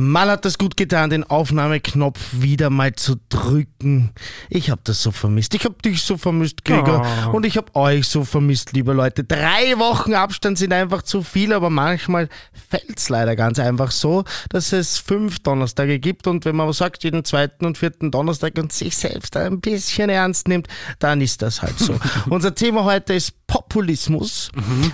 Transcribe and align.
Mal 0.00 0.30
hat 0.30 0.44
das 0.44 0.58
gut 0.58 0.76
getan, 0.76 1.10
den 1.10 1.24
Aufnahmeknopf 1.24 2.20
wieder 2.34 2.70
mal 2.70 2.94
zu 2.94 3.16
drücken. 3.30 4.12
Ich 4.48 4.70
habe 4.70 4.80
das 4.84 5.02
so 5.02 5.10
vermisst. 5.10 5.56
Ich 5.56 5.64
habe 5.64 5.74
dich 5.84 6.02
so 6.02 6.16
vermisst, 6.16 6.64
Gregor. 6.64 7.04
Oh. 7.26 7.30
Und 7.32 7.44
ich 7.44 7.56
habe 7.56 7.74
euch 7.74 8.06
so 8.06 8.22
vermisst, 8.22 8.74
liebe 8.74 8.92
Leute. 8.92 9.24
Drei 9.24 9.76
Wochen 9.76 10.14
Abstand 10.14 10.56
sind 10.56 10.72
einfach 10.72 11.02
zu 11.02 11.24
viel, 11.24 11.52
aber 11.52 11.68
manchmal 11.68 12.28
fällt's 12.70 13.08
leider 13.08 13.34
ganz 13.34 13.58
einfach 13.58 13.90
so, 13.90 14.22
dass 14.50 14.72
es 14.72 14.98
fünf 14.98 15.40
Donnerstage 15.40 15.98
gibt. 15.98 16.28
Und 16.28 16.44
wenn 16.44 16.54
man 16.54 16.72
sagt, 16.72 17.02
jeden 17.02 17.24
zweiten 17.24 17.66
und 17.66 17.76
vierten 17.76 18.12
Donnerstag 18.12 18.56
und 18.56 18.72
sich 18.72 18.96
selbst 18.96 19.36
ein 19.36 19.60
bisschen 19.60 20.10
ernst 20.10 20.46
nimmt, 20.46 20.68
dann 21.00 21.20
ist 21.20 21.42
das 21.42 21.60
halt 21.60 21.76
so. 21.76 21.98
Unser 22.30 22.54
Thema 22.54 22.84
heute 22.84 23.14
ist 23.14 23.32
Populismus. 23.48 24.52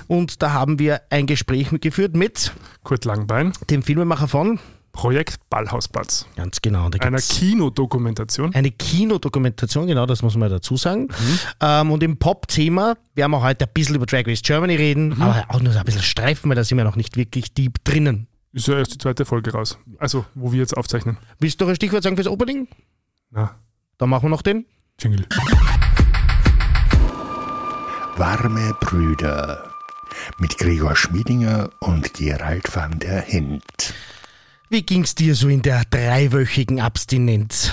Und 0.09 0.41
da 0.41 0.53
haben 0.53 0.79
wir 0.79 1.03
ein 1.11 1.27
Gespräch 1.27 1.73
mitgeführt 1.73 2.17
mit 2.17 2.53
Kurt 2.85 3.05
Langbein, 3.05 3.53
dem 3.69 3.83
Filmemacher 3.83 4.29
von 4.29 4.59
Projekt 4.95 5.39
Ballhausplatz. 5.51 6.27
Ganz 6.37 6.63
genau. 6.63 6.89
Da 6.89 6.99
Einer 7.05 7.19
Kinodokumentation. 7.19 8.55
eine 8.55 8.71
Kinodokumentation, 8.71 9.87
genau, 9.87 10.07
das 10.07 10.23
muss 10.23 10.37
man 10.37 10.49
dazu 10.49 10.77
sagen. 10.79 11.09
Ähm, 11.61 11.91
und 11.91 12.03
im 12.03 12.17
Pop-Thema 12.17 12.97
werden 13.15 13.33
wir 13.33 13.43
heute 13.43 13.67
ein 13.67 13.71
bisschen 13.75 13.97
über 13.97 14.07
Drag 14.07 14.27
Race 14.27 14.41
Germany 14.43 14.77
reden, 14.77 15.21
aber 15.21 15.45
auch 15.49 15.61
nur 15.61 15.73
so 15.73 15.79
ein 15.79 15.85
bisschen 15.85 16.03
streifen, 16.03 16.49
weil 16.49 16.57
da 16.57 16.65
sind 16.65 16.79
wir 16.79 16.85
noch 16.85 16.97
nicht 16.97 17.17
wirklich 17.17 17.53
deep 17.53 17.85
drinnen. 17.85 18.29
Ist 18.53 18.69
ja 18.69 18.79
erst 18.79 18.95
die 18.95 18.99
zweite 18.99 19.25
Folge 19.25 19.53
raus. 19.53 19.79
Also, 19.99 20.25
wo 20.35 20.53
wir 20.53 20.61
jetzt 20.61 20.77
aufzeichnen. 20.77 21.19
Willst 21.41 21.61
du 21.61 21.65
noch 21.65 21.71
ein 21.71 21.77
Stichwort 21.77 22.05
sagen 22.05 22.15
fürs 22.17 22.29
Opening? 22.29 22.69
Na, 23.31 23.57
Dann 23.99 24.09
machen 24.09 24.23
wir 24.27 24.31
noch 24.31 24.43
den. 24.43 24.65
Jingle. 25.01 25.27
Warme 28.17 28.75
Brüder 28.81 29.71
mit 30.39 30.57
Gregor 30.59 30.95
Schmiedinger 30.95 31.69
und 31.81 32.15
Gerald 32.15 32.75
van 32.75 32.99
der 33.01 33.21
Hint. 33.23 33.93
Wie 34.71 34.83
ging's 34.83 35.15
dir 35.15 35.35
so 35.35 35.49
in 35.49 35.63
der 35.63 35.85
dreiwöchigen 35.91 36.81
Abstinenz? 36.81 37.71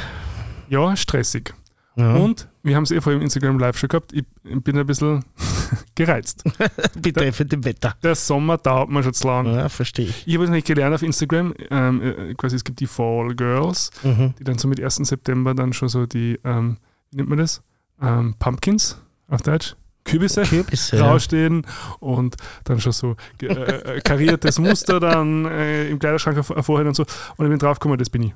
Ja, 0.69 0.95
stressig. 0.95 1.53
Ja. 1.95 2.15
Und 2.15 2.47
wir 2.63 2.75
haben 2.75 2.83
es 2.83 2.91
eh 2.91 3.01
vor 3.01 3.11
im 3.13 3.21
Instagram 3.21 3.59
Live 3.59 3.77
schon 3.77 3.89
gehabt. 3.89 4.13
Ich 4.13 4.23
bin 4.43 4.77
ein 4.77 4.85
bisschen 4.85 5.25
gereizt. 5.95 6.43
Betreffend 7.01 7.51
dem 7.51 7.65
Wetter. 7.65 7.95
Der 8.03 8.15
Sommer 8.15 8.57
dauert 8.57 8.89
mir 8.89 9.03
schon 9.03 9.13
zu 9.13 9.27
lang. 9.27 9.45
Ja, 9.53 9.67
verstehe 9.69 10.05
ich. 10.07 10.27
Ich 10.27 10.35
habe 10.35 10.45
es 10.45 10.49
nicht 10.51 10.67
gelernt 10.67 10.95
auf 10.95 11.01
Instagram. 11.01 11.53
Ähm, 11.69 12.01
äh, 12.01 12.33
quasi, 12.35 12.55
es 12.55 12.63
gibt 12.63 12.79
die 12.79 12.87
Fall 12.87 13.35
Girls, 13.35 13.89
Mhm. 14.03 14.33
die 14.39 14.43
dann 14.43 14.57
so 14.57 14.67
mit 14.67 14.79
1. 14.79 14.97
September 15.05 15.53
dann 15.53 15.73
schon 15.73 15.89
so 15.89 16.05
die, 16.05 16.39
ähm, 16.45 16.77
wie 17.11 17.17
nennt 17.17 17.29
man 17.29 17.39
das? 17.39 17.61
Ähm, 18.01 18.35
Pumpkins 18.39 19.01
auf 19.27 19.41
Deutsch? 19.41 19.75
Kürbisse 20.03 20.43
Kürbisse. 20.43 20.99
rausstehen 20.99 21.65
und 21.99 22.35
dann 22.63 22.79
schon 22.79 22.91
so 22.91 23.15
äh, 23.41 23.45
äh, 23.45 24.01
kariertes 24.01 24.59
Muster 24.59 24.99
dann 24.99 25.45
äh, 25.45 25.89
im 25.89 25.99
Kleiderschrank 25.99 26.43
vorhin 26.43 26.87
und 26.87 26.95
so. 26.95 27.03
Und 27.37 27.45
ich 27.45 27.49
bin 27.49 27.59
draufgekommen, 27.59 27.97
das 27.97 28.09
bin 28.09 28.23
ich. 28.23 28.33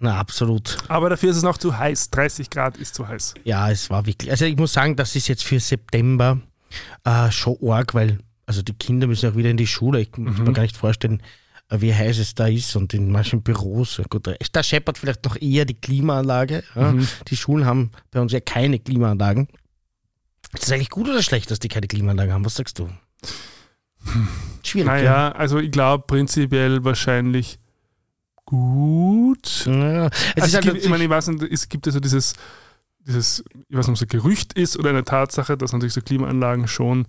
Na, 0.00 0.18
absolut. 0.18 0.76
Aber 0.88 1.08
dafür 1.08 1.30
ist 1.30 1.36
es 1.36 1.42
noch 1.42 1.56
zu 1.56 1.78
heiß. 1.78 2.10
30 2.10 2.50
Grad 2.50 2.76
ist 2.76 2.94
zu 2.94 3.06
heiß. 3.06 3.34
Ja, 3.44 3.70
es 3.70 3.90
war 3.90 4.06
wirklich. 4.06 4.30
Also 4.30 4.44
ich 4.44 4.56
muss 4.56 4.72
sagen, 4.72 4.96
das 4.96 5.14
ist 5.14 5.28
jetzt 5.28 5.44
für 5.44 5.60
September 5.60 6.40
äh, 7.04 7.30
schon 7.30 7.56
arg, 7.62 7.94
weil 7.94 8.18
also 8.46 8.62
die 8.62 8.74
Kinder 8.74 9.06
müssen 9.06 9.30
auch 9.30 9.36
wieder 9.36 9.50
in 9.50 9.56
die 9.56 9.66
Schule. 9.66 10.00
Ich 10.00 10.12
kann 10.12 10.24
mir 10.24 10.52
gar 10.52 10.62
nicht 10.62 10.76
vorstellen, 10.76 11.22
äh, 11.70 11.80
wie 11.80 11.94
heiß 11.94 12.18
es 12.18 12.34
da 12.34 12.46
ist 12.46 12.76
und 12.76 12.92
in 12.92 13.10
manchen 13.10 13.42
Büros. 13.42 14.00
Gut, 14.10 14.28
da 14.52 14.62
scheppert 14.62 14.98
vielleicht 14.98 15.24
noch 15.24 15.40
eher 15.40 15.64
die 15.64 15.74
Klimaanlage. 15.74 16.64
Ja. 16.74 16.94
Die 17.28 17.36
Schulen 17.36 17.64
haben 17.64 17.90
bei 18.10 18.20
uns 18.20 18.32
ja 18.32 18.40
keine 18.40 18.78
Klimaanlagen. 18.78 19.48
Ist 20.54 20.64
das 20.64 20.72
eigentlich 20.72 20.90
gut 20.90 21.08
oder 21.08 21.22
schlecht, 21.22 21.50
dass 21.50 21.58
die 21.58 21.68
keine 21.68 21.86
Klimaanlagen 21.86 22.32
haben? 22.32 22.44
Was 22.44 22.54
sagst 22.54 22.78
du? 22.78 22.88
Schwierig. 24.62 24.86
Naja, 24.86 25.32
also 25.32 25.58
ich 25.58 25.70
glaube 25.70 26.04
prinzipiell 26.06 26.84
wahrscheinlich 26.84 27.58
gut. 28.44 29.66
Ja. 29.66 30.06
Es 30.36 30.42
Also 30.42 30.54
halt 30.56 30.64
gibt, 30.64 30.76
ich 30.78 30.88
meine, 30.88 31.04
ich 31.04 31.10
weiß 31.10 31.28
nicht, 31.28 31.42
es 31.44 31.68
gibt 31.68 31.86
also 31.86 32.00
dieses, 32.00 32.34
dieses, 33.00 33.44
ich 33.68 33.76
weiß 33.76 33.88
nicht, 33.88 33.88
ob 33.88 33.94
es 33.94 34.02
ein 34.02 34.08
Gerücht 34.08 34.52
ist 34.54 34.76
oder 34.76 34.90
eine 34.90 35.04
Tatsache, 35.04 35.56
dass 35.56 35.72
natürlich 35.72 35.94
so 35.94 36.02
Klimaanlagen 36.02 36.68
schon 36.68 37.06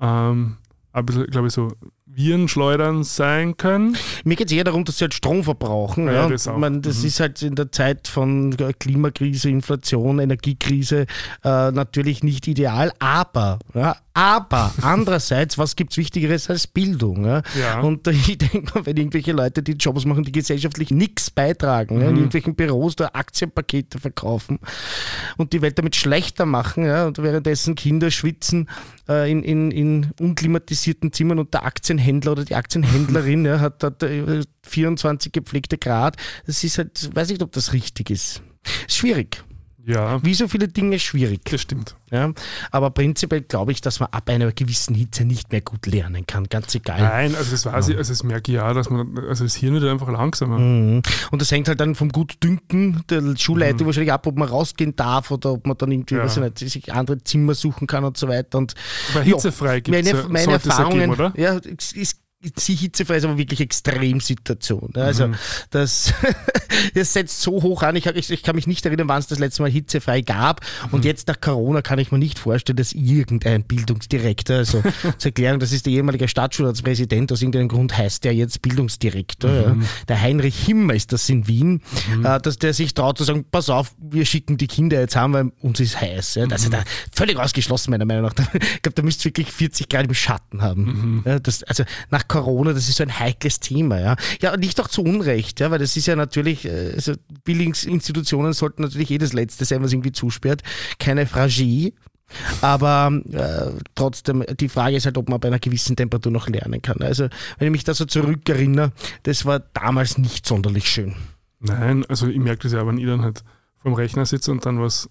ähm, 0.00 0.56
ein 0.92 1.06
bisschen, 1.06 1.26
glaube 1.26 1.48
ich, 1.48 1.52
so 1.54 1.72
Virenschleudern 2.14 3.04
sein 3.04 3.56
können. 3.56 3.96
Mir 4.24 4.36
geht 4.36 4.48
es 4.50 4.52
eher 4.56 4.64
darum, 4.64 4.84
dass 4.84 4.98
sie 4.98 5.04
halt 5.04 5.14
Strom 5.14 5.44
verbrauchen. 5.44 6.06
Ja, 6.06 6.12
Ja, 6.12 6.28
das 6.28 6.48
auch. 6.48 6.56
Man, 6.56 6.82
das 6.82 7.00
Mhm. 7.00 7.06
ist 7.06 7.20
halt 7.20 7.42
in 7.42 7.54
der 7.54 7.70
Zeit 7.72 8.08
von 8.08 8.56
Klimakrise, 8.78 9.48
Inflation, 9.48 10.18
Energiekrise 10.18 11.06
äh, 11.44 11.70
natürlich 11.70 12.22
nicht 12.22 12.46
ideal. 12.48 12.92
Aber, 12.98 13.58
ja, 13.74 13.96
aber 14.12 14.72
andererseits, 14.82 15.56
was 15.56 15.76
gibt 15.76 15.92
es 15.92 15.98
Wichtigeres 15.98 16.50
als 16.50 16.66
Bildung? 16.66 17.24
Ja? 17.24 17.42
Ja. 17.58 17.80
Und 17.80 18.06
äh, 18.06 18.10
ich 18.26 18.38
denke 18.38 18.72
mal, 18.74 18.86
wenn 18.86 18.96
irgendwelche 18.96 19.32
Leute, 19.32 19.62
die 19.62 19.72
Jobs 19.72 20.04
machen, 20.04 20.24
die 20.24 20.32
gesellschaftlich 20.32 20.90
nichts 20.90 21.30
beitragen, 21.30 21.96
Mhm. 21.96 22.02
in 22.02 22.16
irgendwelchen 22.16 22.54
Büros 22.54 22.96
da 22.96 23.10
Aktienpakete 23.12 23.98
verkaufen 23.98 24.58
und 25.36 25.52
die 25.52 25.62
Welt 25.62 25.78
damit 25.78 25.96
schlechter 25.96 26.46
machen 26.46 26.88
und 26.90 27.18
währenddessen 27.22 27.74
Kinder 27.74 28.10
schwitzen 28.10 28.68
äh, 29.08 29.30
in, 29.30 29.42
in, 29.42 29.70
in 29.70 30.10
unklimatisierten 30.20 31.12
Zimmern 31.12 31.38
und 31.38 31.54
der 31.54 31.64
Aktienhändler 32.00 32.32
oder 32.32 32.44
die 32.44 32.54
Aktienhändlerin 32.54 33.44
ja, 33.44 33.60
hat, 33.60 33.82
hat 33.84 34.02
äh, 34.02 34.42
24 34.66 35.32
gepflegte 35.32 35.78
Grad. 35.78 36.16
Das 36.46 36.64
ist 36.64 36.78
halt, 36.78 37.14
weiß 37.14 37.28
nicht, 37.28 37.42
ob 37.42 37.52
das 37.52 37.72
richtig. 37.72 38.10
Ist 38.10 38.42
schwierig. 38.88 39.44
Ja, 39.90 40.22
Wie 40.24 40.34
so 40.34 40.48
viele 40.48 40.68
Dinge 40.68 40.98
schwierig. 40.98 41.40
das 41.44 41.60
stimmt. 41.60 41.96
Ja. 42.10 42.32
Aber 42.72 42.90
prinzipiell 42.90 43.42
glaube 43.42 43.70
ich, 43.70 43.80
dass 43.80 44.00
man 44.00 44.08
ab 44.10 44.28
einer 44.28 44.50
gewissen 44.50 44.94
Hitze 44.96 45.24
nicht 45.24 45.52
mehr 45.52 45.60
gut 45.60 45.86
lernen 45.86 46.26
kann. 46.26 46.48
Ganz 46.48 46.74
egal. 46.74 47.00
Nein, 47.00 47.36
also 47.36 47.52
das 47.52 47.64
weiß 47.66 47.88
ich, 47.90 47.96
also 47.96 48.12
das 48.12 48.24
merke 48.24 48.50
ich 48.50 48.56
ja, 48.56 48.72
dass 48.74 48.90
man, 48.90 49.16
also 49.28 49.44
das 49.44 49.54
Hirn 49.54 49.74
wird 49.74 49.84
einfach 49.84 50.08
langsamer. 50.10 50.58
Mhm. 50.58 51.02
Und 51.30 51.40
das 51.40 51.52
hängt 51.52 51.68
halt 51.68 51.78
dann 51.78 51.94
vom 51.94 52.08
Gutdünken 52.10 53.02
der 53.10 53.36
Schulleitung 53.36 53.82
Mhm. 53.82 53.86
wahrscheinlich 53.86 54.12
ab, 54.12 54.26
ob 54.26 54.36
man 54.36 54.48
rausgehen 54.48 54.96
darf 54.96 55.30
oder 55.30 55.52
ob 55.52 55.66
man 55.66 55.76
dann 55.78 55.92
irgendwie 55.92 56.16
Ja. 56.16 56.24
weiß 56.24 56.38
ich 56.38 56.42
nicht, 56.42 56.58
sich 56.58 56.92
andere 56.92 57.22
Zimmer 57.22 57.54
suchen 57.54 57.86
kann 57.86 58.02
und 58.04 58.16
so 58.16 58.26
weiter. 58.26 58.58
Und 58.58 58.74
Weil 59.12 59.26
Ja, 59.28 59.34
hitzefrei 59.34 59.80
gibt 59.80 59.96
meine, 59.96 60.18
es 60.18 60.28
meine 60.28 60.38
es 60.56 60.64
ja 60.64 60.70
Erfahrungen, 60.70 61.00
geben, 61.00 61.12
oder? 61.12 61.32
ja, 61.36 61.60
es 61.78 61.92
ist 61.92 62.19
sie 62.56 62.74
hitzefrei 62.74 63.16
ist 63.16 63.24
aber 63.24 63.36
wirklich 63.38 63.60
Extremsituation. 63.60 64.90
Ja, 64.96 65.02
Also 65.02 65.28
Mhm. 65.28 65.34
das, 65.70 66.12
das 66.94 67.12
setzt 67.12 67.40
so 67.42 67.62
hoch 67.62 67.82
an. 67.82 67.96
Ich, 67.96 68.06
ich, 68.06 68.30
ich 68.30 68.42
kann 68.42 68.56
mich 68.56 68.66
nicht 68.66 68.84
erinnern, 68.86 69.08
wann 69.08 69.18
es 69.18 69.26
das 69.26 69.38
letzte 69.38 69.62
Mal 69.62 69.70
hitzefrei 69.70 70.22
gab. 70.22 70.60
Mhm. 70.86 70.94
Und 70.94 71.04
jetzt 71.04 71.28
nach 71.28 71.40
Corona 71.40 71.82
kann 71.82 71.98
ich 71.98 72.10
mir 72.12 72.18
nicht 72.18 72.38
vorstellen, 72.38 72.76
dass 72.76 72.92
irgendein 72.92 73.64
Bildungsdirektor, 73.64 74.56
also 74.56 74.82
zur 75.18 75.28
Erklärung, 75.28 75.60
das 75.60 75.72
ist 75.72 75.86
der 75.86 75.92
ehemalige 75.92 76.28
Stadtschulratspräsident, 76.28 77.30
aus 77.32 77.42
irgendeinem 77.42 77.68
Grund 77.68 77.96
heißt 77.96 78.24
der 78.24 78.34
jetzt 78.34 78.62
Bildungsdirektor. 78.62 79.50
Ja. 79.50 79.74
Mhm. 79.74 79.86
Der 80.08 80.20
Heinrich 80.20 80.58
Himmler 80.64 80.94
ist 80.94 81.12
das 81.12 81.28
in 81.28 81.46
Wien, 81.46 81.82
äh, 82.24 82.40
dass 82.40 82.58
der 82.58 82.72
sich 82.74 82.94
traut 82.94 83.18
zu 83.18 83.24
sagen, 83.24 83.44
pass 83.50 83.68
auf, 83.68 83.92
wir 83.98 84.24
schicken 84.24 84.56
die 84.56 84.66
Kinder 84.66 84.98
jetzt 85.00 85.16
heim, 85.16 85.32
weil 85.34 85.52
uns 85.60 85.80
ist 85.80 86.00
heiß. 86.00 86.36
Ja. 86.36 86.46
Das 86.46 86.64
ist 86.64 86.72
ja 86.72 86.82
völlig 87.12 87.36
ausgeschlossen, 87.38 87.90
meiner 87.90 88.04
Meinung 88.06 88.24
nach. 88.24 88.34
Ich 88.80 88.82
glaube, 88.82 88.94
da 88.94 89.02
müsst 89.02 89.20
ihr 89.22 89.26
wirklich 89.26 89.52
40 89.52 89.88
Grad 89.88 90.06
im 90.06 90.14
Schatten 90.14 90.62
haben. 90.62 91.22
Ja, 91.26 91.38
das, 91.38 91.62
also 91.64 91.84
nach 92.10 92.26
Corona, 92.30 92.72
das 92.72 92.88
ist 92.88 92.96
so 92.96 93.02
ein 93.02 93.18
heikles 93.18 93.58
Thema. 93.60 93.98
Ja, 94.00 94.16
ja 94.40 94.56
nicht 94.56 94.80
auch 94.80 94.88
zu 94.88 95.02
Unrecht, 95.02 95.58
ja, 95.60 95.70
weil 95.70 95.78
das 95.80 95.96
ist 95.96 96.06
ja 96.06 96.14
natürlich, 96.16 96.64
äh, 96.64 96.92
also 96.94 97.14
Bildungsinstitutionen 97.44 98.52
sollten 98.52 98.82
natürlich 98.82 99.08
jedes 99.08 99.32
Letzte 99.32 99.64
sein, 99.64 99.82
was 99.82 99.92
irgendwie 99.92 100.12
zusperrt. 100.12 100.62
Keine 100.98 101.26
Fragie. 101.26 101.94
Aber 102.60 103.10
äh, 103.32 103.72
trotzdem, 103.96 104.44
die 104.60 104.68
Frage 104.68 104.96
ist 104.96 105.04
halt, 105.04 105.18
ob 105.18 105.28
man 105.28 105.40
bei 105.40 105.48
einer 105.48 105.58
gewissen 105.58 105.96
Temperatur 105.96 106.30
noch 106.30 106.48
lernen 106.48 106.80
kann. 106.80 107.02
Also, 107.02 107.24
wenn 107.58 107.66
ich 107.66 107.72
mich 107.72 107.84
da 107.84 107.92
so 107.92 108.04
zurückerinnere, 108.04 108.92
das 109.24 109.44
war 109.44 109.58
damals 109.58 110.16
nicht 110.16 110.46
sonderlich 110.46 110.88
schön. 110.88 111.16
Nein, 111.58 112.06
also 112.08 112.28
ich 112.28 112.38
merke 112.38 112.62
das 112.62 112.72
ja, 112.72 112.86
wenn 112.86 112.98
ich 112.98 113.06
dann 113.06 113.22
halt 113.22 113.42
vorm 113.78 113.94
Rechner 113.94 114.24
sitze 114.26 114.52
und 114.52 114.64
dann 114.64 114.80
was 114.80 115.10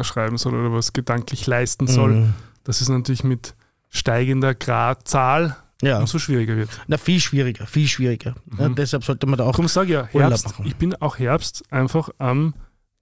schreiben 0.00 0.36
soll 0.38 0.54
oder 0.54 0.72
was 0.72 0.92
gedanklich 0.92 1.46
leisten 1.46 1.86
soll, 1.86 2.10
Mhm. 2.14 2.34
dass 2.64 2.80
es 2.80 2.88
natürlich 2.88 3.22
mit 3.24 3.54
steigender 3.88 4.54
Gradzahl 4.54 5.56
Ja, 5.82 5.98
umso 6.00 6.18
schwieriger 6.18 6.56
wird. 6.56 6.70
na, 6.86 6.96
viel 6.96 7.20
schwieriger, 7.20 7.66
viel 7.66 7.86
schwieriger. 7.86 8.34
Ja, 8.58 8.68
deshalb 8.70 9.04
sollte 9.04 9.26
man 9.26 9.36
da 9.38 9.44
auch. 9.44 9.56
Sage 9.68 9.86
ich 9.86 9.92
ja, 9.92 10.06
Herbst, 10.20 10.54
ich 10.64 10.76
bin 10.76 10.94
auch 10.94 11.18
Herbst 11.18 11.64
einfach 11.70 12.08
am 12.18 12.54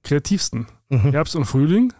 kreativsten. 0.02 0.66
Mhm. 0.88 1.12
Herbst 1.12 1.36
und 1.36 1.44
Frühling, 1.44 1.92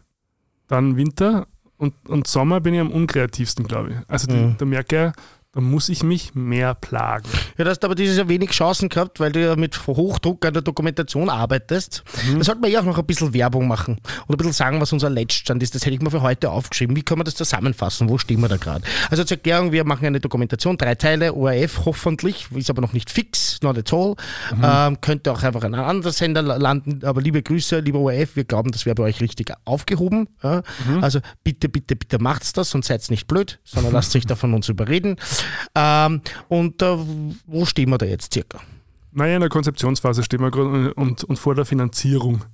dann 0.69 0.97
Winter 0.97 1.47
und, 1.77 1.95
und 2.09 2.27
Sommer 2.27 2.61
bin 2.61 2.75
ich 2.75 2.81
am 2.81 2.91
unkreativsten, 2.91 3.67
glaube 3.67 3.91
ich. 3.91 3.97
Also 4.09 4.27
die, 4.27 4.35
Mhm. 4.37 4.57
da 4.59 4.65
merke 4.65 5.07
ich, 5.17 5.23
da 5.55 5.61
muss 5.61 5.89
ich 5.89 6.03
mich 6.03 6.35
mehr 6.35 6.75
plagen. 6.75 7.29
Ja, 7.57 7.65
du 7.65 7.71
hast 7.71 7.85
aber 7.85 7.95
dieses 7.95 8.17
Jahr 8.17 8.29
wenig 8.29 8.51
Chancen 8.51 8.89
gehabt, 8.89 9.21
weil 9.21 9.31
du 9.33 9.41
ja 9.41 9.55
mit 9.57 9.87
Hochdruck 9.87 10.45
an 10.45 10.53
der 10.53 10.63
Dokumentation 10.63 11.31
arbeitest. 11.31 12.03
Mhm. 12.29 12.39
Da 12.39 12.45
sollte 12.45 12.61
man 12.61 12.71
ja 12.71 12.81
auch 12.81 12.85
noch 12.85 12.99
ein 12.99 13.07
bisschen 13.07 13.33
Werbung 13.35 13.69
machen 13.69 13.99
und 14.27 14.35
ein 14.35 14.37
bisschen 14.39 14.53
sagen, 14.53 14.81
was 14.81 14.93
unser 14.93 15.11
Letztstand 15.11 15.63
ist. 15.63 15.75
Das 15.75 15.83
hätte 15.87 15.95
ich 15.95 16.03
mir 16.03 16.11
für 16.11 16.23
heute 16.23 16.51
aufgeschrieben. 16.51 16.97
Wie 16.97 17.03
kann 17.03 17.19
man 17.19 17.25
das 17.25 17.35
zusammenfassen? 17.37 18.09
Wo 18.09 18.19
stehen 18.19 18.41
wir 18.41 18.49
da 18.49 18.57
gerade? 18.57 18.85
Also 19.11 19.23
zur 19.25 19.37
Erklärung, 19.37 19.71
wir 19.71 19.85
machen 19.85 20.05
eine 20.07 20.19
Dokumentation, 20.21 20.77
drei 20.77 20.97
Teile, 20.97 21.33
ORF 21.35 21.83
hoffentlich, 21.85 22.49
ist 22.55 22.71
aber 22.71 22.83
noch 22.83 22.93
nicht 22.93 23.11
fix, 23.11 23.59
not 23.63 23.79
at 23.79 23.93
all. 23.93 24.15
Ähm, 24.63 25.01
könnte 25.01 25.31
auch 25.33 25.43
einfach 25.43 25.63
an 25.63 25.75
einem 25.75 25.85
anderen 25.85 26.13
Sender 26.13 26.43
la- 26.43 26.57
landen, 26.57 27.05
aber 27.05 27.21
liebe 27.21 27.43
Grüße, 27.43 27.79
lieber 27.79 28.01
ORF, 28.01 28.35
wir 28.35 28.45
glauben, 28.45 28.73
das 28.73 28.87
wäre 28.87 28.95
bei 28.97 29.05
euch 29.05 29.21
richtig 29.21 29.53
aufgehoben. 29.65 30.29
Ja? 30.43 30.63
Also 31.01 31.21
bitte, 31.45 31.69
bitte, 31.69 31.95
bitte 31.97 32.19
macht's 32.19 32.53
das 32.53 32.75
und 32.75 32.85
seid 32.85 33.09
nicht 33.11 33.27
blöd, 33.27 33.59
sondern 33.65 33.93
lasst 33.93 34.17
euch 34.17 34.25
da 34.27 34.35
von 34.37 34.55
uns 34.55 34.69
überreden. 34.69 35.17
Ähm, 35.75 36.21
und 36.49 36.83
äh, 36.83 36.97
wo 37.47 37.65
stehen 37.65 37.91
wir 37.91 37.99
da 37.99 38.07
jetzt 38.07 38.33
circa? 38.33 38.61
Naja, 39.13 39.37
in 39.37 39.41
der 39.41 39.51
Konzeptionsphase 39.51 40.23
stehen 40.23 40.41
wir 40.41 40.51
gerade 40.51 40.93
und, 40.95 41.25
und 41.25 41.39
vor 41.39 41.55
der 41.55 41.65
Finanzierung. 41.65 42.45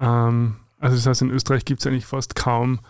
Ähm, 0.00 0.56
also 0.78 0.96
das 0.96 1.06
heißt, 1.06 1.22
in 1.22 1.30
Österreich 1.30 1.64
gibt 1.64 1.80
es 1.80 1.86
eigentlich 1.86 2.06
fast 2.06 2.34
kaum 2.36 2.80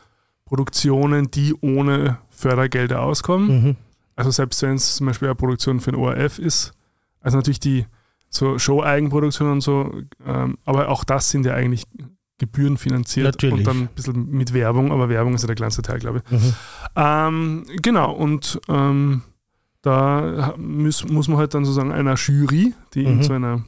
Produktionen, 0.44 1.30
die 1.30 1.54
ohne 1.60 2.18
Fördergelder 2.30 3.02
auskommen. 3.02 3.48
Mhm. 3.48 3.76
Also 4.14 4.30
selbst 4.30 4.62
wenn 4.62 4.74
es 4.74 4.96
zum 4.96 5.06
Beispiel 5.06 5.28
eine 5.28 5.34
Produktion 5.34 5.80
für 5.80 5.92
den 5.92 6.00
ORF 6.00 6.38
ist, 6.38 6.72
also 7.20 7.36
natürlich 7.36 7.60
die 7.60 7.86
so 8.28 8.58
Show-Eigenproduktionen 8.58 9.54
und 9.54 9.60
so, 9.60 9.92
ähm, 10.26 10.58
aber 10.64 10.88
auch 10.88 11.04
das 11.04 11.30
sind 11.30 11.46
ja 11.46 11.54
eigentlich 11.54 11.84
gebührenfinanziert 12.38 13.26
Natürlich. 13.26 13.54
und 13.54 13.66
dann 13.66 13.82
ein 13.82 13.88
bisschen 13.94 14.30
mit 14.30 14.52
Werbung, 14.52 14.92
aber 14.92 15.08
Werbung 15.08 15.34
ist 15.34 15.42
ja 15.42 15.46
der 15.46 15.56
kleinste 15.56 15.82
Teil, 15.82 15.98
glaube 15.98 16.22
ich. 16.24 16.30
Mhm. 16.30 16.54
Ähm, 16.94 17.66
genau, 17.82 18.12
und 18.12 18.60
ähm, 18.68 19.22
da 19.86 20.54
muss, 20.58 21.04
muss 21.08 21.28
man 21.28 21.38
halt 21.38 21.54
dann 21.54 21.64
sozusagen 21.64 21.92
einer 21.92 22.14
Jury, 22.16 22.74
die 22.94 23.04
in 23.04 23.18
Mhm. 23.18 23.22
so 23.22 23.32
einer 23.32 23.64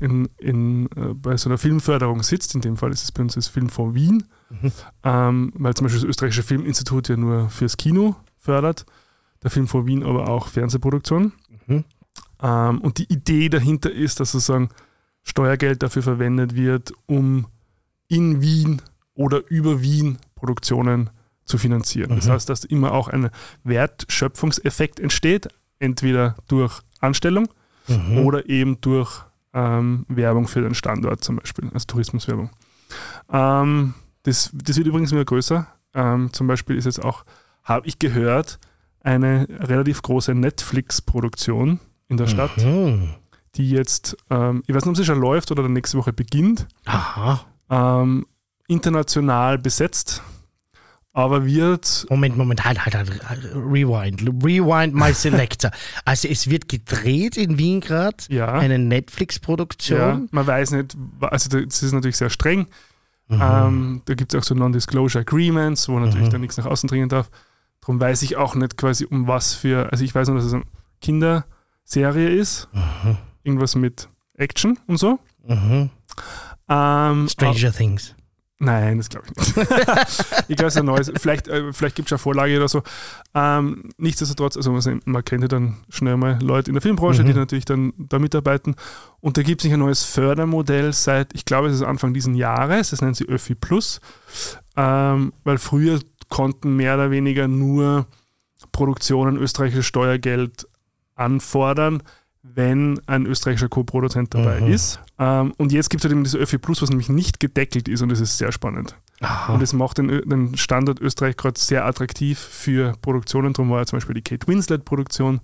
in, 0.00 0.28
in, 0.38 0.86
äh, 0.94 1.12
bei 1.14 1.36
so 1.36 1.48
einer 1.48 1.58
Filmförderung 1.58 2.22
sitzt, 2.22 2.54
in 2.54 2.60
dem 2.60 2.76
Fall 2.76 2.92
ist 2.92 3.02
es 3.02 3.10
bei 3.10 3.22
uns 3.22 3.34
das 3.34 3.48
Filmfonds 3.48 3.96
Wien, 3.96 4.22
Mhm. 4.50 4.72
ähm, 5.02 5.52
weil 5.56 5.74
zum 5.74 5.86
Beispiel 5.86 6.02
das 6.02 6.08
österreichische 6.08 6.44
Filminstitut 6.44 7.08
ja 7.08 7.16
nur 7.16 7.48
fürs 7.48 7.76
Kino 7.76 8.14
fördert, 8.36 8.86
der 9.42 9.50
Filmfonds 9.50 9.88
Wien 9.88 10.04
aber 10.04 10.28
auch 10.28 10.46
Fernsehproduktionen. 10.46 11.32
Mhm. 11.66 11.84
Ähm, 12.40 12.80
und 12.80 12.98
die 12.98 13.12
Idee 13.12 13.48
dahinter 13.48 13.90
ist, 13.90 14.20
dass 14.20 14.30
sozusagen 14.32 14.68
Steuergeld 15.24 15.82
dafür 15.82 16.02
verwendet 16.04 16.54
wird, 16.54 16.92
um 17.06 17.46
in 18.06 18.40
Wien 18.40 18.80
oder 19.14 19.42
über 19.50 19.82
Wien 19.82 20.18
Produktionen 20.36 21.10
zu 21.48 21.58
finanzieren. 21.58 22.14
Das 22.14 22.26
Mhm. 22.26 22.32
heißt, 22.32 22.48
dass 22.48 22.64
immer 22.64 22.92
auch 22.92 23.08
ein 23.08 23.30
Wertschöpfungseffekt 23.64 25.00
entsteht, 25.00 25.48
entweder 25.78 26.36
durch 26.48 26.80
Anstellung 27.00 27.48
Mhm. 27.88 28.18
oder 28.18 28.48
eben 28.48 28.80
durch 28.80 29.22
ähm, 29.54 30.04
Werbung 30.08 30.46
für 30.46 30.60
den 30.60 30.74
Standort 30.74 31.24
zum 31.24 31.36
Beispiel, 31.36 31.70
also 31.72 31.86
Tourismuswerbung. 31.86 32.50
Ähm, 33.32 33.94
das, 34.24 34.50
das 34.52 34.76
wird 34.76 34.86
übrigens 34.86 35.10
immer 35.10 35.24
größer. 35.24 35.66
Ähm, 35.94 36.32
zum 36.32 36.46
Beispiel 36.46 36.76
ist 36.76 36.84
jetzt 36.84 37.02
auch, 37.02 37.24
habe 37.64 37.86
ich 37.86 37.98
gehört, 37.98 38.58
eine 39.00 39.46
relativ 39.48 40.02
große 40.02 40.34
Netflix-Produktion 40.34 41.80
in 42.08 42.16
der 42.18 42.26
Stadt, 42.26 42.56
Mhm. 42.58 43.14
die 43.54 43.70
jetzt, 43.70 44.16
ähm, 44.28 44.62
ich 44.66 44.74
weiß 44.74 44.84
nicht, 44.84 44.90
ob 44.90 44.96
sie 44.96 45.04
schon 45.06 45.20
läuft 45.20 45.50
oder 45.50 45.66
nächste 45.68 45.96
Woche 45.96 46.12
beginnt, 46.12 46.66
ähm, 47.70 48.26
international 48.66 49.58
besetzt, 49.58 50.22
aber 51.12 51.46
wird 51.46 52.06
Moment, 52.10 52.36
Moment, 52.36 52.64
halt, 52.64 52.84
halt, 52.84 52.94
halt. 52.96 53.44
Rewind. 53.54 54.22
Rewind 54.44 54.94
my 54.94 55.12
selector. 55.14 55.70
Also 56.04 56.28
es 56.28 56.48
wird 56.48 56.68
gedreht 56.68 57.36
in 57.36 57.58
Wien 57.58 57.80
gerade. 57.80 58.16
ja, 58.28 58.52
Eine 58.52 58.74
ja, 58.74 58.78
Netflix-Produktion. 58.78 60.28
man 60.30 60.46
weiß 60.46 60.72
nicht, 60.72 60.96
also 61.20 61.48
das 61.60 61.82
ist 61.82 61.92
natürlich 61.92 62.16
sehr 62.16 62.30
streng. 62.30 62.66
Mhm. 63.28 63.40
Ähm, 63.42 64.02
da 64.06 64.14
gibt 64.14 64.32
es 64.32 64.40
auch 64.40 64.44
so 64.44 64.54
Non-Disclosure 64.54 65.22
Agreements, 65.22 65.88
wo 65.88 65.98
natürlich 65.98 66.28
Mhm. 66.28 66.32
dann 66.32 66.40
nichts 66.40 66.56
nach 66.56 66.66
außen 66.66 66.88
dringen 66.88 67.08
darf. 67.08 67.30
Darum 67.80 68.00
weiß 68.00 68.22
ich 68.22 68.36
auch 68.36 68.54
nicht 68.54 68.76
quasi 68.76 69.04
um 69.04 69.26
was 69.26 69.54
für, 69.54 69.90
also 69.92 70.04
ich 70.04 70.14
weiß 70.14 70.28
nur, 70.28 70.36
dass 70.36 70.46
es 70.46 70.54
eine 70.54 70.64
Kinderserie 71.00 72.28
ist, 72.30 72.68
Mhm. 72.72 73.16
irgendwas 73.42 73.74
mit 73.74 74.08
Action 74.34 74.78
und 74.86 74.98
so. 74.98 75.18
Mhm. 75.46 75.90
Ähm, 76.68 77.28
Stranger 77.28 77.72
Things. 77.72 78.14
Nein, 78.58 78.98
das 78.98 79.08
glaube 79.08 79.26
ich 79.28 79.36
nicht. 79.36 79.56
ich 80.48 80.56
glaube, 80.56 80.68
es 80.68 80.74
ist 80.74 80.80
ein 80.80 80.86
neues, 80.86 81.12
vielleicht, 81.16 81.48
äh, 81.48 81.72
vielleicht 81.72 81.96
gibt 81.96 82.08
es 82.08 82.12
eine 82.12 82.18
Vorlage 82.18 82.56
oder 82.56 82.68
so. 82.68 82.82
Ähm, 83.34 83.90
nichtsdestotrotz, 83.98 84.56
also 84.56 84.72
man, 85.04 85.24
kennt 85.24 85.42
ja 85.42 85.48
dann 85.48 85.76
schnell 85.88 86.16
mal 86.16 86.38
Leute 86.42 86.70
in 86.70 86.74
der 86.74 86.82
Filmbranche, 86.82 87.22
Mhm. 87.22 87.26
die 87.26 87.34
natürlich 87.34 87.64
dann 87.64 87.92
da 87.96 88.18
mitarbeiten. 88.18 88.74
Und 89.20 89.36
da 89.36 89.42
gibt 89.42 89.60
es 89.60 89.62
sich 89.64 89.72
ein 89.72 89.80
neues 89.80 90.04
Fördermodell 90.04 90.92
seit, 90.92 91.34
ich 91.34 91.44
glaube, 91.44 91.68
es 91.68 91.74
ist 91.74 91.82
Anfang 91.82 92.14
diesen 92.14 92.34
Jahres, 92.34 92.90
das 92.90 93.00
nennt 93.02 93.16
sie 93.16 93.28
Öffi 93.28 93.54
Plus, 93.54 94.00
ähm, 94.76 95.32
weil 95.44 95.58
früher 95.58 96.00
konnten 96.28 96.76
mehr 96.76 96.94
oder 96.94 97.10
weniger 97.10 97.48
nur 97.48 98.06
Produktionen 98.72 99.36
österreichisches 99.36 99.86
Steuergeld 99.86 100.66
anfordern, 101.14 102.02
wenn 102.42 103.00
ein 103.06 103.26
österreichischer 103.26 103.68
Co-Produzent 103.68 104.32
dabei 104.34 104.60
Mhm. 104.60 104.72
ist. 104.72 105.00
Ähm, 105.18 105.52
und 105.58 105.72
jetzt 105.72 105.90
gibt 105.90 106.00
es 106.00 106.04
halt 106.04 106.12
eben 106.12 106.24
diese 106.24 106.38
Öffi 106.38 106.58
Plus, 106.58 106.80
was 106.82 106.88
nämlich 106.90 107.08
nicht 107.08 107.40
gedeckelt 107.40 107.88
ist 107.88 108.00
und 108.02 108.08
das 108.10 108.20
ist 108.20 108.38
sehr 108.38 108.52
spannend. 108.52 108.96
Aha. 109.20 109.52
Und 109.54 109.62
es 109.62 109.72
macht 109.72 109.98
den, 109.98 110.08
den 110.08 110.56
Standort 110.56 111.00
Österreich 111.00 111.36
gerade 111.36 111.58
sehr 111.58 111.84
attraktiv 111.84 112.38
für 112.38 112.92
Produktionen. 113.02 113.52
Darum 113.52 113.70
war 113.70 113.80
ja 113.80 113.86
zum 113.86 113.96
Beispiel 113.98 114.14
die 114.14 114.22
Kate 114.22 114.46
Winslet-Produktion 114.46 115.40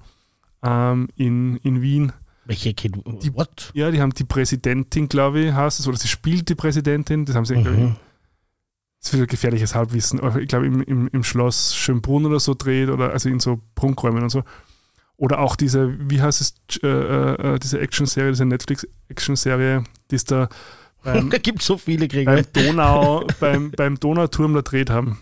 ähm, 0.62 1.08
in, 1.16 1.56
in 1.58 1.82
Wien. 1.82 2.12
Welche 2.46 2.72
Kid? 2.74 2.94
Die- 3.22 3.34
What? 3.34 3.70
Ja, 3.74 3.90
die 3.90 4.00
haben 4.00 4.12
die 4.14 4.24
Präsidentin, 4.24 5.08
glaube 5.08 5.40
ich, 5.40 5.52
heißt 5.52 5.80
es, 5.80 5.88
oder 5.88 5.96
sie 5.96 6.08
spielt 6.08 6.48
die 6.48 6.54
Präsidentin. 6.54 7.24
Das 7.24 7.34
haben 7.34 7.44
sie, 7.46 7.54
glaube 7.54 7.70
ich, 7.72 7.78
Mhm. 7.78 7.96
das 9.00 9.08
ist 9.08 9.14
wieder 9.14 9.26
gefährliches 9.26 9.74
Halbwissen, 9.74 10.20
aber 10.20 10.40
ich 10.40 10.48
glaube 10.48 10.66
im, 10.66 10.80
im, 10.82 11.08
im 11.08 11.24
Schloss 11.24 11.74
Schönbrunn 11.74 12.26
oder 12.26 12.38
so 12.40 12.54
dreht 12.54 12.90
oder 12.90 13.10
also 13.12 13.28
in 13.28 13.40
so 13.40 13.60
Prunkräumen 13.74 14.22
und 14.22 14.30
so. 14.30 14.44
Oder 15.16 15.38
auch 15.38 15.56
diese, 15.56 15.94
wie 16.10 16.20
heißt 16.20 16.40
es, 16.40 16.54
äh, 16.82 16.86
äh, 16.88 17.58
diese 17.58 17.78
Action-Serie, 17.80 18.32
diese 18.32 18.44
Netflix-Action-Serie, 18.46 19.84
die 20.10 20.16
es 20.16 20.24
da 20.24 20.48
beim, 21.02 21.30
gibt 21.42 21.62
so 21.62 21.78
viele 21.78 22.08
Krieger. 22.08 22.32
beim 22.34 22.44
Donau, 22.52 23.26
beim, 23.38 23.70
beim 23.70 24.00
Donauturm 24.00 24.54
da 24.54 24.62
dreht 24.62 24.90
haben. 24.90 25.18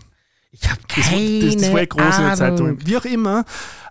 Ich 0.51 0.69
habe 0.69 0.79
Das, 0.95 1.09
keine 1.09 1.39
das, 1.41 1.55
das 1.57 1.71
war 1.71 1.79
ja 1.79 1.85
groß 1.85 2.19
in. 2.19 2.35
Zeitungen. 2.35 2.87
Wie 2.87 2.97
auch 2.97 3.05
immer. 3.05 3.43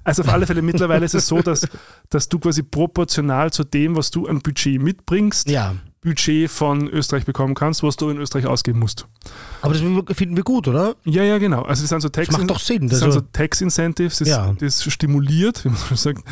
Also 0.04 0.22
auf 0.22 0.28
alle 0.28 0.46
Fälle, 0.46 0.62
mittlerweile 0.62 1.04
ist 1.04 1.14
es 1.14 1.26
so, 1.26 1.42
dass, 1.42 1.68
dass 2.08 2.28
du 2.28 2.38
quasi 2.38 2.62
proportional 2.62 3.52
zu 3.52 3.62
dem, 3.64 3.96
was 3.96 4.10
du 4.10 4.26
an 4.26 4.40
Budget 4.40 4.80
mitbringst, 4.80 5.48
Ja, 5.48 5.74
Budget 6.02 6.50
von 6.50 6.88
Österreich 6.88 7.24
bekommen 7.24 7.54
kannst, 7.54 7.82
was 7.82 7.96
du 7.96 8.10
in 8.10 8.18
Österreich 8.18 8.46
ausgeben 8.46 8.80
musst. 8.80 9.06
aber 9.60 9.72
das 9.74 9.82
finden 10.16 10.36
wir 10.36 10.42
gut, 10.42 10.66
oder? 10.68 10.96
Ja, 11.04 11.22
ja, 11.22 11.38
genau. 11.38 11.62
Also 11.62 11.82
das 11.82 11.90
sind 11.90 12.00
so 12.00 12.08
Tax, 12.08 12.28
Das 12.28 12.38
macht 12.38 12.50
doch 12.50 12.58
Sinn. 12.58 12.88
das 12.88 13.02
Also, 13.02 13.12
sind 13.12 13.22
so 13.24 13.28
Tax 13.32 13.60
Incentives, 13.60 14.18
das, 14.18 14.28
Ja. 14.28 14.52
das 14.58 14.82
stimuliert, 14.82 15.64
wie 15.64 15.68
man 15.68 15.78
so 15.78 15.94
sagt, 15.94 16.24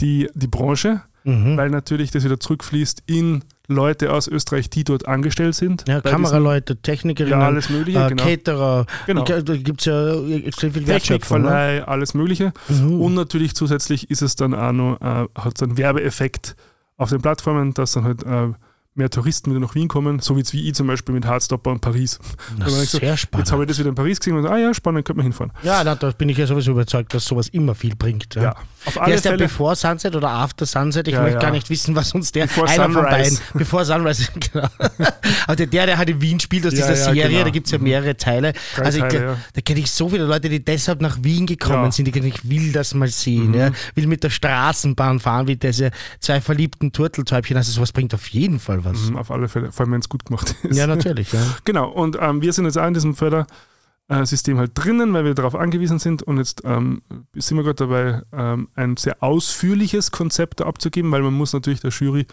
die, 0.00 0.28
die 0.34 0.46
Branche, 0.46 1.02
mhm. 1.24 1.56
weil 1.56 1.70
natürlich 1.70 2.12
das 2.12 2.24
wieder 2.24 2.38
zurückfließt 2.38 3.02
in 3.06 3.42
Leute 3.68 4.12
aus 4.12 4.28
Österreich, 4.28 4.70
die 4.70 4.84
dort 4.84 5.08
angestellt 5.08 5.56
sind. 5.56 5.82
ja, 5.88 6.00
Kameraleute, 6.00 6.76
Technikerinnen, 6.76 7.40
Ja, 7.40 7.46
alles 7.46 7.68
Mögliche, 7.68 7.98
äh, 7.98 8.08
genau. 8.10 8.22
Caterer. 8.22 8.86
Genau. 9.06 9.22
Ich- 9.24 9.44
Da 9.44 9.56
gibt 9.56 9.80
es 9.80 9.86
ja 9.86 10.14
extrem 10.36 10.72
viel 10.72 10.86
Wertschöpfung. 10.86 11.38
Ne? 11.42 11.48
Technikverleih, 11.48 11.88
alles 11.88 12.14
Mögliche. 12.14 12.52
Mhm. 12.68 13.00
Und 13.00 13.14
natürlich 13.14 13.56
zusätzlich 13.56 14.08
ist 14.08 14.22
es 14.22 14.36
dann 14.36 14.54
auch 14.54 14.70
noch, 14.70 15.00
äh, 15.00 15.26
hat 15.34 15.54
es 15.56 15.62
einen 15.64 15.76
Werbeeffekt 15.76 16.54
auf 16.96 17.10
den 17.10 17.20
Plattformen, 17.20 17.74
dass 17.74 17.90
dann 17.90 18.04
halt 18.04 18.22
äh, 18.22 18.52
mehr 18.96 19.10
Touristen 19.10 19.50
wieder 19.50 19.60
nach 19.60 19.74
Wien 19.74 19.88
kommen, 19.88 20.20
so 20.20 20.34
wie 20.36 20.40
jetzt 20.40 20.52
wie 20.52 20.68
ich 20.68 20.74
zum 20.74 20.86
Beispiel 20.86 21.14
mit 21.14 21.26
Hardstopper 21.26 21.70
und 21.70 21.80
Paris. 21.80 22.18
das 22.58 22.72
ist 22.72 22.90
so, 22.92 22.98
sehr 22.98 23.10
Jetzt 23.10 23.20
spannend. 23.20 23.52
habe 23.52 23.62
ich 23.64 23.68
das 23.68 23.78
wieder 23.78 23.88
in 23.90 23.94
Paris 23.94 24.18
gesehen 24.18 24.36
und 24.36 24.42
so, 24.44 24.48
ah 24.48 24.56
ja, 24.58 24.72
spannend, 24.74 25.04
könnte 25.04 25.18
man 25.18 25.24
hinfahren. 25.24 25.52
Ja, 25.62 25.82
na, 25.84 25.94
da 25.94 26.10
bin 26.10 26.28
ich 26.28 26.38
ja 26.38 26.46
sowieso 26.46 26.72
überzeugt, 26.72 27.12
dass 27.14 27.24
sowas 27.24 27.48
immer 27.48 27.74
viel 27.74 27.94
bringt. 27.96 28.34
Ja. 28.34 28.42
Ja, 28.42 28.54
auf 28.84 28.94
Der 28.94 29.02
alle 29.02 29.14
ist 29.14 29.24
der 29.24 29.32
Fälle. 29.32 29.44
Before 29.44 29.76
Sunset 29.76 30.14
oder 30.16 30.28
After 30.30 30.66
Sunset? 30.66 31.08
Ich 31.08 31.14
Ja, 31.14 31.20
möchte 31.22 31.34
ja. 31.36 31.40
gar 31.42 31.50
nicht 31.50 31.68
wissen, 31.70 31.94
was 31.96 32.14
uns 32.14 32.32
der 32.32 32.46
Before 32.46 32.68
einer 32.68 32.84
von 32.84 32.92
Sunrise. 32.94 33.10
beiden, 33.10 33.38
Bevor 33.54 33.84
Sunrise, 33.84 34.28
genau. 34.52 34.68
Aber 35.46 35.56
der, 35.56 35.66
der, 35.66 35.98
halt 35.98 36.08
in 36.10 36.20
Wien 36.20 36.40
spielt 36.40 36.66
aus 36.66 36.72
Ja, 36.72 36.78
dieser 36.86 36.90
ja, 36.98 37.04
Serie, 37.14 37.28
genau. 37.28 37.44
da 37.44 37.50
gibt 37.50 37.66
es 37.66 37.72
ja 37.72 37.78
mehrere 37.78 38.16
Teile. 38.16 38.52
Drei 38.76 38.84
also 38.84 38.98
ich, 38.98 39.04
Teile, 39.04 39.24
ja. 39.24 39.36
da 39.54 39.60
kenne 39.60 39.80
ich 39.80 39.90
so 39.90 40.08
viele 40.08 40.24
Leute, 40.24 40.48
die 40.48 40.64
deshalb 40.64 41.00
nach 41.00 41.18
Wien 41.22 41.46
gekommen 41.46 41.84
Ja. 41.84 41.92
sind, 41.92 42.04
die 42.06 42.12
gesagt, 42.12 42.34
ich 42.38 42.48
will 42.50 42.72
das 42.72 42.94
mal 42.94 43.08
sehen. 43.08 43.48
Mhm. 43.48 43.54
Ja. 43.54 43.70
Will 43.94 44.06
mit 44.06 44.22
der 44.24 44.30
Straßenbahn 44.30 45.20
fahren, 45.20 45.46
wie 45.48 45.56
diese 45.56 45.90
zwei 46.20 46.40
verliebten 46.40 46.92
Turteltäubchen. 46.92 47.56
Also 47.56 47.72
sowas 47.72 47.92
bringt 47.92 48.14
auf 48.14 48.26
jeden 48.28 48.58
Fall 48.60 48.84
was. 48.86 49.10
Mhm, 49.10 49.16
auf 49.16 49.30
alle 49.30 49.48
Fälle, 49.48 49.72
vor 49.72 49.84
allem 49.84 49.92
wenn 49.92 50.00
es 50.00 50.08
gut 50.08 50.24
gemacht 50.24 50.54
ist. 50.62 50.76
Ja, 50.76 50.86
natürlich. 50.86 51.32
Ja. 51.32 51.40
Genau, 51.64 51.90
und 51.90 52.16
ähm, 52.20 52.40
wir 52.42 52.52
sind 52.52 52.64
jetzt 52.64 52.78
auch 52.78 52.86
in 52.86 52.94
diesem 52.94 53.14
Fördersystem 53.14 54.58
halt 54.58 54.72
drinnen, 54.74 55.12
weil 55.12 55.24
wir 55.24 55.34
darauf 55.34 55.54
angewiesen 55.54 55.98
sind. 55.98 56.22
Und 56.22 56.38
jetzt 56.38 56.62
ähm, 56.64 57.02
sind 57.34 57.56
wir 57.56 57.64
gerade 57.64 57.74
dabei, 57.86 58.22
ähm, 58.32 58.68
ein 58.74 58.96
sehr 58.96 59.22
ausführliches 59.22 60.10
Konzept 60.10 60.62
abzugeben, 60.62 61.10
weil 61.12 61.22
man 61.22 61.34
muss 61.34 61.52
natürlich 61.52 61.80
der 61.80 61.90
Jury 61.90 62.26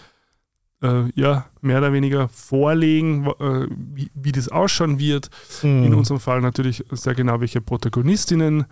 äh, 0.81 1.09
ja, 1.15 1.45
mehr 1.61 1.77
oder 1.79 1.93
weniger 1.93 2.27
vorlegen, 2.27 3.25
äh, 3.39 3.67
wie, 3.69 4.11
wie 4.13 4.31
das 4.33 4.49
ausschauen 4.49 4.99
wird. 4.99 5.29
In 5.63 5.89
Mhm. 5.89 5.97
unserem 5.97 6.19
Fall 6.19 6.41
natürlich 6.41 6.83
sehr 6.91 7.15
genau, 7.15 7.39
welche 7.39 7.61
Protagonistinnen 7.61 8.65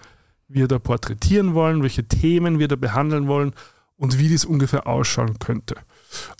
wir 0.49 0.67
da 0.67 0.79
porträtieren 0.79 1.53
wollen, 1.53 1.81
welche 1.81 2.03
Themen 2.03 2.59
wir 2.59 2.67
da 2.67 2.75
behandeln 2.75 3.27
wollen 3.29 3.53
und 3.95 4.19
wie 4.19 4.27
das 4.29 4.43
ungefähr 4.43 4.85
ausschauen 4.87 5.39
könnte. 5.39 5.75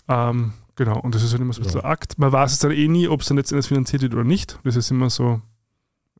Ähm, 0.08 0.52
genau, 0.76 0.98
und 1.00 1.14
das 1.14 1.22
ist 1.22 1.32
halt 1.32 1.40
immer 1.42 1.52
so 1.52 1.60
ein 1.60 1.64
bisschen 1.64 1.80
Ja. 1.82 1.88
Akt. 1.88 2.18
Man 2.18 2.32
weiß 2.32 2.52
es 2.52 2.58
dann 2.58 2.70
eh 2.72 2.88
nie, 2.88 3.08
ob 3.08 3.20
es 3.20 3.28
dann 3.28 3.36
letztendlich 3.36 3.66
finanziert 3.68 4.02
wird 4.02 4.14
oder 4.14 4.24
nicht. 4.24 4.58
Das 4.64 4.76
ist 4.76 4.90
immer 4.90 5.10
so. 5.10 5.40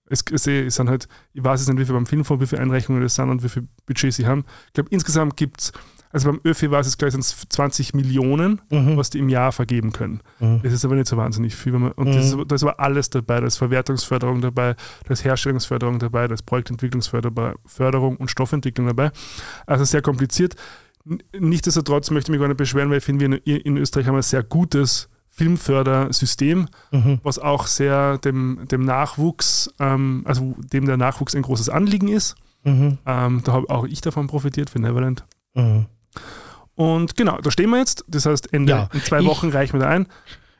Es, 0.06 0.23
es, 0.30 0.47
es 0.47 0.75
sind 0.75 0.90
halt, 0.90 1.09
ich 1.32 1.42
weiß 1.42 1.61
es 1.62 1.68
nicht, 1.68 1.78
wie 1.78 1.85
viel 1.87 1.94
beim 1.94 2.04
Filmfonds, 2.06 2.42
wie 2.42 2.47
viele 2.47 2.61
Einreichungen 2.61 3.00
das 3.00 3.14
sind 3.14 3.30
und 3.30 3.42
wie 3.42 3.49
viel 3.49 3.66
Budget 3.87 4.12
sie 4.12 4.26
haben. 4.26 4.44
Ich 4.66 4.73
glaube, 4.75 4.90
insgesamt 4.90 5.38
gibt 5.38 5.61
es, 5.62 5.73
also 6.11 6.30
beim 6.30 6.40
ÖFI 6.44 6.71
war 6.71 6.80
es 6.80 6.99
gleich 6.99 7.12
sind 7.12 7.21
es 7.21 7.35
20 7.49 7.94
Millionen, 7.94 8.61
Mhm. 8.71 8.99
was 8.99 9.09
die 9.09 9.21
im 9.21 9.30
Jahr 9.30 9.52
vergeben 9.52 9.92
können. 9.92 10.21
Mhm. 10.38 10.61
Das 10.62 10.75
ist 10.75 10.85
aber 10.85 10.97
nicht 10.97 11.06
so 11.06 11.16
wahnsinnig 11.16 11.54
viel. 11.56 11.73
Man, 11.73 11.92
und 11.92 12.09
das, 12.14 12.26
ist, 12.26 12.37
da 12.47 12.54
ist 12.54 12.62
aber 12.62 12.78
alles 12.78 13.09
dabei. 13.09 13.40
Da 13.40 13.47
ist 13.47 13.56
Verwertungsförderung 13.56 14.42
dabei, 14.42 14.75
da 15.06 15.12
ist 15.14 15.25
Herstellungsförderung 15.25 15.99
dabei, 15.99 16.28
da 16.28 16.35
ist 16.35 16.42
Projektentwicklungsförderung 16.44 17.54
Förderung 17.64 18.16
und 18.18 18.30
Stoffentwicklung 18.30 18.88
dabei. 18.88 19.12
Also 19.66 19.85
sehr 19.85 20.02
kompliziert. 20.02 20.56
Nichtsdestotrotz 21.38 22.11
möchte 22.11 22.30
ich 22.30 22.32
mich 22.32 22.40
gar 22.40 22.49
nicht 22.49 22.59
beschweren, 22.59 22.90
weil 22.90 22.99
ich 22.99 23.04
finde, 23.04 23.28
wir 23.28 23.47
in, 23.66 23.76
Österreich 23.76 24.06
haben 24.06 24.16
ein 24.16 24.23
sehr 24.23 24.42
gutes 24.42 25.09
Filmfördersystem, 25.28 26.68
mhm. 26.90 27.21
was 27.23 27.38
auch 27.38 27.66
sehr 27.66 28.18
dem, 28.18 28.66
dem 28.71 28.85
Nachwuchs, 28.85 29.73
ähm, 29.80 30.23
also 30.26 30.54
dem 30.59 30.87
der 30.87 30.97
Nachwuchs 30.97 31.35
ein 31.35 31.42
großes 31.42 31.68
Anliegen 31.68 32.09
ist. 32.09 32.37
Mhm. 32.64 32.99
Ähm, 33.06 33.40
da 33.44 33.52
habe 33.52 33.71
auch 33.71 33.85
ich 33.85 34.00
davon 34.00 34.26
profitiert 34.26 34.71
für 34.71 34.78
Neverland. 34.78 35.25
Mhm. 35.54 35.87
Und 36.75 37.16
genau, 37.16 37.38
da 37.38 37.50
stehen 37.50 37.71
wir 37.71 37.78
jetzt. 37.78 38.04
Das 38.09 38.26
heißt, 38.26 38.52
Ende, 38.52 38.73
ja, 38.73 38.88
in 38.92 39.00
zwei 39.02 39.25
Wochen 39.25 39.50
reichen 39.50 39.75
wir 39.75 39.80
da 39.80 39.88
ein. 39.88 40.06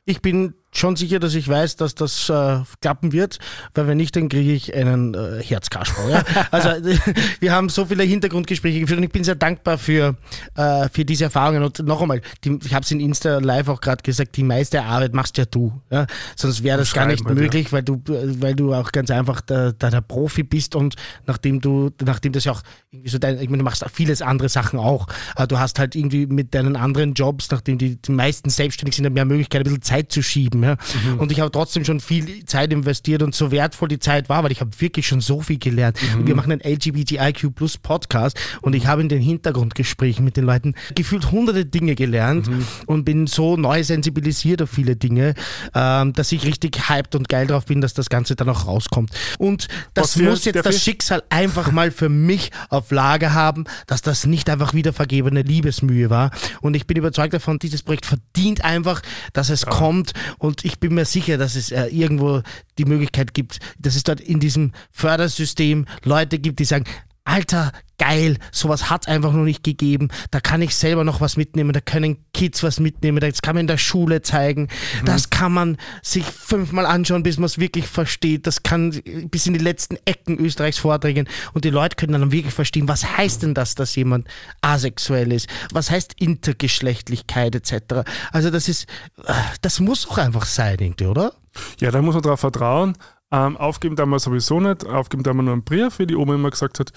Ich 0.05 0.21
bin 0.21 0.55
schon 0.75 0.97
sicher, 0.97 1.21
dass 1.21 1.35
ich 1.35 1.47
weiß, 1.47 1.77
dass 1.77 1.95
das 1.95 2.29
äh, 2.31 2.61
klappen 2.81 3.13
wird, 3.13 3.39
weil 3.75 3.87
wenn 3.87 3.99
nicht, 3.99 4.17
dann 4.17 4.29
kriege 4.29 4.53
ich 4.53 4.75
einen 4.75 5.15
äh, 5.15 5.43
Herzkasperl. 5.43 6.11
Ja? 6.11 6.23
Also 6.51 6.71
wir 7.41 7.53
haben 7.53 7.69
so 7.69 7.87
viele 7.87 8.03
Hintergrundgespräche 8.03 8.81
geführt 8.81 8.99
und 8.99 9.05
ich 9.05 9.13
bin 9.13 9.25
sehr 9.25 9.35
dankbar 9.35 9.79
für, 9.79 10.17
äh, 10.57 10.89
für 10.89 11.05
diese 11.05 11.25
Erfahrungen. 11.25 11.63
Und 11.63 11.79
noch 11.81 12.01
einmal, 12.01 12.21
die, 12.45 12.59
ich 12.65 12.75
habe 12.75 12.85
es 12.85 12.91
in 12.91 13.01
Insta 13.01 13.39
Live 13.39 13.69
auch 13.69 13.81
gerade 13.81 14.03
gesagt, 14.03 14.37
die 14.37 14.43
meiste 14.43 14.83
Arbeit 14.83 15.15
machst 15.15 15.37
ja 15.39 15.45
du. 15.45 15.73
Ja? 15.91 16.07
Sonst 16.37 16.63
wäre 16.63 16.79
das 16.79 16.93
gar 16.93 17.07
nicht 17.07 17.29
möglich, 17.29 17.67
ja. 17.67 17.73
weil, 17.73 17.83
du, 17.83 18.03
weil 18.07 18.55
du 18.55 18.75
auch 18.75 18.93
ganz 18.93 19.11
einfach 19.11 19.41
der, 19.43 19.73
der, 19.73 19.91
der, 19.91 20.01
Profi 20.01 20.43
bist 20.43 20.75
und 20.75 20.97
nachdem 21.27 21.61
du, 21.61 21.91
nachdem 22.03 22.33
das 22.33 22.45
ja 22.45 22.53
auch 22.53 22.63
irgendwie 22.91 23.11
so 23.11 23.19
dein, 23.19 23.37
ich 23.41 23.49
meine, 23.49 23.59
du 23.59 23.65
machst 23.65 23.85
auch 23.85 23.91
vieles 23.91 24.21
andere 24.21 24.49
Sachen 24.49 24.79
auch. 24.79 25.07
Aber 25.35 25.47
du 25.47 25.59
hast 25.59 25.79
halt 25.79 25.95
irgendwie 25.95 26.27
mit 26.27 26.55
deinen 26.55 26.77
anderen 26.77 27.15
Jobs, 27.15 27.51
nachdem 27.51 27.79
die, 27.79 27.97
die 27.97 28.13
meisten 28.13 28.51
selbstständig 28.51 28.97
sind, 28.97 29.13
mehr 29.13 29.25
Möglichkeit, 29.25 29.61
ein 29.61 29.65
bisschen 29.65 29.83
Zeit 29.83 30.13
zu 30.13 30.23
schieben 30.23 30.62
ja? 30.63 30.77
Mhm. 31.05 31.21
Und 31.21 31.33
ich 31.33 31.41
habe 31.41 31.51
trotzdem 31.51 31.85
schon 31.85 32.01
viel 32.01 32.45
Zeit 32.45 32.73
investiert 32.73 33.23
und 33.23 33.35
so 33.35 33.51
wertvoll 33.51 33.89
die 33.89 33.99
Zeit 33.99 34.29
war, 34.29 34.45
weil 34.45 34.53
ich 34.53 34.61
habe 34.61 34.71
wirklich 34.79 35.07
schon 35.07 35.21
so 35.21 35.41
viel 35.41 35.59
gelernt. 35.59 35.99
Mhm. 36.17 36.27
Wir 36.27 36.35
machen 36.35 36.53
einen 36.53 36.61
LGBTIQ 36.61 37.55
Plus 37.55 37.79
Podcast 37.79 38.39
und 38.61 38.75
ich 38.75 38.87
habe 38.87 39.03
in 39.03 39.09
den 39.09 39.21
Hintergrundgesprächen 39.21 40.25
mit 40.25 40.37
den 40.37 40.45
Leuten 40.45 40.75
gefühlt 40.95 41.31
hunderte 41.31 41.65
Dinge 41.65 41.95
gelernt 41.95 42.49
mhm. 42.49 42.67
und 42.87 43.05
bin 43.05 43.27
so 43.27 43.57
neu 43.57 43.83
sensibilisiert 43.85 44.63
auf 44.63 44.71
viele 44.71 44.97
Dinge, 44.97 45.35
ähm, 45.75 46.13
dass 46.13 46.33
ich 46.33 46.45
richtig 46.45 46.89
hyped 46.89 47.15
und 47.15 47.29
geil 47.29 47.47
drauf 47.47 47.67
bin, 47.67 47.81
dass 47.81 47.95
das 47.95 48.09
Ganze 48.09 48.37
dann 48.37 48.49
auch 48.49 48.67
rauskommt. 48.67 49.11
Und 49.39 49.69
das 49.95 50.15
für, 50.15 50.25
muss 50.25 50.45
jetzt 50.45 50.65
das 50.65 50.83
Schicksal 50.83 51.23
einfach 51.31 51.71
mal 51.73 51.91
für 51.91 52.09
mich 52.09 52.51
auf 52.69 52.91
Lager 52.91 53.35
haben, 53.35 53.65
dass 53.87 54.03
das 54.03 54.27
nicht 54.27 54.49
einfach 54.51 54.75
wieder 54.75 54.93
vergebene 54.93 55.43
Liebesmühe 55.43 56.11
war. 56.11 56.31
Und 56.61 56.75
ich 56.75 56.87
bin 56.87 56.97
überzeugt 56.97 57.35
davon, 57.35 57.59
dieses 57.59 57.83
Projekt 57.83 58.07
verdient 58.07 58.65
einfach, 58.65 59.03
dass 59.33 59.51
es 59.51 59.63
ja. 59.63 59.71
kommt 59.71 60.13
und 60.39 60.52
und 60.53 60.67
ich 60.67 60.79
bin 60.79 60.93
mir 60.93 61.07
sicher, 61.07 61.39
dass 61.39 61.57
es 61.57 61.73
äh, 61.73 61.87
irgendwo 61.87 62.43
die 62.77 62.85
Möglichkeit 62.85 63.33
gibt, 63.33 63.59
dass 63.79 63.97
es 63.97 64.03
dort 64.03 64.21
in 64.21 64.39
diesem 64.39 64.73
Fördersystem 64.91 65.87
Leute 66.05 66.39
gibt, 66.39 66.59
die 66.59 66.67
sagen, 66.67 66.85
Alter, 67.25 67.73
geil, 67.99 68.37
sowas 68.51 68.91
hat 68.91 69.03
es 69.03 69.09
einfach 69.09 69.33
noch 69.33 69.45
nicht 69.45 69.63
gegeben. 69.63 70.09
Da 70.33 70.41
kann 70.41 70.61
ich 70.61 70.75
selber 70.75 71.05
noch 71.05 71.21
was 71.21 71.37
mitnehmen, 71.37 71.73
da 71.73 71.81
können 71.81 72.25
Kids 72.35 72.65
was 72.65 72.81
mitnehmen, 72.81 73.21
das 73.21 73.43
kann 73.43 73.55
man 73.55 73.61
in 73.61 73.67
der 73.69 73.79
Schule 73.79 74.23
zeigen, 74.23 74.63
mhm. 74.63 75.05
das 75.05 75.31
kann 75.31 75.53
man 75.53 75.77
sich 76.03 76.25
fünfmal 76.25 76.85
anschauen, 76.85 77.23
bis 77.23 77.39
man 77.39 77.47
es 77.47 77.59
wirklich 77.59 77.87
versteht. 77.87 78.49
Das 78.49 78.65
kann 78.65 79.01
bis 79.31 79.47
in 79.47 79.53
die 79.53 79.61
letzten 79.61 79.99
Ecken 80.05 80.37
Österreichs 80.39 80.79
vordringen 80.79 81.29
und 81.53 81.65
die 81.65 81.71
Leute 81.71 81.95
können 81.95 82.13
dann 82.13 82.33
wirklich 82.33 82.55
verstehen, 82.55 82.89
was 82.89 83.17
heißt 83.17 83.45
denn 83.45 83.55
das, 83.55 83.77
dass 83.77 83.95
jemand 83.95 84.27
asexuell 84.61 85.31
ist? 85.31 85.49
Was 85.73 85.91
heißt 85.91 86.15
Intergeschlechtlichkeit 86.19 87.55
etc.? 87.55 88.03
Also 88.33 88.51
das 88.51 88.69
ist, 88.69 88.89
äh, 89.27 89.33
das 89.61 89.79
muss 89.79 90.03
doch 90.07 90.19
einfach 90.19 90.47
sein, 90.47 90.77
irgendwie, 90.81 91.07
oder? 91.07 91.35
Ja, 91.79 91.93
da 91.93 92.03
muss 92.03 92.15
man 92.15 92.23
darauf 92.23 92.41
vertrauen. 92.41 92.97
Ähm, 93.33 93.57
aufgeben 93.57 93.97
da 93.97 94.05
wir 94.05 94.19
sowieso 94.19 94.61
nicht, 94.61 94.87
aufgeben 94.87 95.23
da 95.23 95.33
wir 95.33 95.43
nur 95.43 95.55
einen 95.55 95.65
Brief, 95.65 95.99
wie 95.99 96.07
die 96.07 96.17
Oma 96.17 96.35
immer 96.35 96.51
gesagt 96.51 96.81
hat. 96.81 96.93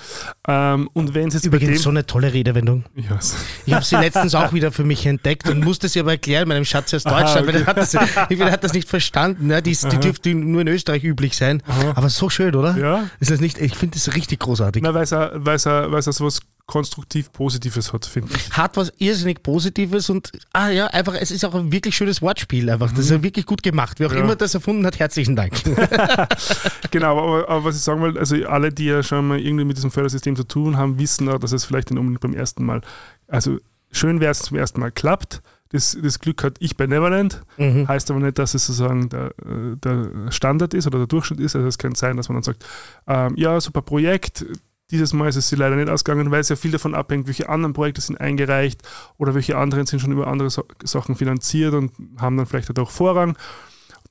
Ähm, 0.48 0.90
und 0.92 1.14
wenn 1.14 1.30
es 1.30 1.36
jetzt 1.36 1.46
Übrigens 1.46 1.82
so 1.84 1.90
eine 1.90 2.06
tolle 2.06 2.34
Redewendung. 2.34 2.84
Yes. 2.96 3.38
Ich 3.66 3.74
habe 3.74 3.86
sie 3.86 3.96
letztens 3.96 4.36
auch 4.36 4.52
wieder 4.52 4.74
für 4.74 4.84
mich 4.84 5.06
entdeckt 5.06 5.50
und 5.50 5.64
musste 5.64 5.88
sie 5.88 6.02
aber 6.02 6.12
erklären, 6.12 6.50
meinem 6.50 6.66
Schatz 6.66 6.94
aus 6.94 7.04
Deutschland, 7.04 7.28
Aha, 7.28 7.40
okay. 7.40 7.48
weil 7.48 7.62
er 7.62 7.68
hat 7.68 7.78
das, 7.78 7.94
hat 7.96 8.64
das 8.66 8.74
nicht 8.74 8.90
verstanden. 8.90 9.48
Ne? 9.48 9.62
Die, 9.62 9.72
die 9.76 9.98
dürfte 9.98 10.36
nur 10.36 10.62
in 10.62 10.68
Österreich 10.68 11.04
üblich 11.06 11.38
sein. 11.38 11.64
Aha. 11.68 11.94
Aber 11.96 12.10
so 12.10 12.30
schön, 12.30 12.54
oder? 12.54 12.78
Ja. 12.78 13.10
Ist 13.22 13.32
das 13.32 13.40
nicht, 13.40 13.60
ich 13.60 13.76
finde 13.76 13.94
das 13.94 14.14
richtig 14.14 14.40
großartig. 14.40 14.84
Na, 14.84 14.94
weil 14.94 15.04
es 15.04 15.12
was 15.14 16.42
konstruktiv 16.68 17.32
Positives 17.32 17.94
hat, 17.94 18.06
finde 18.06 18.34
ich. 18.36 18.52
Hat 18.52 18.76
was 18.76 18.92
irrsinnig 18.98 19.44
Positives 19.44 20.10
und 20.10 20.32
ah 20.52 20.70
ja, 20.70 20.88
einfach, 20.88 21.14
es 21.14 21.30
ist 21.30 21.46
auch 21.46 21.54
ein 21.54 21.72
wirklich 21.72 21.96
schönes 21.96 22.22
Wortspiel 22.22 22.70
einfach. 22.70 22.90
Das 22.92 23.02
ist 23.02 23.12
ja 23.12 23.20
mhm. 23.20 23.24
wirklich 23.24 23.46
gut 23.46 23.62
gemacht. 23.62 24.00
Wer 24.00 24.08
auch 24.08 24.14
ja. 24.14 24.22
immer 24.22 24.36
das 24.36 24.56
erfunden 24.56 24.86
hat, 24.86 24.98
herzlichen 24.98 25.36
Dank. 25.36 25.54
genau, 26.92 27.20
aber, 27.20 27.50
aber, 27.50 27.64
was 27.66 27.76
ich 27.76 27.84
sagen 27.84 28.02
will, 28.02 28.18
also 28.18 28.36
alle, 28.48 28.72
die 28.72 28.86
ja 28.86 29.04
schon 29.04 29.28
mal 29.28 29.40
irgendwie 29.40 29.66
mit 29.66 29.78
diesem 29.78 29.92
Fördersystem 29.92 30.36
zu 30.36 30.44
tun 30.44 30.78
haben, 30.78 30.98
wissen 30.98 31.30
auch, 31.30 31.40
dass 31.40 31.52
es 31.52 31.66
vielleicht 31.66 31.92
nicht 31.92 32.00
unbedingt 32.00 32.22
beim 32.22 32.34
ersten 32.34 32.66
Mal, 32.66 32.82
also 33.28 33.60
schön 33.92 34.20
wäre 34.20 34.32
es 34.32 34.40
zum 34.40 34.58
ersten 34.58 34.80
Mal 34.80 34.92
klappt. 34.92 35.42
Das, 35.70 35.98
das, 36.02 36.20
Glück 36.20 36.44
hat 36.44 36.56
ich 36.60 36.78
bei 36.78 36.88
Neverland. 36.88 37.42
Mhm. 37.58 37.88
Heißt 37.88 38.10
aber 38.10 38.20
nicht, 38.20 38.38
dass 38.38 38.54
es 38.54 38.66
sozusagen 38.66 39.10
der, 39.10 39.34
der, 39.44 40.32
Standard 40.32 40.74
ist 40.74 40.88
oder 40.88 41.00
der 41.00 41.08
Durchschnitt 41.08 41.40
ist. 41.40 41.56
Also 41.56 41.68
es 41.68 41.78
kann 41.78 41.96
sein, 41.96 42.18
dass 42.18 42.30
man 42.30 42.38
dann 42.38 42.44
sagt, 42.44 42.66
ähm, 43.08 43.34
ja, 43.36 43.60
super 43.60 43.82
Projekt, 43.82 44.46
dieses 44.92 45.14
Mal 45.14 45.30
ist 45.30 45.36
es 45.36 45.50
sie 45.50 45.56
leider 45.56 45.76
nicht 45.76 45.90
ausgegangen, 45.90 46.32
weil 46.32 46.42
es 46.42 46.50
ja 46.50 46.56
viel 46.56 46.72
davon 46.72 46.94
abhängt, 46.94 47.28
welche 47.28 47.50
anderen 47.50 47.74
Projekte 47.74 48.02
sind 48.02 48.20
eingereicht 48.20 48.82
oder 49.18 49.34
welche 49.34 49.58
anderen 49.58 49.86
sind 49.86 50.00
schon 50.00 50.12
über 50.12 50.28
andere 50.28 50.50
so 50.50 50.64
Sachen 50.84 51.16
finanziert 51.16 51.74
und 51.74 51.92
haben 52.18 52.38
dann 52.38 52.46
vielleicht 52.46 52.78
auch 52.78 52.92
Vorrang. 52.92 53.38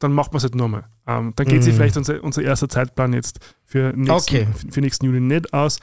Dann 0.01 0.13
macht 0.13 0.33
man 0.33 0.39
es 0.39 0.43
halt 0.43 0.57
nochmal. 0.57 0.85
Ähm, 1.07 1.33
dann 1.37 1.47
geht 1.47 1.61
mm. 1.61 1.63
sich 1.63 1.75
vielleicht 1.75 1.97
unser, 1.97 2.23
unser 2.25 2.43
erster 2.43 2.69
Zeitplan 2.69 3.13
jetzt 3.13 3.39
für 3.65 3.93
nächsten, 3.95 4.13
okay. 4.13 4.49
für 4.69 4.81
nächsten 4.81 5.07
Juli 5.07 5.21
nicht 5.21 5.55
aus. 5.55 5.79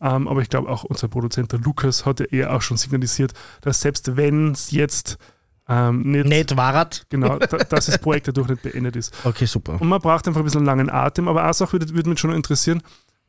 Ähm, 0.00 0.28
aber 0.28 0.40
ich 0.40 0.48
glaube 0.48 0.68
auch 0.68 0.84
unser 0.84 1.08
Produzent 1.08 1.50
der 1.50 1.58
Lukas 1.58 2.06
hat 2.06 2.20
ja 2.20 2.26
eher 2.26 2.54
auch 2.54 2.62
schon 2.62 2.76
signalisiert, 2.76 3.32
dass 3.62 3.80
selbst 3.80 4.16
wenn 4.16 4.52
es 4.52 4.70
jetzt 4.70 5.18
ähm, 5.68 6.02
nicht, 6.02 6.26
nicht 6.26 6.56
warat. 6.56 7.06
Genau, 7.08 7.38
dass 7.68 7.86
das 7.86 7.98
Projekt 7.98 8.28
dadurch 8.28 8.48
nicht 8.48 8.62
beendet 8.62 8.94
ist. 8.94 9.12
Okay, 9.24 9.46
super. 9.46 9.80
Und 9.80 9.88
man 9.88 10.00
braucht 10.00 10.28
einfach 10.28 10.40
ein 10.40 10.44
bisschen 10.44 10.64
langen 10.64 10.88
Atem, 10.88 11.26
aber 11.26 11.42
eine 11.42 11.52
Sache 11.52 11.72
würde, 11.72 11.92
würde 11.92 12.08
mich 12.08 12.20
schon 12.20 12.32
interessieren, 12.32 12.82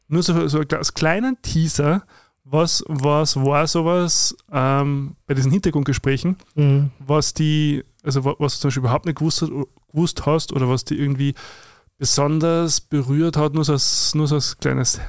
nur 0.07 0.23
so, 0.23 0.47
so 0.47 0.59
als 0.59 0.93
kleinen 0.93 1.41
Teaser, 1.41 2.03
was, 2.43 2.83
was 2.87 3.35
war 3.35 3.67
sowas 3.67 4.35
ähm, 4.51 5.15
bei 5.25 5.33
diesen 5.33 5.51
Hintergrundgesprächen, 5.51 6.37
mhm. 6.55 6.91
was 6.99 7.33
die, 7.33 7.83
also 8.03 8.23
was 8.23 8.55
du 8.55 8.61
zum 8.61 8.67
Beispiel 8.69 8.81
überhaupt 8.81 9.05
nicht 9.05 9.17
gewusst, 9.17 9.45
gewusst 9.91 10.25
hast 10.25 10.53
oder 10.53 10.69
was 10.69 10.85
die 10.85 10.97
irgendwie 10.97 11.33
besonders 11.97 12.79
berührt 12.79 13.37
hat, 13.37 13.53
nur 13.53 13.65
so 13.65 13.73
als, 13.73 14.13
nur 14.15 14.27
so 14.27 14.35
als 14.35 14.57
kleines 14.57 15.01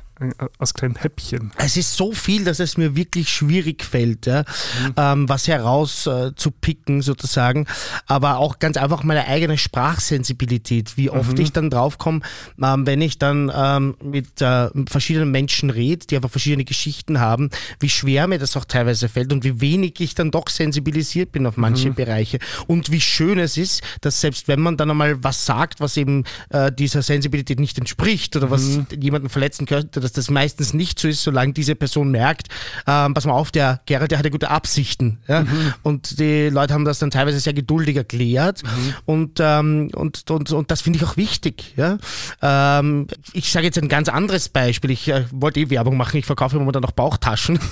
als 0.58 0.74
kleinen 0.74 0.96
Häppchen. 0.96 1.52
Es 1.56 1.76
ist 1.76 1.96
so 1.96 2.12
viel, 2.12 2.44
dass 2.44 2.60
es 2.60 2.76
mir 2.76 2.96
wirklich 2.96 3.28
schwierig 3.28 3.84
fällt, 3.84 4.26
ja, 4.26 4.40
mhm. 4.40 4.94
ähm, 4.96 5.28
was 5.28 5.48
herauszupicken 5.48 6.98
äh, 6.98 7.02
sozusagen. 7.02 7.66
Aber 8.06 8.38
auch 8.38 8.58
ganz 8.58 8.76
einfach 8.76 9.04
meine 9.04 9.26
eigene 9.26 9.58
Sprachsensibilität, 9.58 10.96
wie 10.96 11.10
oft 11.10 11.36
mhm. 11.36 11.42
ich 11.42 11.52
dann 11.52 11.70
draufkomme, 11.70 12.20
ähm, 12.62 12.86
wenn 12.86 13.00
ich 13.00 13.18
dann 13.18 13.52
ähm, 13.54 13.96
mit 14.02 14.40
äh, 14.40 14.68
verschiedenen 14.88 15.30
Menschen 15.30 15.70
rede, 15.70 16.06
die 16.06 16.16
einfach 16.16 16.30
verschiedene 16.30 16.64
Geschichten 16.64 17.20
haben, 17.20 17.50
wie 17.80 17.90
schwer 17.90 18.26
mir 18.26 18.38
das 18.38 18.56
auch 18.56 18.64
teilweise 18.64 19.08
fällt 19.08 19.32
und 19.32 19.44
wie 19.44 19.60
wenig 19.60 20.00
ich 20.00 20.14
dann 20.14 20.30
doch 20.30 20.48
sensibilisiert 20.48 21.32
bin 21.32 21.46
auf 21.46 21.56
manche 21.56 21.90
mhm. 21.90 21.94
Bereiche. 21.94 22.38
Und 22.66 22.90
wie 22.90 23.00
schön 23.00 23.38
es 23.38 23.56
ist, 23.56 23.82
dass 24.00 24.20
selbst 24.20 24.48
wenn 24.48 24.60
man 24.60 24.76
dann 24.76 24.90
einmal 24.90 25.22
was 25.22 25.46
sagt, 25.46 25.80
was 25.80 25.96
eben 25.96 26.24
äh, 26.50 26.72
dieser 26.72 27.02
Sensibilität 27.02 27.60
nicht 27.60 27.78
entspricht 27.78 28.36
oder 28.36 28.50
was 28.50 28.62
mhm. 28.62 28.86
jemanden 29.00 29.28
verletzen 29.28 29.66
könnte, 29.66 30.00
dass 30.08 30.24
das 30.24 30.30
meistens 30.30 30.72
nicht 30.74 30.98
so 30.98 31.08
ist, 31.08 31.22
solange 31.22 31.52
diese 31.52 31.74
Person 31.74 32.10
merkt, 32.10 32.48
ähm, 32.86 33.14
pass 33.14 33.26
mal 33.26 33.32
auf, 33.34 33.50
der 33.50 33.80
Gerald, 33.86 34.10
der 34.10 34.18
hatte 34.18 34.30
gute 34.30 34.50
Absichten. 34.50 35.18
Ja? 35.28 35.42
Mhm. 35.42 35.74
Und 35.82 36.18
die 36.18 36.48
Leute 36.48 36.74
haben 36.74 36.84
das 36.84 36.98
dann 36.98 37.10
teilweise 37.10 37.40
sehr 37.40 37.52
geduldig 37.52 37.96
erklärt. 37.96 38.62
Mhm. 38.62 38.94
Und, 39.04 39.38
ähm, 39.40 39.90
und, 39.94 40.30
und, 40.30 40.52
und 40.52 40.70
das 40.70 40.80
finde 40.80 40.98
ich 40.98 41.04
auch 41.04 41.16
wichtig. 41.16 41.74
Ja? 41.76 41.98
Ähm, 42.42 43.06
ich 43.32 43.52
sage 43.52 43.66
jetzt 43.66 43.78
ein 43.78 43.88
ganz 43.88 44.08
anderes 44.08 44.48
Beispiel. 44.48 44.90
Ich 44.90 45.08
äh, 45.08 45.24
wollte 45.30 45.60
eh 45.60 45.70
Werbung 45.70 45.96
machen, 45.96 46.16
ich 46.16 46.26
verkaufe 46.26 46.58
momentan 46.58 46.82
noch 46.82 46.92
Bauchtaschen. 46.92 47.58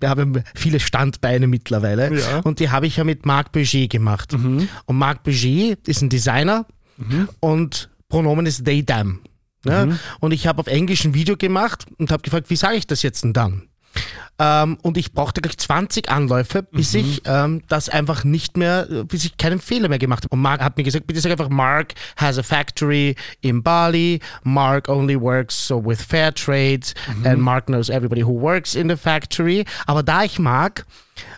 Wir 0.00 0.08
haben 0.08 0.42
viele 0.54 0.80
Standbeine 0.80 1.46
mittlerweile. 1.46 2.18
Ja. 2.18 2.40
Und 2.40 2.60
die 2.60 2.70
habe 2.70 2.86
ich 2.86 2.96
ja 2.96 3.04
mit 3.04 3.26
Marc 3.26 3.52
Beget 3.52 3.90
gemacht. 3.90 4.32
Mhm. 4.32 4.68
Und 4.86 4.96
Marc 4.96 5.22
Beget 5.22 5.88
ist 5.88 6.02
ein 6.02 6.08
Designer 6.08 6.66
mhm. 6.96 7.28
und 7.40 7.90
Pronomen 8.08 8.46
ist 8.46 8.64
they, 8.64 8.84
them. 8.84 9.20
Ja? 9.64 9.86
Mhm. 9.86 9.98
Und 10.20 10.32
ich 10.32 10.46
habe 10.46 10.60
auf 10.60 10.66
Englisch 10.66 11.04
ein 11.04 11.14
Video 11.14 11.36
gemacht 11.36 11.86
und 11.98 12.10
habe 12.10 12.22
gefragt, 12.22 12.50
wie 12.50 12.56
sage 12.56 12.76
ich 12.76 12.86
das 12.86 13.02
jetzt 13.02 13.24
denn 13.24 13.32
dann? 13.32 13.70
Ähm, 14.38 14.78
und 14.82 14.96
ich 14.96 15.12
brauchte 15.12 15.42
gleich 15.42 15.58
20 15.58 16.08
Anläufe, 16.08 16.62
bis 16.62 16.94
mhm. 16.94 17.00
ich 17.00 17.22
ähm, 17.26 17.62
das 17.68 17.90
einfach 17.90 18.24
nicht 18.24 18.56
mehr, 18.56 18.86
bis 19.04 19.24
ich 19.26 19.36
keinen 19.36 19.60
Fehler 19.60 19.88
mehr 19.88 19.98
gemacht 19.98 20.24
habe. 20.24 20.34
Und 20.34 20.40
Mark 20.40 20.62
hat 20.62 20.78
mir 20.78 20.84
gesagt, 20.84 21.06
bitte 21.06 21.20
sag 21.20 21.32
einfach, 21.32 21.50
Mark 21.50 21.92
has 22.16 22.38
a 22.38 22.42
factory 22.42 23.16
in 23.42 23.62
Bali. 23.62 24.20
Mark 24.42 24.88
only 24.88 25.20
works 25.20 25.66
so 25.66 25.84
with 25.84 26.00
fair 26.00 26.32
trade 26.32 26.86
mhm. 27.18 27.26
and 27.26 27.42
Mark 27.42 27.66
knows 27.66 27.90
everybody 27.90 28.22
who 28.22 28.32
works 28.32 28.74
in 28.74 28.88
the 28.88 28.96
factory. 28.96 29.66
Aber 29.86 30.02
da 30.02 30.24
ich 30.24 30.38
Mark 30.38 30.86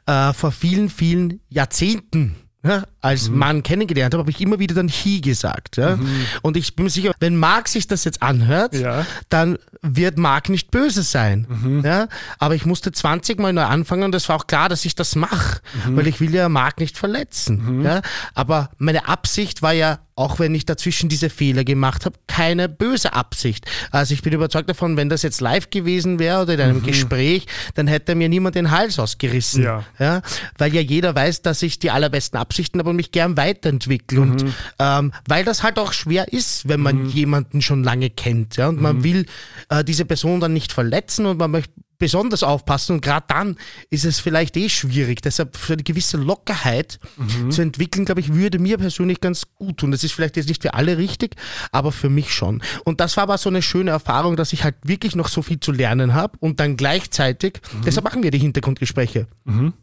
äh, 0.06 0.32
vor 0.32 0.52
vielen, 0.52 0.88
vielen 0.88 1.40
Jahrzehnten 1.48 2.36
ja, 2.64 2.84
als 3.00 3.28
mhm. 3.28 3.38
Mann 3.38 3.62
kennengelernt 3.62 4.14
habe, 4.14 4.22
habe 4.22 4.30
ich 4.30 4.40
immer 4.40 4.58
wieder 4.58 4.74
dann 4.74 4.88
he 4.88 5.20
gesagt. 5.20 5.76
Ja? 5.76 5.96
Mhm. 5.96 6.26
Und 6.42 6.56
ich 6.56 6.76
bin 6.76 6.84
mir 6.84 6.90
sicher, 6.90 7.12
wenn 7.18 7.36
Marc 7.36 7.68
sich 7.68 7.88
das 7.88 8.04
jetzt 8.04 8.22
anhört, 8.22 8.74
ja. 8.74 9.04
dann 9.28 9.58
wird 9.82 10.16
Marc 10.16 10.48
nicht 10.48 10.70
böse 10.70 11.02
sein. 11.02 11.46
Mhm. 11.48 11.82
Ja, 11.84 12.06
aber 12.38 12.54
ich 12.54 12.64
musste 12.66 12.92
20 12.92 13.40
Mal 13.40 13.52
neu 13.52 13.64
anfangen 13.64 14.04
und 14.04 14.14
es 14.14 14.28
war 14.28 14.36
auch 14.36 14.46
klar, 14.46 14.68
dass 14.68 14.84
ich 14.84 14.94
das 14.94 15.16
mache, 15.16 15.60
Mhm. 15.86 15.96
weil 15.96 16.06
ich 16.06 16.20
will 16.20 16.32
ja 16.34 16.48
Marc 16.48 16.78
nicht 16.78 16.96
verletzen. 16.96 17.82
Ja, 17.84 18.00
aber 18.34 18.70
meine 18.78 19.08
Absicht 19.08 19.60
war 19.62 19.72
ja, 19.72 19.98
auch 20.14 20.38
wenn 20.38 20.54
ich 20.54 20.66
dazwischen 20.66 21.08
diese 21.08 21.30
Fehler 21.30 21.64
gemacht 21.64 22.04
habe, 22.04 22.16
keine 22.26 22.68
böse 22.68 23.14
Absicht. 23.14 23.64
Also 23.90 24.12
ich 24.12 24.20
bin 24.22 24.34
überzeugt 24.34 24.68
davon, 24.68 24.96
wenn 24.98 25.08
das 25.08 25.22
jetzt 25.22 25.40
live 25.40 25.70
gewesen 25.70 26.18
wäre 26.18 26.42
oder 26.42 26.54
in 26.54 26.60
einem 26.60 26.82
Gespräch, 26.82 27.46
dann 27.74 27.86
hätte 27.86 28.14
mir 28.14 28.28
niemand 28.28 28.54
den 28.54 28.70
Hals 28.70 28.98
ausgerissen. 28.98 29.60
Mhm. 29.60 29.66
Ja. 29.66 29.84
Ja, 29.98 30.22
weil 30.58 30.72
ja 30.74 30.82
jeder 30.82 31.14
weiß, 31.14 31.40
dass 31.42 31.62
ich 31.62 31.78
die 31.78 31.90
allerbesten 31.90 32.38
Absichten 32.38 32.78
habe 32.78 32.90
und 32.90 32.96
mich 32.96 33.10
gern 33.10 33.36
weiterentwickle. 33.38 34.20
Und 34.20 34.44
Mhm. 34.44 34.54
ähm, 34.78 35.12
weil 35.26 35.44
das 35.46 35.62
halt 35.62 35.78
auch 35.78 35.94
schwer 35.94 36.30
ist, 36.32 36.68
wenn 36.68 36.80
man 36.80 37.08
jemanden 37.08 37.62
schon 37.62 37.82
lange 37.82 38.10
kennt. 38.10 38.56
Ja, 38.58 38.68
und 38.68 38.76
Mhm. 38.76 38.82
man 38.82 39.04
will 39.04 39.26
äh, 39.72 39.84
diese 39.84 40.04
Person 40.04 40.40
dann 40.40 40.52
nicht 40.52 40.72
verletzen 40.72 41.26
und 41.26 41.38
man 41.38 41.50
möchte 41.50 41.72
besonders 41.98 42.42
aufpassen 42.42 42.94
und 42.96 43.00
gerade 43.00 43.26
dann 43.28 43.56
ist 43.88 44.04
es 44.04 44.18
vielleicht 44.18 44.56
eh 44.56 44.68
schwierig. 44.68 45.22
Deshalb 45.22 45.56
für 45.56 45.74
eine 45.74 45.84
gewisse 45.84 46.16
Lockerheit 46.16 46.98
Mhm. 47.16 47.52
zu 47.52 47.62
entwickeln, 47.62 48.04
glaube 48.04 48.20
ich, 48.20 48.34
würde 48.34 48.58
mir 48.58 48.76
persönlich 48.76 49.20
ganz 49.20 49.44
gut 49.54 49.76
tun. 49.76 49.92
Das 49.92 50.02
ist 50.02 50.10
vielleicht 50.12 50.36
jetzt 50.36 50.48
nicht 50.48 50.62
für 50.62 50.74
alle 50.74 50.98
richtig, 50.98 51.36
aber 51.70 51.92
für 51.92 52.08
mich 52.08 52.34
schon. 52.34 52.60
Und 52.84 52.98
das 53.00 53.16
war 53.16 53.22
aber 53.22 53.38
so 53.38 53.48
eine 53.50 53.62
schöne 53.62 53.92
Erfahrung, 53.92 54.34
dass 54.34 54.52
ich 54.52 54.64
halt 54.64 54.74
wirklich 54.82 55.14
noch 55.14 55.28
so 55.28 55.42
viel 55.42 55.60
zu 55.60 55.70
lernen 55.70 56.12
habe 56.12 56.36
und 56.40 56.58
dann 56.58 56.76
gleichzeitig, 56.76 57.60
Mhm. 57.72 57.82
deshalb 57.86 58.02
machen 58.04 58.24
wir 58.24 58.32
die 58.32 58.38
Hintergrundgespräche. 58.40 59.28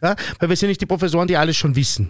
Ja, 0.04 0.16
weil 0.40 0.50
wir 0.50 0.58
sind 0.58 0.68
nicht 0.70 0.82
die 0.82 0.88
Professoren, 0.88 1.28
die 1.30 1.38
alles 1.38 1.56
schon 1.56 1.78
wissen. 1.78 2.10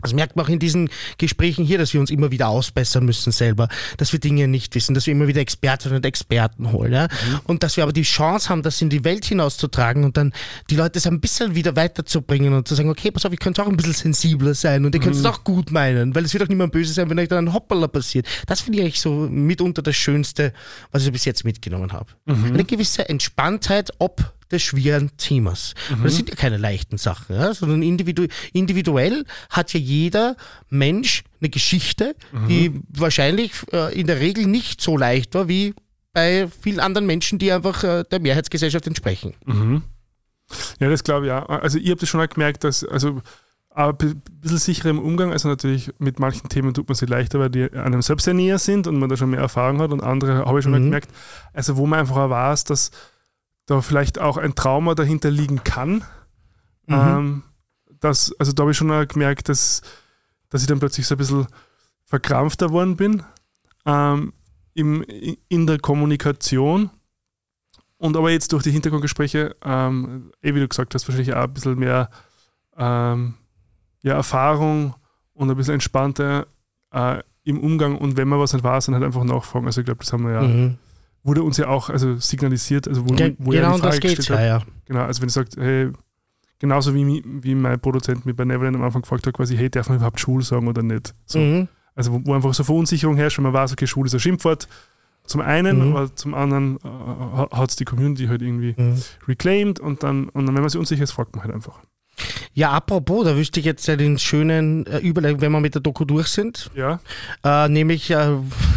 Das 0.00 0.12
merkt 0.12 0.36
man 0.36 0.44
auch 0.44 0.48
in 0.48 0.58
diesen 0.58 0.90
Gesprächen 1.18 1.64
hier, 1.64 1.78
dass 1.78 1.92
wir 1.92 2.00
uns 2.00 2.10
immer 2.10 2.30
wieder 2.30 2.48
ausbessern 2.48 3.04
müssen 3.04 3.32
selber, 3.32 3.68
dass 3.96 4.12
wir 4.12 4.20
Dinge 4.20 4.46
nicht 4.48 4.74
wissen, 4.74 4.94
dass 4.94 5.06
wir 5.06 5.12
immer 5.12 5.26
wieder 5.26 5.40
Expertinnen 5.40 5.96
und 5.96 6.06
Experten 6.06 6.72
holen. 6.72 6.92
Ja? 6.92 7.08
Und 7.44 7.62
dass 7.62 7.76
wir 7.76 7.82
aber 7.82 7.92
die 7.92 8.02
Chance 8.02 8.48
haben, 8.48 8.62
das 8.62 8.80
in 8.80 8.90
die 8.90 9.04
Welt 9.04 9.24
hinauszutragen 9.24 10.04
und 10.04 10.16
dann 10.16 10.32
die 10.70 10.76
Leute 10.76 11.00
so 11.00 11.10
ein 11.10 11.20
bisschen 11.20 11.54
wieder 11.54 11.74
weiterzubringen 11.76 12.54
und 12.54 12.68
zu 12.68 12.74
sagen, 12.74 12.90
okay, 12.90 13.10
pass 13.10 13.26
auf, 13.26 13.32
ich 13.32 13.40
könnte 13.40 13.62
auch 13.62 13.68
ein 13.68 13.76
bisschen 13.76 13.94
sensibler 13.94 14.54
sein 14.54 14.84
und 14.84 14.94
ihr 14.94 15.00
könnt 15.00 15.16
es 15.16 15.24
auch 15.24 15.42
gut 15.44 15.70
meinen, 15.70 16.14
weil 16.14 16.24
es 16.24 16.32
wird 16.32 16.44
auch 16.44 16.48
niemand 16.48 16.72
böse 16.72 16.92
sein, 16.92 17.10
wenn 17.10 17.18
euch 17.18 17.28
dann 17.28 17.46
ein 17.46 17.52
Hoppala 17.52 17.88
passiert. 17.88 18.26
Das 18.46 18.60
finde 18.60 18.78
ich 18.78 18.84
eigentlich 18.84 19.00
so 19.00 19.28
mitunter 19.28 19.82
das 19.82 19.96
Schönste, 19.96 20.52
was 20.92 21.04
ich 21.04 21.12
bis 21.12 21.24
jetzt 21.24 21.44
mitgenommen 21.44 21.92
habe. 21.92 22.10
Eine 22.26 22.64
gewisse 22.64 23.08
Entspanntheit, 23.08 23.90
ob 23.98 24.32
des 24.52 24.62
schweren 24.62 25.10
Themas. 25.16 25.74
Weil 25.90 26.04
Das 26.04 26.16
sind 26.16 26.28
ja 26.28 26.34
keine 26.34 26.56
leichten 26.56 26.98
Sachen, 26.98 27.36
ja? 27.36 27.54
sondern 27.54 27.82
individu 27.82 28.26
individuell 28.52 29.24
hat 29.50 29.72
ja 29.72 29.80
jeder 29.80 30.36
Mensch 30.68 31.22
eine 31.40 31.48
Geschichte, 31.50 32.14
die 32.48 32.80
wahrscheinlich 32.88 33.52
äh, 33.72 33.98
in 33.98 34.06
der 34.06 34.20
Regel 34.20 34.46
nicht 34.46 34.80
so 34.80 34.96
leicht 34.96 35.34
war 35.34 35.48
wie 35.48 35.74
bei 36.12 36.48
vielen 36.60 36.80
anderen 36.80 37.06
Menschen, 37.06 37.38
die 37.38 37.52
einfach 37.52 37.84
äh, 37.84 38.04
der 38.10 38.18
Mehrheitsgesellschaft 38.20 38.86
entsprechen. 38.86 39.34
Ja, 40.80 40.88
das 40.90 41.04
glaube 41.04 41.26
ich 41.26 41.32
auch. 41.32 41.48
Also 41.48 41.78
ich 41.78 41.88
habe 41.90 42.00
das 42.00 42.08
schon 42.08 42.20
auch 42.20 42.28
gemerkt, 42.28 42.64
dass, 42.64 42.84
also 42.84 43.22
ein 43.72 43.96
bisschen 43.96 44.58
sicherer 44.58 44.90
im 44.90 44.98
Umgang, 44.98 45.30
also 45.32 45.48
natürlich 45.48 45.92
mit 46.00 46.18
manchen 46.18 46.48
Themen 46.48 46.74
tut 46.74 46.88
man 46.88 46.96
sich 46.96 47.08
leichter, 47.08 47.38
weil 47.38 47.50
die 47.50 47.70
einem 47.72 48.02
selbst 48.02 48.24
sehr 48.24 48.34
näher 48.34 48.58
sind 48.58 48.88
und 48.88 48.98
man 48.98 49.08
da 49.08 49.16
schon 49.16 49.30
mehr 49.30 49.40
Erfahrung 49.40 49.80
hat 49.80 49.92
und 49.92 50.02
andere 50.02 50.44
habe 50.44 50.58
ich 50.58 50.64
schon 50.64 50.72
mal 50.72 50.80
Mhm. 50.80 50.86
gemerkt, 50.86 51.10
also 51.52 51.76
wo 51.76 51.86
man 51.86 52.00
einfach 52.00 52.16
auch 52.16 52.30
weiß, 52.30 52.64
dass 52.64 52.90
da 53.70 53.80
vielleicht 53.80 54.18
auch 54.18 54.36
ein 54.36 54.54
Trauma 54.54 54.94
dahinter 54.94 55.30
liegen 55.30 55.62
kann. 55.62 56.02
Mhm. 56.86 56.94
Ähm, 56.94 57.42
das, 58.00 58.34
also 58.38 58.52
da 58.52 58.62
habe 58.62 58.72
ich 58.72 58.76
schon 58.76 59.08
gemerkt, 59.08 59.48
dass, 59.48 59.82
dass 60.48 60.62
ich 60.62 60.66
dann 60.66 60.80
plötzlich 60.80 61.06
so 61.06 61.14
ein 61.14 61.18
bisschen 61.18 61.46
verkrampfter 62.04 62.68
geworden 62.68 62.96
bin 62.96 63.22
ähm, 63.86 64.32
im, 64.74 65.04
in 65.48 65.66
der 65.66 65.78
Kommunikation. 65.78 66.90
Und 67.96 68.16
aber 68.16 68.30
jetzt 68.30 68.52
durch 68.52 68.62
die 68.62 68.72
Hintergrundgespräche, 68.72 69.54
ähm, 69.62 70.32
eh 70.42 70.54
wie 70.54 70.60
du 70.60 70.66
gesagt 70.66 70.94
hast, 70.94 71.06
wahrscheinlich 71.06 71.34
auch 71.34 71.44
ein 71.44 71.52
bisschen 71.52 71.78
mehr 71.78 72.10
ähm, 72.76 73.34
ja, 74.02 74.14
Erfahrung 74.14 74.94
und 75.34 75.50
ein 75.50 75.56
bisschen 75.56 75.74
entspannter 75.74 76.46
äh, 76.92 77.22
im 77.44 77.60
Umgang 77.60 77.96
und 77.96 78.16
wenn 78.16 78.26
man 78.26 78.40
was 78.40 78.52
nicht 78.52 78.64
weiß, 78.64 78.86
dann 78.86 78.94
halt 78.96 79.04
einfach 79.04 79.22
nachfragen. 79.24 79.66
Also 79.66 79.80
ich 79.80 79.84
glaube, 79.84 80.00
das 80.00 80.12
haben 80.12 80.24
wir 80.24 80.32
ja, 80.32 80.42
Mhm. 80.42 80.78
Wurde 81.22 81.42
uns 81.42 81.56
ja 81.58 81.68
auch 81.68 81.90
also 81.90 82.16
signalisiert, 82.16 82.88
also 82.88 83.02
wo, 83.08 83.14
Ge 83.14 83.34
wo 83.38 83.52
er 83.52 83.60
genau, 83.60 83.68
die 83.70 83.74
um 83.76 83.80
das 83.82 83.96
Frage 83.96 84.16
gestellt 84.16 84.28
ja, 84.28 84.36
hat. 84.56 84.62
ja. 84.62 84.72
Genau, 84.86 85.00
also 85.02 85.20
wenn 85.20 85.28
du 85.28 85.32
sagst, 85.32 85.56
hey, 85.56 85.90
genauso 86.58 86.94
wie, 86.94 87.22
wie 87.24 87.54
mein 87.54 87.78
Produzent 87.80 88.24
mir 88.26 88.34
bei 88.34 88.44
Neverland 88.44 88.76
am 88.76 88.82
Anfang 88.82 89.02
gefragt 89.02 89.26
hat, 89.26 89.34
quasi, 89.34 89.56
hey, 89.56 89.70
darf 89.70 89.88
man 89.88 89.96
überhaupt 89.98 90.20
Schul 90.20 90.42
sagen 90.42 90.66
oder 90.68 90.82
nicht? 90.82 91.14
So. 91.26 91.38
Mhm. 91.38 91.68
Also 91.94 92.12
wo, 92.12 92.20
wo 92.24 92.34
einfach 92.34 92.54
so 92.54 92.64
Verunsicherung 92.64 93.16
herrscht, 93.16 93.38
wenn 93.38 93.44
man 93.44 93.52
weiß, 93.52 93.72
okay, 93.72 93.86
Schule 93.86 94.06
ist 94.06 94.14
ein 94.14 94.20
Schimpfwort. 94.20 94.68
Zum 95.24 95.42
einen, 95.42 95.90
Mhm. 95.90 95.96
aber 95.96 96.16
zum 96.16 96.34
anderen 96.34 96.78
äh, 96.82 97.56
hat 97.56 97.70
es 97.70 97.76
die 97.76 97.84
Community 97.84 98.26
halt 98.26 98.40
irgendwie 98.42 98.74
Mhm. 98.76 99.00
reclaimed 99.28 99.78
und 99.78 100.02
dann, 100.02 100.28
und 100.30 100.46
dann, 100.46 100.54
wenn 100.54 100.62
man 100.62 100.70
sich 100.70 100.78
unsicher 100.78 101.04
ist, 101.04 101.12
fragt 101.12 101.34
man 101.36 101.44
halt 101.44 101.54
einfach. 101.54 101.80
Ja, 102.54 102.70
apropos, 102.72 103.24
da 103.24 103.36
wüsste 103.36 103.60
ich 103.60 103.66
jetzt 103.66 103.86
ja 103.86 103.96
den 103.96 104.18
schönen 104.18 104.86
äh, 104.86 104.98
Überleitung, 104.98 105.40
wenn 105.40 105.52
wir 105.52 105.60
mit 105.60 105.74
der 105.74 105.82
Doku 105.82 106.04
durch 106.04 106.28
sind, 106.28 106.70
Ja. 106.74 107.00
äh, 107.44 107.68
nämlich 107.68 108.10
äh, 108.10 108.28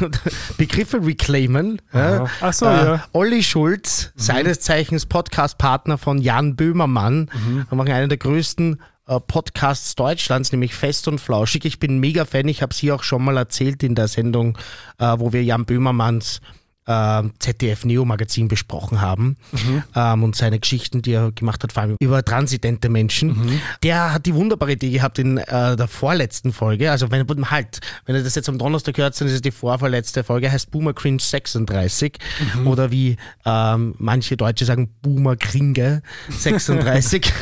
Begriffe 0.58 1.06
reclaimen. 1.06 1.82
Ja? 1.94 2.26
Ach 2.42 2.54
so, 2.54 2.66
äh, 2.66 2.70
ja. 2.70 2.96
Mhm. 2.96 3.00
Olli 3.14 3.44
Schulz, 3.44 4.12
seines 4.16 4.60
Zeichens 4.62 5.06
Podcast-Partner 5.06 5.98
von 5.98 6.20
Jan 6.20 6.56
Böhmermann, 6.56 7.30
Mhm. 7.34 7.66
wir 7.70 7.76
machen 7.76 7.92
einen 7.92 8.10
der 8.10 8.18
größten 8.18 8.82
äh, 9.08 9.20
Podcasts 9.20 9.96
Deutschlands, 9.96 10.52
nämlich 10.52 10.74
Fest 10.76 11.08
und 11.08 11.20
Flauschig. 11.20 11.66
Ich 11.66 11.80
bin 11.80 12.00
mega 12.00 12.26
Fan, 12.26 12.48
ich 12.48 12.62
habe 12.62 12.72
es 12.72 12.78
hier 12.78 12.96
auch 12.96 13.04
schon 13.04 13.24
mal 13.24 13.36
erzählt 13.38 13.84
in 13.84 13.96
der 13.96 14.08
Sendung, 14.08 14.58
äh, 15.00 15.16
wo 15.18 15.34
wir 15.34 15.44
Jan 15.44 15.66
Böhmermanns 15.66 16.40
äh, 16.86 17.24
ZDF 17.40 17.86
Neo 17.86 18.06
Magazin 18.06 18.48
besprochen 18.48 19.02
haben 19.02 19.38
Mhm. 19.52 19.84
ähm, 19.96 20.24
und 20.24 20.36
seine 20.36 20.60
Geschichten, 20.60 21.02
die 21.02 21.12
er 21.14 21.32
gemacht 21.32 21.64
hat, 21.64 21.72
vor 21.74 21.84
allem 21.84 21.96
über 22.00 22.24
transidente 22.24 22.90
Menschen. 22.90 23.30
Mhm. 23.30 23.60
Der 23.84 24.14
hat 24.14 24.26
die 24.26 24.34
wunderbare 24.36 24.74
Idee 24.74 24.92
gehabt 24.92 25.20
in 25.20 25.38
äh, 25.38 25.76
der 25.76 25.88
vorletzten 25.88 26.52
Folge. 26.54 26.92
Also 26.92 27.10
wenn 27.12 27.26
halt, 27.52 27.80
wenn 28.06 28.16
ihr 28.16 28.24
das 28.24 28.36
jetzt 28.36 28.50
am 28.50 28.58
Donnerstag 28.58 28.98
hört, 28.98 29.20
dann 29.20 29.28
ist 29.28 29.34
es 29.36 29.42
die 29.42 29.52
vorvorletzte 29.52 30.24
Folge, 30.24 30.52
heißt 30.52 30.72
Boomer 30.72 30.94
Cringe 30.94 31.20
36 31.22 32.18
Mhm. 32.56 32.68
oder 32.68 32.92
wie 32.92 33.18
ähm, 33.46 33.96
manche 33.98 34.38
Deutsche 34.38 34.66
sagen 34.66 34.90
Boomer 35.02 35.36
Kringe 35.36 36.02
36. 36.30 37.22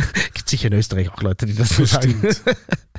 Gibt 0.34 0.48
sicher 0.48 0.68
in 0.68 0.74
Österreich 0.74 1.10
auch 1.12 1.20
Leute, 1.22 1.46
die 1.46 1.54
das 1.54 1.70
so 1.70 1.84
sagen. 1.84 2.22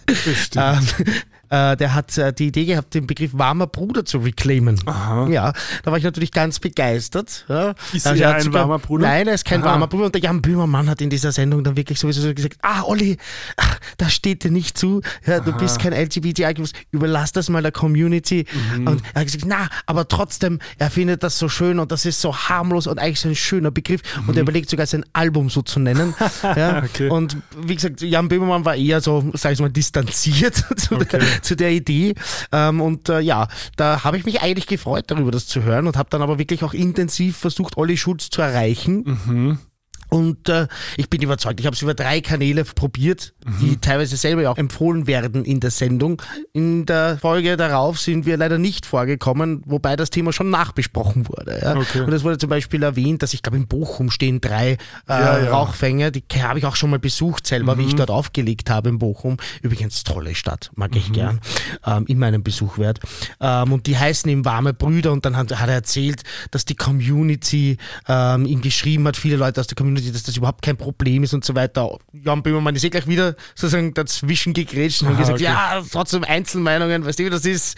Bestimmt. 0.05 0.55
Ähm, 0.57 1.05
äh, 1.51 1.77
der 1.77 1.93
hat 1.93 2.17
äh, 2.17 2.33
die 2.33 2.47
Idee 2.47 2.65
gehabt, 2.65 2.93
den 2.93 3.05
Begriff 3.05 3.31
warmer 3.33 3.67
Bruder 3.67 4.05
zu 4.05 4.17
reclaimen. 4.19 4.79
Aha. 4.87 5.27
Ja, 5.27 5.53
da 5.83 5.91
war 5.91 5.97
ich 5.97 6.03
natürlich 6.03 6.31
ganz 6.31 6.59
begeistert. 6.59 7.45
Ja. 7.47 7.75
Ist 7.93 8.07
Also 8.07 8.23
er 8.23 8.35
ein 8.35 8.41
sogar- 8.41 8.61
warmer 8.63 8.79
Bruder? 8.79 9.07
Nein, 9.07 9.27
er 9.27 9.33
ist 9.35 9.45
kein 9.45 9.61
Aha. 9.61 9.71
warmer 9.71 9.87
Bruder. 9.87 10.05
Und 10.05 10.15
der 10.15 10.21
Jan 10.21 10.41
Böhmermann 10.41 10.89
hat 10.89 11.01
in 11.01 11.09
dieser 11.09 11.31
Sendung 11.31 11.63
dann 11.63 11.75
wirklich 11.77 11.99
sowieso 11.99 12.21
so 12.21 12.33
gesagt, 12.33 12.57
ah, 12.61 12.83
Olli, 12.83 13.17
das 13.97 14.13
steht 14.13 14.43
dir 14.43 14.51
nicht 14.51 14.77
zu. 14.77 15.01
Ja, 15.25 15.39
du 15.39 15.51
bist 15.53 15.79
kein 15.79 15.93
LGBTI, 15.93 16.53
überlass 16.91 17.31
das 17.31 17.49
mal 17.49 17.61
der 17.61 17.71
Community. 17.71 18.45
Mhm. 18.77 18.87
Und 18.87 19.03
er 19.13 19.21
hat 19.21 19.25
gesagt, 19.27 19.45
na, 19.45 19.67
aber 19.85 20.07
trotzdem, 20.07 20.59
er 20.77 20.89
findet 20.89 21.21
das 21.23 21.37
so 21.37 21.49
schön 21.49 21.79
und 21.79 21.91
das 21.91 22.05
ist 22.05 22.21
so 22.21 22.35
harmlos 22.35 22.87
und 22.87 22.97
eigentlich 22.97 23.19
so 23.19 23.29
ein 23.29 23.35
schöner 23.35 23.71
Begriff. 23.71 24.01
Und 24.25 24.35
er 24.37 24.41
überlegt 24.43 24.69
sogar 24.69 24.85
sein 24.85 25.05
Album 25.13 25.49
so 25.49 25.61
zu 25.61 25.79
nennen. 25.79 26.13
ja. 26.43 26.79
Mhm. 26.81 26.85
Okay. 26.87 27.09
Und 27.09 27.37
wie 27.57 27.75
gesagt, 27.75 28.01
Jan 28.01 28.27
Böhmermann 28.29 28.63
war 28.65 28.75
eher 28.75 29.01
so, 29.01 29.29
sag 29.33 29.51
ich 29.53 29.59
mal, 29.59 29.69
distanziert 29.69 30.55
zu, 30.77 30.95
der, 30.95 31.19
zu 31.41 31.55
der 31.55 31.71
Idee. 31.71 32.13
Ähm, 32.51 32.81
und 32.81 33.09
äh, 33.09 33.19
ja, 33.19 33.47
da 33.75 34.03
habe 34.03 34.17
ich 34.17 34.25
mich 34.25 34.41
eigentlich 34.41 34.67
gefreut 34.67 35.05
darüber, 35.07 35.31
das 35.31 35.47
zu 35.47 35.63
hören 35.63 35.87
und 35.87 35.97
habe 35.97 36.09
dann 36.09 36.21
aber 36.21 36.39
wirklich 36.39 36.63
auch 36.63 36.73
intensiv 36.73 37.37
versucht, 37.37 37.77
Olli 37.77 37.97
Schulz 37.97 38.29
zu 38.29 38.41
erreichen. 38.41 39.59
Und 40.13 40.49
äh, 40.49 40.67
ich 40.97 41.09
bin 41.09 41.21
überzeugt, 41.21 41.61
ich 41.61 41.65
habe 41.65 41.73
es 41.73 41.81
über 41.81 41.93
drei 41.93 42.19
Kanäle 42.19 42.65
probiert, 42.65 43.33
die 43.61 43.77
teilweise 43.77 44.17
selber 44.17 44.41
ja 44.41 44.51
auch 44.51 44.57
empfohlen 44.57 45.07
werden 45.07 45.45
in 45.45 45.61
der 45.61 45.71
Sendung. 45.71 46.21
In 46.51 46.85
der 46.85 47.17
Folge 47.17 47.55
darauf 47.55 47.97
sind 47.97 48.25
wir 48.25 48.35
leider 48.35 48.57
nicht 48.57 48.85
vorgekommen, 48.85 49.63
wobei 49.65 49.95
das 49.95 50.09
Thema 50.09 50.33
schon 50.33 50.49
nachbesprochen 50.49 51.29
wurde. 51.29 51.59
Ja? 51.61 51.77
Okay. 51.77 52.01
Und 52.01 52.11
es 52.11 52.25
wurde 52.25 52.37
zum 52.37 52.49
Beispiel 52.49 52.83
erwähnt, 52.83 53.23
dass 53.23 53.33
ich 53.33 53.41
glaube 53.41 53.57
in 53.57 53.67
Bochum 53.67 54.11
stehen 54.11 54.41
drei 54.41 54.71
äh, 54.71 54.77
Ja, 55.07 55.39
ja. 55.39 55.51
Rauchfänge, 55.51 56.11
die 56.11 56.23
habe 56.41 56.59
ich 56.59 56.65
auch 56.65 56.75
schon 56.75 56.89
mal 56.89 56.99
besucht 56.99 57.47
selber, 57.47 57.77
wie 57.77 57.85
ich 57.85 57.95
dort 57.95 58.11
aufgelegt 58.11 58.69
habe 58.69 58.89
in 58.89 58.99
Bochum. 58.99 59.37
Übrigens 59.61 60.03
tolle 60.03 60.35
Stadt, 60.35 60.71
mag 60.75 60.93
ich 60.93 61.13
gern, 61.13 61.39
ähm, 61.85 62.05
in 62.07 62.19
meinem 62.19 62.43
Besuch 62.43 62.77
wert. 62.77 62.99
Ähm, 63.39 63.71
und 63.71 63.87
die 63.87 63.97
heißen 63.97 64.29
ihm 64.29 64.43
Warme 64.43 64.73
Brüder 64.73 65.13
und 65.13 65.23
dann 65.23 65.37
hat, 65.37 65.57
hat 65.57 65.69
er 65.69 65.75
erzählt, 65.75 66.23
dass 66.51 66.65
die 66.65 66.75
Community 66.75 67.77
ähm, 68.09 68.45
ihm 68.45 68.61
geschrieben 68.61 69.07
hat, 69.07 69.15
viele 69.15 69.37
Leute 69.37 69.61
aus 69.61 69.67
der 69.67 69.77
Community 69.77 70.00
Comedy, 70.01 70.11
dass 70.11 70.23
das 70.23 70.37
überhaupt 70.37 70.61
kein 70.61 70.77
Problem 70.77 71.23
ist 71.23 71.33
und 71.33 71.45
so 71.45 71.55
weiter. 71.55 71.97
Jan 72.13 72.43
Böhmermann 72.43 72.75
ist 72.75 72.83
eh 72.83 72.89
gleich 72.89 73.07
wieder 73.07 73.35
sozusagen 73.55 73.93
dazwischen 73.93 74.53
gegrätscht 74.53 75.01
und 75.01 75.09
hat 75.09 75.15
Aha, 75.15 75.21
gesagt, 75.21 75.39
okay. 75.39 75.43
ja, 75.43 75.83
trotzdem 75.91 76.23
Einzelmeinungen, 76.23 77.05
weißt 77.05 77.19
du, 77.19 77.25
wie 77.25 77.29
das 77.29 77.45
ist, 77.45 77.77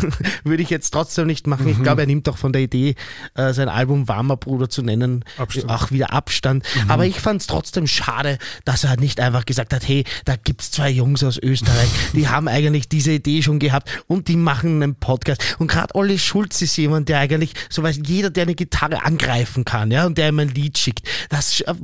würde 0.44 0.62
ich 0.62 0.70
jetzt 0.70 0.90
trotzdem 0.90 1.26
nicht 1.26 1.46
machen. 1.46 1.64
Mhm. 1.64 1.72
Ich 1.72 1.82
glaube, 1.82 2.02
er 2.02 2.06
nimmt 2.06 2.28
auch 2.28 2.36
von 2.36 2.52
der 2.52 2.62
Idee, 2.62 2.94
äh, 3.34 3.52
sein 3.52 3.68
Album 3.68 4.08
Warmer 4.08 4.36
Bruder 4.36 4.68
zu 4.68 4.82
nennen, 4.82 5.24
Abstand. 5.38 5.70
auch 5.70 5.90
wieder 5.90 6.12
Abstand. 6.12 6.64
Aber 6.88 7.06
ich 7.06 7.20
fand 7.20 7.40
es 7.40 7.46
trotzdem 7.46 7.86
schade, 7.86 8.38
dass 8.64 8.84
er 8.84 8.96
nicht 8.96 9.20
einfach 9.20 9.44
gesagt 9.44 9.72
hat, 9.72 9.86
hey, 9.86 10.04
da 10.24 10.36
gibt's 10.36 10.70
zwei 10.70 10.90
Jungs 10.90 11.22
aus 11.24 11.38
Österreich, 11.38 11.88
die 12.12 12.28
haben 12.34 12.48
eigentlich 12.48 12.88
diese 12.88 13.12
Idee 13.12 13.42
schon 13.42 13.58
gehabt 13.58 13.88
und 14.06 14.28
die 14.28 14.36
machen 14.36 14.82
einen 14.82 14.94
Podcast. 14.94 15.56
Und 15.58 15.68
gerade 15.68 15.94
Olli 15.94 16.18
Schulz 16.18 16.62
ist 16.62 16.76
jemand, 16.76 17.08
der 17.08 17.18
eigentlich, 17.18 17.54
so 17.68 17.82
weiß 17.82 18.00
jeder, 18.06 18.30
der 18.30 18.44
eine 18.44 18.54
Gitarre 18.54 19.04
angreifen 19.04 19.64
kann, 19.64 19.90
ja, 19.90 20.06
und 20.06 20.18
der 20.18 20.28
ihm 20.28 20.38
ein 20.38 20.48
Lied 20.48 20.78
schickt, 20.78 21.06
das 21.28 21.63
äh, 21.66 21.74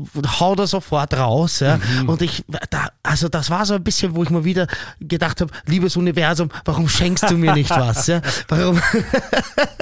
haut 0.40 0.59
er 0.59 0.66
sofort 0.66 1.14
raus, 1.14 1.61
ja. 1.61 1.79
Und 2.07 2.23
ich, 2.23 2.45
da, 2.71 2.88
also 3.03 3.29
das 3.29 3.51
war 3.51 3.66
so 3.66 3.75
ein 3.75 3.83
bisschen, 3.83 4.14
wo 4.14 4.23
ich 4.23 4.31
mal 4.31 4.45
wieder 4.45 4.66
gedacht 5.01 5.40
habe, 5.40 5.53
liebes 5.66 5.97
Universum, 5.97 6.51
warum 6.64 6.88
schenkst 6.88 7.31
du 7.31 7.37
mir 7.37 7.53
nicht 7.55 7.71
was, 7.71 8.07
ja? 8.07 8.21
Warum? 8.49 8.81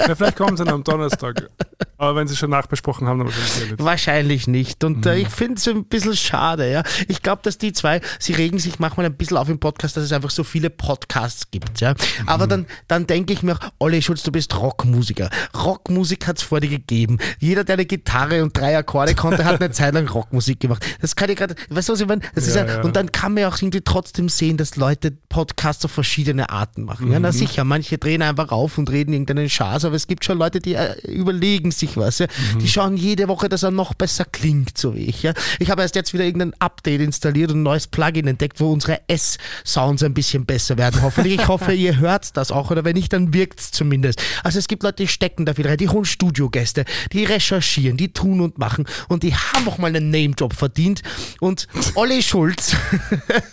Ja, 0.07 0.15
vielleicht 0.15 0.37
kommen 0.37 0.57
sie 0.57 0.63
dann 0.63 0.75
am 0.75 0.83
Donnerstag. 0.83 1.49
Aber 1.97 2.15
wenn 2.15 2.27
sie 2.27 2.35
schon 2.35 2.49
nachbesprochen 2.49 3.07
haben, 3.07 3.19
dann 3.19 3.27
wahrscheinlich 3.27 3.69
nicht. 3.71 3.83
Wahrscheinlich 3.83 4.47
nicht. 4.47 4.83
Und 4.83 5.05
äh, 5.05 5.17
ich 5.17 5.27
finde 5.27 5.55
es 5.55 5.67
ein 5.67 5.83
bisschen 5.83 6.15
schade, 6.15 6.71
ja. 6.71 6.83
Ich 7.07 7.21
glaube, 7.21 7.41
dass 7.43 7.57
die 7.57 7.73
zwei, 7.73 8.01
sie 8.17 8.33
regen 8.33 8.57
sich 8.57 8.79
manchmal 8.79 9.05
ein 9.05 9.15
bisschen 9.15 9.37
auf 9.37 9.49
im 9.49 9.59
Podcast, 9.59 9.97
dass 9.97 10.05
es 10.05 10.13
einfach 10.13 10.29
so 10.29 10.43
viele 10.43 10.69
Podcasts 10.69 11.51
gibt, 11.51 11.81
ja. 11.81 11.93
Aber 12.25 12.47
dann, 12.47 12.65
dann 12.87 13.05
denke 13.05 13.33
ich 13.33 13.43
mir 13.43 13.53
auch, 13.53 13.59
Olli 13.79 14.01
Schulz, 14.01 14.23
du 14.23 14.31
bist 14.31 14.55
Rockmusiker. 14.55 15.29
Rockmusik 15.53 16.25
hat 16.27 16.37
es 16.37 16.43
vor 16.43 16.61
dir 16.61 16.69
gegeben. 16.69 17.19
Jeder, 17.39 17.63
der 17.63 17.73
eine 17.73 17.85
Gitarre 17.85 18.41
und 18.43 18.57
drei 18.57 18.77
Akkorde 18.77 19.13
konnte, 19.13 19.43
hat 19.45 19.61
eine 19.61 19.71
Zeit 19.71 19.88
lang 19.91 20.07
Rockmusik 20.07 20.59
gemacht. 20.59 20.85
Das 21.01 21.15
kann 21.15 21.29
ich 21.29 21.37
gerade, 21.37 21.55
weißt 21.69 21.89
du, 21.89 21.93
was 21.93 22.01
ich 22.01 22.07
meine? 22.07 22.21
Das 22.35 22.47
ist 22.47 22.55
Ja, 22.55 22.65
ja, 22.65 22.75
ja. 22.75 22.81
Und 22.83 22.95
dann 22.95 23.11
kann 23.11 23.33
man 23.33 23.41
ja 23.41 23.49
auch 23.49 23.57
irgendwie 23.57 23.81
trotzdem 23.81 24.29
sehen, 24.29 24.57
dass 24.57 24.75
Leute 24.75 25.11
Podcasts 25.29 25.83
auf 25.85 25.91
verschiedene 25.91 26.49
Arten 26.49 26.83
machen. 26.83 27.11
Ja, 27.11 27.19
na 27.19 27.31
sicher, 27.31 27.63
manche 27.63 27.97
drehen 27.97 28.21
einfach 28.21 28.51
auf 28.51 28.77
und 28.77 28.89
reden 28.89 29.13
irgendeinen 29.13 29.49
Schaß, 29.49 29.85
aber 29.85 29.95
es 29.95 30.07
gibt 30.07 30.25
schon 30.25 30.37
Leute, 30.37 30.59
die 30.59 30.75
äh, 30.75 30.99
überlegen 31.07 31.71
sich 31.71 31.97
was. 31.97 32.19
Ja. 32.19 32.27
Die 32.59 32.67
schauen 32.67 32.97
jede 32.97 33.27
Woche, 33.27 33.49
dass 33.49 33.63
er 33.63 33.71
noch 33.71 33.93
besser 33.93 34.25
klingt, 34.25 34.77
so 34.77 34.95
wie 34.95 35.05
ich. 35.05 35.23
Ja. 35.23 35.33
Ich 35.59 35.69
habe 35.69 35.81
erst 35.81 35.95
jetzt 35.95 36.13
wieder 36.13 36.25
irgendein 36.25 36.53
Update 36.59 37.01
installiert 37.01 37.51
und 37.51 37.59
ein 37.59 37.63
neues 37.63 37.87
Plugin 37.87 38.27
entdeckt, 38.27 38.59
wo 38.59 38.71
unsere 38.71 39.01
S-Sounds 39.07 40.03
ein 40.03 40.13
bisschen 40.13 40.45
besser 40.45 40.77
werden. 40.77 41.01
Hoffentlich. 41.01 41.39
Ich 41.39 41.47
hoffe, 41.47 41.73
ihr 41.73 41.97
hört 41.99 42.35
das 42.37 42.51
auch 42.51 42.71
oder 42.71 42.83
wenn 42.83 42.95
nicht, 42.95 43.13
dann 43.13 43.33
wirkt 43.33 43.59
es 43.59 43.71
zumindest. 43.71 44.21
Also 44.43 44.59
es 44.59 44.67
gibt 44.67 44.83
Leute, 44.83 45.03
die 45.03 45.07
stecken 45.07 45.45
da 45.45 45.53
viel 45.53 45.67
rein, 45.67 45.77
die 45.77 45.89
holen 45.89 46.05
Studiogäste, 46.05 46.85
die 47.13 47.23
recherchieren, 47.23 47.97
die 47.97 48.13
tun 48.13 48.41
und 48.41 48.57
machen 48.57 48.85
und 49.07 49.23
die 49.23 49.33
haben 49.33 49.67
auch 49.67 49.77
mal 49.79 49.95
einen 49.95 50.11
Name-Job 50.11 50.53
verdient. 50.53 51.01
Und 51.39 51.67
Olli 51.95 52.21
Schulz, 52.21 52.75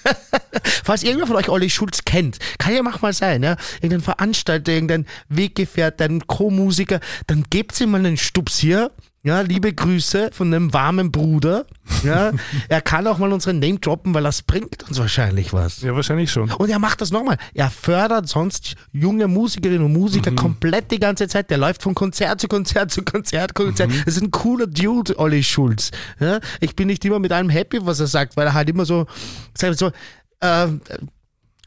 falls 0.85 1.03
irgendwer 1.03 1.27
von 1.27 1.37
euch 1.37 1.49
Olli 1.49 1.71
Schulz 1.71 2.05
kennt, 2.05 2.39
kann 2.59 2.75
ja 2.75 2.83
manchmal 2.83 3.13
sein, 3.13 3.43
ja, 3.43 3.57
irgendein 3.77 4.03
Veranstalter, 4.03 4.73
irgendein 4.73 5.07
Weggefährte, 5.29 6.05
ein 6.05 6.27
Co-Musiker, 6.27 7.01
dann 7.27 7.45
gebt 7.51 7.81
ihm 7.81 7.91
mal 7.91 7.99
einen 7.99 8.17
Stups 8.17 8.59
hier. 8.59 8.91
Ja, 9.27 9.41
liebe 9.41 9.73
Grüße 9.73 10.31
von 10.33 10.55
einem 10.55 10.73
warmen 10.73 11.11
Bruder. 11.11 11.67
Ja, 12.05 12.31
er 12.69 12.81
kann 12.81 13.09
auch 13.09 13.19
mal 13.19 13.33
unseren 13.33 13.59
Name 13.59 13.81
droppen, 13.81 14.15
weil 14.15 14.23
das 14.23 14.43
bringt 14.43 14.89
uns 14.89 15.01
wahrscheinlich 15.01 15.53
was. 15.53 15.83
Ja, 15.83 15.97
wahrscheinlich 15.97 16.31
schon. 16.31 16.53
Und 16.53 16.71
er 16.71 16.79
macht 16.79 17.01
das 17.01 17.11
nochmal. 17.11 17.37
Er 17.53 17.69
fördert 17.69 18.29
sonst 18.29 18.77
junge 18.93 19.27
Musikerinnen 19.27 19.83
und 19.83 19.93
Musiker 19.93 20.31
komplett 20.31 20.93
die 20.93 21.01
ganze 21.01 21.27
Zeit. 21.27 21.51
Der 21.51 21.59
läuft 21.59 21.83
von 21.83 21.93
Konzert 21.93 22.41
zu 22.41 22.47
Konzert 22.47 22.93
zu 22.93 23.03
Konzert 23.03 23.53
Konzert. 23.55 23.91
Das 24.07 24.15
ist 24.15 24.23
ein 24.23 24.31
cooler 24.31 24.69
Dude, 24.69 25.19
Olli 25.19 25.43
Schulz. 25.43 25.91
Ja? 26.21 26.39
Ich 26.61 26.77
bin 26.77 26.87
nicht 26.87 27.05
immer 27.05 27.19
mit 27.19 27.33
allem 27.33 27.49
happy, 27.49 27.85
was 27.85 27.99
er 27.99 28.07
sagt, 28.07 28.37
weil 28.37 28.47
er 28.47 28.55
halt 28.55 28.71
immer 28.71 28.85
so, 28.85 29.07
sagt 29.55 29.77
so, 29.77 29.91
äh, 30.39 30.69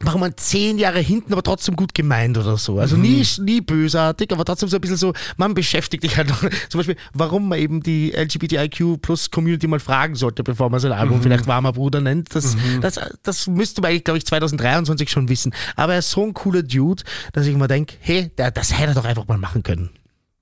machen 0.04 0.22
wir 0.22 0.36
zehn 0.38 0.78
Jahre 0.78 1.00
hinten, 1.00 1.34
aber 1.34 1.44
trotzdem 1.44 1.76
gut 1.76 1.94
gemeint 1.94 2.38
oder 2.38 2.58
so. 2.58 2.80
Also 2.80 2.96
nie, 2.96 3.26
nie 3.40 3.62
bösartig, 3.62 4.32
aber 4.32 4.46
trotzdem 4.46 4.70
so 4.70 4.78
ein 4.78 4.82
bisschen 4.82 4.98
so, 4.98 5.14
man 5.38 5.54
beschäftigt 5.54 6.04
dich 6.04 6.18
halt 6.18 6.30
noch. 6.30 6.40
Zum 6.70 6.80
Beispiel, 6.80 6.96
warum 7.14 7.50
man 7.50 7.60
eben 7.60 7.82
die 7.82 8.12
LGBTIQ 8.12 9.02
plus 9.02 9.30
Community 9.32 9.68
mal 9.68 9.80
fragen 9.80 10.16
sollte, 10.16 10.44
bevor 10.44 10.70
man 10.70 10.80
sein 10.80 10.92
Album 10.92 11.22
vielleicht 11.22 11.48
Warmer 11.48 11.74
Bruder 11.74 12.02
nennt. 12.02 12.34
Das, 12.34 12.56
das, 12.82 13.00
das 13.24 13.48
müsste 13.48 13.82
man 13.82 13.92
eigentlich, 13.92 14.04
glaube 14.06 14.18
ich, 14.18 14.26
2023 14.26 15.10
schon 15.10 15.30
wissen. 15.30 15.54
Aber 15.76 15.94
er 15.94 16.00
ist 16.00 16.12
so 16.12 16.24
ein 16.24 16.34
cooler 16.34 16.64
Dude, 16.64 17.04
dass 17.34 17.46
ich 17.46 17.56
mir 17.56 17.68
denke, 17.68 17.96
hey, 18.00 18.32
der, 18.38 18.52
das 18.52 18.78
hätte 18.78 18.92
er 18.92 18.96
doch 18.96 19.06
einfach 19.06 19.28
mal 19.28 19.38
machen 19.38 19.64
können. 19.64 19.90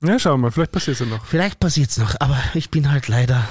Ja, 0.03 0.19
schauen 0.19 0.39
wir 0.39 0.43
mal, 0.43 0.51
vielleicht 0.51 0.71
passiert 0.71 0.99
es 0.99 0.99
ja 0.99 1.05
noch. 1.07 1.25
Vielleicht 1.25 1.59
passiert's 1.59 1.97
noch, 1.97 2.15
aber 2.19 2.37
ich 2.53 2.69
bin 2.69 2.91
halt 2.91 3.07
leider. 3.07 3.47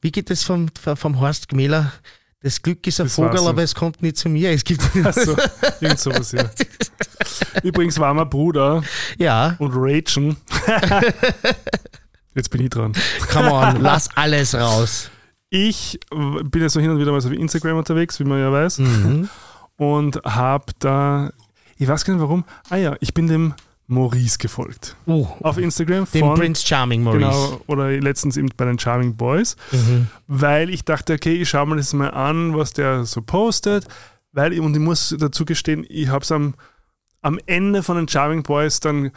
Wie 0.00 0.12
geht 0.12 0.30
es 0.30 0.42
vom, 0.42 0.68
vom 0.74 1.20
Horst 1.20 1.48
Gmäler? 1.48 1.92
Das 2.40 2.62
Glück 2.62 2.86
ist 2.86 3.00
ein 3.00 3.06
Das 3.06 3.14
Vogel, 3.14 3.38
so. 3.38 3.48
aber 3.48 3.62
es 3.62 3.74
kommt 3.74 4.00
nicht 4.00 4.16
zu 4.16 4.28
mir. 4.28 4.50
Es 4.52 4.62
gibt. 4.62 4.82
Also, 5.04 5.36
irgend 5.80 5.98
sowas, 5.98 6.32
ja. 6.32 6.48
Übrigens 7.62 7.98
war 7.98 8.14
mein 8.14 8.28
Bruder 8.28 8.82
ja, 9.18 9.56
und 9.58 9.72
Rachel. 9.74 10.36
Jetzt 12.34 12.50
bin 12.50 12.62
ich 12.62 12.70
dran. 12.70 12.92
come 13.32 13.52
on, 13.52 13.80
lass 13.80 14.08
alles 14.16 14.54
raus. 14.54 15.10
Ich 15.50 15.98
bin 16.10 16.62
ja 16.62 16.68
so 16.68 16.78
hin 16.78 16.90
und 16.90 17.00
wieder 17.00 17.10
mal 17.10 17.20
so 17.20 17.28
auf 17.28 17.34
Instagram 17.34 17.78
unterwegs, 17.78 18.20
wie 18.20 18.24
man 18.24 18.38
ja 18.38 18.52
weiß. 18.52 18.78
Mhm. 18.78 19.28
Und 19.76 20.22
habe 20.24 20.72
da, 20.78 21.32
ich 21.76 21.88
weiß 21.88 22.04
gar 22.04 22.14
nicht 22.14 22.22
warum, 22.22 22.44
ah 22.70 22.76
ja, 22.76 22.96
ich 23.00 23.14
bin 23.14 23.26
dem 23.26 23.54
Maurice 23.90 24.36
gefolgt. 24.38 24.96
Oh, 25.06 25.26
Auf 25.42 25.56
Instagram 25.58 26.06
dem 26.12 26.20
von, 26.20 26.38
Prince 26.38 26.64
Charming 26.66 27.02
Maurice. 27.02 27.20
genau, 27.24 27.60
oder 27.66 27.90
letztens 27.90 28.36
eben 28.36 28.50
bei 28.56 28.66
den 28.66 28.78
Charming 28.78 29.16
Boys, 29.16 29.56
Mhm. 29.72 30.08
weil 30.26 30.68
ich 30.70 30.84
dachte, 30.84 31.14
okay, 31.14 31.34
ich 31.34 31.48
schaue 31.48 31.66
mir 31.66 31.76
das 31.76 31.92
mal 31.94 32.10
an, 32.10 32.54
was 32.56 32.74
der 32.74 33.04
so 33.06 33.22
postet, 33.22 33.86
weil, 34.32 34.52
ich- 34.52 34.60
und 34.60 34.74
ich 34.76 34.82
muss 34.82 35.14
dazu 35.18 35.44
gestehen, 35.46 35.86
ich 35.88 36.08
habe 36.08 36.22
es 36.22 36.30
am, 36.30 36.54
am 37.22 37.38
Ende 37.46 37.82
von 37.82 37.96
den 37.96 38.06
Charming 38.06 38.42
Boys 38.42 38.80
dann, 38.80 39.10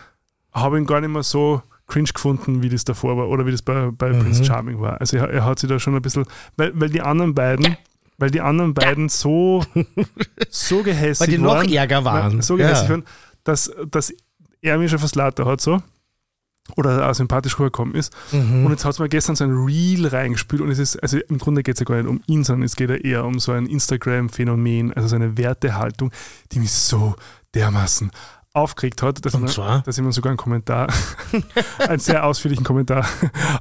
habe 0.53 0.77
ich 0.77 0.81
ihn 0.83 0.87
gar 0.87 1.01
nicht 1.01 1.09
mehr 1.11 1.23
so 1.23 1.61
cringe 1.87 2.09
gefunden, 2.13 2.63
wie 2.63 2.69
das 2.69 2.85
davor 2.85 3.17
war, 3.17 3.27
oder 3.27 3.45
wie 3.45 3.51
das 3.51 3.61
bei, 3.61 3.91
bei 3.91 4.13
Mhm. 4.13 4.19
Prince 4.19 4.45
Charming 4.45 4.79
war. 4.79 5.01
Also 5.01 5.17
er, 5.17 5.29
er 5.29 5.43
hat 5.45 5.59
sich 5.59 5.69
da 5.69 5.79
schon 5.79 5.95
ein 5.95 6.01
bisschen, 6.01 6.25
weil, 6.55 6.71
weil 6.79 6.89
die 6.89 7.01
anderen 7.01 7.35
beiden, 7.35 7.75
weil 8.17 8.31
die 8.31 8.39
anderen 8.39 8.73
beiden 8.73 9.09
so, 9.09 9.65
so 10.49 10.81
gehässig 10.83 11.27
Weil 11.27 11.35
die 11.35 11.41
noch 11.41 11.55
waren, 11.55 11.71
ärger 11.73 12.05
waren. 12.05 12.41
So 12.41 12.55
gehässig 12.55 12.83
Ja. 12.85 12.89
waren, 12.91 13.03
dass, 13.43 13.69
dass 13.89 14.13
er 14.61 14.77
mir 14.77 14.89
schon 14.89 14.99
fast 14.99 15.15
lauter 15.15 15.45
hat 15.45 15.61
so. 15.61 15.81
Oder 16.77 17.09
auch 17.09 17.15
sympathisch 17.15 17.55
rübergekommen 17.57 17.95
ist. 17.95 18.13
Mhm. 18.31 18.65
Und 18.65 18.71
jetzt 18.71 18.85
hat 18.85 18.93
es 18.93 18.99
mir 18.99 19.09
gestern 19.09 19.35
so 19.35 19.43
ein 19.43 19.65
Reel 19.65 20.07
reingespielt 20.07 20.61
und 20.61 20.69
es 20.69 20.79
ist, 20.79 21.01
also 21.01 21.17
im 21.17 21.39
Grunde 21.39 21.63
geht 21.63 21.75
es 21.75 21.79
ja 21.79 21.85
gar 21.85 21.97
nicht 21.97 22.07
um 22.07 22.21
ihn, 22.27 22.43
sondern 22.43 22.63
es 22.63 22.75
geht 22.75 22.89
ja 22.89 22.95
eher 22.95 23.25
um 23.25 23.39
so 23.39 23.51
ein 23.51 23.65
Instagram-Phänomen, 23.65 24.93
also 24.93 25.07
so 25.07 25.15
eine 25.15 25.37
Wertehaltung, 25.37 26.11
die 26.51 26.59
mich 26.59 26.71
so 26.71 27.15
dermaßen 27.55 28.11
aufgeregt 28.53 29.01
hat, 29.01 29.25
dass, 29.25 29.33
Und 29.33 29.57
man, 29.57 29.83
dass 29.83 29.97
ich 29.97 30.03
mir 30.03 30.11
sogar 30.11 30.29
einen 30.29 30.37
Kommentar, 30.37 30.87
einen 31.79 31.99
sehr 31.99 32.25
ausführlichen 32.25 32.63
Kommentar, 32.63 33.05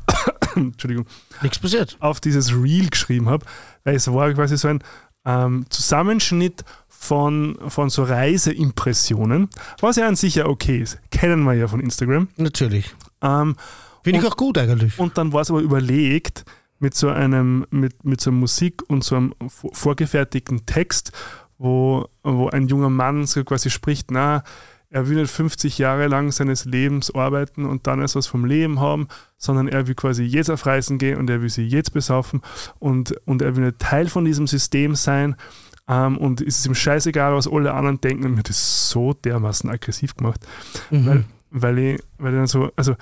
Entschuldigung, 0.55 1.07
Nichts 1.43 1.59
passiert. 1.59 1.97
auf 2.01 2.21
dieses 2.21 2.53
Reel 2.53 2.91
geschrieben 2.91 3.29
habe, 3.29 3.47
weil 3.85 3.95
es 3.95 4.13
war 4.13 4.33
quasi 4.35 4.57
so 4.57 4.69
ein 4.69 4.83
ähm, 5.25 5.65
Zusammenschnitt 5.71 6.65
von, 7.03 7.57
von 7.69 7.89
so 7.89 8.03
Reiseimpressionen, 8.05 9.49
was 9.81 9.97
ja 9.97 10.07
an 10.07 10.17
sich 10.17 10.35
ja 10.35 10.47
okay 10.47 10.79
ist. 10.81 10.99
Kennen 11.11 11.45
wir 11.45 11.55
ja 11.55 11.67
von 11.67 11.81
Instagram. 11.81 12.29
Natürlich. 12.37 12.95
Ähm, 13.23 13.57
Finde 14.05 14.21
ich 14.21 14.27
auch 14.27 14.37
gut 14.37 14.59
eigentlich. 14.59 14.99
und 14.99 15.17
dann 15.17 15.33
war 15.33 15.41
es 15.41 15.51
aber 15.51 15.61
überlegt 15.61 16.45
mit 16.79 16.95
so 16.95 17.09
einem, 17.09 17.67
mit, 17.71 18.05
mit 18.05 18.21
so 18.21 18.31
Musik 18.31 18.83
und 18.89 19.03
so 19.03 19.17
einem 19.17 19.35
vor- 19.49 19.75
vorgefertigten 19.75 20.67
Text, 20.67 21.13
wo, 21.57 22.07
wo 22.23 22.49
ein 22.51 22.69
junger 22.69 22.91
Mann 22.91 23.27
so 23.27 23.45
quasi 23.45 23.71
spricht, 23.71 24.11
na, 24.11 24.43
er 24.91 25.09
will 25.09 25.17
nicht 25.21 25.31
50 25.31 25.79
Jahre 25.79 26.07
lang 26.09 26.33
seines 26.33 26.67
Lebens 26.67 27.15
arbeiten 27.15 27.65
und 27.65 27.87
dann 27.87 28.01
erst 28.01 28.17
was 28.17 28.27
vom 28.27 28.45
Leben 28.45 28.79
haben, 28.81 29.09
sondern 29.39 29.69
er 29.69 29.87
will 29.87 29.95
quasi 29.95 30.25
jetzt 30.25 30.51
auf 30.51 30.67
Reisen 30.67 30.99
gehen 30.99 31.17
und 31.19 31.31
er 31.31 31.41
will 31.41 31.49
sie 31.51 31.67
jetzt 31.67 31.93
besaufen 31.95 32.43
und, 32.79 33.13
und 33.25 33.41
er 33.41 33.57
will 33.57 33.65
nicht 33.65 33.79
Teil 33.79 34.09
von 34.09 34.25
diesem 34.27 34.47
System 34.47 34.95
sein. 34.97 35.37
Ähm, 35.91 36.17
und 36.19 36.41
es 36.41 36.59
ist 36.59 36.67
ihm 36.67 36.75
scheißegal, 36.77 37.35
was 37.35 37.49
alle 37.49 37.75
anderen 37.75 38.01
denken. 38.01 38.25
Und 38.27 38.33
mir 38.33 38.39
hat 38.39 38.49
das 38.49 38.89
so 38.91 39.13
dermaßen 39.13 39.69
aggressiv 39.69 40.15
gemacht 40.15 40.41
Mhm. 40.91 41.07
weil, 41.07 41.25
weil 41.51 41.79
ich, 41.79 42.01
weil 42.19 42.33
ich 42.35 42.39
dann 42.39 42.47
so, 42.47 42.71
also 42.77 42.95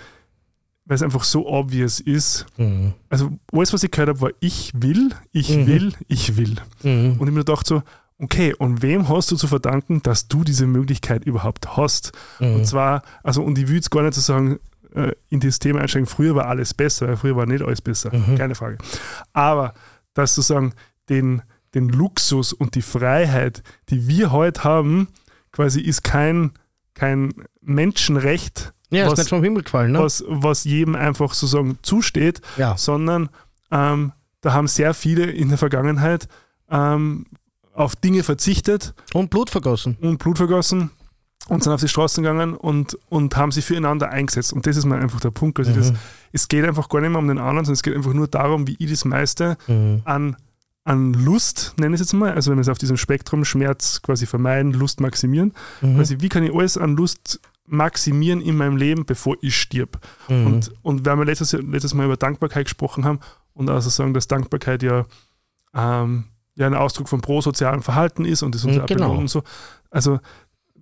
weil 0.87 0.95
es 0.95 1.03
einfach 1.03 1.23
so 1.25 1.47
obvious 1.47 2.01
ist. 2.01 2.47
Mhm. 2.57 2.95
Also 3.11 3.31
alles, 3.53 3.75
was 3.75 3.83
ich 3.83 3.91
gehört 3.91 4.09
habe, 4.09 4.21
war 4.23 4.31
ich 4.41 4.73
will, 4.75 5.11
ich 5.33 5.51
Mhm. 5.55 5.67
will, 5.67 5.93
ich 6.09 6.37
will. 6.39 6.57
Mhm. 6.83 7.17
Und 7.19 7.29
ich 7.29 7.35
mir 7.35 7.41
gedacht 7.45 7.67
so, 7.67 7.83
okay, 8.19 8.55
und 8.55 8.81
wem 8.81 9.07
hast 9.11 9.31
du 9.31 9.37
zu 9.37 9.47
verdanken, 9.49 10.03
dass 10.03 10.29
du 10.29 10.43
diese 10.45 10.67
Möglichkeit 10.67 11.25
überhaupt 11.25 11.77
hast? 11.77 12.13
Mhm. 12.41 12.55
Und 12.55 12.67
zwar, 12.67 13.03
also 13.23 13.43
und 13.43 13.59
ich 13.59 13.69
will 13.69 13.77
jetzt 13.77 13.91
gar 13.91 14.03
nicht 14.03 14.15
so 14.15 14.23
sagen, 14.23 14.61
äh, 14.95 15.13
in 15.29 15.41
dieses 15.41 15.59
Thema 15.59 15.81
einsteigen, 15.83 16.07
früher 16.07 16.35
war 16.35 16.47
alles 16.47 16.73
besser, 16.73 17.07
weil 17.09 17.17
früher 17.19 17.37
war 17.37 17.45
nicht 17.45 17.63
alles 17.63 17.83
besser, 17.83 18.11
Mhm. 18.17 18.39
keine 18.39 18.55
Frage. 18.55 18.79
Aber 19.35 19.75
dass 20.15 20.35
sozusagen 20.35 20.73
den, 21.11 21.43
den 21.75 21.89
Luxus 21.89 22.53
und 22.53 22.75
die 22.75 22.83
Freiheit, 22.83 23.63
die 23.91 24.09
wir 24.09 24.33
heute 24.33 24.65
haben, 24.65 25.09
quasi 25.53 25.81
ist 25.81 26.03
kein, 26.05 26.53
kein 26.95 27.33
Menschenrecht, 27.61 28.73
Ja, 28.91 29.05
ist 29.05 29.13
was- 29.13 29.19
nicht 29.19 29.29
vom 29.29 29.43
Himmel 29.43 29.63
gefallen, 29.63 29.93
ne? 29.93 30.01
was, 30.01 30.25
was 30.27 30.65
jedem 30.65 30.95
einfach 30.95 31.35
sozusagen 31.35 31.79
zusteht, 31.83 32.41
Ja. 32.57 32.77
sondern 32.77 33.29
ähm, 33.71 34.13
da 34.41 34.53
haben 34.53 34.69
sehr 34.69 34.95
viele 34.95 35.25
in 35.25 35.49
der 35.49 35.59
Vergangenheit 35.59 36.29
ähm, 36.71 37.27
auf 37.73 37.97
Dinge 37.97 38.23
verzichtet. 38.23 38.95
Und 39.15 39.31
Blut 39.31 39.51
vergossen. 39.51 39.97
Und 40.01 40.19
Blut 40.19 40.39
vergossen 40.39 40.91
und 41.49 41.63
sind 41.63 41.73
auf 41.73 41.81
die 41.81 41.89
Straßen 41.89 42.23
gegangen 42.23 42.55
und, 42.55 42.99
und 43.09 43.37
haben 43.37 43.53
sich 43.53 43.65
füreinander 43.65 44.11
eingesetzt. 44.11 44.53
Und 44.53 44.67
das 44.67 44.77
ist 44.77 44.85
mal 44.85 45.01
einfach 45.01 45.21
der 45.21 45.31
Punkt. 45.31 45.59
Also 45.59 45.71
mhm. 45.73 45.77
das, 45.77 45.93
es 46.33 46.49
geht 46.49 46.65
einfach 46.65 46.89
gar 46.89 47.01
nicht 47.01 47.11
mehr 47.11 47.19
um 47.19 47.29
den 47.29 47.39
anderen, 47.39 47.65
sondern 47.65 47.75
es 47.75 47.83
geht 47.83 47.95
einfach 47.97 48.13
nur 48.13 48.29
darum, 48.29 48.67
wie 48.67 48.77
ich 48.79 48.91
das 48.91 49.05
meiste 49.05 49.57
mhm. 49.67 50.03
an, 50.05 50.37
an 50.89 51.13
Lust, 51.13 51.75
nenne 51.79 51.95
ich 51.95 52.01
es 52.01 52.09
jetzt 52.09 52.19
mal, 52.19 52.33
also 52.33 52.51
wenn 52.51 52.57
wir 52.57 52.63
es 52.63 52.69
auf 52.71 52.79
diesem 52.79 52.97
Spektrum 52.97 53.45
Schmerz 53.45 54.01
quasi 54.01 54.25
vermeiden, 54.25 54.73
Lust 54.73 55.01
maximieren, 55.01 55.53
mhm. 55.83 55.97
quasi 55.97 56.17
wie 56.21 56.31
kann 56.31 56.43
ich 56.43 56.55
alles 56.55 56.79
an 56.79 56.97
Lust 56.97 57.41
maximieren 57.67 58.41
in 58.41 58.57
meinem 58.57 58.79
Leben, 58.79 59.05
bevor 59.05 59.37
ich 59.43 59.55
stirb. 59.55 60.01
Mhm. 60.29 60.47
Und, 60.47 60.73
und 60.81 61.07
weil 61.07 61.19
wir 61.19 61.27
letztes, 61.27 61.53
letztes 61.53 61.93
Mal 61.93 62.07
über 62.07 62.17
Dankbarkeit 62.17 62.65
gesprochen 62.65 63.05
haben 63.05 63.21
und 63.53 63.69
also 63.69 63.91
sagen, 63.91 64.15
dass 64.15 64.29
Dankbarkeit 64.29 64.83
ja, 64.83 65.05
ähm, 65.75 66.25
ja 66.55 66.67
ein 66.67 66.75
Ausdruck 66.75 67.11
von 67.11 67.21
prosozialem 67.21 67.83
Verhalten 67.83 68.25
ist 68.25 68.43
und 68.43 68.55
das 68.55 68.65
uns 68.65 68.75
genau. 68.87 69.15
und 69.15 69.29
so. 69.29 69.43
Also 69.91 70.21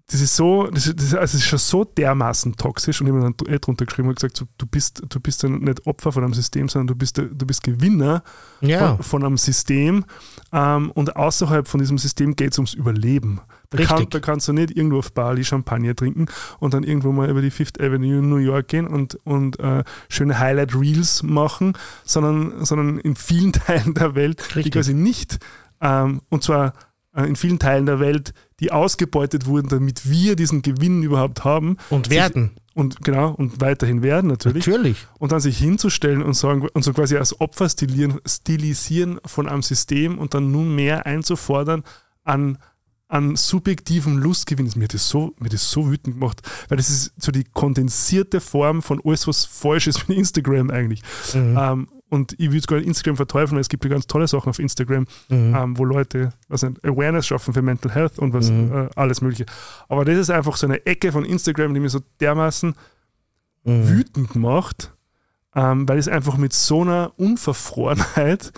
das 0.09 0.21
ist 0.21 0.37
so, 0.37 0.69
das 0.69 0.87
ist, 0.87 1.01
also 1.01 1.17
das 1.17 1.35
ist 1.35 1.47
schon 1.47 1.59
so 1.59 1.85
dermaßen 1.85 2.55
toxisch 2.57 3.01
und 3.01 3.09
ich 3.09 3.13
habe 3.13 3.23
dann 3.23 3.53
eh 3.53 3.59
drunter 3.59 3.87
geschrieben 3.87 4.09
und 4.09 4.15
gesagt, 4.15 4.37
so, 4.37 4.47
du 4.57 4.65
bist, 4.65 5.03
du 5.09 5.19
bist 5.19 5.43
dann 5.43 5.59
nicht 5.59 5.85
Opfer 5.85 6.13
von 6.13 6.23
einem 6.23 6.33
System, 6.33 6.69
sondern 6.69 6.87
du 6.87 6.95
bist, 6.95 7.19
du 7.19 7.47
bist 7.47 7.65
Gewinner 7.65 8.23
ja. 8.61 8.95
von, 8.95 9.03
von, 9.03 9.25
einem 9.25 9.37
System 9.37 10.05
ähm, 10.53 10.93
und 10.93 11.17
außerhalb 11.17 11.67
von 11.67 11.81
diesem 11.81 11.99
System 11.99 12.37
geht 12.37 12.53
es 12.53 12.59
ums 12.59 12.75
Überleben. 12.75 13.41
Da, 13.71 13.83
kann, 13.85 14.07
da, 14.09 14.21
kannst 14.21 14.47
du 14.47 14.53
nicht 14.53 14.77
irgendwo 14.77 14.99
auf 14.99 15.13
Bali 15.13 15.45
Champagner 15.45 15.97
trinken 15.97 16.27
und 16.61 16.73
dann 16.73 16.85
irgendwo 16.85 17.11
mal 17.11 17.29
über 17.29 17.43
die 17.43 17.51
Fifth 17.51 17.81
Avenue 17.81 18.19
in 18.21 18.29
New 18.29 18.37
York 18.37 18.69
gehen 18.69 18.87
und, 18.87 19.17
und 19.25 19.59
äh, 19.59 19.83
schöne 20.09 20.39
Highlight-Reels 20.39 21.25
machen, 21.25 21.77
sondern, 22.05 22.65
sondern 22.65 22.99
in 22.99 23.17
vielen 23.17 23.53
Teilen 23.53 23.95
der 23.95 24.15
Welt, 24.15 24.41
Richtig. 24.55 24.65
die 24.65 24.71
quasi 24.71 24.95
nicht, 24.95 25.39
ähm, 25.81 26.23
und 26.29 26.45
zwar 26.45 26.75
äh, 27.17 27.25
in 27.25 27.35
vielen 27.35 27.59
Teilen 27.59 27.87
der 27.87 27.99
Welt, 27.99 28.35
die 28.61 28.73
ausgebeutet 28.73 29.47
wurden, 29.47 29.69
damit 29.69 30.09
wir 30.09 30.37
diesen 30.37 30.63
Gewinn 30.63 31.03
überhaupt 31.03 31.45
haben. 31.45 31.77
Und 31.91 32.11
werden. 32.11 32.53
Sich, 32.55 32.63
und 32.75 33.03
genau, 33.03 33.31
und 33.31 33.61
weiterhin 33.61 34.03
werden 34.03 34.29
natürlich. 34.29 34.67
Natürlich. 34.67 35.07
Und 35.19 35.33
dann 35.33 35.41
sich 35.41 35.59
hinzustellen 35.59 36.23
und 36.23 36.35
sagen, 36.35 36.69
und 36.75 36.83
so 36.83 36.93
quasi 36.93 37.17
als 37.17 37.41
Opfer 37.41 37.69
stilisieren, 37.69 38.21
stilisieren 38.27 39.19
von 39.25 39.49
einem 39.49 39.63
System 39.63 40.19
und 40.19 40.35
dann 40.35 40.51
nun 40.51 40.75
mehr 40.75 41.07
einzufordern 41.07 41.85
an, 42.25 42.59
an 43.09 43.35
subjektivem 43.35 44.19
Lustgewinn. 44.19 44.71
Mir 44.77 44.85
hat, 44.85 44.95
das 44.95 45.09
so, 45.09 45.35
mir 45.39 45.49
das 45.49 45.71
so 45.71 45.91
wütend 45.91 46.17
gemacht, 46.19 46.43
weil 46.69 46.77
das 46.77 46.91
ist 46.91 47.13
so 47.19 47.33
die 47.33 47.45
kondensierte 47.45 48.41
Form 48.41 48.83
von 48.83 49.01
alles, 49.05 49.27
was 49.27 49.47
falsch 49.47 49.87
ist 49.87 50.07
mit 50.09 50.19
Instagram 50.19 50.71
eigentlich. 50.71 51.01
Mhm. 51.33 51.57
Ähm, 51.59 51.89
und 52.09 52.35
ich 52.39 52.51
würde 52.51 52.61
sogar 52.61 52.79
Instagram 52.81 53.17
verteufeln, 53.17 53.57
weil 53.57 53.63
es 53.63 53.69
gibt 53.69 53.85
ja 53.85 53.91
ganz 53.91 54.07
tolle 54.07 54.29
Sachen 54.29 54.51
auf 54.51 54.59
Instagram, 54.59 55.07
mhm. 55.29 55.55
ähm, 55.55 55.79
wo 55.79 55.85
Leute 55.85 56.33
was 56.49 56.63
ein 56.63 56.79
Awareness 56.83 57.27
schaffen 57.27 57.53
für 57.53 57.63
Mental 57.63 57.93
Health 57.93 58.19
und 58.19 58.33
was 58.33 58.51
mhm. 58.51 58.73
äh, 58.73 58.89
alles 58.95 59.21
Mögliche. 59.21 59.47
Aber 59.89 60.05
das 60.05 60.17
ist 60.17 60.31
einfach 60.31 60.57
so 60.57 60.67
eine 60.67 60.87
Ecke 60.87 61.11
von 61.11 61.25
Instagram, 61.25 61.75
die 61.75 61.81
mir 61.81 61.89
so 61.89 62.01
dermaßen 62.21 62.75
mhm. 63.65 63.89
wütend 63.89 64.37
macht, 64.37 64.95
ähm, 65.55 65.89
weil 65.89 65.99
es 65.99 66.07
einfach 66.07 66.37
mit 66.37 66.53
so 66.53 66.83
einer 66.83 67.13
Unverfrorenheit 67.17 68.53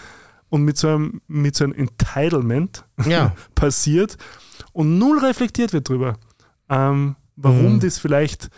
und 0.50 0.64
mit 0.64 0.76
so 0.76 0.88
einem, 0.88 1.22
mit 1.26 1.56
so 1.56 1.64
einem 1.64 1.74
Entitlement 1.74 2.84
ja. 3.06 3.34
passiert 3.54 4.18
und 4.72 4.98
null 4.98 5.18
reflektiert 5.20 5.72
wird 5.72 5.88
drüber, 5.88 6.18
ähm, 6.68 7.16
warum 7.36 7.74
mhm. 7.74 7.80
das 7.80 7.98
vielleicht 7.98 8.50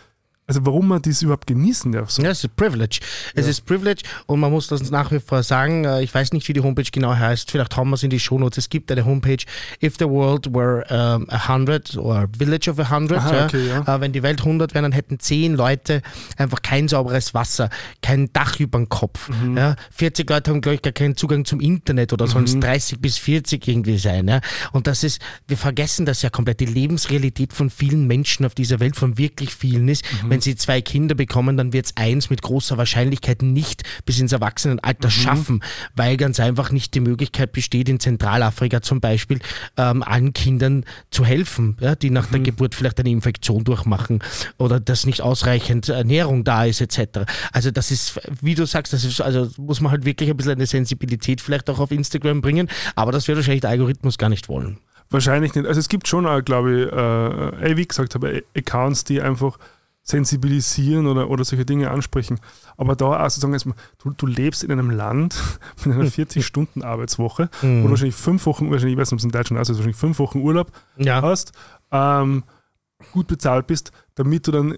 also 0.51 0.65
warum 0.65 0.89
man 0.89 1.01
das 1.01 1.21
überhaupt 1.21 1.47
genießen 1.47 1.93
darf. 1.93 2.11
So. 2.11 2.21
Ja, 2.21 2.31
es 2.31 2.43
ist 2.43 2.55
Privilege. 2.57 2.99
Es 3.35 3.45
ja. 3.45 3.51
ist 3.51 3.65
Privilege 3.65 4.01
und 4.25 4.41
man 4.41 4.51
muss 4.51 4.67
das 4.67 4.91
nach 4.91 5.09
wie 5.11 5.19
vor 5.21 5.43
sagen. 5.43 5.85
Äh, 5.85 6.03
ich 6.03 6.13
weiß 6.13 6.33
nicht, 6.33 6.45
wie 6.49 6.53
die 6.53 6.59
Homepage 6.59 6.89
genau 6.91 7.15
heißt. 7.15 7.49
Vielleicht 7.49 7.77
haben 7.77 7.89
wir 7.89 7.95
es 7.95 8.03
in 8.03 8.09
die 8.09 8.19
Shownotes. 8.19 8.57
Es 8.57 8.69
gibt 8.69 8.91
eine 8.91 9.05
Homepage, 9.05 9.37
If 9.81 9.95
the 9.97 10.05
World 10.05 10.53
Were 10.53 10.83
um, 10.89 11.29
100 11.29 11.95
oder 11.95 12.27
Village 12.37 12.69
of 12.69 12.79
100. 12.79 13.17
Aha, 13.17 13.33
ja. 13.33 13.45
Okay, 13.45 13.67
ja. 13.67 13.95
Äh, 13.95 14.01
wenn 14.01 14.11
die 14.11 14.23
Welt 14.23 14.39
100 14.39 14.73
wäre, 14.73 14.83
dann 14.83 14.91
hätten 14.91 15.19
10 15.19 15.55
Leute 15.55 16.01
einfach 16.35 16.61
kein 16.61 16.89
sauberes 16.89 17.33
Wasser, 17.33 17.69
kein 18.01 18.33
Dach 18.33 18.59
über 18.59 18.77
dem 18.77 18.89
Kopf. 18.89 19.29
Mhm. 19.29 19.57
Ja. 19.57 19.75
40 19.91 20.29
Leute 20.29 20.51
haben, 20.51 20.59
glaube 20.59 20.75
ich, 20.75 20.81
gar 20.81 20.91
keinen 20.91 21.15
Zugang 21.15 21.45
zum 21.45 21.61
Internet 21.61 22.11
oder 22.11 22.27
sollen 22.27 22.45
es 22.45 22.59
30 22.59 22.99
bis 22.99 23.17
40 23.17 23.65
irgendwie 23.69 23.97
sein. 23.97 24.27
Ja. 24.27 24.41
Und 24.73 24.87
das 24.87 25.05
ist, 25.05 25.21
wir 25.47 25.57
vergessen 25.57 26.05
das 26.05 26.21
ja 26.23 26.29
komplett. 26.29 26.59
Die 26.59 26.65
Lebensrealität 26.65 27.53
von 27.53 27.69
vielen 27.69 28.05
Menschen 28.05 28.45
auf 28.45 28.53
dieser 28.53 28.81
Welt, 28.81 28.97
von 28.97 29.17
wirklich 29.17 29.55
vielen 29.55 29.87
ist, 29.87 30.03
mhm. 30.23 30.29
wenn 30.29 30.40
wenn 30.41 30.53
sie 30.53 30.55
zwei 30.55 30.81
Kinder 30.81 31.13
bekommen, 31.13 31.55
dann 31.55 31.71
wird 31.71 31.85
es 31.85 31.97
eins 31.97 32.31
mit 32.31 32.41
großer 32.41 32.75
Wahrscheinlichkeit 32.75 33.43
nicht 33.43 33.83
bis 34.05 34.19
ins 34.19 34.31
Erwachsenenalter 34.31 35.09
mhm. 35.09 35.11
schaffen, 35.11 35.63
weil 35.95 36.17
ganz 36.17 36.39
einfach 36.39 36.71
nicht 36.71 36.95
die 36.95 36.99
Möglichkeit 36.99 37.51
besteht, 37.51 37.87
in 37.89 37.99
Zentralafrika 37.99 38.81
zum 38.81 39.01
Beispiel 39.01 39.39
ähm, 39.77 40.01
allen 40.01 40.33
Kindern 40.33 40.83
zu 41.11 41.25
helfen, 41.25 41.77
ja, 41.79 41.93
die 41.93 42.09
nach 42.09 42.29
mhm. 42.29 42.31
der 42.31 42.39
Geburt 42.41 42.73
vielleicht 42.73 42.99
eine 42.99 43.11
Infektion 43.11 43.63
durchmachen 43.63 44.23
oder 44.57 44.79
dass 44.79 45.05
nicht 45.05 45.21
ausreichend 45.21 45.89
Ernährung 45.89 46.43
da 46.43 46.65
ist, 46.65 46.81
etc. 46.81 47.19
Also 47.51 47.69
das 47.69 47.91
ist, 47.91 48.19
wie 48.41 48.55
du 48.55 48.65
sagst, 48.65 48.93
das 48.93 49.03
ist, 49.03 49.21
also 49.21 49.47
muss 49.57 49.79
man 49.79 49.91
halt 49.91 50.05
wirklich 50.05 50.31
ein 50.31 50.37
bisschen 50.37 50.53
eine 50.53 50.65
Sensibilität 50.65 51.39
vielleicht 51.39 51.69
auch 51.69 51.77
auf 51.77 51.91
Instagram 51.91 52.41
bringen, 52.41 52.67
aber 52.95 53.11
das 53.11 53.27
wird 53.27 53.37
wahrscheinlich 53.37 53.61
der 53.61 53.69
Algorithmus 53.69 54.17
gar 54.17 54.29
nicht 54.29 54.49
wollen. 54.49 54.79
Wahrscheinlich 55.11 55.53
nicht. 55.53 55.67
Also 55.67 55.79
es 55.79 55.87
gibt 55.89 56.07
schon, 56.07 56.23
glaube 56.45 57.51
ich, 57.61 57.67
äh, 57.67 57.77
wie 57.77 57.85
gesagt 57.85 58.15
habe, 58.15 58.43
Accounts, 58.55 59.03
die 59.03 59.21
einfach 59.21 59.59
sensibilisieren 60.11 61.07
oder, 61.07 61.29
oder 61.29 61.43
solche 61.43 61.65
Dinge 61.65 61.89
ansprechen. 61.89 62.39
Aber 62.77 62.95
da 62.95 63.05
auch 63.05 63.29
sozusagen, 63.29 63.53
also 63.53 63.71
du, 64.03 64.11
du 64.11 64.27
lebst 64.27 64.63
in 64.63 64.71
einem 64.71 64.91
Land 64.91 65.35
mit 65.85 65.95
einer 65.95 66.05
40-Stunden-Arbeitswoche, 66.05 67.49
mhm. 67.61 67.81
wo 67.81 67.85
du 67.85 67.91
wahrscheinlich 67.91 68.15
fünf 68.15 68.45
Wochen, 68.45 68.69
wahrscheinlich, 68.69 68.93
ich 68.93 68.99
weiß 68.99 69.11
nicht, 69.11 69.13
ob 69.13 69.19
es 69.19 69.25
in 69.25 69.31
Deutschland 69.31 69.57
also 69.57 69.73
wahrscheinlich 69.73 69.97
fünf 69.97 70.19
Wochen 70.19 70.39
Urlaub 70.39 70.71
ja. 70.97 71.21
hast, 71.21 71.53
ähm, 71.91 72.43
gut 73.11 73.27
bezahlt 73.27 73.67
bist, 73.67 73.91
damit 74.15 74.47
du 74.47 74.51
dann 74.51 74.77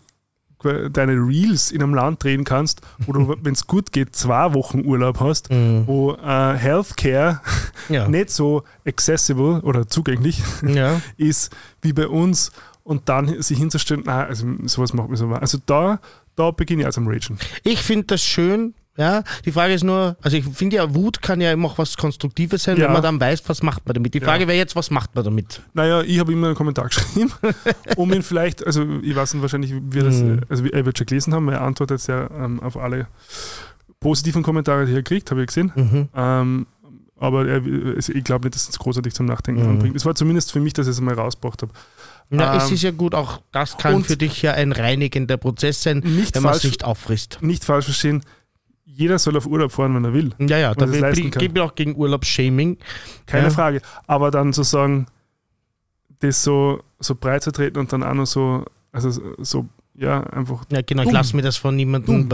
deine 0.91 1.13
Reels 1.13 1.72
in 1.72 1.84
einem 1.84 1.93
Land 1.93 2.24
drehen 2.24 2.43
kannst, 2.43 2.82
wo 3.00 3.12
du, 3.12 3.36
wenn 3.41 3.54
es 3.54 3.67
gut 3.67 3.91
geht, 3.91 4.15
zwei 4.15 4.54
Wochen 4.54 4.86
Urlaub 4.86 5.19
hast, 5.19 5.52
mhm. 5.52 5.84
wo 5.86 6.13
äh, 6.13 6.56
Healthcare 6.56 7.41
ja. 7.89 8.08
nicht 8.08 8.30
so 8.30 8.63
accessible 8.86 9.62
oder 9.62 9.88
zugänglich 9.88 10.41
ja. 10.65 11.02
ist 11.17 11.54
wie 11.82 11.93
bei 11.93 12.08
uns 12.08 12.52
und 12.84 13.10
dann 13.10 13.41
sich 13.41 13.58
hinzustellen, 13.58 14.04
nein, 14.06 14.28
also 14.28 14.48
sowas 14.65 14.93
macht 14.93 15.10
mir 15.10 15.17
so 15.17 15.28
Also 15.30 15.58
da, 15.65 16.00
da 16.36 16.52
beginne 16.52 16.82
ich 16.82 16.86
also 16.86 17.02
am 17.02 17.08
Ragen. 17.08 17.38
Ich 17.63 17.82
finde 17.82 18.08
das 18.08 18.24
schön, 18.24 18.74
ja, 18.96 19.24
die 19.43 19.52
Frage 19.52 19.74
ist 19.74 19.84
nur, 19.84 20.17
also 20.22 20.38
ich 20.38 20.46
finde 20.46 20.76
ja, 20.76 20.93
Wut 20.93 21.22
kann 21.22 21.41
ja 21.41 21.52
immer 21.52 21.69
auch 21.69 21.78
was 21.80 21.98
Konstruktives 21.98 22.63
sein, 22.63 22.78
ja. 22.78 22.86
wenn 22.86 22.93
man 22.93 23.02
dann 23.02 23.19
weiß, 23.19 23.41
was 23.48 23.63
macht 23.63 23.88
man 23.88 23.96
damit. 23.96 24.13
Die 24.13 24.19
Frage 24.19 24.43
ja. 24.43 24.48
wäre 24.48 24.58
jetzt, 24.58 24.76
was 24.76 24.91
macht 24.91 25.15
man 25.15 25.24
damit? 25.24 25.62
Naja, 25.74 26.02
ich 26.02 26.19
habe 26.19 26.32
immer 26.32 26.48
einen 26.48 26.56
Kommentar 26.56 26.86
geschrieben, 26.89 27.32
um 27.96 28.13
ihn 28.13 28.22
vielleicht, 28.22 28.65
also 28.65 28.86
ich 29.02 29.15
weiß 29.15 29.34
nicht 29.34 29.41
wahrscheinlich, 29.41 29.74
wie 29.74 29.82
wir 29.93 30.04
das, 30.04 30.17
mhm. 30.17 30.41
also 30.48 30.65
er 30.65 30.86
wird 30.86 30.98
schon 30.98 31.08
gelesen 31.08 31.34
haben, 31.34 31.50
er 31.50 31.62
antwortet 31.62 32.06
ja 32.06 32.30
ähm, 32.38 32.60
auf 32.60 32.78
alle 32.78 33.08
positiven 34.00 34.43
Kommentare, 34.43 34.86
die 34.86 34.93
er 34.93 35.02
kriegt, 35.02 35.32
habe 35.32 35.41
ich 35.41 35.48
gesehen. 35.48 35.72
Mhm. 35.74 36.10
Ähm, 36.15 36.67
aber 37.17 37.48
er, 37.48 37.65
ich 37.98 38.24
glaube 38.24 38.46
nicht, 38.46 38.56
dass 38.56 38.67
es 38.67 38.78
großartig 38.78 39.13
zum 39.13 39.26
Nachdenken 39.26 39.63
mhm. 39.63 39.69
anbringt. 39.69 39.96
Es 39.96 40.06
war 40.06 40.13
zumindest 40.13 40.52
für 40.52 40.60
mich, 40.60 40.74
dass 40.74 40.88
ich 40.88 40.91
es 40.91 41.02
mal 41.02 41.13
rausgebracht 41.13 41.62
habe. 41.62 41.72
Na, 42.29 42.53
ähm, 42.53 42.57
es 42.57 42.71
ist 42.71 42.83
ja 42.83 42.91
gut, 42.91 43.15
auch 43.15 43.41
das 43.51 43.77
kann 43.77 44.03
für 44.03 44.17
dich 44.17 44.41
ja 44.41 44.53
ein 44.53 44.71
reinigender 44.71 45.38
Prozess 45.38 45.83
sein, 45.83 46.01
wenn 46.03 46.43
man 46.43 46.53
es 46.55 46.63
nicht 46.63 46.83
auffrisst. 46.83 47.39
Nicht 47.41 47.63
falsch 47.63 47.86
verstehen, 47.86 48.23
jeder 48.86 49.17
soll 49.17 49.36
auf 49.38 49.47
Urlaub 49.47 49.71
fahren, 49.71 49.95
wenn 49.95 50.05
er 50.05 50.13
will. 50.13 50.31
Ja, 50.39 50.57
ja, 50.57 50.73
da 50.75 50.86
gebe 50.86 51.51
ich 51.55 51.59
auch 51.59 51.75
gegen 51.75 51.95
Urlaubsshaming. 51.95 52.77
Keine 53.25 53.45
ja. 53.45 53.49
Frage. 53.49 53.81
Aber 54.07 54.29
dann 54.29 54.53
zu 54.53 54.63
sagen, 54.63 55.07
das 56.19 56.43
so, 56.43 56.81
so 56.99 57.15
breit 57.15 57.43
zu 57.43 57.51
treten 57.51 57.79
und 57.79 57.91
dann 57.91 58.03
auch 58.03 58.13
noch 58.13 58.27
so, 58.27 58.65
also 58.91 59.09
so 59.39 59.67
ja, 59.95 60.21
einfach. 60.21 60.65
Ja, 60.71 60.82
genau, 60.82 61.03
ich 61.03 61.12
lasse 61.12 61.36
mir 61.36 61.43
das 61.43 61.58
von 61.58 61.75
niemandem 61.75 62.27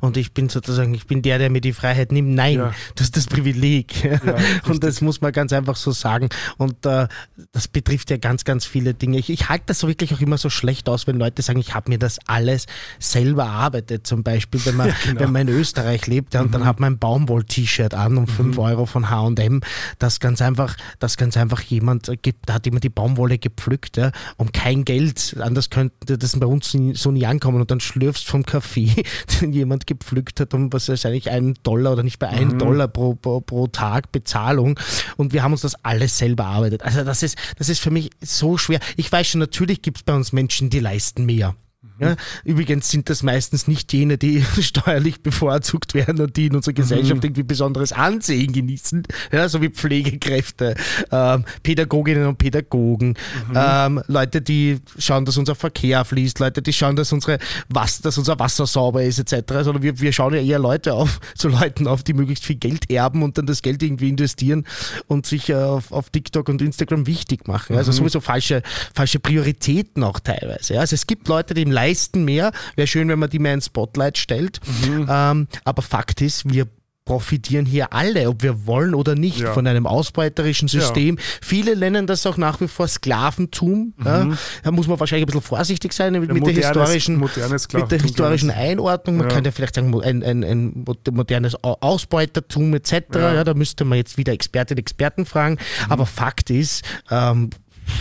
und 0.00 0.16
ich 0.16 0.32
bin 0.32 0.48
sozusagen, 0.48 0.94
ich 0.94 1.08
bin 1.08 1.20
der, 1.20 1.38
der 1.38 1.50
mir 1.50 1.60
die 1.60 1.72
Freiheit 1.72 2.12
nimmt. 2.12 2.34
Nein, 2.34 2.58
ja. 2.58 2.72
das 2.94 3.06
ist 3.06 3.16
das 3.16 3.26
Privileg. 3.26 3.92
Ja, 4.22 4.36
und 4.68 4.84
das 4.84 5.00
muss 5.00 5.20
man 5.20 5.32
ganz 5.32 5.52
einfach 5.52 5.74
so 5.74 5.90
sagen. 5.90 6.28
Und 6.56 6.86
äh, 6.86 7.08
das 7.50 7.66
betrifft 7.66 8.10
ja 8.10 8.18
ganz, 8.18 8.44
ganz 8.44 8.66
viele 8.66 8.94
Dinge. 8.94 9.18
Ich, 9.18 9.30
ich 9.30 9.48
halte 9.48 9.64
das 9.66 9.80
so 9.80 9.88
wirklich 9.88 10.14
auch 10.14 10.20
immer 10.20 10.38
so 10.38 10.48
schlecht 10.48 10.88
aus, 10.88 11.06
wenn 11.06 11.18
Leute 11.18 11.42
sagen, 11.42 11.58
ich 11.58 11.74
habe 11.74 11.90
mir 11.90 11.98
das 11.98 12.18
alles 12.26 12.66
selber 13.00 13.44
erarbeitet. 13.44 14.06
Zum 14.06 14.22
Beispiel, 14.22 14.64
wenn 14.64 14.76
man, 14.76 14.88
ja, 14.90 14.94
genau. 15.04 15.20
wenn 15.20 15.32
man 15.32 15.48
in 15.48 15.54
Österreich 15.54 16.06
lebt 16.06 16.34
und 16.36 16.48
mhm. 16.48 16.50
dann 16.52 16.64
hat 16.66 16.78
man 16.78 16.94
ein 16.94 16.98
Baumwoll-T-Shirt 16.98 17.94
an 17.94 18.16
um 18.16 18.26
5 18.26 18.56
mhm. 18.56 18.62
Euro 18.62 18.86
von 18.86 19.10
HM, 19.10 19.60
das 19.98 20.20
ganz 20.20 20.40
einfach, 20.40 20.76
das 21.00 21.16
ganz 21.16 21.36
einfach 21.36 21.62
jemand 21.62 22.10
gibt, 22.22 22.48
da 22.48 22.54
hat 22.54 22.66
jemand 22.66 22.84
die 22.84 22.90
Baumwolle 22.90 23.38
gepflückt, 23.38 23.98
um 24.36 24.52
kein 24.52 24.84
Geld. 24.84 25.36
Anders 25.40 25.70
könnte 25.70 26.18
das 26.18 26.38
bei 26.38 26.46
uns 26.52 26.76
so 26.94 27.10
nie 27.10 27.26
ankommen 27.26 27.60
und 27.60 27.70
dann 27.70 27.80
schlürfst 27.80 28.26
vom 28.26 28.44
Kaffee, 28.44 28.90
den 29.40 29.52
jemand 29.52 29.86
gepflückt 29.86 30.40
hat, 30.40 30.54
um 30.54 30.72
was 30.72 30.88
wahrscheinlich 30.88 31.30
einen 31.30 31.54
Dollar 31.62 31.92
oder 31.92 32.02
nicht 32.02 32.18
bei 32.18 32.28
einem 32.28 32.50
mhm. 32.50 32.58
Dollar 32.58 32.88
pro, 32.88 33.14
pro, 33.14 33.40
pro, 33.40 33.66
Tag 33.66 34.12
Bezahlung. 34.12 34.78
Und 35.16 35.32
wir 35.32 35.42
haben 35.42 35.52
uns 35.52 35.62
das 35.62 35.74
alles 35.84 36.18
selber 36.18 36.44
erarbeitet. 36.44 36.82
Also 36.82 37.04
das 37.04 37.22
ist, 37.22 37.36
das 37.58 37.68
ist 37.68 37.80
für 37.80 37.90
mich 37.90 38.10
so 38.20 38.58
schwer. 38.58 38.80
Ich 38.96 39.10
weiß 39.10 39.26
schon, 39.26 39.40
natürlich 39.40 39.82
gibt 39.82 39.98
es 39.98 40.02
bei 40.02 40.14
uns 40.14 40.32
Menschen, 40.32 40.70
die 40.70 40.80
leisten 40.80 41.24
mehr. 41.24 41.54
Ja, 42.02 42.16
übrigens 42.44 42.90
sind 42.90 43.08
das 43.10 43.22
meistens 43.22 43.68
nicht 43.68 43.92
jene, 43.92 44.18
die 44.18 44.44
steuerlich 44.60 45.22
bevorzugt 45.22 45.94
werden 45.94 46.20
und 46.20 46.36
die 46.36 46.46
in 46.46 46.56
unserer 46.56 46.74
Gesellschaft 46.74 47.22
mhm. 47.22 47.28
irgendwie 47.28 47.42
besonderes 47.42 47.92
Ansehen 47.92 48.52
genießen, 48.52 49.04
ja, 49.30 49.48
so 49.48 49.60
wie 49.60 49.68
Pflegekräfte, 49.68 50.74
ähm, 51.10 51.44
Pädagoginnen 51.62 52.26
und 52.26 52.38
Pädagogen, 52.38 53.14
mhm. 53.48 53.54
ähm, 53.54 54.02
Leute, 54.06 54.42
die 54.42 54.80
schauen, 54.98 55.24
dass 55.24 55.36
unser 55.36 55.54
Verkehr 55.54 56.04
fließt, 56.04 56.38
Leute, 56.38 56.62
die 56.62 56.72
schauen, 56.72 56.96
dass, 56.96 57.12
unsere 57.12 57.38
Wasser, 57.68 58.02
dass 58.02 58.18
unser 58.18 58.38
Wasser 58.38 58.66
sauber 58.66 59.02
ist, 59.02 59.18
etc. 59.18 59.52
Sondern 59.62 59.82
wir, 59.82 60.00
wir 60.00 60.12
schauen 60.12 60.34
ja 60.34 60.40
eher 60.40 60.58
Leute 60.58 60.94
auf, 60.94 61.20
zu 61.36 61.48
Leuten 61.48 61.86
auf, 61.86 62.02
die 62.02 62.14
möglichst 62.14 62.44
viel 62.44 62.56
Geld 62.56 62.90
erben 62.90 63.22
und 63.22 63.38
dann 63.38 63.46
das 63.46 63.62
Geld 63.62 63.82
irgendwie 63.82 64.08
investieren 64.08 64.64
und 65.06 65.26
sich 65.26 65.48
äh, 65.48 65.54
auf, 65.54 65.92
auf 65.92 66.10
TikTok 66.10 66.48
und 66.48 66.62
Instagram 66.62 67.06
wichtig 67.06 67.46
machen. 67.46 67.76
Also 67.76 67.92
mhm. 67.92 67.96
sowieso 67.96 68.20
falsche, 68.20 68.62
falsche 68.94 69.20
Prioritäten 69.20 70.02
auch 70.02 70.20
teilweise. 70.20 70.74
Ja. 70.74 70.80
Also 70.80 70.94
es 70.94 71.06
gibt 71.06 71.28
Leute, 71.28 71.54
die 71.54 71.62
im 71.62 71.70
leisten 71.92 72.24
mehr. 72.24 72.52
Wäre 72.76 72.86
schön, 72.86 73.08
wenn 73.08 73.18
man 73.18 73.30
die 73.30 73.38
mehr 73.38 73.54
ins 73.54 73.66
Spotlight 73.66 74.18
stellt. 74.18 74.60
Mhm. 74.86 75.06
Ähm, 75.08 75.48
aber 75.64 75.82
Fakt 75.82 76.20
ist, 76.20 76.50
wir 76.50 76.66
profitieren 77.04 77.66
hier 77.66 77.92
alle, 77.92 78.28
ob 78.28 78.44
wir 78.44 78.64
wollen 78.64 78.94
oder 78.94 79.16
nicht, 79.16 79.40
ja. 79.40 79.52
von 79.52 79.66
einem 79.66 79.88
ausbeuterischen 79.88 80.68
System. 80.68 81.16
Ja. 81.16 81.22
Viele 81.42 81.76
nennen 81.76 82.06
das 82.06 82.24
auch 82.26 82.36
nach 82.36 82.60
wie 82.60 82.68
vor 82.68 82.86
Sklaventum. 82.86 83.92
Mhm. 83.96 84.06
Ja. 84.06 84.28
Da 84.62 84.70
muss 84.70 84.86
man 84.86 85.00
wahrscheinlich 85.00 85.24
ein 85.24 85.26
bisschen 85.26 85.42
vorsichtig 85.42 85.92
sein 85.94 86.12
mit, 86.12 86.32
mit 86.32 86.46
der 86.46 86.54
historischen, 86.54 87.18
mit 87.18 87.90
der 87.90 88.00
historischen 88.00 88.50
Einordnung. 88.50 89.16
Man 89.16 89.28
kann 89.28 89.44
ja 89.44 89.50
vielleicht 89.50 89.74
sagen, 89.74 89.92
ein, 90.00 90.22
ein, 90.22 90.44
ein 90.44 90.84
modernes 91.10 91.56
Ausbeutertum 91.62 92.72
etc. 92.74 93.02
Da 93.10 93.54
müsste 93.54 93.84
man 93.84 93.98
jetzt 93.98 94.16
wieder 94.16 94.32
Expertinnen 94.32 94.78
und 94.78 94.82
Experten 94.82 95.26
fragen. 95.26 95.54
Mhm. 95.54 95.92
Aber 95.92 96.06
Fakt 96.06 96.50
ist, 96.50 96.84
ähm, 97.10 97.50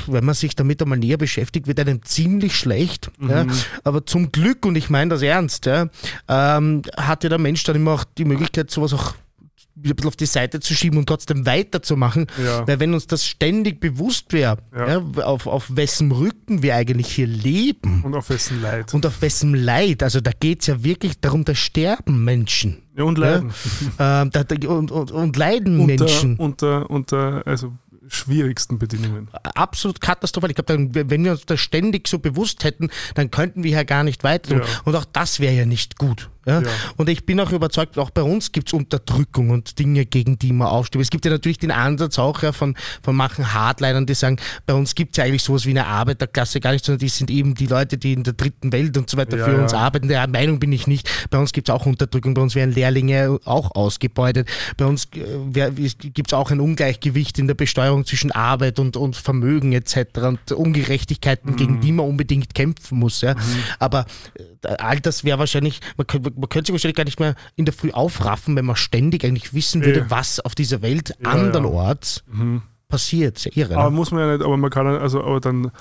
wenn 0.08 0.26
man 0.26 0.36
sich 0.36 0.56
damit 0.56 0.82
einmal 0.82 0.98
näher 0.98 1.18
beschäftigt, 1.18 1.68
wird 1.68 1.80
einem 1.80 2.04
ziemlich 2.04 2.56
schlecht. 2.56 3.12
Mhm. 3.20 3.30
Ja. 3.30 3.46
Aber 3.84 4.06
zum 4.06 4.32
Glück, 4.32 4.66
und 4.66 4.76
ich 4.76 4.90
meine 4.90 5.12
das 5.12 5.22
ernst, 5.22 5.66
ja, 5.66 5.88
ähm, 6.28 6.82
hatte 6.98 7.30
der 7.30 7.38
Mensch 7.38 7.64
dann 7.64 7.76
immer 7.76 7.94
auch 7.94 8.04
die 8.04 8.26
Möglichkeit, 8.26 8.72
sowas 8.72 8.94
auch 8.94 9.14
wieder 9.76 9.94
ein 9.94 9.96
bisschen 9.96 10.08
auf 10.10 10.16
die 10.16 10.26
Seite 10.26 10.60
zu 10.60 10.74
schieben 10.74 11.00
und 11.00 11.08
trotzdem 11.08 11.46
weiterzumachen. 11.46 12.28
Ja. 12.44 12.68
Weil 12.68 12.80
wenn 12.80 12.94
uns 12.94 13.08
das 13.08 13.26
ständig 13.26 13.80
bewusst 13.80 14.34
wäre, 14.34 14.58
ja. 14.76 14.88
ja, 14.88 15.24
auf, 15.24 15.48
auf 15.48 15.76
wessen 15.76 16.12
Rücken 16.12 16.62
wir 16.62 16.76
eigentlich 16.76 17.08
hier 17.08 17.28
leben. 17.28 18.02
Und 18.04 18.16
auf 18.16 18.30
wessen 18.30 18.62
Leid. 18.62 18.94
Und 18.94 19.06
auf 19.06 19.22
wessen 19.22 19.56
Leid. 19.56 20.04
Also 20.04 20.22
da 20.22 20.32
geht 20.38 20.62
es 20.62 20.68
ja 20.68 20.84
wirklich 20.84 21.20
darum, 21.20 21.46
da 21.46 21.56
sterben 21.56 22.24
Menschen. 22.24 22.84
Ja, 22.96 23.04
und 23.06 23.18
leiden. 23.18 23.54
Ja, 23.98 24.24
ähm, 24.24 24.32
da, 24.32 24.44
da, 24.44 24.70
und, 24.70 24.92
und, 24.92 25.12
und, 25.12 25.38
leiden 25.38 25.80
unter, 25.80 26.04
Menschen. 26.04 26.36
Unter, 26.36 26.90
unter, 26.90 27.42
also 27.46 27.74
schwierigsten 28.12 28.78
Bedingungen. 28.78 29.30
Absolut 29.56 30.02
katastrophal. 30.02 30.52
Ich 30.52 30.56
glaube, 30.56 30.90
wenn 30.94 31.24
wir 31.24 31.32
uns 31.32 31.46
das 31.46 31.60
ständig 31.60 32.08
so 32.08 32.20
bewusst 32.20 32.64
hätten, 32.64 32.90
dann 33.16 33.32
könnten 33.32 33.64
wir 33.64 33.72
ja 33.72 33.84
gar 33.84 34.04
nicht 34.04 34.24
weiter. 34.24 34.58
Ja. 34.58 34.64
Und 34.84 34.96
auch 34.96 35.06
das 35.06 35.40
wäre 35.40 35.54
ja 35.54 35.66
nicht 35.66 35.98
gut. 35.98 36.30
Ja? 36.46 36.62
ja? 36.62 36.68
Und 36.98 37.10
ich 37.10 37.26
bin 37.26 37.40
auch 37.40 37.52
überzeugt, 37.52 37.98
auch 37.98 38.10
bei 38.10 38.24
uns 38.24 38.52
gibt 38.52 38.70
es 38.70 38.74
Unterdrückung 38.74 39.52
und 39.52 39.78
Dinge, 39.78 40.06
gegen 40.06 40.40
die 40.40 40.54
man 40.54 40.68
aufsteht. 40.68 41.02
Es 41.02 41.10
gibt 41.10 41.26
ja 41.26 41.32
natürlich 41.32 41.60
den 41.60 41.72
Ansatz 41.72 42.18
auch 42.18 42.42
ja, 42.42 42.52
von, 42.52 42.76
von 43.04 43.16
manchen 43.16 43.54
Hardlinern, 43.54 44.06
die 44.06 44.14
sagen, 44.14 44.38
bei 44.66 44.74
uns 44.74 44.96
gibt 44.96 45.14
es 45.14 45.18
ja 45.18 45.26
eigentlich 45.26 45.44
sowas 45.44 45.66
wie 45.66 45.72
eine 45.72 45.86
Arbeiterklasse 45.86 46.60
gar 46.60 46.72
nicht, 46.72 46.86
sondern 46.86 47.00
die 47.00 47.10
sind 47.10 47.30
eben 47.30 47.56
die 47.56 47.68
Leute, 47.68 47.98
die 47.98 48.14
in 48.14 48.24
der 48.24 48.34
dritten 48.34 48.72
Welt 48.72 48.98
und 48.98 49.10
so 49.10 49.18
weiter 49.18 49.38
ja, 49.38 49.46
für 49.46 49.62
uns 49.62 49.74
arbeiten. 49.74 50.08
Der 50.08 50.28
Meinung 50.28 50.60
bin 50.60 50.72
ich 50.72 50.88
nicht. 50.88 51.10
Bei 51.30 51.38
uns 51.38 51.52
gibt 51.52 51.70
es 51.70 51.76
auch 51.76 51.86
Unterdrückung, 51.86 52.34
bei 52.34 52.42
uns 52.42 52.56
werden 52.56 52.74
Lehrlinge 52.74 53.40
auch 53.46 53.76
ausgebeutet. 53.76 54.50
Bei 54.78 54.86
uns 54.86 55.08
äh, 55.16 55.70
gibt 55.98 56.32
es 56.32 56.34
auch 56.34 56.52
ein 56.52 56.60
Ungleichgewicht 56.60 57.38
in 57.40 57.48
der 57.48 57.54
Besteuerung 57.54 58.06
zwischen 58.06 58.32
Arbeit 58.32 58.80
und, 58.80 58.98
und 58.98 59.16
Vermögen 59.16 59.74
etc. 59.74 59.98
und 60.24 60.52
Ungerechtigkeiten, 60.52 61.52
mhm. 61.52 61.56
gegen 61.56 61.82
die 61.82 61.92
man 61.92 62.08
unbedingt 62.08 62.56
kämpfen 62.56 63.00
muss. 63.00 63.22
Ja? 63.22 63.36
Mhm. 63.36 63.40
Aber 63.80 64.06
äh, 64.64 64.68
all 64.80 65.00
das 65.00 65.24
wäre 65.24 65.40
wahrscheinlich, 65.40 65.82
man 65.98 66.08
könnte 66.08 66.31
man 66.36 66.50
könnte 66.50 66.68
sich 66.68 66.74
wahrscheinlich 66.74 66.96
gar 66.96 67.06
nicht 67.06 67.20
mehr 67.20 67.36
in 67.56 67.66
der 67.66 67.74
Früh 67.74 67.92
aufraffen, 67.92 68.56
wenn 68.56 68.66
man 68.66 68.76
ständig 68.76 69.24
eigentlich 69.24 69.54
wissen 69.54 69.84
würde, 69.84 70.00
ja. 70.02 70.10
was 70.10 70.40
auf 70.40 70.56
dieser 70.56 70.82
Welt 70.82 71.16
ja, 71.22 71.30
andernorts 71.30 72.24
ja. 72.28 72.34
Mhm. 72.34 72.62
passiert. 72.88 73.38
Sehr 73.40 73.56
irre. 73.56 73.78
Aber 73.78 73.90
ne? 73.90 73.96
muss 73.96 74.12
man 74.12 74.22
ja 74.22 74.38
nicht, 74.38 74.46
aber 74.46 74.58
man 74.58 74.70
kann 74.70 74.88
also 74.88 75.24
aber 75.24 75.40
dann 75.40 75.72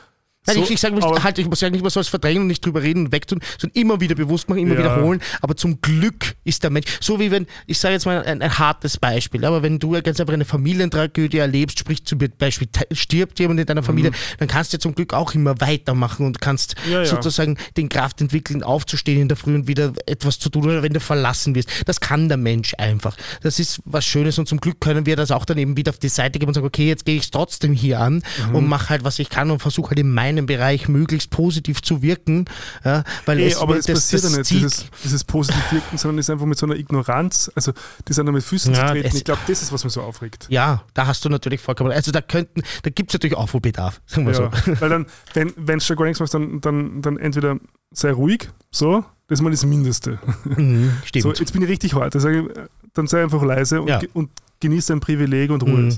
Nein, 0.46 0.56
so, 0.56 0.62
ich, 0.62 0.70
ich, 0.70 0.80
sage, 0.80 0.98
halt, 1.22 1.38
ich 1.38 1.46
muss 1.46 1.60
sagen, 1.60 1.72
nicht, 1.72 1.82
man 1.82 1.90
soll 1.90 2.00
es 2.00 2.08
verdrängen 2.08 2.42
und 2.42 2.46
nicht 2.46 2.64
drüber 2.64 2.82
reden 2.82 3.04
und 3.06 3.12
wegtun, 3.12 3.40
sondern 3.58 3.78
immer 3.78 4.00
wieder 4.00 4.14
bewusst 4.14 4.48
machen, 4.48 4.60
immer 4.60 4.72
ja. 4.72 4.80
wiederholen. 4.80 5.20
Aber 5.42 5.54
zum 5.54 5.82
Glück 5.82 6.34
ist 6.44 6.62
der 6.62 6.70
Mensch, 6.70 6.86
so 7.00 7.20
wie 7.20 7.30
wenn, 7.30 7.46
ich 7.66 7.78
sage 7.78 7.92
jetzt 7.92 8.06
mal 8.06 8.24
ein, 8.24 8.40
ein, 8.40 8.58
hartes 8.58 8.96
Beispiel, 8.96 9.44
aber 9.44 9.62
wenn 9.62 9.78
du 9.78 10.00
ganz 10.00 10.18
einfach 10.18 10.32
eine 10.32 10.46
Familientragödie 10.46 11.36
erlebst, 11.36 11.78
sprich 11.78 12.06
zum 12.06 12.18
Beispiel 12.38 12.68
stirbt 12.92 13.38
jemand 13.38 13.60
in 13.60 13.66
deiner 13.66 13.82
Familie, 13.82 14.12
mhm. 14.12 14.14
dann 14.38 14.48
kannst 14.48 14.72
du 14.72 14.78
zum 14.78 14.94
Glück 14.94 15.12
auch 15.12 15.34
immer 15.34 15.60
weitermachen 15.60 16.24
und 16.24 16.40
kannst 16.40 16.74
ja, 16.90 17.00
ja. 17.00 17.04
sozusagen 17.04 17.58
den 17.76 17.90
Kraft 17.90 18.22
entwickeln, 18.22 18.62
aufzustehen 18.62 19.20
in 19.20 19.28
der 19.28 19.36
Früh 19.36 19.54
und 19.54 19.68
wieder 19.68 19.92
etwas 20.06 20.38
zu 20.38 20.48
tun 20.48 20.64
oder 20.64 20.82
wenn 20.82 20.94
du 20.94 21.00
verlassen 21.00 21.54
wirst. 21.54 21.68
Das 21.84 22.00
kann 22.00 22.28
der 22.28 22.38
Mensch 22.38 22.72
einfach. 22.78 23.14
Das 23.42 23.58
ist 23.58 23.80
was 23.84 24.06
Schönes 24.06 24.38
und 24.38 24.48
zum 24.48 24.58
Glück 24.58 24.80
können 24.80 25.04
wir 25.04 25.16
das 25.16 25.32
auch 25.32 25.44
dann 25.44 25.58
eben 25.58 25.76
wieder 25.76 25.90
auf 25.90 25.98
die 25.98 26.08
Seite 26.08 26.38
geben 26.38 26.48
und 26.48 26.54
sagen, 26.54 26.66
okay, 26.66 26.88
jetzt 26.88 27.04
gehe 27.04 27.16
ich 27.16 27.24
es 27.24 27.30
trotzdem 27.30 27.74
hier 27.74 28.00
an 28.00 28.22
mhm. 28.48 28.54
und 28.54 28.66
mache 28.66 28.88
halt, 28.88 29.04
was 29.04 29.18
ich 29.18 29.28
kann 29.28 29.50
und 29.50 29.60
versuche 29.60 29.90
halt 29.90 29.98
in 29.98 30.10
meinem 30.10 30.29
meinem 30.30 30.46
Bereich 30.46 30.88
möglichst 30.88 31.30
positiv 31.30 31.82
zu 31.82 32.02
wirken. 32.02 32.44
Ja, 32.84 33.04
weil 33.26 33.38
Ey, 33.38 33.48
es, 33.48 33.58
aber 33.58 33.76
es 33.76 33.86
das, 33.86 34.10
passiert 34.10 34.24
das 34.24 34.32
ja 34.32 34.38
nicht, 34.38 34.50
dieses, 34.50 34.86
dieses 35.04 35.24
positiv 35.24 35.72
wirken, 35.72 35.98
sondern 35.98 36.18
es 36.18 36.26
ist 36.26 36.30
einfach 36.30 36.46
mit 36.46 36.58
so 36.58 36.66
einer 36.66 36.76
Ignoranz, 36.76 37.50
also 37.54 37.72
die 38.06 38.12
sind 38.12 38.30
mit 38.30 38.42
Füßen 38.42 38.74
ja, 38.74 38.86
zu 38.86 38.92
treten. 38.92 39.16
Ich 39.16 39.24
glaube, 39.24 39.40
das 39.46 39.62
ist, 39.62 39.72
was 39.72 39.84
mich 39.84 39.92
so 39.92 40.02
aufregt. 40.02 40.46
Ja, 40.48 40.84
da 40.94 41.06
hast 41.06 41.24
du 41.24 41.28
natürlich 41.28 41.60
vollkommen. 41.60 41.90
Also 41.90 42.12
da 42.12 42.20
könnten, 42.20 42.62
da 42.82 42.90
gibt 42.90 43.10
es 43.10 43.14
natürlich 43.14 43.36
Aufholbedarf, 43.36 44.00
sagen 44.06 44.26
wir 44.26 44.34
ja, 44.34 44.50
so. 44.50 44.80
Weil 44.80 44.88
dann, 44.88 45.06
wenn 45.34 45.78
du 45.78 45.84
schon 45.84 45.96
gar 45.96 46.04
nichts 46.04 46.20
machst, 46.20 46.34
dann, 46.34 46.60
dann, 46.60 47.02
dann 47.02 47.18
entweder 47.18 47.58
sei 47.90 48.12
ruhig, 48.12 48.48
so, 48.70 49.04
das 49.26 49.38
ist 49.38 49.42
mal 49.42 49.50
das 49.50 49.64
Mindeste. 49.64 50.18
Mhm, 50.44 50.92
stimmt. 51.04 51.22
So, 51.22 51.32
jetzt 51.32 51.52
bin 51.52 51.62
ich 51.62 51.68
richtig 51.68 51.94
hart. 51.94 52.14
Dann 52.14 53.06
sei 53.06 53.22
einfach 53.22 53.42
leise 53.42 53.82
und, 53.82 53.88
ja. 53.88 54.00
und 54.12 54.30
genieße 54.60 54.92
dein 54.92 55.00
Privileg 55.00 55.50
und 55.50 55.62
Ruhe. 55.62 55.90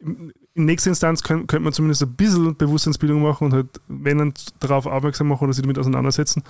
Mhm 0.00 0.32
in 0.54 0.64
nächster 0.64 0.90
Instanz 0.90 1.22
könnte 1.22 1.46
könnt 1.46 1.64
man 1.64 1.72
zumindest 1.72 2.02
ein 2.02 2.12
bisschen 2.14 2.56
Bewusstseinsbildung 2.56 3.22
machen 3.22 3.44
und 3.46 3.52
halt, 3.52 3.80
wenn 3.88 4.18
dann 4.18 4.34
darauf 4.58 4.86
aufmerksam 4.86 5.28
machen 5.28 5.44
oder 5.44 5.52
sich 5.52 5.62
damit 5.62 5.78
auseinandersetzen. 5.78 6.42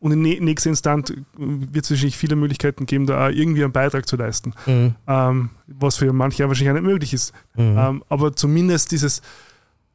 Und 0.00 0.12
in 0.12 0.20
nächster 0.20 0.68
Instanz 0.68 1.14
wird 1.38 1.84
es 1.84 1.90
wahrscheinlich 1.90 2.18
viele 2.18 2.36
Möglichkeiten 2.36 2.84
geben, 2.84 3.06
da 3.06 3.30
irgendwie 3.30 3.64
einen 3.64 3.72
Beitrag 3.72 4.06
zu 4.06 4.16
leisten. 4.16 4.52
Mhm. 4.66 4.94
Ähm, 5.06 5.50
was 5.66 5.96
für 5.96 6.12
manche 6.12 6.46
wahrscheinlich 6.46 6.72
auch 6.72 6.80
nicht 6.80 6.92
möglich 6.92 7.14
ist. 7.14 7.32
Mhm. 7.54 7.78
Ähm, 7.78 8.04
aber 8.10 8.36
zumindest 8.36 8.92
dieses, 8.92 9.22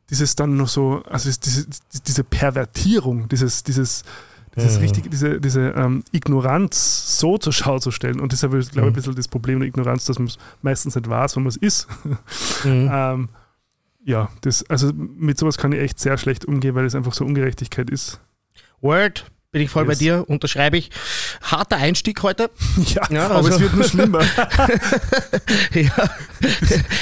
dieses 0.10 0.36
dann 0.36 0.58
noch 0.58 0.68
so, 0.68 1.04
also 1.08 1.30
diese, 1.30 1.68
diese 2.08 2.24
Pervertierung, 2.24 3.30
dieses, 3.30 3.64
dieses, 3.64 4.04
dieses 4.56 4.76
ja. 4.76 4.82
richtig, 4.82 5.12
diese, 5.12 5.40
diese 5.40 5.74
ähm, 5.76 6.04
Ignoranz 6.12 7.20
so 7.20 7.38
zur 7.38 7.54
Schau 7.54 7.78
zu 7.78 7.92
stellen. 7.92 8.20
Und 8.20 8.32
deshalb 8.32 8.54
ist, 8.56 8.72
glaube 8.72 8.88
ich, 8.88 8.94
ein 8.94 8.96
bisschen 8.96 9.16
das 9.16 9.28
Problem 9.28 9.60
der 9.60 9.68
Ignoranz, 9.68 10.06
dass 10.06 10.18
man 10.18 10.28
es 10.28 10.40
meistens 10.64 10.96
nicht 10.96 11.08
weiß, 11.08 11.36
wenn 11.36 11.44
man 11.44 11.50
es 11.50 11.58
ist. 11.58 11.88
Mhm. 12.64 12.90
ähm, 12.92 13.30
ja, 14.04 14.30
das, 14.42 14.68
also 14.70 14.92
mit 14.94 15.38
sowas 15.38 15.58
kann 15.58 15.72
ich 15.72 15.80
echt 15.80 16.00
sehr 16.00 16.18
schlecht 16.18 16.46
umgehen, 16.46 16.76
weil 16.76 16.86
es 16.86 16.96
einfach 16.96 17.14
so 17.14 17.26
Ungerechtigkeit 17.26 17.90
ist. 17.90 18.20
Word, 18.82 19.26
bin 19.52 19.64
ich 19.64 19.72
voll 19.72 19.88
yes. 19.88 19.98
bei 19.98 20.04
dir, 20.04 20.26
unterschreibe 20.28 20.78
ich. 20.78 20.92
Harter 21.42 21.78
Einstieg 21.78 22.22
heute. 22.22 22.52
Ja, 22.94 23.02
ja 23.10 23.26
aber 23.26 23.36
also. 23.38 23.50
es 23.50 23.60
wird 23.60 23.74
nur 23.74 23.84
schlimmer. 23.84 24.22
ja. 25.74 26.10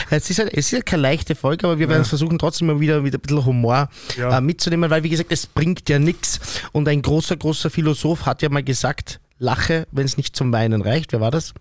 Es 0.10 0.30
ist, 0.30 0.40
halt, 0.40 0.54
es 0.54 0.68
ist 0.68 0.74
halt 0.74 0.86
keine 0.86 1.02
leichte 1.02 1.36
Folge, 1.36 1.68
aber 1.68 1.78
wir 1.78 1.90
werden 1.90 2.04
ja. 2.04 2.08
versuchen, 2.08 2.40
trotzdem 2.40 2.68
mal 2.68 2.80
wieder, 2.80 3.04
wieder 3.04 3.18
ein 3.18 3.22
bisschen 3.22 3.46
Humor 3.46 3.90
ja. 4.18 4.38
äh, 4.38 4.42
mitzunehmen, 4.42 4.90
weil, 4.90 5.04
wie 5.04 5.10
gesagt, 5.10 5.32
es 5.32 5.46
bringt 5.46 5.90
ja 5.90 6.00
nichts. 6.00 6.40
Und 6.72 6.88
ein 6.88 7.02
großer, 7.02 7.36
großer 7.36 7.70
Philosoph 7.70 8.26
hat 8.26 8.42
ja 8.42 8.50
mal 8.50 8.64
gesagt, 8.64 9.20
lache, 9.40 9.86
wenn 9.92 10.06
es 10.06 10.16
nicht 10.16 10.36
zum 10.36 10.52
Weinen 10.54 10.82
reicht. 10.82 11.12
Wer 11.12 11.22
war 11.22 11.32
das? 11.32 11.54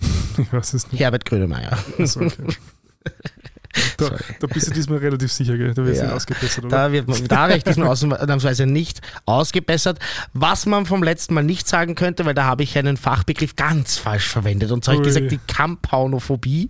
Ich 0.36 0.52
weiß 0.52 0.74
es 0.74 0.90
nicht. 0.90 1.00
Herbert 1.00 1.24
Grönemeyer. 1.24 1.78
Also, 1.96 2.22
okay. 2.22 2.56
Da, 3.96 4.10
da, 4.40 4.46
bist 4.48 4.66
du 4.66 4.72
diesmal 4.72 4.98
relativ 4.98 5.32
sicher, 5.32 5.56
gell? 5.56 5.72
da 5.72 5.84
wird 5.84 5.94
es 5.94 5.98
ja, 5.98 6.06
nicht 6.06 6.14
ausgebessert, 6.14 6.64
oder? 6.64 6.76
Da 6.76 6.92
wird 6.92 7.06
man, 7.06 7.24
da 7.28 7.48
ich 7.50 7.62
diesmal 7.62 7.88
ausnahmsweise 7.88 8.66
nicht 8.66 9.00
ausgebessert. 9.24 9.98
Was 10.32 10.66
man 10.66 10.84
vom 10.86 11.02
letzten 11.02 11.34
Mal 11.34 11.44
nicht 11.44 11.68
sagen 11.68 11.94
könnte, 11.94 12.24
weil 12.24 12.34
da 12.34 12.44
habe 12.44 12.64
ich 12.64 12.76
einen 12.76 12.96
Fachbegriff 12.96 13.54
ganz 13.56 13.96
falsch 13.96 14.26
verwendet. 14.26 14.72
Und 14.72 14.84
zwar 14.84 14.94
habe 14.94 15.04
ich 15.04 15.14
gesagt, 15.14 15.30
die 15.30 15.38
Kampaunophobie. 15.46 16.68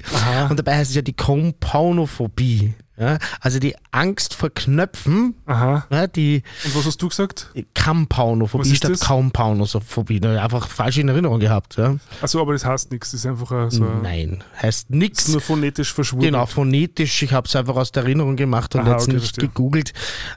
Und 0.50 0.58
dabei 0.58 0.76
heißt 0.76 0.90
es 0.90 0.96
ja 0.96 1.02
die 1.02 1.14
Kompaunophobie. 1.14 2.74
Ja, 2.96 3.18
also 3.40 3.58
die 3.58 3.74
Angst 3.90 4.34
vor 4.34 4.50
Knöpfen, 4.50 5.34
Aha. 5.46 5.84
Ja, 5.90 6.06
die. 6.06 6.44
Und 6.64 6.76
was 6.76 6.86
hast 6.86 7.02
du 7.02 7.08
gesagt? 7.08 7.50
Kampaunophobie 7.74 8.76
statt 8.76 9.00
Kaumpaunophobie. 9.00 10.24
Einfach 10.24 10.68
falsch 10.68 10.98
in 10.98 11.08
Erinnerung 11.08 11.40
gehabt. 11.40 11.76
Ja. 11.76 11.96
Achso, 12.20 12.40
aber 12.40 12.52
das 12.52 12.64
heißt 12.64 12.92
nichts. 12.92 13.10
Das 13.10 13.20
ist 13.20 13.26
einfach 13.26 13.68
so. 13.72 13.84
Nein, 13.84 14.44
heißt 14.62 14.90
nichts. 14.90 15.26
Nur 15.28 15.40
phonetisch 15.40 15.92
verschwunden. 15.92 16.26
Genau, 16.26 16.46
phonetisch. 16.46 17.20
Ich 17.24 17.32
habe 17.32 17.48
es 17.48 17.56
einfach 17.56 17.74
aus 17.74 17.90
der 17.90 18.04
Erinnerung 18.04 18.36
gemacht 18.36 18.76
und 18.76 18.82
Aha, 18.82 18.92
jetzt 18.92 19.02
okay, 19.02 19.14
nicht 19.14 19.24
verstehe. 19.24 19.48
gegoogelt. 19.48 19.92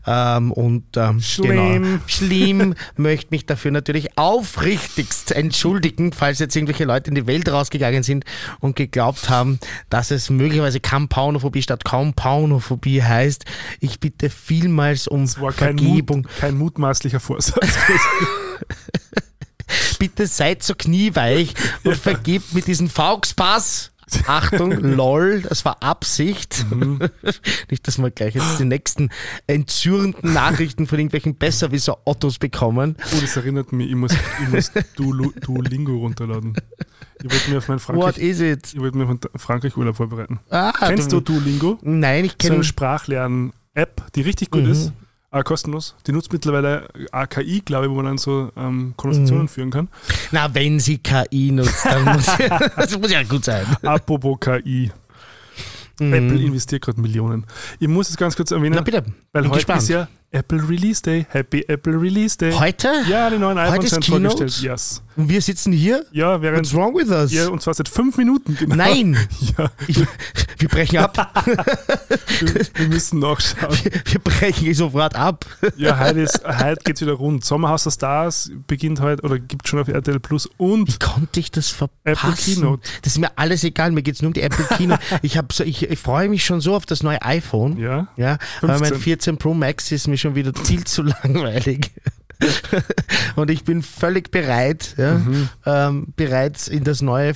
Ähm, 0.08 0.52
und 0.52 0.86
ähm, 0.98 1.22
schlimm. 1.22 1.84
Genau, 1.84 2.00
schlimm 2.08 2.76
möchte 2.96 3.28
mich 3.30 3.46
dafür 3.46 3.70
natürlich 3.70 4.18
aufrichtigst 4.18 5.32
entschuldigen, 5.32 6.12
falls 6.12 6.40
jetzt 6.40 6.56
irgendwelche 6.56 6.86
Leute 6.86 7.10
in 7.10 7.16
die 7.16 7.28
Welt 7.28 7.48
rausgegangen 7.50 8.02
sind 8.02 8.26
und 8.62 8.76
geglaubt 8.76 9.30
haben, 9.30 9.60
dass 9.92 10.10
es 10.10 10.32
möglicherweise 10.32 10.80
Kampaunophobie 10.80 11.62
statt 11.62 11.86
Kaumpaunophobie 11.86 12.47
iPhonophobie 12.48 13.04
heißt, 13.04 13.46
ich 13.80 14.00
bitte 14.00 14.30
vielmals 14.30 15.08
um 15.08 15.26
Das 15.26 15.40
war 15.42 15.52
kein, 15.52 15.78
Vergebung. 15.78 16.22
Mut, 16.22 16.32
kein 16.38 16.58
mutmaßlicher 16.58 17.20
Vorsatz. 17.20 17.60
Bitte 20.00 20.28
seid 20.28 20.64
so 20.64 20.76
knieweich 20.76 21.54
und 21.84 21.98
vergebt 21.98 22.54
mit 22.54 22.68
diesem 22.68 22.90
Fauxpass. 22.90 23.92
Achtung, 24.28 24.72
lol, 24.72 25.42
das 25.42 25.66
war 25.66 25.82
Absicht. 25.84 26.66
Mhm. 26.70 27.00
Nicht, 27.70 27.88
dass 27.88 27.98
wir 27.98 28.10
gleich 28.12 28.36
jetzt 28.36 28.60
die 28.60 28.66
nächsten 28.66 29.10
entzürnten 29.48 30.34
Nachrichten 30.34 30.88
von 30.88 30.98
irgendwelchen 31.00 31.36
Besserwisser-Ottos 31.36 32.40
bekommen. 32.40 32.96
oh, 33.00 33.18
das 33.22 33.36
erinnert 33.36 33.72
mich, 33.74 33.90
ich 33.90 33.96
muss, 33.96 34.14
ich 34.14 34.50
muss 34.50 34.72
Duolingo 34.96 35.98
runterladen. 35.98 36.56
Ich 37.24 37.32
wollte 37.32 37.50
mir 37.52 37.58
auf 37.58 37.68
meinen 37.68 37.78
What 37.80 37.84
Frankreich, 37.84 38.18
is 38.20 38.40
it? 38.40 38.74
ich 38.74 38.80
wollte 38.80 38.98
mir 38.98 39.04
auf 39.04 39.10
meinen 39.10 39.20
Frankreich-Urlaub 39.36 39.96
vorbereiten. 39.98 40.40
Ah, 40.50 40.72
Kennst 40.80 41.12
du 41.12 41.20
Duolingo? 41.20 41.80
Nein, 41.82 42.26
ich 42.26 42.32
So 42.34 42.38
kenne 42.38 42.56
eine 42.56 42.64
Sprachlern-App, 42.64 44.14
die 44.16 44.22
richtig 44.22 44.52
gut 44.52 44.64
Mhm. 44.64 44.72
ist, 44.72 44.92
äh, 45.32 45.44
kostenlos. 45.44 45.96
Die 46.08 46.12
nutzt 46.12 46.32
mittlerweile 46.32 46.88
AKI, 47.12 47.62
glaube 47.66 47.86
ich, 47.86 47.92
wo 47.92 47.96
man 47.96 48.06
dann 48.06 48.18
so 48.18 48.52
ähm, 48.58 48.94
Konversationen 48.98 49.44
Mhm. 49.44 49.48
führen 49.50 49.72
kann. 49.72 49.88
Na, 50.32 50.54
wenn 50.54 50.80
sie 50.80 50.98
KI 51.00 51.52
nutzt, 51.52 51.86
dann 51.86 52.04
muss, 52.06 52.26
das 52.76 52.98
muss 53.00 53.12
ja 53.12 53.24
gut 53.24 53.44
sein. 53.46 53.66
Apropos 53.84 54.38
KI. 54.40 54.92
Mhm. 56.00 56.14
Apple 56.14 56.42
investiert 56.44 56.84
gerade 56.84 57.02
Millionen. 57.02 57.46
Ich 57.80 57.88
muss 57.88 58.10
es 58.10 58.18
ganz 58.18 58.36
kurz 58.36 58.52
erwähnen, 58.52 58.76
Na 58.76 58.82
bitte, 58.82 59.04
weil 59.34 59.42
bin 59.42 59.52
heute 59.52 59.58
gespannt. 59.60 59.82
ist 59.82 59.90
ja 59.90 60.08
Apple 60.32 60.62
Release 60.68 61.02
Day. 61.02 61.26
Happy 61.30 61.64
Apple 61.68 62.00
Release 62.00 62.38
Day. 62.38 62.52
Heute? 62.52 62.90
Ja, 63.10 63.30
die 63.30 63.38
neuen 63.38 63.58
iPhones 63.58 63.92
Keynote? 64.00 64.38
vorgestellt. 64.38 64.62
Yes. 64.62 65.02
Und 65.16 65.30
wir 65.30 65.42
sitzen 65.42 65.72
hier? 65.74 66.06
Ja, 66.12 66.40
während 66.44 66.60
What's 66.68 66.74
wrong 66.76 66.94
with 66.96 67.10
us? 67.10 67.32
ja, 67.32 67.48
und 67.48 67.60
zwar 67.62 67.74
seit 67.74 67.90
fünf 67.90 68.18
Minuten. 68.18 68.56
Genau. 68.56 68.76
Nein, 68.76 69.18
Ja, 69.58 69.72
ich, 69.88 69.98
wir 70.60 70.70
brechen 70.70 70.98
ab. 71.00 71.34
wir, 72.40 72.68
wir 72.76 72.88
müssen 72.88 73.18
nachschauen. 73.20 73.76
Wir 74.06 74.20
brechen 74.20 74.72
sofort 74.76 75.16
ab. 75.16 75.46
Ja, 75.76 75.98
heute, 75.98 76.20
ist, 76.20 76.42
heute 76.46 76.82
geht's 76.84 77.02
wieder 77.02 77.14
rund. 77.14 77.44
Sommerhaus 77.46 77.84
der 77.86 77.92
Stars 77.92 78.52
beginnt 78.68 79.00
heute 79.00 79.24
oder 79.24 79.40
gibt 79.40 79.68
schon 79.68 79.80
auf 79.80 79.88
RTL 79.88 80.20
Plus 80.20 80.48
und 80.58 80.88
Wie 80.88 81.00
konnte 81.00 81.40
ich 81.40 81.50
das 81.52 81.70
verpassen? 81.70 81.94
Apple 82.04 82.34
Keynote. 82.34 82.88
Das 83.02 83.14
ist 83.14 83.20
mir 83.20 83.32
alles 83.38 83.64
egal, 83.64 83.92
mir 83.92 84.04
geht 84.04 84.16
es 84.16 84.22
nur 84.22 84.28
um 84.30 84.34
die 84.34 84.42
Apple 84.42 84.66
Keynote. 84.78 85.02
ich, 85.24 85.40
so, 85.52 85.64
ich, 85.64 85.90
ich 85.90 85.98
freue 86.00 86.30
mich 86.30 86.46
schon 86.46 86.62
so 86.62 86.76
auf 86.76 86.86
das 86.86 87.02
neue 87.02 87.20
iPhone. 87.24 87.78
ja, 87.80 88.08
Ja, 88.18 88.38
weil 88.62 88.70
mein 88.80 88.90
15. 88.90 89.00
14 89.02 89.38
Pro 89.38 89.56
Max 89.56 89.92
ist 89.92 90.08
mir 90.08 90.17
schon 90.22 90.36
wieder 90.36 90.52
viel 90.64 90.84
zu 90.84 91.04
langweilig. 91.24 91.92
Und 93.36 93.50
ich 93.50 93.64
bin 93.64 93.82
völlig 93.82 94.32
bereit, 94.32 94.96
ja, 94.98 95.16
Mhm. 95.16 95.50
ähm, 95.66 96.08
bereit 96.16 96.68
in 96.68 96.84
das 96.84 97.02
neue 97.02 97.34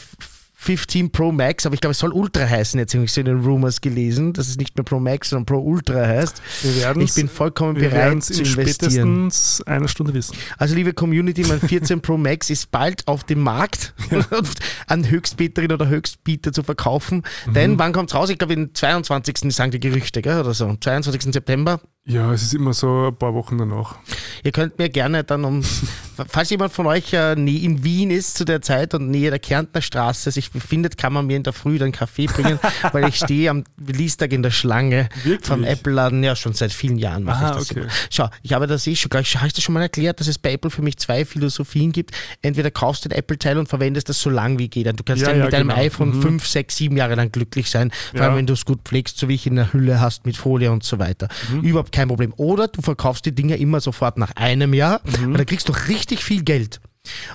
15 0.63 1.11
Pro 1.11 1.31
Max, 1.31 1.65
aber 1.65 1.73
ich 1.73 1.81
glaube, 1.81 1.93
es 1.93 1.97
soll 1.97 2.11
Ultra 2.13 2.47
heißen. 2.47 2.79
Jetzt 2.79 2.93
habe 2.93 3.03
ich 3.03 3.11
so 3.11 3.19
in 3.21 3.25
den 3.25 3.39
Rumors 3.39 3.81
gelesen, 3.81 4.31
dass 4.33 4.47
es 4.47 4.57
nicht 4.57 4.77
mehr 4.77 4.83
Pro 4.83 4.99
Max, 4.99 5.29
sondern 5.31 5.47
Pro 5.47 5.57
Ultra 5.57 6.05
heißt. 6.05 6.39
wir 6.61 6.75
werden 6.83 7.01
Ich 7.01 7.15
bin 7.15 7.27
vollkommen 7.29 7.73
bereit 7.73 8.21
zu 8.23 8.33
in 8.33 8.39
investieren. 8.45 8.77
spätestens 8.77 9.63
einer 9.65 9.87
Stunde 9.87 10.13
wissen. 10.13 10.37
Also 10.59 10.75
liebe 10.75 10.93
Community, 10.93 11.43
mein 11.47 11.59
14 11.59 12.01
Pro 12.01 12.15
Max 12.15 12.51
ist 12.51 12.69
bald 12.69 13.07
auf 13.07 13.23
dem 13.23 13.39
Markt 13.39 13.95
an 14.87 15.09
Höchstbieterin 15.09 15.71
oder 15.71 15.87
Höchstbieter 15.87 16.53
zu 16.53 16.61
verkaufen. 16.61 17.23
Mhm. 17.47 17.53
Denn 17.55 17.79
wann 17.79 17.91
kommt 17.91 18.11
es 18.11 18.15
raus? 18.15 18.29
Ich 18.29 18.37
glaube, 18.37 18.53
den 18.55 18.75
22. 18.75 19.51
sagen 19.51 19.71
die 19.71 19.79
Gerüchte, 19.79 20.21
gell? 20.21 20.41
oder 20.41 20.53
so. 20.53 20.67
Am 20.67 20.79
22. 20.79 21.33
September. 21.33 21.81
Ja, 22.07 22.33
es 22.33 22.41
ist 22.41 22.55
immer 22.55 22.73
so 22.73 23.09
ein 23.09 23.15
paar 23.15 23.35
Wochen 23.35 23.59
danach. 23.59 23.95
Ihr 24.43 24.51
könnt 24.51 24.79
mir 24.79 24.89
gerne 24.89 25.23
dann 25.23 25.45
um, 25.45 25.61
falls 26.29 26.49
jemand 26.49 26.73
von 26.73 26.87
euch 26.87 27.13
äh, 27.13 27.35
nie 27.35 27.57
in 27.57 27.83
Wien 27.83 28.09
ist 28.09 28.37
zu 28.37 28.43
der 28.43 28.63
Zeit 28.63 28.95
und 28.95 29.11
nähe 29.11 29.29
der 29.29 29.37
Kärntner 29.37 29.83
Straße 29.83 30.31
sich 30.31 30.49
befindet, 30.49 30.97
kann 30.97 31.13
man 31.13 31.27
mir 31.27 31.37
in 31.37 31.43
der 31.43 31.53
Früh 31.53 31.77
dann 31.77 31.91
Kaffee 31.91 32.25
bringen, 32.25 32.57
weil 32.91 33.07
ich 33.07 33.17
stehe 33.17 33.51
am 33.51 33.65
Release-Tag 33.87 34.33
in 34.33 34.41
der 34.41 34.49
Schlange 34.49 35.09
Wirklich? 35.23 35.45
vom 35.47 35.63
Apple-Laden. 35.63 36.23
Ja, 36.23 36.35
schon 36.35 36.53
seit 36.53 36.71
vielen 36.73 36.97
Jahren 36.97 37.21
mache 37.23 37.45
Ah, 37.45 37.49
ich 37.51 37.57
das. 37.57 37.71
okay. 37.71 37.79
immer. 37.81 37.89
Schau, 38.09 38.29
ich 38.41 38.53
habe 38.53 38.65
das 38.65 38.87
eh 38.87 38.95
schon, 38.95 39.09
gleich, 39.11 39.35
habe 39.37 39.45
ich 39.45 39.53
das 39.53 39.63
schon 39.63 39.73
mal 39.73 39.81
erklärt, 39.83 40.19
dass 40.19 40.27
es 40.27 40.39
bei 40.39 40.53
Apple 40.53 40.71
für 40.71 40.81
mich 40.81 40.97
zwei 40.97 41.23
Philosophien 41.23 41.91
gibt. 41.91 42.15
Entweder 42.41 42.71
kaufst 42.71 43.05
du 43.05 43.09
den 43.09 43.17
Apple-Teil 43.19 43.59
und 43.59 43.69
verwendest 43.69 44.09
das 44.09 44.19
so 44.19 44.31
lang 44.31 44.57
wie 44.57 44.69
geht. 44.69 44.87
Du 44.87 45.03
kannst 45.03 45.21
Ja, 45.21 45.29
dann 45.29 45.37
ja, 45.37 45.43
mit 45.45 45.53
deinem 45.53 45.67
genau. 45.69 45.79
iPhone 45.79 46.17
Mhm. 46.17 46.21
fünf, 46.23 46.47
sechs, 46.47 46.77
sieben 46.77 46.97
Jahre 46.97 47.13
lang 47.13 47.31
glücklich 47.31 47.69
sein, 47.69 47.91
vor 48.11 48.21
allem 48.21 48.31
Ja. 48.31 48.37
wenn 48.39 48.47
du 48.47 48.53
es 48.53 48.65
gut 48.65 48.79
pflegst, 48.85 49.19
so 49.19 49.29
wie 49.29 49.35
ich 49.35 49.45
in 49.45 49.55
der 49.55 49.71
Hülle 49.71 49.99
hast 50.01 50.25
mit 50.25 50.35
Folie 50.35 50.71
und 50.71 50.83
so 50.83 50.97
weiter. 50.97 51.29
Mhm. 51.53 51.61
Überhaupt 51.61 51.90
kein 51.91 52.07
Problem. 52.07 52.33
Oder 52.37 52.67
du 52.67 52.81
verkaufst 52.81 53.25
die 53.25 53.33
Dinger 53.35 53.57
immer 53.57 53.79
sofort 53.81 54.17
nach 54.17 54.31
einem 54.35 54.73
Jahr, 54.73 55.01
Mhm. 55.03 55.31
weil 55.31 55.37
dann 55.37 55.45
kriegst 55.45 55.69
du 55.69 55.73
richtig 55.87 56.23
viel 56.23 56.43
Geld. 56.43 56.81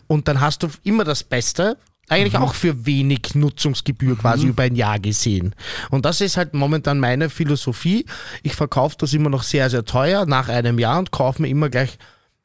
Und 0.07 0.29
dann 0.29 0.41
hast 0.41 0.63
du 0.63 0.69
immer 0.85 1.05
das 1.05 1.25
Beste. 1.25 1.77
Eigentlich 2.09 2.35
Mhm. 2.35 2.43
auch 2.43 2.55
für 2.55 2.87
wenig 2.87 3.35
Nutzungsgebühr 3.35 4.17
quasi 4.17 4.47
über 4.47 4.63
ein 4.63 4.77
Jahr 4.77 5.01
gesehen. 5.01 5.57
Und 5.91 6.05
das 6.05 6.21
ist 6.21 6.37
halt 6.37 6.55
momentan 6.55 7.01
meine 7.01 7.31
Philosophie. 7.31 8.07
Ich 8.45 8.55
verkaufe 8.55 8.95
das 8.99 9.13
immer 9.13 9.29
noch 9.29 9.43
sehr, 9.43 9.71
sehr 9.71 9.85
teuer 9.85 10.25
nach 10.25 10.49
einem 10.49 10.79
Jahr 10.79 11.01
und 11.01 11.11
kaufe 11.11 11.43
mir 11.43 11.49
immer 11.49 11.69
gleich 11.69 11.99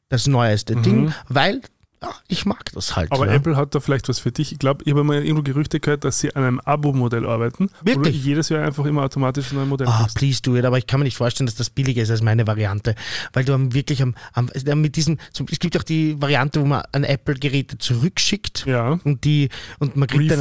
das 0.08 0.26
neueste 0.26 0.74
Ding, 0.76 1.14
weil 1.28 1.60
ja, 2.02 2.10
ich 2.28 2.44
mag 2.46 2.64
das 2.74 2.96
halt. 2.96 3.12
Aber 3.12 3.26
ja. 3.26 3.32
Apple 3.34 3.56
hat 3.56 3.74
da 3.74 3.80
vielleicht 3.80 4.08
was 4.08 4.18
für 4.18 4.32
dich. 4.32 4.52
Ich 4.52 4.58
glaube, 4.58 4.82
ich 4.84 4.90
habe 4.92 5.04
mal 5.04 5.22
irgendwo 5.22 5.42
Gerüchte 5.42 5.78
gehört, 5.80 6.04
dass 6.04 6.18
sie 6.18 6.34
an 6.34 6.42
einem 6.42 6.60
Abo-Modell 6.60 7.26
arbeiten. 7.26 7.68
Wo 7.80 7.84
du 7.84 7.96
Wirklich? 7.96 8.24
jedes 8.24 8.48
Jahr 8.48 8.64
einfach 8.64 8.84
immer 8.84 9.02
automatisch 9.04 9.52
ein 9.52 9.56
neues 9.56 9.68
Modell 9.68 9.86
Ah, 9.88 10.00
kriegst. 10.02 10.16
please 10.16 10.42
do 10.42 10.56
it, 10.56 10.64
aber 10.64 10.78
ich 10.78 10.86
kann 10.86 11.00
mir 11.00 11.04
nicht 11.04 11.16
vorstellen, 11.16 11.46
dass 11.46 11.54
das 11.54 11.70
billiger 11.70 12.02
ist 12.02 12.10
als 12.10 12.22
meine 12.22 12.46
Variante. 12.46 12.94
Weil 13.32 13.44
du 13.44 13.56
wirklich 13.72 14.02
am, 14.02 14.14
am 14.34 14.50
mit 14.80 14.96
diesem, 14.96 15.18
es 15.50 15.58
gibt 15.58 15.76
auch 15.78 15.82
die 15.84 16.20
Variante, 16.20 16.60
wo 16.60 16.64
man 16.66 16.82
an 16.92 17.04
Apple-Geräte 17.04 17.78
zurückschickt 17.78 18.64
Ja. 18.66 18.98
und 19.04 19.24
die 19.24 19.48
und 19.78 19.96
man 19.96 20.08
kriegt 20.08 20.30
dann 20.30 20.40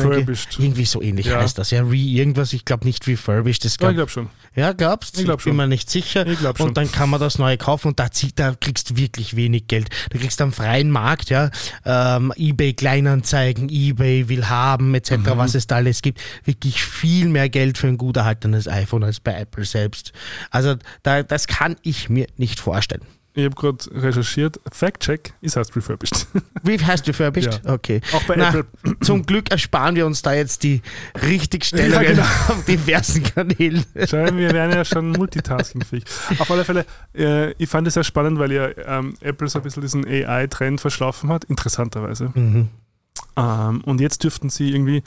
irgendwie 0.58 0.86
so 0.86 1.02
ähnlich 1.02 1.28
Ja. 1.28 1.40
heißt 1.40 1.58
das. 1.58 1.72
Ja, 1.72 1.84
re 1.84 1.96
irgendwas, 1.96 2.54
ich 2.54 2.66
glaube 2.66 2.86
nicht 2.86 3.06
refurbished. 3.08 3.64
Das 3.66 3.74
Ja, 3.80 3.90
ich 3.90 3.96
glaub, 3.96 4.10
glaube 4.10 4.12
schon. 4.12 4.30
Ja, 4.56 4.74
glaubst 4.74 5.18
Ich 5.18 5.26
glaub 5.26 5.38
Bin 5.44 5.52
schon. 5.52 5.58
mir 5.58 5.68
nicht 5.68 5.90
sicher. 5.90 6.26
Ich 6.28 6.40
glaub 6.40 6.58
schon. 6.58 6.68
Und 6.70 6.78
dann 6.78 6.92
kann 6.92 7.10
man 7.10 7.20
das 7.20 7.38
neue 7.38 7.58
kaufen 7.58 7.90
und 7.90 8.00
da, 8.00 8.12
zieht, 8.12 8.38
da 8.40 8.54
kriegst 8.60 8.90
du 8.90 8.98
wirklich 8.98 9.36
wenig 9.36 9.68
Geld. 9.68 9.90
Du 10.10 10.20
kriegst 10.20 10.42
am 10.42 10.52
freien 10.52 10.92
Markt, 10.92 11.30
ja, 11.30 11.50
ähm, 11.86 12.34
eBay 12.36 12.74
Kleinanzeigen, 12.74 13.70
eBay 13.70 14.28
will 14.30 14.50
haben, 14.50 14.94
etc., 14.96 15.12
Mhm. 15.12 15.26
was 15.38 15.56
es 15.56 15.68
da 15.68 15.78
alles 15.78 16.02
gibt, 16.02 16.20
wirklich 16.44 16.84
viel 16.84 17.28
mehr 17.30 17.50
Geld 17.50 17.78
für 17.78 17.88
ein 17.88 17.98
gut 17.98 18.18
erhaltenes 18.18 18.68
iPhone 18.68 19.04
als 19.04 19.20
bei 19.20 19.34
Apple 19.34 19.66
selbst. 19.66 20.12
Also 20.50 20.76
da, 21.04 21.24
das 21.24 21.48
kann 21.48 21.76
ich 21.82 22.10
mir 22.10 22.28
nicht 22.38 22.60
vorstellen. 22.60 23.04
Ich 23.34 23.46
habe 23.46 23.56
gerade 23.56 23.78
recherchiert. 23.94 24.60
Fact-Check 24.72 25.34
ist 25.40 25.56
heißt 25.56 25.74
refurbished. 25.76 26.28
Wie 26.64 26.78
heißt 26.78 27.08
refurbished? 27.08 27.62
Okay. 27.66 28.02
Auch 28.14 28.24
bei 28.24 28.36
Na, 28.36 28.50
Apple. 28.50 28.66
Zum 29.02 29.26
Glück 29.26 29.50
ersparen 29.52 29.96
wir 29.96 30.06
uns 30.06 30.22
da 30.22 30.34
jetzt 30.34 30.64
die 30.64 30.82
Richtigstellungen 31.22 31.94
Ja, 32.04 32.04
genau. 32.04 32.24
auf 32.24 32.66
diversen 32.68 33.24
Kanälen. 33.24 33.86
Schau, 34.06 34.26
wir 34.36 34.52
wären 34.52 34.72
ja 34.72 34.84
schon 34.84 35.12
multitaskingfähig. 35.12 36.04
Auf 36.40 36.52
alle 36.52 36.66
Fälle, 36.66 36.86
äh, 37.16 37.52
ich 37.54 37.70
fand 37.70 37.88
es 37.88 37.94
sehr 37.94 38.04
spannend, 38.04 38.38
weil 38.38 38.52
ja 38.52 38.68
ähm, 38.86 39.14
Apple 39.22 39.48
so 39.48 39.60
ein 39.60 39.64
bisschen 39.64 39.82
diesen 39.82 40.06
AI-Trend 40.06 40.82
verschlafen 40.82 41.30
hat, 41.30 41.46
interessanterweise. 41.46 42.32
Mhm. 42.34 42.68
Ähm, 43.38 43.82
und 43.86 44.02
jetzt 44.02 44.26
dürften 44.26 44.50
sie 44.50 44.72
irgendwie, 44.72 45.04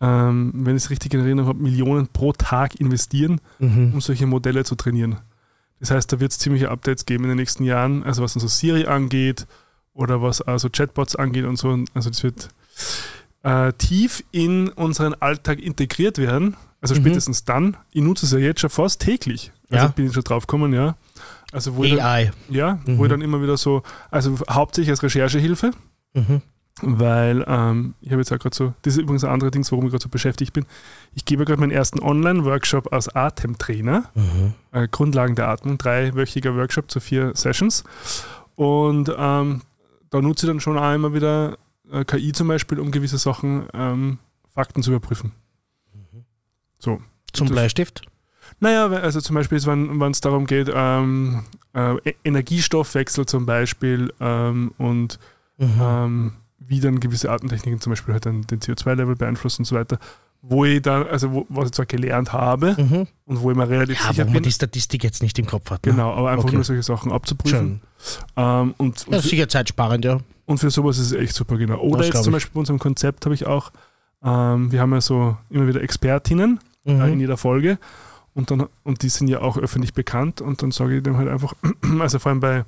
ähm, 0.00 0.52
wenn 0.54 0.76
ich 0.76 0.84
es 0.84 0.90
richtig 0.90 1.14
in 1.14 1.20
Erinnerung 1.20 1.48
habe, 1.48 1.62
Millionen 1.62 2.06
pro 2.06 2.32
Tag 2.32 2.76
investieren, 2.76 3.40
Mhm. 3.58 3.94
um 3.94 4.00
solche 4.00 4.26
Modelle 4.26 4.62
zu 4.64 4.76
trainieren. 4.76 5.16
Das 5.80 5.90
heißt, 5.90 6.12
da 6.12 6.20
wird 6.20 6.32
es 6.32 6.38
ziemliche 6.38 6.70
Updates 6.70 7.06
geben 7.06 7.24
in 7.24 7.30
den 7.30 7.38
nächsten 7.38 7.64
Jahren, 7.64 8.02
also 8.04 8.22
was 8.22 8.34
so 8.34 8.46
Siri 8.46 8.86
angeht 8.86 9.46
oder 9.94 10.22
was 10.22 10.40
also 10.42 10.68
Chatbots 10.70 11.16
angeht 11.16 11.44
und 11.46 11.56
so. 11.56 11.76
Also 11.94 12.10
das 12.10 12.22
wird 12.22 12.48
äh, 13.42 13.72
tief 13.74 14.22
in 14.32 14.68
unseren 14.68 15.14
Alltag 15.14 15.58
integriert 15.58 16.18
werden. 16.18 16.56
Also 16.82 16.94
Mhm. 16.94 17.00
spätestens 17.00 17.44
dann. 17.44 17.76
Ich 17.92 18.02
nutze 18.02 18.26
es 18.26 18.32
ja 18.32 18.38
jetzt 18.38 18.60
schon 18.60 18.70
fast 18.70 19.00
täglich. 19.00 19.52
Also 19.70 19.86
Ja. 19.86 19.90
bin 19.92 20.06
ich 20.06 20.12
schon 20.12 20.24
drauf 20.24 20.46
gekommen, 20.46 20.72
ja. 20.74 20.96
Also 21.52 21.74
wo 21.76 21.84
ich 21.84 21.92
dann, 21.96 22.00
AI. 22.00 22.30
ja, 22.50 22.78
wo 22.84 22.92
Mhm. 22.92 23.04
ich 23.04 23.10
dann 23.10 23.20
immer 23.22 23.42
wieder 23.42 23.56
so, 23.56 23.82
also 24.10 24.38
hauptsächlich 24.48 24.90
als 24.90 25.02
Recherchehilfe, 25.02 25.72
Mhm. 26.14 26.42
Weil 26.82 27.44
ähm, 27.46 27.94
ich 28.00 28.10
habe 28.10 28.20
jetzt 28.20 28.32
auch 28.32 28.38
gerade 28.38 28.54
so, 28.56 28.74
das 28.82 28.94
ist 28.94 29.00
übrigens 29.00 29.24
ein 29.24 29.30
anderer 29.30 29.50
Ding, 29.50 29.64
warum 29.70 29.84
ich 29.86 29.90
gerade 29.92 30.02
so 30.02 30.08
beschäftigt 30.08 30.52
bin. 30.52 30.64
Ich 31.14 31.24
gebe 31.24 31.44
gerade 31.44 31.60
meinen 31.60 31.72
ersten 31.72 32.00
Online-Workshop 32.00 32.92
als 32.92 33.08
Atemtrainer, 33.14 34.04
Mhm. 34.14 34.54
äh, 34.72 34.88
Grundlagen 34.88 35.34
der 35.34 35.48
Atmung, 35.48 35.78
dreiwöchiger 35.78 36.54
Workshop 36.56 36.90
zu 36.90 37.00
vier 37.00 37.32
Sessions. 37.34 37.84
Und 38.56 39.12
ähm, 39.16 39.62
da 40.10 40.20
nutze 40.20 40.46
ich 40.46 40.50
dann 40.50 40.60
schon 40.60 40.76
auch 40.78 40.94
immer 40.94 41.14
wieder 41.14 41.56
äh, 41.92 42.04
KI 42.04 42.32
zum 42.32 42.48
Beispiel, 42.48 42.78
um 42.80 42.90
gewisse 42.90 43.18
Sachen, 43.18 43.66
ähm, 43.74 44.18
Fakten 44.54 44.82
zu 44.82 44.90
überprüfen. 44.90 45.32
So. 46.78 47.00
Zum 47.32 47.46
Das- 47.46 47.54
Bleistift? 47.54 48.02
Naja, 48.58 48.86
also 48.88 49.20
zum 49.20 49.34
Beispiel, 49.36 49.56
ist, 49.58 49.66
wenn 49.66 50.02
es 50.10 50.20
darum 50.20 50.46
geht, 50.46 50.70
ähm, 50.74 51.44
äh, 51.72 51.94
E- 52.10 52.14
Energiestoffwechsel 52.24 53.24
zum 53.26 53.46
Beispiel 53.46 54.12
ähm, 54.20 54.72
und 54.76 55.18
Mhm. 55.58 56.32
Wie 56.70 56.80
dann 56.80 57.00
gewisse 57.00 57.30
Atemtechniken 57.30 57.80
zum 57.80 57.90
Beispiel 57.90 58.14
halt 58.14 58.24
dann 58.26 58.42
den 58.42 58.60
CO2-Level 58.60 59.16
beeinflussen 59.16 59.62
und 59.62 59.66
so 59.66 59.74
weiter, 59.76 59.98
wo 60.40 60.64
ich 60.64 60.80
dann, 60.80 61.06
also 61.08 61.32
wo, 61.32 61.46
was 61.48 61.66
ich 61.66 61.72
zwar 61.72 61.84
gelernt 61.86 62.32
habe 62.32 62.74
Mhm. 62.78 63.06
und 63.26 63.40
wo 63.42 63.50
ich 63.50 63.56
mir 63.56 63.68
relativ 63.68 63.98
Ja, 64.00 64.08
sicher 64.12 64.22
wo 64.22 64.26
man 64.28 64.34
bin, 64.34 64.42
die 64.44 64.52
Statistik 64.52 65.04
jetzt 65.04 65.20
nicht 65.22 65.38
im 65.38 65.46
Kopf 65.46 65.68
hat. 65.70 65.84
Ne? 65.84 65.92
genau, 65.92 66.12
aber 66.14 66.30
einfach 66.30 66.44
Okay. 66.44 66.54
nur 66.54 66.64
solche 66.64 66.82
Sachen 66.82 67.12
abzuprüfen. 67.12 67.82
Ähm, 68.36 68.74
und, 68.78 69.00
Ja, 69.06 69.16
und, 69.16 69.22
für, 69.22 69.28
sicher 69.28 69.48
zeitsparend, 69.48 70.04
ja. 70.04 70.18
und 70.46 70.58
für 70.58 70.70
sowas 70.70 70.96
ist 70.98 71.06
es 71.06 71.12
echt 71.12 71.34
super, 71.34 71.58
genau. 71.58 71.78
Oder 71.80 71.98
Das 71.98 72.06
jetzt 72.08 72.22
zum. 72.24 72.32
Beispiel 72.32 72.52
bei 72.54 72.60
unserem 72.60 72.78
Konzept 72.78 73.26
habe 73.26 73.34
ich 73.34 73.46
auch, 73.46 73.72
ähm, 74.24 74.70
wir 74.72 74.80
haben 74.80 74.92
ja 74.92 75.00
so 75.00 75.36
immer 75.50 75.66
wieder 75.66 75.82
Expertinnen 75.82 76.60
äh, 76.86 76.92
in 76.92 77.14
Mhm. 77.14 77.20
jeder 77.20 77.36
Folge. 77.36 77.78
Und, 78.32 78.50
dann, 78.52 78.68
und 78.84 79.02
die 79.02 79.08
sind 79.08 79.26
ja 79.28 79.40
auch 79.42 79.58
öffentlich 79.58 79.92
bekannt 79.92 80.40
und 80.40 80.62
dann 80.62 80.70
sage 80.70 80.98
ich 80.98 81.02
dem 81.02 81.16
halt 81.16 81.28
einfach, 81.28 81.54
also 82.00 82.18
vor 82.20 82.30
allem 82.30 82.40
bei 82.40 82.64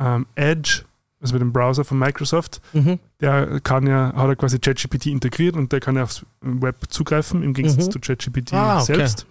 ähm, 0.00 0.26
Edge, 0.34 0.82
also 1.26 1.34
bei 1.34 1.38
dem 1.40 1.52
Browser 1.52 1.84
von 1.84 1.98
Microsoft, 1.98 2.60
Mhm. 2.72 2.98
der 3.20 3.60
kann 3.60 3.86
ja, 3.86 4.12
hat 4.14 4.28
er 4.28 4.36
quasi 4.36 4.58
ChatGPT 4.58 5.06
integriert 5.06 5.56
und 5.56 5.72
der 5.72 5.80
kann 5.80 5.96
ja 5.96 6.02
aufs 6.04 6.24
Web 6.40 6.76
zugreifen, 6.88 7.42
im 7.42 7.52
Gegensatz 7.54 7.86
Mhm. 7.86 7.90
zu 7.92 8.00
ChatGPT 8.00 8.52
Ah, 8.54 8.76
okay. 8.82 8.94
selbst. 8.94 9.26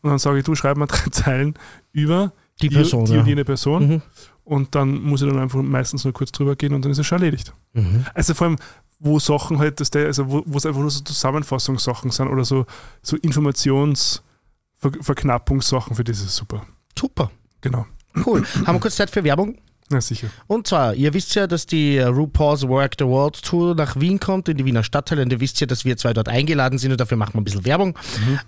Und 0.00 0.10
dann 0.10 0.18
sage 0.18 0.38
ich, 0.38 0.44
du 0.44 0.54
schreib 0.54 0.76
mal 0.76 0.86
drei 0.86 0.96
Zeilen 1.10 1.54
über 1.92 2.32
Die 2.60 2.68
Person, 2.70 3.04
die 3.06 3.14
ja. 3.14 3.20
und 3.20 3.26
jene 3.26 3.44
Person 3.44 3.88
Mhm. 3.88 4.02
und 4.44 4.74
dann 4.74 5.02
muss 5.02 5.22
ich 5.22 5.28
dann 5.28 5.38
einfach 5.38 5.62
meistens 5.62 6.04
nur 6.04 6.12
kurz 6.12 6.30
drüber 6.32 6.54
gehen 6.56 6.74
und 6.74 6.84
dann 6.84 6.92
ist 6.92 6.98
es 6.98 7.06
schon 7.06 7.18
erledigt. 7.18 7.52
Mhm. 7.72 8.04
Also 8.14 8.34
vor 8.34 8.48
allem, 8.48 8.56
wo 9.00 9.18
Sachen 9.18 9.58
halt, 9.58 9.80
dass 9.80 9.90
der, 9.90 10.06
also 10.06 10.28
wo 10.28 10.44
es 10.56 10.64
einfach 10.66 10.80
nur 10.80 10.90
so 10.90 11.00
Zusammenfassungssachen 11.02 12.10
sind 12.12 12.28
oder 12.28 12.44
so, 12.44 12.66
so 13.02 13.16
Informationsverknappungssachen, 13.16 15.96
für 15.96 16.04
das 16.04 16.20
ist 16.20 16.36
super. 16.36 16.64
Super. 16.98 17.30
Genau. 17.60 17.86
Cool. 18.26 18.44
Haben 18.66 18.76
wir 18.76 18.80
kurz 18.80 18.96
Zeit 18.96 19.10
für 19.10 19.24
Werbung? 19.24 19.56
Na 19.92 20.00
sicher. 20.00 20.28
Und 20.46 20.66
zwar, 20.66 20.94
ihr 20.94 21.12
wisst 21.12 21.34
ja, 21.34 21.46
dass 21.46 21.66
die 21.66 21.98
äh, 21.98 22.04
RuPaul's 22.04 22.66
Work 22.66 22.94
the 22.98 23.04
World 23.04 23.42
Tour 23.42 23.74
nach 23.74 23.94
Wien 24.00 24.18
kommt, 24.18 24.48
in 24.48 24.56
die 24.56 24.64
Wiener 24.64 24.82
Stadtteile. 24.82 25.22
Und 25.22 25.30
ihr 25.30 25.40
wisst 25.40 25.60
ja, 25.60 25.66
dass 25.66 25.84
wir 25.84 25.98
zwei 25.98 26.14
dort 26.14 26.30
eingeladen 26.30 26.78
sind 26.78 26.92
und 26.92 27.00
dafür 27.00 27.18
machen 27.18 27.34
wir 27.34 27.42
ein 27.42 27.44
bisschen 27.44 27.66
Werbung. 27.66 27.98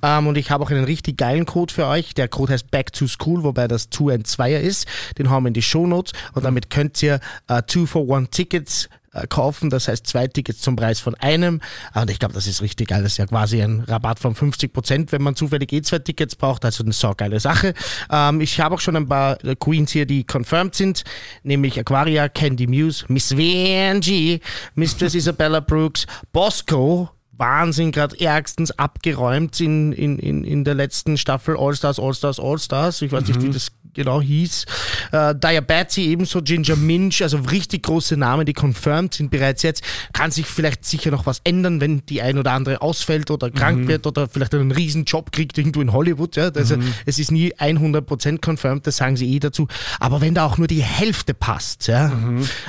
Ähm, 0.03 0.27
und 0.27 0.39
ich 0.39 0.51
habe 0.51 0.65
auch 0.65 0.71
einen 0.71 0.85
richtig 0.85 1.19
geilen 1.19 1.45
Code 1.45 1.73
für 1.73 1.87
euch. 1.87 2.15
Der 2.15 2.29
Code 2.29 2.55
heißt 2.55 2.71
Back 2.71 2.95
to 2.95 3.07
School, 3.07 3.45
wobei 3.45 3.69
das 3.69 3.91
2 3.91 4.15
and 4.15 4.27
2 4.27 4.55
ist. 4.55 4.89
Den 5.19 5.29
haben 5.29 5.45
wir 5.45 5.49
in 5.49 5.55
die 5.55 5.63
Shownotes. 5.63 6.15
Und 6.33 6.47
damit 6.47 6.71
könnt 6.71 7.03
ihr 7.03 7.21
äh, 7.49 7.63
2 7.67 7.87
for 7.87 8.17
1 8.17 8.31
Tickets 8.31 8.87
äh, 8.87 8.89
kaufen. 9.29 9.71
Das 9.71 9.89
heißt 9.89 10.07
zwei 10.07 10.27
Tickets 10.27 10.61
zum 10.61 10.77
Preis 10.77 11.01
von 11.01 11.15
einem. 11.15 11.61
Und 11.95 12.11
ich 12.11 12.19
glaube, 12.19 12.35
das 12.35 12.47
ist 12.47 12.63
richtig 12.63 12.89
geil. 12.89 13.03
Das 13.03 13.13
ist 13.13 13.19
ja 13.19 13.27
quasi 13.27 13.63
ein 13.63 13.81
Rabatt 13.81 14.19
von 14.19 14.35
50 14.35 14.73
Prozent, 14.73 15.13
wenn 15.13 15.23
man 15.23 15.37
zufällig 15.37 15.73
eh 15.73 15.83
zwei 15.83 15.99
Tickets 15.99 16.37
braucht. 16.37 16.65
Also 16.65 16.85
eine 16.85 16.93
saugeile 16.93 17.41
Sache. 17.41 17.75
Ähm, 18.11 18.41
ich 18.41 18.61
habe 18.61 18.75
auch 18.75 18.81
schon 18.81 18.97
ein 18.97 19.09
paar 19.09 19.43
äh, 19.45 19.57
Queens 19.57 19.93
hier, 19.93 20.07
die 20.07 20.25
confirmed 20.25 20.75
sind, 20.75 21.05
nämlich 21.43 21.79
Aquaria, 21.79 22.29
Candy 22.29 22.67
Muse, 22.67 23.05
Miss 23.09 23.33
VNG, 23.33 24.41
Mistress 24.75 25.15
Isabella 25.15 25.61
Brooks, 25.61 26.07
Bosco. 26.33 27.11
Wahnsinn, 27.37 27.91
gerade 27.91 28.21
ärgstens 28.21 28.71
abgeräumt 28.79 29.61
in, 29.61 29.93
in, 29.93 30.21
in, 30.21 30.45
in 30.45 30.63
der 30.63 30.75
letzten 30.75 31.17
Staffel 31.17 31.57
All 31.59 31.75
Stars, 31.75 31.99
All 31.99 32.15
Stars, 32.15 32.39
All 32.39 32.59
Stars. 32.59 33.03
Ich 33.03 33.11
weiß 33.11 33.27
nicht, 33.27 33.43
wie 33.43 33.51
das 33.51 33.73
genau 33.95 34.21
hieß. 34.21 34.67
Äh, 35.13 35.35
Diabetes 35.35 35.99
ebenso, 35.99 36.43
Ginger 36.43 36.77
Minch, 36.77 37.23
also 37.23 37.39
richtig 37.39 37.85
große 37.85 38.17
Namen, 38.17 38.47
die 38.47 38.53
confirmed 38.53 39.15
sind 39.15 39.31
bereits 39.31 39.63
jetzt. 39.63 39.83
Kann 40.13 40.31
sich 40.31 40.47
vielleicht 40.47 40.85
sicher 40.85 41.11
noch 41.11 41.27
was 41.27 41.41
ändern, 41.45 41.81
wenn 41.81 42.05
die 42.07 42.21
ein 42.21 42.39
oder 42.39 42.53
andere 42.53 42.83
ausfällt 42.83 43.31
oder 43.31 43.51
krank 43.51 43.89
wird 43.89 44.07
oder 44.07 44.29
vielleicht 44.29 44.55
einen 44.55 44.73
riesen 44.73 45.05
Job 45.05 45.33
kriegt 45.33 45.57
irgendwo 45.57 45.81
in 45.81 45.93
Hollywood. 45.93 46.37
Ja? 46.37 46.51
Also 46.55 46.77
es 47.07 47.19
ist 47.19 47.31
nie 47.31 47.55
100% 47.55 48.45
confirmed, 48.45 48.87
das 48.87 48.97
sagen 48.97 49.17
sie 49.17 49.33
eh 49.35 49.39
dazu. 49.39 49.69
Aber 50.01 50.21
wenn 50.21 50.35
da 50.35 50.45
auch 50.45 50.59
nur 50.59 50.67
die 50.67 50.83
Hälfte 50.83 51.35
passt, 51.35 51.87
ja? 51.87 52.13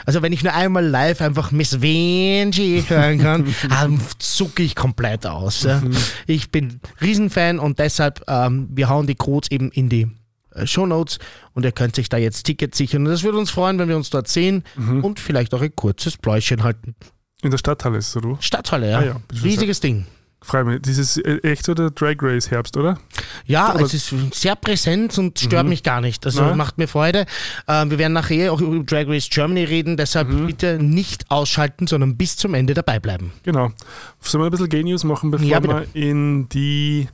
also 0.06 0.22
wenn 0.22 0.34
ich 0.34 0.44
nur 0.44 0.54
einmal 0.54 0.86
live 0.86 1.22
einfach 1.22 1.52
Miss 1.52 1.82
Venji 1.82 2.84
hören 2.88 3.20
kann, 3.20 3.56
dann 3.70 4.00
zucke 4.20 4.64
ich 4.64 4.76
komplett 4.76 5.26
aus. 5.26 5.64
Ja? 5.64 5.82
Ich 6.28 6.52
bin 6.52 6.80
Riesenfan 7.02 7.60
und 7.60 7.80
deshalb, 7.80 8.24
ähm, 8.28 8.68
wir 8.72 8.90
hauen 8.90 9.08
die 9.08 9.16
Codes 9.16 9.52
eben 9.52 9.72
in 9.72 9.90
die 9.90 10.08
äh, 10.56 10.66
Shownotes 10.66 11.20
und 11.54 11.64
ihr 11.64 11.72
könnt 11.72 11.96
sich 11.96 12.10
da 12.10 12.18
jetzt 12.18 12.44
Tickets 12.44 12.78
sichern. 12.78 13.06
Und 13.06 13.12
das 13.12 13.24
würde 13.24 13.38
uns 13.38 13.52
freuen, 13.52 13.78
wenn 13.80 13.90
wir 13.90 13.96
uns 13.98 14.10
dort 14.10 14.28
sehen 14.28 14.64
und 15.02 15.20
vielleicht 15.20 15.54
auch 15.54 15.62
ein 15.62 15.76
kurzes 15.76 16.18
Pläuschen 16.18 16.64
halten. 16.64 16.96
In 17.42 17.52
der 17.52 17.58
Stadthalle 17.58 17.98
ist 17.98 18.10
es, 18.10 18.18
oder? 18.18 18.38
Stadthalle, 18.42 18.90
ja. 18.90 19.00
Ah 19.00 19.04
ja, 19.06 19.22
Riesiges 19.44 19.80
Ding. 19.80 20.06
Freu 20.42 20.64
mich. 20.64 20.82
Dieses 20.84 21.18
äh, 21.18 21.38
echt 21.42 21.66
so 21.66 21.74
der 21.74 21.90
Drag 21.90 22.18
Race 22.22 22.52
Herbst, 22.52 22.78
oder? 22.78 23.00
Ja, 23.48 23.70
Aber- 23.70 23.82
es 23.82 23.96
ist 23.96 24.14
sehr 24.32 24.56
präsent 24.56 25.18
und 25.18 25.40
stört 25.40 25.66
mich 25.66 25.82
gar 25.82 26.02
nicht. 26.02 26.24
Also 26.26 26.44
Nein. 26.44 26.58
macht 26.58 26.78
mir 26.78 26.88
Freude. 26.88 27.26
Ähm, 27.68 27.90
wir 27.90 27.98
werden 27.98 28.14
nachher 28.14 28.54
auch 28.54 28.62
über 28.62 28.84
Drag 28.84 29.08
Race 29.08 29.28
Germany 29.30 29.64
reden, 29.64 29.98
deshalb 29.98 30.30
bitte 30.46 30.78
nicht 30.78 31.32
ausschalten, 31.32 31.88
sondern 31.88 32.16
bis 32.16 32.38
zum 32.38 32.54
Ende 32.54 32.76
dabei 32.76 33.00
bleiben. 33.00 33.32
Genau. 33.42 33.72
Sollen 34.20 34.44
wir 34.44 34.52
ein 34.52 34.52
bisschen 34.68 34.86
News 34.86 35.04
machen, 35.04 35.32
bevor 35.32 35.48
Ja, 35.48 35.64
wir 35.64 35.88
in 35.94 36.48
die 36.50 37.08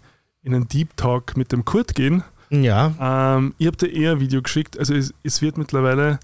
in 0.43 0.53
einen 0.55 0.67
Deep 0.67 0.97
Talk 0.97 1.37
mit 1.37 1.51
dem 1.53 1.63
Kurt 1.63 1.95
gehen? 1.95 2.23
Ja. 2.51 3.37
Ähm, 3.37 3.55
ihr 3.57 3.67
habt 3.67 3.81
ja 3.81 3.87
eher 3.87 4.11
ein 4.11 4.19
Video 4.19 4.41
geschickt, 4.41 4.77
also 4.77 4.93
es, 4.93 5.13
es 5.23 5.41
wird 5.41 5.57
mittlerweile 5.57 6.19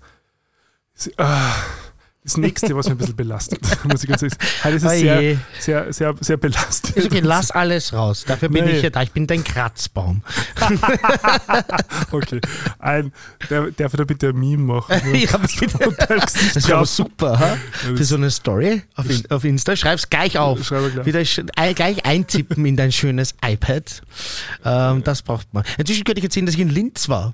es, 0.94 1.10
ah, 1.18 1.54
das 2.28 2.38
nächste, 2.38 2.76
was 2.76 2.86
mich 2.88 2.96
ein 2.96 2.98
bisschen 2.98 3.16
belastet, 3.16 3.60
muss 3.86 4.04
ich 4.04 4.10
ganz 4.10 4.22
ehrlich 4.22 4.34
sagen. 4.34 4.64
Heute 4.64 4.76
ist 4.76 4.84
es 4.84 5.00
sehr, 5.00 5.38
sehr, 5.60 5.94
sehr, 5.94 6.16
sehr 6.20 6.38
belastet. 6.38 6.98
Ist 6.98 7.06
okay, 7.06 7.22
lass 7.24 7.52
alles 7.52 7.94
raus. 7.94 8.26
Dafür 8.28 8.50
bin 8.50 8.66
Nee. 8.66 8.78
ich 8.78 8.84
ja 8.84 8.90
da. 8.90 9.02
Ich 9.02 9.12
bin 9.14 9.28
dein 9.28 9.44
Kratzbaum. 9.44 10.22
Okay. 12.12 12.40
Ein, 12.80 13.12
der, 13.50 13.72
darf 13.72 13.94
ich 13.94 13.98
da 13.98 14.04
bitte 14.04 14.30
ein 14.30 14.36
Meme 14.38 14.64
machen? 14.64 14.94
ja, 15.16 15.38
bitte. 15.38 15.68
Das 15.68 15.96
wäre 16.08 16.56
aber 16.58 16.70
drauf. 16.78 16.90
super, 16.90 17.40
ha? 17.40 17.58
Für 17.72 18.04
so 18.04 18.16
eine 18.16 18.30
Story 18.32 18.82
auf, 18.96 19.10
in, 19.10 19.24
auf 19.30 19.44
Insta. 19.44 19.76
Schreib's 19.76 20.10
gleich 20.10 20.38
auf. 20.38 20.64
Schreibe 20.66 20.92
gleich. 20.92 21.06
Wieder 21.06 21.74
gleich 21.74 22.06
eintippen 22.06 22.66
in 22.66 22.76
dein 22.76 22.92
schönes 22.92 23.36
iPad. 23.44 24.02
Ähm, 24.64 25.04
das 25.04 25.22
braucht 25.22 25.54
man. 25.54 25.64
Inzwischen 25.78 26.04
könnte 26.04 26.20
ich 26.20 26.26
erzählen, 26.26 26.46
dass 26.46 26.56
ich 26.56 26.62
in 26.62 26.70
Linz 26.70 27.10
war. 27.10 27.34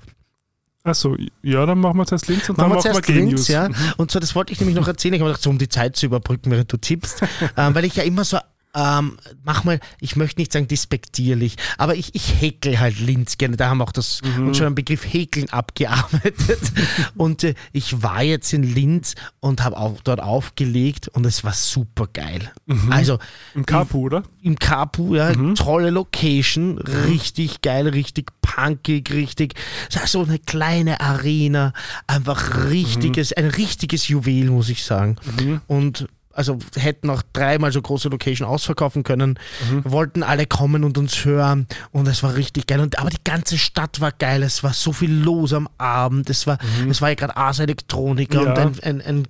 Achso, 0.86 1.16
ja, 1.42 1.64
dann 1.64 1.78
machen 1.80 1.96
wir 1.96 2.04
zuerst 2.04 2.28
Linz 2.28 2.46
und 2.50 2.58
Machen 2.58 2.72
wir 2.72 2.76
dann 2.76 2.76
machen 2.76 2.84
wir 2.84 2.92
zuerst 2.92 3.06
Gay 3.06 3.16
Linz, 3.16 3.30
News. 3.32 3.48
ja. 3.48 3.68
Mhm. 3.70 3.74
Und 3.96 4.10
zwar, 4.10 4.20
das 4.20 4.34
wollte 4.34 4.52
ich 4.52 4.60
nämlich 4.60 4.76
noch 4.76 4.86
erzählen. 4.86 5.14
Ich 5.14 5.20
habe 5.20 5.30
gedacht, 5.30 5.42
so 5.42 5.48
um 5.48 5.56
die 5.56 5.70
Zeit 5.70 5.96
zu 5.96 6.04
überbrücken, 6.04 6.50
während 6.50 6.70
du 6.70 6.76
tippst. 6.76 7.22
ähm, 7.56 7.74
weil 7.74 7.86
ich 7.86 7.96
ja 7.96 8.02
immer 8.02 8.22
so, 8.24 8.36
ähm, 8.74 9.18
mach 9.44 9.64
mal, 9.64 9.78
ich 10.00 10.16
möchte 10.16 10.40
nicht 10.40 10.52
sagen 10.52 10.68
despektierlich, 10.68 11.56
aber 11.78 11.94
ich, 11.94 12.14
ich 12.14 12.40
häkel 12.40 12.80
halt 12.80 12.98
Linz 12.98 13.38
gerne. 13.38 13.56
Da 13.56 13.68
haben 13.68 13.78
wir 13.78 13.84
auch 13.84 13.92
das, 13.92 14.20
Mhm. 14.22 14.48
uns 14.48 14.56
schon 14.56 14.66
einen 14.66 14.74
Begriff 14.74 15.04
Häkeln 15.04 15.48
abgearbeitet. 15.50 16.60
und 17.16 17.44
äh, 17.44 17.54
ich 17.72 18.02
war 18.02 18.22
jetzt 18.22 18.52
in 18.52 18.62
Linz 18.62 19.14
und 19.40 19.62
habe 19.62 19.76
auch 19.76 20.00
dort 20.02 20.20
aufgelegt 20.20 21.08
und 21.08 21.24
es 21.24 21.44
war 21.44 21.52
super 21.52 22.08
geil. 22.12 22.50
Mhm. 22.66 22.92
Also 22.92 23.18
Im 23.54 23.64
Kapu, 23.66 23.98
oder? 24.06 24.22
im 24.42 24.58
Kapu, 24.58 25.14
ja, 25.14 25.34
Mhm. 25.34 25.54
tolle 25.54 25.90
Location, 25.90 26.78
richtig 26.78 27.62
geil, 27.62 27.88
richtig 27.88 28.30
punkig, 28.42 29.10
richtig, 29.12 29.54
so 30.06 30.22
eine 30.22 30.38
kleine 30.38 31.00
Arena, 31.00 31.72
einfach 32.06 32.68
richtiges, 32.70 33.32
ein 33.32 33.46
richtiges 33.46 34.08
Juwel, 34.08 34.50
muss 34.50 34.68
ich 34.68 34.84
sagen. 34.84 35.16
Mhm. 35.40 35.60
Und 35.66 36.08
also 36.34 36.58
hätten 36.76 37.08
auch 37.10 37.22
dreimal 37.32 37.72
so 37.72 37.80
große 37.80 38.08
Location 38.08 38.46
ausverkaufen 38.48 39.02
können, 39.02 39.38
Mhm. 39.70 39.82
wollten 39.84 40.22
alle 40.22 40.46
kommen 40.46 40.84
und 40.84 40.98
uns 40.98 41.24
hören 41.24 41.66
und 41.92 42.08
es 42.08 42.22
war 42.22 42.34
richtig 42.36 42.66
geil. 42.66 42.80
Und, 42.80 42.98
aber 42.98 43.10
die 43.10 43.22
ganze 43.24 43.56
Stadt 43.58 44.00
war 44.00 44.12
geil, 44.12 44.42
es 44.42 44.62
war 44.62 44.72
so 44.72 44.92
viel 44.92 45.12
los 45.12 45.52
am 45.52 45.68
Abend, 45.78 46.28
es 46.30 46.46
war, 46.46 46.58
es 46.90 47.00
war 47.00 47.10
ja 47.10 47.14
gerade 47.14 47.36
Ars 47.36 47.58
Electronica 47.60 48.40
Mhm. 48.40 48.46
Ja. 48.46 48.52
und 48.66 48.84
ein, 48.84 49.00
ein, 49.00 49.00
ein 49.00 49.28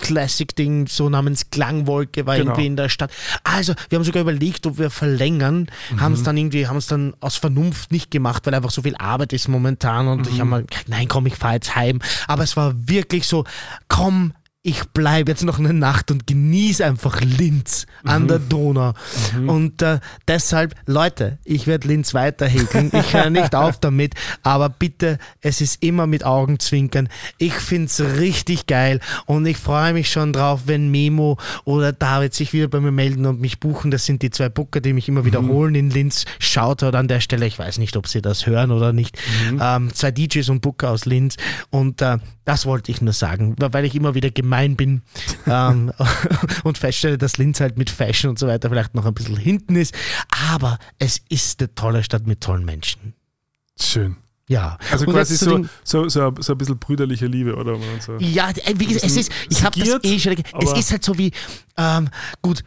Classic-Ding, 0.00 0.88
so 0.88 1.08
namens 1.08 1.50
Klangwolke 1.50 2.26
war 2.26 2.36
Genau. 2.36 2.50
irgendwie 2.50 2.66
in 2.66 2.76
der 2.76 2.88
Stadt. 2.88 3.10
Also, 3.44 3.74
wir 3.88 3.96
haben 3.98 4.04
sogar 4.04 4.22
überlegt, 4.22 4.66
ob 4.66 4.78
wir 4.78 4.90
verlängern, 4.90 5.68
haben 5.96 6.12
Mhm. 6.12 6.18
es 6.18 6.22
dann 6.24 6.36
irgendwie, 6.36 6.66
haben 6.66 6.76
es 6.76 6.86
dann 6.86 7.14
aus 7.20 7.36
Vernunft 7.36 7.92
nicht 7.92 8.10
gemacht, 8.10 8.44
weil 8.46 8.54
einfach 8.54 8.70
so 8.70 8.82
viel 8.82 8.96
Arbeit 8.96 9.32
ist 9.32 9.48
momentan 9.48 10.08
und 10.08 10.26
ich 10.26 10.34
Mhm. 10.34 10.38
habe 10.40 10.50
mal 10.50 10.64
gesagt, 10.64 10.88
nein, 10.88 11.06
komm, 11.08 11.26
ich 11.26 11.36
fahre 11.36 11.54
jetzt 11.54 11.76
heim. 11.76 12.00
Aber 12.26 12.42
es 12.42 12.56
war 12.56 12.72
wirklich 12.88 13.26
so, 13.26 13.44
komm, 13.88 14.32
ich 14.62 14.84
bleibe 14.90 15.30
jetzt 15.30 15.42
noch 15.42 15.58
eine 15.58 15.72
Nacht 15.72 16.10
und 16.10 16.26
genieße 16.26 16.84
einfach 16.84 17.22
Linz 17.22 17.86
an 18.04 18.28
der 18.28 18.38
Donau. 18.38 18.92
Und 19.46 19.80
äh, 19.80 20.00
deshalb, 20.28 20.74
Leute, 20.84 21.38
ich 21.44 21.66
werde 21.66 21.88
Linz 21.88 22.12
weiter 22.12 22.46
häkeln. 22.46 22.90
Ich 22.92 23.14
höre 23.14 23.30
nicht 23.30 23.54
auf 23.54 23.80
damit, 23.80 24.14
aber 24.42 24.68
bitte, 24.68 25.16
es 25.40 25.62
ist 25.62 25.82
immer 25.82 26.06
mit 26.06 26.24
Augenzwinkern. 26.24 27.08
Ich 27.38 27.54
finde 27.54 27.86
es 27.86 28.00
richtig 28.18 28.66
geil 28.66 29.00
und 29.24 29.46
ich 29.46 29.56
freue 29.56 29.94
mich 29.94 30.10
schon 30.10 30.34
drauf, 30.34 30.62
wenn 30.66 30.90
Memo 30.90 31.38
oder 31.64 31.92
David 31.92 32.34
sich 32.34 32.52
wieder 32.52 32.68
bei 32.68 32.80
mir 32.80 32.92
melden 32.92 33.24
und 33.24 33.40
mich 33.40 33.60
buchen. 33.60 33.90
Das 33.90 34.04
sind 34.04 34.20
die 34.20 34.30
zwei 34.30 34.50
Booker, 34.50 34.82
die 34.82 34.92
mich 34.92 35.08
immer 35.08 35.24
wiederholen 35.24 35.74
in 35.74 35.88
Linz. 35.88 36.26
Shoutout 36.38 36.96
an 36.96 37.08
der 37.08 37.20
Stelle. 37.20 37.46
Ich 37.46 37.58
weiß 37.58 37.78
nicht, 37.78 37.96
ob 37.96 38.06
sie 38.06 38.20
das 38.20 38.46
hören 38.46 38.72
oder 38.72 38.92
nicht. 38.92 39.16
Ähm, 39.58 39.94
zwei 39.94 40.10
DJs 40.10 40.50
und 40.50 40.60
Booker 40.60 40.90
aus 40.90 41.06
Linz. 41.06 41.36
Und 41.70 42.02
äh, 42.02 42.18
das 42.44 42.66
wollte 42.66 42.90
ich 42.90 43.00
nur 43.00 43.12
sagen, 43.12 43.54
weil 43.58 43.84
ich 43.84 43.94
immer 43.94 44.14
wieder 44.14 44.30
gemein 44.50 44.76
bin 44.76 45.02
ähm, 45.46 45.92
und 46.64 46.76
feststelle, 46.76 47.18
dass 47.18 47.38
Linz 47.38 47.60
halt 47.60 47.78
mit 47.78 47.88
Fashion 47.88 48.30
und 48.30 48.38
so 48.38 48.48
weiter 48.48 48.68
vielleicht 48.68 48.94
noch 48.94 49.06
ein 49.06 49.14
bisschen 49.14 49.36
hinten 49.36 49.76
ist. 49.76 49.94
Aber 50.50 50.78
es 50.98 51.20
ist 51.28 51.60
eine 51.60 51.74
tolle 51.74 52.02
Stadt 52.02 52.26
mit 52.26 52.40
tollen 52.40 52.64
Menschen. 52.64 53.14
Schön. 53.80 54.16
Ja. 54.48 54.76
Also 54.90 55.06
Und 55.06 55.12
quasi 55.12 55.36
so, 55.36 55.64
so, 55.84 56.08
so, 56.08 56.34
so 56.40 56.52
ein 56.52 56.58
bisschen 56.58 56.78
brüderliche 56.78 57.26
Liebe, 57.26 57.54
oder? 57.54 57.78
So. 58.00 58.16
Ja, 58.18 58.50
äh, 58.50 58.74
wie 58.76 58.86
gesagt, 58.86 59.04
es 59.04 59.16
ist, 59.16 59.32
ich 59.48 59.62
habe 59.62 59.78
das 59.78 60.02
eh 60.02 60.18
schon, 60.18 60.34
es 60.60 60.72
ist 60.72 60.90
halt 60.90 61.04
so 61.04 61.16
wie, 61.16 61.30
ähm, 61.76 62.08
gut, 62.42 62.64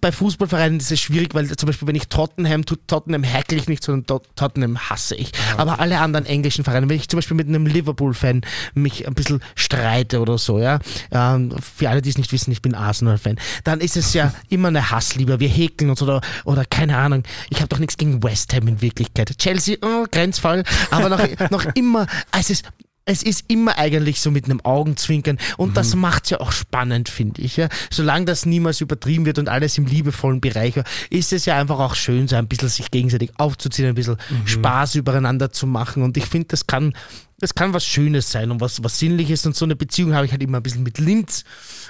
bei 0.00 0.12
Fußballvereinen 0.12 0.78
ist 0.78 0.92
es 0.92 1.00
schwierig, 1.00 1.34
weil 1.34 1.48
zum 1.56 1.66
Beispiel, 1.66 1.88
wenn 1.88 1.94
ich 1.94 2.08
Tottenham, 2.08 2.64
tut 2.64 2.86
Tottenham 2.86 3.24
hackle 3.24 3.58
ich 3.58 3.68
nicht, 3.68 3.82
sondern 3.82 4.20
Tottenham 4.36 4.78
hasse 4.78 5.14
ich. 5.14 5.28
Okay. 5.28 5.54
Aber 5.56 5.80
alle 5.80 5.98
anderen 6.00 6.26
englischen 6.26 6.64
Vereine, 6.64 6.88
wenn 6.88 6.96
ich 6.96 7.08
zum 7.08 7.18
Beispiel 7.18 7.36
mit 7.36 7.48
einem 7.48 7.66
Liverpool-Fan 7.66 8.42
mich 8.74 9.06
ein 9.06 9.14
bisschen 9.14 9.42
streite 9.54 10.20
oder 10.20 10.38
so, 10.38 10.58
ja, 10.58 10.78
ähm, 11.10 11.54
für 11.60 11.88
alle, 11.88 12.02
die 12.02 12.10
es 12.10 12.18
nicht 12.18 12.32
wissen, 12.32 12.52
ich 12.52 12.62
bin 12.62 12.74
Arsenal-Fan, 12.74 13.36
dann 13.64 13.80
ist 13.80 13.96
es 13.96 14.14
ja 14.14 14.32
immer 14.48 14.68
eine 14.68 14.90
Hassliebe. 14.90 15.40
Wir 15.40 15.48
häkeln 15.48 15.90
uns 15.90 16.02
oder, 16.02 16.20
oder 16.44 16.64
keine 16.64 16.96
Ahnung. 16.98 17.22
Ich 17.50 17.58
habe 17.58 17.68
doch 17.68 17.78
nichts 17.78 17.96
gegen 17.96 18.22
West 18.22 18.54
Ham 18.54 18.68
in 18.68 18.80
Wirklichkeit. 18.80 19.36
Chelsea, 19.38 19.76
oh, 19.82 20.06
Grenzfall, 20.10 20.64
aber 20.90 21.08
noch, 21.08 21.22
noch 21.50 21.64
immer, 21.74 22.06
es 22.32 22.50
ist 22.50 22.64
es 23.04 23.22
ist 23.22 23.44
immer 23.48 23.78
eigentlich 23.78 24.20
so 24.20 24.30
mit 24.30 24.44
einem 24.44 24.60
Augenzwinkern 24.60 25.38
und 25.56 25.70
mhm. 25.70 25.74
das 25.74 25.94
macht 25.96 26.24
es 26.24 26.30
ja 26.30 26.40
auch 26.40 26.52
spannend, 26.52 27.08
finde 27.08 27.42
ich. 27.42 27.56
Ja. 27.56 27.68
Solange 27.90 28.26
das 28.26 28.46
niemals 28.46 28.80
übertrieben 28.80 29.26
wird 29.26 29.38
und 29.38 29.48
alles 29.48 29.76
im 29.76 29.86
liebevollen 29.86 30.40
Bereich 30.40 30.76
war, 30.76 30.84
ist 31.10 31.32
es 31.32 31.44
ja 31.44 31.58
einfach 31.58 31.80
auch 31.80 31.94
schön, 31.94 32.28
so 32.28 32.36
ein 32.36 32.46
bisschen 32.46 32.68
sich 32.68 32.90
gegenseitig 32.90 33.32
aufzuziehen, 33.38 33.88
ein 33.88 33.94
bisschen 33.94 34.16
mhm. 34.30 34.46
Spaß 34.46 34.94
übereinander 34.94 35.50
zu 35.50 35.66
machen 35.66 36.02
und 36.02 36.16
ich 36.16 36.26
finde, 36.26 36.48
das 36.48 36.66
kann, 36.66 36.94
das 37.38 37.54
kann 37.54 37.74
was 37.74 37.84
Schönes 37.84 38.30
sein 38.30 38.50
und 38.52 38.60
was, 38.60 38.84
was 38.84 38.98
Sinnliches 38.98 39.44
und 39.46 39.56
so 39.56 39.64
eine 39.64 39.74
Beziehung 39.74 40.14
habe 40.14 40.26
ich 40.26 40.32
halt 40.32 40.42
immer 40.42 40.58
ein 40.58 40.62
bisschen 40.62 40.84
mit 40.84 40.98
Linz 40.98 41.44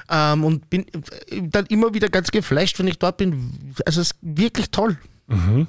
ähm, 0.08 0.44
und 0.44 0.70
bin 0.70 0.86
dann 1.42 1.66
immer 1.66 1.92
wieder 1.92 2.08
ganz 2.08 2.30
geflasht, 2.30 2.78
wenn 2.78 2.88
ich 2.88 2.98
dort 2.98 3.18
bin. 3.18 3.74
Also 3.84 4.00
es 4.00 4.12
ist 4.12 4.16
wirklich 4.22 4.70
toll. 4.70 4.96
Mhm. 5.26 5.66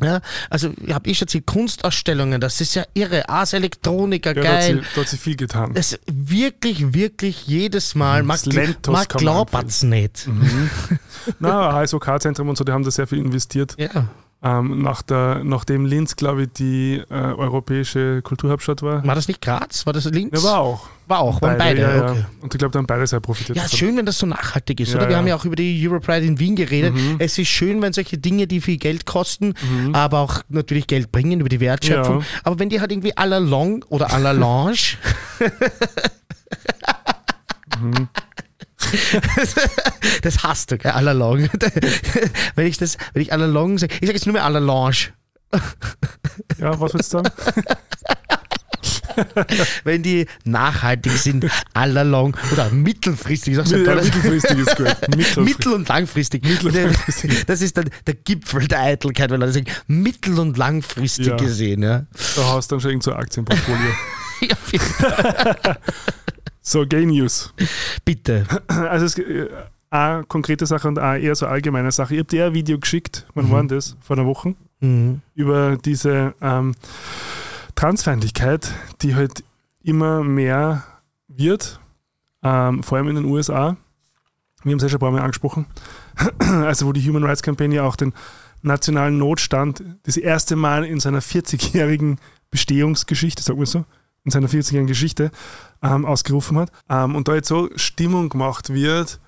Ja, 0.00 0.20
also 0.48 0.72
ich 0.84 0.92
habe 0.92 1.14
schon 1.14 1.26
erzählt, 1.26 1.46
Kunstausstellungen, 1.46 2.40
das 2.40 2.60
ist 2.62 2.74
ja 2.74 2.84
irre. 2.94 3.28
Ars 3.28 3.52
Elektroniker, 3.52 4.34
ja, 4.34 4.42
geil. 4.42 4.82
Da 4.94 5.00
hat, 5.02 5.08
sie, 5.08 5.18
viel 5.18 5.36
getan. 5.36 5.74
Das 5.74 5.98
wirklich, 6.10 6.94
wirklich 6.94 7.46
jedes 7.46 7.94
Mal. 7.94 8.22
Man, 8.22 8.38
man 8.86 9.04
glaubt 9.08 9.54
es 9.68 9.82
nicht. 9.82 10.26
Mhm. 10.26 10.70
Na, 11.38 11.74
HSOK-Zentrum 11.74 12.48
und 12.48 12.56
so, 12.56 12.64
die 12.64 12.72
haben 12.72 12.84
da 12.84 12.90
sehr 12.90 13.06
viel 13.06 13.18
investiert. 13.18 13.74
Ja. 13.78 14.08
Ähm, 14.44 14.82
nach 14.82 15.02
der, 15.02 15.42
nachdem 15.44 15.86
Linz, 15.86 16.16
glaube 16.16 16.44
ich, 16.44 16.48
die 16.52 17.00
äh, 17.10 17.14
europäische 17.14 18.22
Kulturhauptstadt 18.22 18.82
war. 18.82 19.06
War 19.06 19.14
das 19.14 19.28
nicht 19.28 19.40
Graz? 19.40 19.86
War 19.86 19.92
das 19.92 20.04
Linz? 20.06 20.42
Ja, 20.42 20.42
war 20.42 20.58
auch. 20.58 20.88
War 21.06 21.20
auch, 21.20 21.40
waren 21.42 21.58
beide. 21.58 21.80
beide 21.82 21.96
ja, 21.96 22.10
okay. 22.10 22.18
ja. 22.18 22.26
Und 22.40 22.54
ich 22.54 22.58
glaube, 22.58 22.72
da 22.72 22.78
haben 22.78 22.86
beide 22.86 23.06
sehr 23.06 23.20
profitiert. 23.20 23.56
Ja, 23.56 23.68
schön, 23.68 23.96
wenn 23.96 24.06
das 24.06 24.18
so 24.18 24.26
nachhaltig 24.26 24.80
ist, 24.80 24.94
oder? 24.96 25.08
Wir 25.08 25.16
haben 25.16 25.28
ja 25.28 25.36
auch 25.36 25.44
über 25.44 25.54
die 25.54 25.86
Europride 25.86 26.26
in 26.26 26.40
Wien 26.40 26.56
geredet. 26.56 26.94
Mhm. 26.94 27.16
Es 27.18 27.38
ist 27.38 27.48
schön, 27.48 27.80
wenn 27.82 27.92
solche 27.92 28.18
Dinge, 28.18 28.48
die 28.48 28.60
viel 28.60 28.78
Geld 28.78 29.06
kosten, 29.06 29.54
mhm. 29.62 29.94
aber 29.94 30.18
auch 30.20 30.42
natürlich 30.48 30.88
Geld 30.88 31.12
bringen 31.12 31.38
über 31.38 31.48
die 31.48 31.60
Wertschöpfung. 31.60 32.24
Aber 32.42 32.58
wenn 32.58 32.68
die 32.68 32.80
halt 32.80 32.90
irgendwie 32.90 33.16
à 33.16 33.26
la 33.26 33.38
long 33.38 33.84
oder 33.90 34.10
à 34.10 34.18
la 34.18 34.32
lange 34.32 34.74
mhm. 37.80 38.08
das 40.22 40.42
hast 40.42 40.70
du, 40.70 40.78
gell? 40.78 40.92
Allalong. 40.92 41.48
wenn 42.54 42.66
ich 42.66 42.78
das, 42.78 42.98
wenn 43.12 43.22
ich 43.22 43.32
allalong 43.32 43.78
sage, 43.78 43.94
ich 43.94 44.06
sage 44.06 44.14
jetzt 44.14 44.26
nur 44.26 44.34
mehr 44.34 44.44
allalonge. 44.44 45.12
Ja, 46.58 46.80
was 46.80 46.94
willst 46.94 47.12
du 47.12 47.18
sagen? 47.18 47.30
wenn 49.84 50.02
die 50.02 50.26
nachhaltig 50.44 51.12
sind, 51.12 51.46
allalong 51.74 52.36
oder 52.52 52.70
mittelfristig. 52.70 53.56
Ist 53.56 53.70
ja, 53.70 53.78
mittelfristig 53.78 54.58
ist 54.58 54.76
gut. 54.76 54.86
Mittelfristig. 54.86 55.44
Mittel- 55.44 55.72
und 55.74 55.88
langfristig. 55.88 56.44
Mittelfristig. 56.44 57.44
Das 57.46 57.60
ist 57.60 57.76
dann 57.76 57.90
der 58.06 58.14
Gipfel 58.14 58.66
der 58.66 58.80
Eitelkeit, 58.80 59.30
weil 59.30 59.40
Leute 59.40 59.52
sagen, 59.52 59.66
mittel- 59.86 60.38
und 60.38 60.56
langfristig 60.56 61.26
ja. 61.26 61.36
gesehen. 61.36 61.82
Ja. 61.82 62.06
Da 62.36 62.54
hast 62.54 62.70
du 62.70 62.76
dann 62.76 62.80
schon 62.80 62.90
irgendein 62.92 63.12
so 63.12 63.18
Aktienportfolio. 63.18 63.90
ja, 64.42 65.76
so, 66.62 66.86
Gay 66.86 67.04
News. 67.06 67.52
Bitte. 68.04 68.46
Also 68.68 69.04
es 69.04 69.18
äh, 69.18 69.48
eine 69.90 70.24
konkrete 70.24 70.64
Sache 70.64 70.88
und 70.88 70.98
eine 70.98 71.22
eher 71.22 71.34
so 71.34 71.46
allgemeine 71.46 71.92
Sache. 71.92 72.14
Ich 72.14 72.20
habe 72.20 72.28
dir 72.28 72.46
ein 72.46 72.54
Video 72.54 72.78
geschickt, 72.78 73.26
wann 73.34 73.46
mhm. 73.46 73.50
war 73.50 73.64
das? 73.64 73.96
Vor 74.00 74.16
einer 74.16 74.26
Woche. 74.26 74.54
Mhm. 74.80 75.20
Über 75.34 75.76
diese 75.76 76.34
ähm, 76.40 76.74
Transfeindlichkeit, 77.74 78.72
die 79.02 79.14
halt 79.14 79.44
immer 79.82 80.22
mehr 80.22 80.84
wird, 81.28 81.80
ähm, 82.42 82.82
vor 82.82 82.98
allem 82.98 83.08
in 83.08 83.16
den 83.16 83.24
USA. 83.26 83.76
Wir 84.62 84.72
haben 84.72 84.78
es 84.78 84.84
ja 84.84 84.88
schon 84.88 84.98
ein 84.98 85.00
paar 85.00 85.10
Mal 85.10 85.20
angesprochen. 85.20 85.66
Also 86.38 86.86
wo 86.86 86.92
die 86.92 87.06
Human 87.08 87.24
Rights 87.24 87.42
Campaign 87.42 87.72
ja 87.72 87.84
auch 87.84 87.96
den 87.96 88.12
nationalen 88.62 89.18
Notstand 89.18 89.82
das 90.04 90.16
erste 90.16 90.56
Mal 90.56 90.84
in 90.84 91.00
seiner 91.00 91.20
40-jährigen 91.20 92.18
Bestehungsgeschichte, 92.50 93.42
sagen 93.42 93.58
wir 93.58 93.66
so, 93.66 93.84
in 94.24 94.30
seiner 94.30 94.48
40-jährigen 94.48 94.86
Geschichte 94.86 95.30
ähm, 95.82 96.04
ausgerufen 96.04 96.58
hat. 96.58 96.70
Ähm, 96.88 97.16
und 97.16 97.28
da 97.28 97.34
jetzt 97.34 97.48
so 97.48 97.68
Stimmung 97.76 98.28
gemacht 98.28 98.72
wird, 98.72 99.20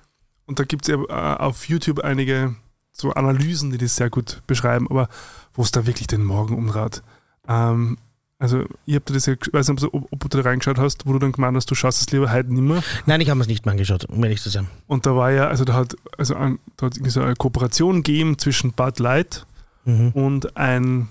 und 0.45 0.59
da 0.59 0.63
gibt 0.63 0.87
es 0.87 0.95
ja 0.95 1.01
äh, 1.03 1.37
auf 1.37 1.67
YouTube 1.67 1.99
einige 1.99 2.55
so 2.91 3.11
Analysen, 3.11 3.71
die 3.71 3.77
das 3.77 3.95
sehr 3.95 4.09
gut 4.09 4.41
beschreiben, 4.47 4.87
aber 4.89 5.09
wo 5.53 5.61
es 5.61 5.71
da 5.71 5.85
wirklich 5.85 6.07
den 6.07 6.23
Morgen 6.23 6.55
umdraht. 6.55 7.03
Ähm, 7.47 7.97
also, 8.37 8.65
ich 8.85 8.95
habe 8.95 9.13
das 9.13 9.25
ja, 9.25 9.35
weiß 9.51 9.69
nicht, 9.69 9.83
ob, 9.85 10.11
ob, 10.11 10.19
du 10.19 10.27
da 10.27 10.41
reingeschaut 10.41 10.77
hast, 10.77 11.05
wo 11.05 11.13
du 11.13 11.19
dann 11.19 11.31
gemeint 11.31 11.55
hast, 11.55 11.71
du 11.71 11.75
schaust 11.75 12.01
es 12.01 12.11
lieber 12.11 12.31
heute 12.31 12.53
nicht 12.53 12.61
mehr. 12.61 12.83
Nein, 13.05 13.21
ich 13.21 13.29
habe 13.29 13.39
es 13.39 13.47
nicht 13.47 13.65
mehr 13.65 13.71
angeschaut, 13.71 14.05
um 14.05 14.21
ehrlich 14.23 14.41
zu 14.41 14.49
sein. 14.49 14.67
Und 14.87 15.05
da 15.05 15.15
war 15.15 15.31
ja, 15.31 15.47
also 15.47 15.63
da 15.63 15.73
hat, 15.73 15.95
also 16.17 16.35
ein, 16.35 16.59
da 16.75 16.87
hat 16.87 16.95
so 17.05 17.21
eine 17.21 17.35
Kooperation 17.35 18.03
gegeben 18.03 18.37
zwischen 18.37 18.73
Bud 18.73 18.99
Light 18.99 19.45
mhm. 19.85 20.09
und, 20.09 20.57
ein, 20.57 21.07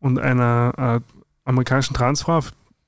und 0.00 0.18
einer 0.18 1.02
äh, 1.04 1.14
amerikanischen 1.44 1.94
Transfrau, 1.94 2.40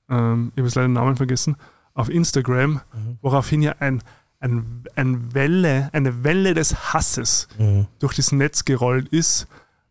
ähm, 0.08 0.52
ich 0.52 0.58
habe 0.58 0.68
jetzt 0.68 0.74
leider 0.74 0.88
den 0.88 0.94
Namen 0.94 1.16
vergessen, 1.16 1.56
auf 1.94 2.08
Instagram, 2.10 2.72
mhm. 2.72 3.18
woraufhin 3.22 3.62
ja 3.62 3.76
ein, 3.80 4.02
ein, 4.40 4.84
ein 4.94 5.34
Welle, 5.34 5.88
eine 5.92 6.24
Welle 6.24 6.54
des 6.54 6.92
Hasses 6.92 7.48
mhm. 7.58 7.86
durch 7.98 8.14
das 8.14 8.32
Netz 8.32 8.64
gerollt 8.64 9.08
ist, 9.08 9.46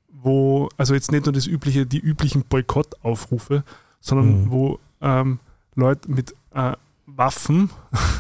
wo, 0.10 0.70
also 0.78 0.94
jetzt 0.94 1.12
nicht 1.12 1.26
nur 1.26 1.34
das 1.34 1.48
übliche, 1.48 1.86
die 1.86 2.00
üblichen 2.00 2.44
Boykottaufrufe, 2.46 3.64
sondern 4.00 4.44
mhm. 4.44 4.52
wo 4.52 4.80
ähm, 5.02 5.40
Leute 5.76 6.10
mit 6.10 6.36
äh, 6.54 6.74
Waffen, 7.06 7.70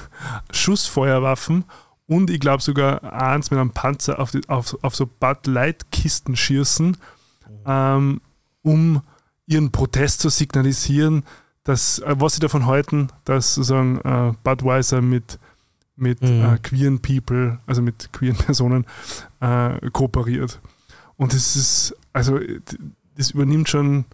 Schussfeuerwaffen 0.51 1.65
und 2.07 2.29
ich 2.29 2.39
glaube 2.39 2.61
sogar 2.61 3.03
eins 3.13 3.51
mit 3.51 3.59
einem 3.59 3.71
Panzer 3.71 4.19
auf, 4.19 4.31
die, 4.31 4.47
auf, 4.47 4.77
auf 4.83 4.95
so 4.95 5.07
Bud 5.07 5.47
Light 5.47 5.91
Kisten 5.91 6.35
schießen, 6.35 6.87
mhm. 6.87 6.97
ähm, 7.65 8.21
um 8.61 9.01
ihren 9.47 9.71
Protest 9.71 10.21
zu 10.21 10.29
signalisieren, 10.29 11.23
dass, 11.65 11.99
äh, 11.99 12.15
was 12.17 12.35
sie 12.35 12.39
davon 12.39 12.65
halten, 12.65 13.09
dass 13.25 13.55
sozusagen 13.55 13.99
äh, 13.99 14.33
Budweiser 14.43 15.01
mit, 15.01 15.39
mit 15.97 16.21
mhm. 16.21 16.45
äh, 16.45 16.57
queeren 16.59 17.01
People, 17.01 17.59
also 17.67 17.81
mit 17.81 18.13
queeren 18.13 18.37
Personen, 18.45 18.85
äh, 19.41 19.89
kooperiert. 19.91 20.61
Und 21.17 21.33
das 21.33 21.55
ist, 21.57 21.95
also 22.13 22.39
das 23.17 23.31
übernimmt 23.31 23.67
schon, 23.67 24.05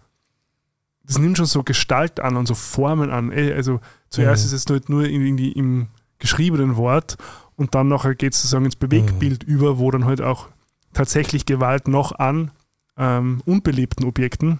das 1.04 1.18
nimmt 1.18 1.36
schon 1.36 1.46
so 1.46 1.62
Gestalt 1.62 2.20
an 2.20 2.36
und 2.36 2.46
so 2.46 2.54
Formen 2.54 3.10
an. 3.10 3.30
Ey, 3.30 3.52
also 3.52 3.80
zuerst 4.08 4.42
mhm. 4.42 4.46
ist 4.46 4.52
es 4.52 4.68
nicht 4.68 4.88
nur 4.88 5.04
irgendwie 5.04 5.52
im 5.52 5.88
geschriebenen 6.18 6.76
Wort 6.76 7.16
und 7.56 7.74
dann 7.74 7.88
nachher 7.88 8.14
geht 8.14 8.32
es 8.32 8.42
sozusagen 8.42 8.64
ins 8.64 8.76
Bewegtbild 8.76 9.46
mhm. 9.46 9.54
über, 9.54 9.78
wo 9.78 9.90
dann 9.90 10.04
halt 10.04 10.20
auch 10.22 10.48
tatsächlich 10.94 11.44
Gewalt 11.44 11.88
noch 11.88 12.12
an 12.12 12.50
ähm, 12.96 13.42
unbelebten 13.44 14.06
Objekten 14.06 14.58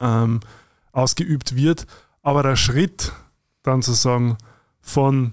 ähm, 0.00 0.40
ausgeübt 0.92 1.56
wird. 1.56 1.86
Aber 2.22 2.42
der 2.42 2.56
Schritt 2.56 3.12
dann 3.62 3.82
sozusagen 3.82 4.36
von, 4.80 5.32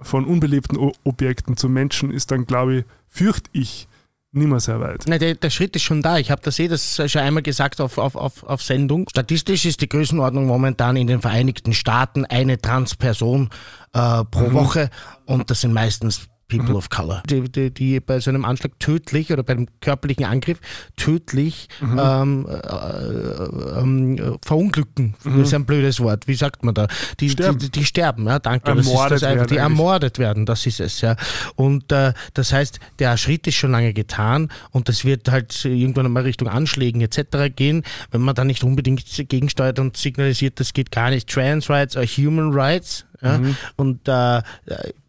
von 0.00 0.24
unbelebten 0.24 0.76
Objekten 1.04 1.56
zu 1.56 1.68
Menschen 1.68 2.10
ist 2.10 2.30
dann, 2.30 2.46
glaube 2.46 2.78
ich, 2.78 2.84
fürchte 3.08 3.50
ich, 3.52 3.88
nicht 4.36 4.48
mehr 4.48 4.60
sehr 4.60 4.80
weit. 4.80 5.04
Nein, 5.06 5.20
der, 5.20 5.34
der 5.34 5.50
Schritt 5.50 5.76
ist 5.76 5.82
schon 5.82 6.02
da. 6.02 6.18
Ich 6.18 6.30
habe 6.30 6.42
das 6.42 6.58
eh 6.58 6.66
das 6.66 7.00
schon 7.06 7.22
einmal 7.22 7.42
gesagt 7.42 7.80
auf, 7.80 7.98
auf, 7.98 8.16
auf, 8.16 8.42
auf 8.42 8.62
Sendung. 8.62 9.08
Statistisch 9.08 9.64
ist 9.64 9.80
die 9.80 9.88
Größenordnung 9.88 10.46
momentan 10.46 10.96
in 10.96 11.06
den 11.06 11.20
Vereinigten 11.20 11.72
Staaten 11.72 12.24
eine 12.24 12.60
Transperson 12.60 13.50
äh, 13.92 14.24
pro 14.24 14.48
mhm. 14.48 14.52
Woche 14.52 14.90
und 15.26 15.50
das 15.50 15.60
sind 15.60 15.72
meistens 15.72 16.28
People 16.48 16.70
mhm. 16.70 16.76
of 16.76 16.90
Color, 16.90 17.22
die, 17.28 17.50
die, 17.50 17.72
die, 17.72 18.00
bei 18.00 18.20
so 18.20 18.30
einem 18.30 18.44
Anschlag 18.44 18.78
tödlich 18.78 19.32
oder 19.32 19.42
bei 19.42 19.54
einem 19.54 19.68
körperlichen 19.80 20.24
Angriff 20.24 20.60
tödlich 20.96 21.68
mhm. 21.80 21.98
ähm, 21.98 22.46
äh, 22.48 22.56
äh, 22.56 24.38
verunglücken. 24.44 25.14
Mhm. 25.24 25.38
Das 25.38 25.48
ist 25.48 25.54
ein 25.54 25.64
blödes 25.64 26.00
Wort. 26.00 26.28
Wie 26.28 26.34
sagt 26.34 26.64
man 26.64 26.74
da? 26.74 26.86
Die 27.20 27.30
sterben, 27.30 27.58
die, 27.58 27.70
die 27.70 27.84
sterben 27.84 28.26
ja, 28.26 28.38
danke. 28.38 28.70
Ermordet 28.70 28.86
das 28.86 29.16
ist 29.16 29.22
das 29.22 29.30
einfach, 29.30 29.46
die 29.46 29.56
ermordet 29.56 30.18
werden, 30.18 30.46
das 30.46 30.66
ist 30.66 30.80
es, 30.80 31.00
ja. 31.00 31.16
Und 31.56 31.90
äh, 31.92 32.12
das 32.34 32.52
heißt, 32.52 32.78
der 32.98 33.16
Schritt 33.16 33.46
ist 33.46 33.54
schon 33.54 33.72
lange 33.72 33.92
getan 33.92 34.50
und 34.70 34.88
das 34.88 35.04
wird 35.04 35.30
halt 35.30 35.64
irgendwann 35.64 36.06
einmal 36.06 36.24
Richtung 36.24 36.48
Anschlägen 36.48 37.00
etc. 37.00 37.54
gehen, 37.54 37.82
wenn 38.10 38.20
man 38.20 38.34
da 38.34 38.44
nicht 38.44 38.64
unbedingt 38.64 39.04
gegensteuert 39.28 39.78
und 39.78 39.96
signalisiert, 39.96 40.60
das 40.60 40.72
geht 40.72 40.90
gar 40.90 41.10
nicht. 41.10 41.28
Trans 41.28 41.70
Rights 41.70 41.96
or 41.96 42.04
Human 42.04 42.52
Rights. 42.52 43.06
Ja? 43.24 43.38
Mhm. 43.38 43.56
Und 43.76 44.06
äh, 44.06 44.42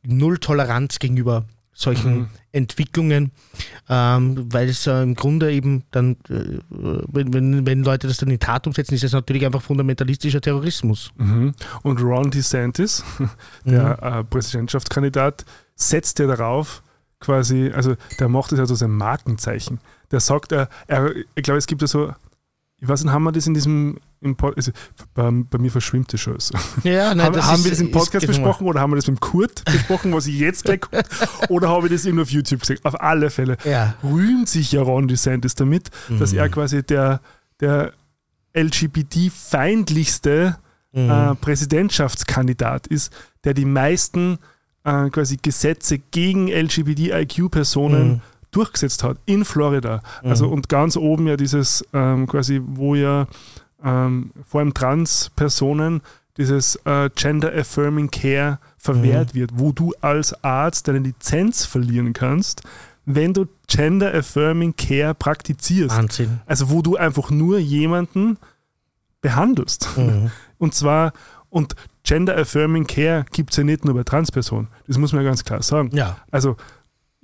null 0.03 0.39
Toleranz 0.39 0.99
gegenüber 0.99 1.45
solchen 1.75 2.19
mhm. 2.19 2.27
Entwicklungen, 2.53 3.31
ähm, 3.89 4.47
weil 4.51 4.69
es 4.69 4.87
äh, 4.87 5.03
im 5.03 5.13
Grunde 5.13 5.51
eben 5.51 5.83
dann, 5.91 6.13
äh, 6.29 6.61
wenn, 6.69 7.33
wenn, 7.33 7.65
wenn 7.65 7.83
Leute 7.83 8.07
das 8.07 8.17
dann 8.17 8.31
in 8.31 8.39
Tat 8.39 8.65
umsetzen, 8.65 8.95
ist 8.95 9.03
es 9.03 9.11
natürlich 9.11 9.45
einfach 9.45 9.61
fundamentalistischer 9.61 10.39
Terrorismus. 10.39 11.11
Mhm. 11.17 11.53
Und 11.83 12.01
Ron 12.01 12.31
DeSantis, 12.31 13.03
der 13.65 13.99
mhm. 14.01 14.19
äh, 14.19 14.23
Präsidentschaftskandidat, 14.23 15.45
setzt 15.75 16.19
ja 16.19 16.27
darauf, 16.27 16.81
quasi, 17.19 17.71
also 17.73 17.95
der 18.19 18.29
macht 18.29 18.53
das 18.53 18.59
ja 18.59 18.65
so 18.65 18.75
sein 18.75 18.91
Markenzeichen. 18.91 19.79
Der 20.11 20.21
sagt, 20.21 20.53
er, 20.53 20.69
er 20.87 21.13
ich 21.13 21.43
glaube, 21.43 21.57
es 21.57 21.67
gibt 21.67 21.81
ja 21.81 21.87
so, 21.87 22.13
ich 22.79 22.87
weiß 22.87 23.03
nicht, 23.03 23.11
haben 23.11 23.23
wir 23.23 23.33
das 23.33 23.47
in 23.47 23.53
diesem, 23.53 23.97
im 24.25 24.35
Pod, 24.35 24.57
also 24.57 24.71
bei, 25.13 25.31
bei, 25.31 25.57
mir 25.57 25.71
verschwimmt 25.71 26.11
das 26.11 26.19
schon. 26.19 26.37
So. 26.39 26.53
Ja, 26.83 27.15
nein, 27.15 27.27
haben, 27.27 27.41
haben 27.41 27.55
ist- 27.59 27.63
wir 27.63 27.71
das 27.71 27.79
im 27.79 27.87
ist 27.87 27.93
Podcast 27.93 28.27
besprochen 28.27 28.67
oder 28.67 28.81
haben 28.81 28.91
wir 28.91 28.97
das 28.97 29.07
mit 29.07 29.21
Kurt 29.21 29.63
besprochen, 29.65 30.11
was 30.13 30.27
ich 30.27 30.37
jetzt 30.39 30.63
gleich? 30.65 30.81
Oder 31.49 31.69
habe 31.69 31.87
ich 31.87 31.93
das 31.93 32.03
irgendwo 32.05 32.23
auf 32.23 32.29
YouTube 32.31 32.59
gesehen? 32.61 32.79
Auf 32.83 32.99
alle 32.99 33.29
Fälle 33.29 33.55
Ja. 33.63 33.95
rühmt 34.03 34.49
sich 34.49 34.71
ja 34.73 34.81
Ron 34.81 35.07
DeSantis 35.07 35.55
damit, 35.55 35.89
dass 36.19 36.33
Mhm. 36.33 36.39
er 36.39 36.49
quasi 36.49 36.83
der, 36.83 37.21
der 37.61 37.93
LGBT-feindlichste 38.53 40.57
Mhm. 40.93 41.09
äh, 41.09 41.35
Präsidentschaftskandidat 41.35 42.87
ist, 42.87 43.11
der 43.43 43.53
die 43.53 43.65
meisten 43.65 44.37
äh, 44.85 45.09
quasi 45.09 45.37
Gesetze 45.41 45.99
gegen 45.99 46.47
LGBTIQ-Personen 46.47 48.07
Mhm. 48.07 48.21
durchgesetzt 48.51 49.03
hat 49.03 49.17
in 49.25 49.43
Florida. 49.43 50.01
Also 50.23 50.47
und 50.47 50.69
ganz 50.69 50.95
oben 50.95 51.27
ja 51.27 51.35
dieses 51.35 51.83
ähm, 51.91 52.27
quasi, 52.27 52.61
wo 52.63 52.95
ja 52.95 53.27
ähm, 53.85 54.31
vor 54.45 54.61
allem 54.61 54.73
Trans-Personen 54.73 56.01
dieses 56.37 56.75
äh, 56.85 57.09
Gender 57.15 57.53
Affirming 57.53 58.11
Care 58.11 58.59
verwehrt 58.77 59.33
wird, 59.33 59.51
wo 59.55 59.71
du 59.71 59.93
als 60.01 60.43
Arzt 60.43 60.87
deine 60.87 60.99
Lizenz 60.99 61.65
verlieren 61.65 62.13
kannst, 62.13 62.63
wenn 63.05 63.33
du 63.33 63.47
Gender 63.67 64.13
Affirming 64.13 64.75
Care 64.75 65.13
praktizierst. 65.13 65.95
Wahnsinn. 65.95 66.39
Also 66.45 66.69
wo 66.69 66.81
du 66.81 66.97
einfach 66.97 67.29
nur 67.29 67.59
jemanden 67.59 68.37
behandelst. 69.21 69.89
Mhm. 69.97 70.31
Und 70.57 70.73
zwar, 70.73 71.13
und 71.49 71.75
Gender 72.03 72.37
Affirming 72.37 72.85
Care 72.85 73.25
gibt 73.31 73.51
es 73.51 73.57
ja 73.57 73.63
nicht 73.63 73.83
nur 73.83 73.93
bei 73.93 74.03
Transpersonen. 74.03 74.67
Das 74.87 74.97
muss 74.97 75.11
man 75.11 75.23
ja 75.23 75.29
ganz 75.29 75.43
klar 75.43 75.61
sagen. 75.63 75.89
Ja. 75.93 76.17
Also 76.31 76.55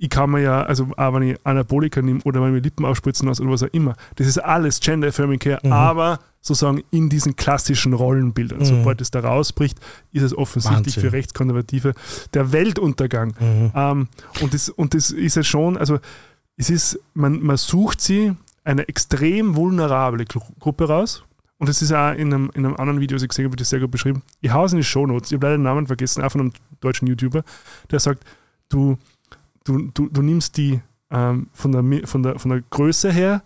ich 0.02 0.10
kann 0.10 0.30
mir 0.30 0.40
ja, 0.40 0.62
also 0.64 0.88
auch 0.96 1.14
wenn 1.14 1.22
ich 1.22 1.36
Anabolika 1.46 2.02
nehme 2.02 2.20
oder 2.24 2.40
wenn 2.40 2.48
ich 2.48 2.54
mir 2.54 2.60
Lippen 2.60 2.84
aufspritzen 2.84 3.28
lasse 3.28 3.40
oder 3.42 3.52
was 3.52 3.62
auch 3.62 3.68
immer, 3.72 3.94
das 4.16 4.26
ist 4.26 4.38
alles 4.38 4.80
Gender 4.80 5.08
Affirming 5.08 5.38
Care, 5.38 5.60
Mhm. 5.62 5.72
aber 5.72 6.18
sozusagen 6.40 6.82
in 6.90 7.08
diesen 7.08 7.36
klassischen 7.36 7.92
Rollenbildern. 7.92 8.58
Mhm. 8.58 8.64
Sobald 8.64 9.00
es 9.00 9.12
da 9.12 9.20
rausbricht, 9.20 9.78
ist 10.10 10.22
es 10.22 10.36
offensichtlich 10.36 10.96
Wahnsinn. 10.96 11.02
für 11.02 11.12
Rechtskonservative 11.12 11.94
der 12.34 12.50
Weltuntergang. 12.52 13.34
Mhm. 13.38 13.70
Ähm, 13.76 14.08
und, 14.40 14.52
das, 14.54 14.68
und 14.70 14.94
das 14.94 15.12
ist 15.12 15.36
ja 15.36 15.44
schon, 15.44 15.76
also 15.76 16.00
es 16.56 16.68
ist, 16.68 16.98
man, 17.14 17.40
man 17.40 17.56
sucht 17.56 18.00
sie 18.00 18.32
eine 18.64 18.88
extrem 18.88 19.54
vulnerable 19.54 20.24
Gru- 20.24 20.40
Gruppe 20.58 20.88
raus. 20.88 21.22
Und 21.58 21.68
das 21.68 21.80
ist 21.80 21.92
auch 21.92 22.10
in 22.12 22.34
einem, 22.34 22.50
in 22.54 22.66
einem 22.66 22.74
anderen 22.74 22.98
Video, 22.98 23.14
das 23.14 23.22
ich 23.22 23.28
gesehen 23.28 23.44
habe, 23.44 23.52
wird 23.52 23.60
das 23.60 23.68
sehr 23.68 23.78
gut 23.78 23.92
beschrieben. 23.92 24.22
Ich 24.40 24.52
haue 24.52 24.66
es 24.66 24.72
in 24.72 24.78
die 24.78 24.84
Shownotes. 24.84 25.30
Ich 25.30 25.36
habe 25.36 25.46
leider 25.46 25.58
den 25.58 25.62
Namen 25.62 25.86
vergessen, 25.86 26.20
auch 26.24 26.32
von 26.32 26.40
einem 26.40 26.52
deutschen 26.80 27.06
YouTuber, 27.06 27.44
der 27.92 28.00
sagt, 28.00 28.24
du, 28.68 28.98
du, 29.64 29.90
du, 29.94 30.08
du 30.08 30.22
nimmst 30.22 30.56
die 30.56 30.80
ähm, 31.10 31.48
von, 31.52 31.72
der, 31.72 32.06
von, 32.06 32.22
der, 32.22 32.38
von 32.38 32.50
der 32.50 32.62
Größe 32.70 33.12
her 33.12 33.42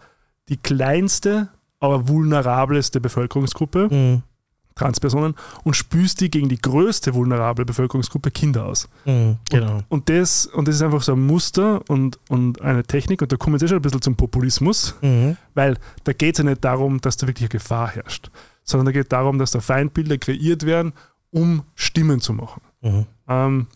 die 0.49 0.57
kleinste, 0.57 1.49
aber 1.81 2.09
vulnerableste 2.09 3.01
Bevölkerungsgruppe, 3.01 3.89
Mhm. 3.91 4.23
Transpersonen, 4.77 5.35
und 5.65 5.75
spüst 5.75 6.21
die 6.21 6.31
gegen 6.31 6.51
die 6.51 6.59
größte 6.59 7.15
vulnerable 7.15 7.65
Bevölkerungsgruppe 7.65 8.31
Kinder 8.31 8.67
aus. 8.67 8.89
Mhm. 9.07 9.39
Genau. 9.49 9.81
Und 9.89 10.11
das, 10.11 10.45
und 10.47 10.69
das 10.69 10.75
ist 10.75 10.83
einfach 10.83 11.01
so 11.03 11.13
ein 11.15 11.27
Muster 11.27 11.81
und, 11.89 12.19
und 12.29 12.61
eine 12.61 12.83
Technik, 12.85 13.23
und 13.23 13.33
da 13.33 13.37
kommen 13.39 13.55
wir 13.55 13.57
jetzt 13.57 13.65
eh 13.65 13.69
schon 13.69 13.79
ein 13.79 13.83
bisschen 13.83 14.03
zum 14.03 14.17
Populismus, 14.17 14.95
Mhm. 15.01 15.39
weil 15.55 15.79
da 16.05 16.13
geht 16.13 16.35
es 16.35 16.39
ja 16.39 16.45
nicht 16.45 16.63
darum, 16.63 17.01
dass 17.01 17.17
da 17.17 17.27
wirklich 17.27 17.45
eine 17.45 17.59
Gefahr 17.59 17.89
herrscht, 17.89 18.31
sondern 18.65 18.85
da 18.87 18.93
geht 18.93 19.05
es 19.05 19.09
darum, 19.09 19.39
dass 19.39 19.51
da 19.51 19.61
Feindbilder 19.61 20.19
kreiert 20.19 20.67
werden, 20.67 20.93
um 21.31 21.63
Stimmen 21.75 22.21
zu 22.21 22.35
machen. 22.35 22.61
Mhm. 22.83 23.07
Ähm, 23.29 23.67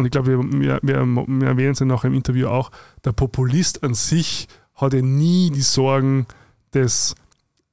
und 0.00 0.06
ich 0.06 0.10
glaube, 0.10 0.28
wir, 0.28 0.38
wir, 0.60 0.80
wir, 0.82 1.46
erwähnen 1.46 1.72
es 1.72 1.78
ja 1.78 1.86
noch 1.86 2.04
im 2.04 2.14
Interview 2.14 2.48
auch, 2.48 2.70
der 3.04 3.12
Populist 3.12 3.82
an 3.84 3.94
sich 3.94 4.48
hat 4.74 4.94
ja 4.94 5.02
nie 5.02 5.50
die 5.50 5.60
Sorgen 5.62 6.26
des 6.74 7.14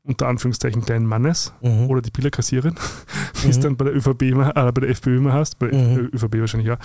unter 0.04 0.28
Anführungszeichen 0.28 0.84
kleinen 0.86 1.06
Mannes 1.06 1.54
Mhm. 1.62 1.90
oder 1.90 2.02
die 2.02 2.12
Billerkassiererin, 2.12 2.76
wie 3.42 3.50
es 3.50 3.58
Mhm. 3.58 3.62
dann 3.62 3.78
bei 3.78 3.86
der 3.86 3.96
ÖVP 3.96 4.22
immer, 4.24 4.50
äh, 4.56 4.72
bei 4.72 4.82
der 4.82 4.90
FPÖ 4.90 5.18
immer 5.18 5.34
heißt, 5.34 5.60
bei 5.60 5.68
der 5.68 5.80
Mhm. 5.80 6.10
ÖVP 6.14 6.40
wahrscheinlich 6.40 6.68
ja, 6.68 6.78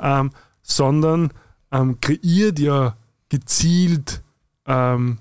ähm, 0.00 0.30
sondern 0.62 1.30
ähm, 1.70 2.00
kreiert 2.00 2.58
ja 2.58 2.96
gezielt 3.28 4.22
ähm, 4.66 5.18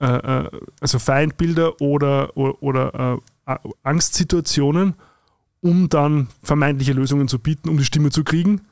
äh, 0.00 0.06
äh, 0.06 0.50
also 0.80 0.98
Feindbilder 0.98 1.80
oder, 1.80 2.36
oder, 2.36 2.62
oder 2.62 3.20
äh, 3.46 3.54
Angstsituationen, 3.82 4.94
um 5.60 5.88
dann 5.88 6.28
vermeintliche 6.42 6.92
Lösungen 6.92 7.28
zu 7.28 7.38
bieten, 7.38 7.68
um 7.68 7.76
die 7.78 7.84
Stimme 7.84 8.10
zu 8.10 8.24
kriegen 8.24 8.62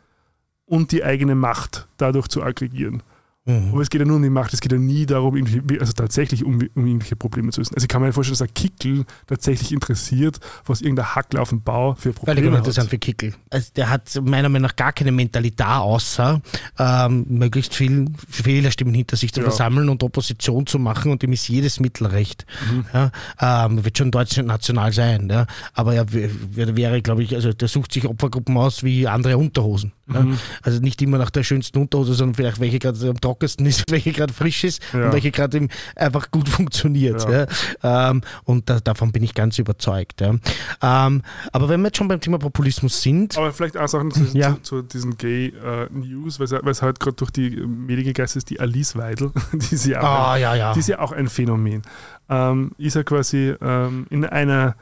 und 0.66 0.92
die 0.92 1.04
eigene 1.04 1.34
Macht 1.34 1.88
dadurch 1.96 2.28
zu 2.28 2.42
aggregieren. 2.42 3.02
Mhm. 3.46 3.70
Aber 3.72 3.82
es 3.82 3.90
geht 3.90 4.00
ja 4.00 4.06
nur 4.06 4.16
um 4.16 4.22
die 4.22 4.30
Macht, 4.30 4.54
es 4.54 4.60
geht 4.60 4.72
ja 4.72 4.78
nie 4.78 5.04
darum, 5.04 5.34
also 5.78 5.92
tatsächlich 5.92 6.44
um, 6.44 6.54
um 6.74 6.86
irgendwelche 6.86 7.14
Probleme 7.16 7.50
zu 7.52 7.60
lösen. 7.60 7.74
Also 7.74 7.84
ich 7.84 7.88
kann 7.88 8.00
mir 8.00 8.12
vorstellen, 8.12 8.38
dass 8.38 8.48
ein 8.48 8.54
Kickel 8.54 9.04
tatsächlich 9.26 9.72
interessiert, 9.72 10.40
was 10.64 10.80
irgendein 10.80 11.14
Hackler 11.14 11.42
auf 11.42 11.50
dem 11.50 11.60
Bau 11.60 11.94
für 11.94 12.12
Völlig 12.12 12.16
Probleme 12.16 12.48
uninteressant 12.48 12.86
hat. 12.86 12.90
für 12.90 12.98
Kickel. 12.98 13.34
Also 13.50 13.70
der 13.76 13.90
hat 13.90 14.18
meiner 14.22 14.48
Meinung 14.48 14.62
nach 14.68 14.76
gar 14.76 14.92
keine 14.92 15.12
Mentalität, 15.12 15.66
außer 15.66 16.40
ähm, 16.78 17.26
möglichst 17.28 17.74
viel 17.74 18.06
Wählerstimmen 18.42 18.94
hinter 18.94 19.16
sich 19.16 19.32
zu 19.32 19.40
Ja. 19.40 19.44
versammeln 19.44 19.90
und 19.90 20.02
Opposition 20.02 20.66
zu 20.66 20.78
machen 20.78 21.12
und 21.12 21.22
ihm 21.22 21.32
ist 21.32 21.46
jedes 21.48 21.80
Mittel 21.80 22.06
recht. 22.06 22.46
Ja, 22.94 23.10
ähm, 23.40 23.84
wird 23.84 23.98
schon 23.98 24.10
deutsch 24.10 24.38
und 24.38 24.46
national 24.46 24.92
sein, 24.92 25.28
ja. 25.30 25.46
aber 25.74 25.94
er 25.94 26.06
wäre, 26.12 27.02
glaube 27.02 27.22
ich, 27.22 27.34
also 27.34 27.52
der 27.52 27.68
sucht 27.68 27.92
sich 27.92 28.06
Opfergruppen 28.06 28.56
aus 28.56 28.82
wie 28.82 29.06
andere 29.06 29.36
Unterhosen. 29.36 29.92
Ja. 30.12 30.26
Also 30.62 30.80
nicht 30.80 31.00
immer 31.02 31.18
nach 31.18 31.30
der 31.30 31.42
schönsten 31.42 31.78
Unterhose, 31.78 32.14
sondern 32.14 32.34
vielleicht 32.34 32.60
welche 32.60 32.78
gerade 32.78 33.08
am 33.08 33.20
trockensten 33.34 33.66
ist, 33.66 33.84
welche 33.90 34.12
gerade 34.12 34.32
frisch 34.32 34.64
ist 34.64 34.82
Ja. 34.92 35.06
und 35.06 35.12
welche 35.12 35.30
gerade 35.30 35.56
eben 35.56 35.68
einfach 35.96 36.30
gut 36.30 36.48
funktioniert. 36.48 37.28
Ja. 37.28 37.46
Ja. 37.82 38.10
Ähm, 38.10 38.22
und 38.44 38.70
da, 38.70 38.80
davon 38.80 39.12
bin 39.12 39.22
ich 39.22 39.34
ganz 39.34 39.58
überzeugt. 39.58 40.22
Ähm, 40.22 40.40
aber 40.80 41.68
wenn 41.68 41.80
wir 41.80 41.88
jetzt 41.88 41.96
schon 41.98 42.08
beim 42.08 42.20
Thema 42.20 42.38
Populismus 42.38 43.02
sind, 43.02 43.36
Aber 43.36 43.52
vielleicht 43.52 43.76
auch 43.76 43.88
Sachen 43.88 44.10
zu, 44.10 44.24
zu, 44.26 44.56
zu 44.62 44.82
diesen 44.82 45.16
Gay-News, 45.18 46.38
weil 46.38 46.44
es 46.46 46.52
weil 46.52 46.68
es 46.70 46.82
halt 46.82 47.00
gerade 47.00 47.16
durch 47.16 47.30
die 47.30 47.50
Medien 47.50 48.06
gegeistert 48.06 48.38
ist, 48.42 48.50
die 48.50 48.60
Alice 48.60 48.96
Weidel, 48.96 49.32
die 49.52 49.74
ist 49.74 49.86
ja 49.86 50.00
auch, 50.00 50.04
ah 50.04 50.32
ein, 50.34 50.74
die 50.74 50.80
ist 50.80 50.88
ja 50.88 50.98
auch 51.00 51.12
ein 51.12 51.28
Phänomen. 51.28 51.82
Ähm, 52.28 52.72
ist 52.78 52.94
ja 52.96 53.02
quasi 53.02 53.54
ähm, 53.60 54.06
in 54.10 54.24
einer, 54.24 54.76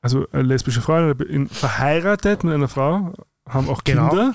also 0.00 0.26
eine 0.32 0.42
lesbische 0.42 0.80
Frau, 0.82 1.10
in, 1.10 1.48
verheiratet 1.48 2.44
mit 2.44 2.52
einer 2.54 2.68
Frau, 2.68 3.12
haben 3.48 3.68
auch 3.68 3.82
Genau. 3.84 4.08
Kinder 4.08 4.34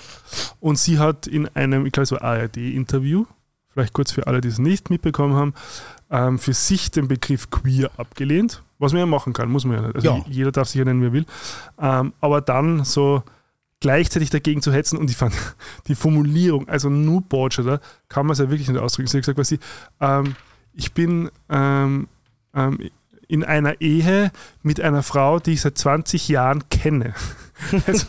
und 0.60 0.78
sie 0.78 1.00
hat 1.00 1.28
in 1.28 1.48
einem, 1.56 1.86
ich 1.86 1.92
glaube, 1.92 2.08
so 2.08 2.18
ARD-Interview, 2.20 3.26
vielleicht 3.78 3.94
kurz 3.94 4.12
für 4.12 4.26
alle, 4.28 4.42
die 4.42 4.48
es 4.48 4.58
nicht 4.60 4.90
mitbekommen 4.90 5.36
haben, 5.36 5.54
ähm, 6.10 6.40
für 6.40 6.54
sich 6.54 6.90
den 6.90 7.08
Begriff 7.08 7.50
queer 7.52 7.92
abgelehnt, 7.98 8.64
was 8.80 8.92
man 8.94 9.02
ja 9.02 9.06
machen 9.06 9.34
kann, 9.34 9.50
muss 9.50 9.66
man 9.66 9.76
ja 9.78 9.82
nicht. 9.84 9.96
Also 9.96 10.08
Ja. 10.08 10.26
jeder 10.28 10.52
darf 10.52 10.68
sich 10.68 10.80
ja 10.80 10.86
nennen, 10.86 11.02
wie 11.02 11.06
er 11.08 11.14
will. 11.14 11.26
Ähm, 11.80 12.14
aber 12.20 12.42
dann 12.42 12.84
so 12.86 13.22
gleichzeitig 13.80 14.32
dagegen 14.32 14.64
zu 14.64 14.74
hetzen 14.74 14.98
und 14.98 15.12
ich 15.12 15.18
fand 15.18 15.34
die 15.88 15.94
Formulierung, 15.96 16.68
also 16.68 16.90
nur 16.90 17.22
Botschafter, 17.22 17.80
kann 18.10 18.26
man 18.26 18.34
es 18.34 18.40
ja 18.40 18.50
wirklich 18.50 18.68
nicht 18.68 18.80
ausdrücken. 18.80 19.08
Sie 19.10 19.18
hat 19.18 19.22
gesagt, 19.24 19.38
was 19.38 19.50
sie, 19.50 19.60
ähm, 20.02 20.36
ich 20.74 20.94
bin 20.94 21.30
ähm, 21.50 22.08
ähm, 22.56 22.80
in 23.28 23.44
einer 23.44 23.80
Ehe 23.82 24.32
mit 24.64 24.80
einer 24.82 25.04
Frau, 25.04 25.40
die 25.40 25.52
ich 25.54 25.62
seit 25.62 25.78
20 25.78 26.28
Jahren 26.30 26.68
kenne. 26.70 27.14
Also, 27.88 28.06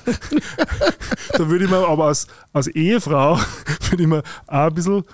da 1.33 1.49
würde 1.49 1.65
ich 1.65 1.71
mir 1.71 1.79
aber 1.89 2.05
als, 2.05 2.27
als 2.53 2.67
Ehefrau, 2.67 3.39
würde 3.89 4.03
ich 4.03 4.07
mir 4.09 4.23
auch 4.47 4.67
ein 4.67 4.75
bisschen, 4.75 5.05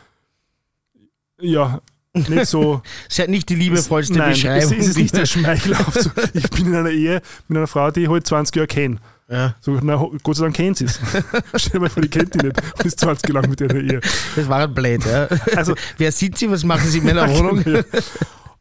ja, 1.40 1.80
nicht 2.14 2.46
so. 2.46 2.80
ist 3.08 3.18
ja 3.18 3.26
nicht 3.26 3.48
die 3.48 3.56
liebevollste 3.56 4.16
Nein, 4.16 4.30
Beschreibung. 4.32 4.72
es 4.78 4.88
ist 4.88 4.96
nicht 4.98 5.16
der 5.16 5.26
Schmeichelhaft. 5.26 6.10
Ich 6.34 6.48
bin 6.50 6.66
in 6.66 6.74
einer 6.74 6.90
Ehe 6.90 7.20
mit 7.48 7.58
einer 7.58 7.66
Frau, 7.66 7.90
die 7.90 8.02
ich 8.04 8.08
halt 8.08 8.26
20 8.26 8.54
Jahre 8.56 8.66
kenne. 8.68 8.98
ja, 9.28 9.54
So, 9.60 9.78
na, 9.82 9.96
Gott 10.22 10.36
sei 10.36 10.44
Dank 10.44 10.54
kennt 10.56 10.76
sie 10.78 10.84
es. 10.84 11.00
Stell 11.56 11.72
dir 11.72 11.80
mal 11.80 11.90
vor, 11.90 12.02
die 12.02 12.08
kennt 12.08 12.34
die 12.34 12.38
nicht 12.46 12.62
und 12.78 12.84
ist 12.86 13.00
20 13.00 13.28
Jahre 13.28 13.40
lang 13.42 13.50
mit 13.50 13.60
ihr 13.60 13.70
in 13.70 13.86
der 13.88 13.94
Ehe. 13.94 14.00
das 14.36 14.48
war 14.48 14.60
ein 14.60 14.74
Blöd. 14.74 15.04
Ja. 15.04 15.28
Also- 15.56 15.74
Wer 15.98 16.12
sind 16.12 16.38
Sie? 16.38 16.50
Was 16.50 16.62
machen 16.64 16.88
Sie 16.88 16.98
in 16.98 17.04
meiner 17.04 17.28
Wohnung? 17.28 17.62
Ja. 17.66 17.82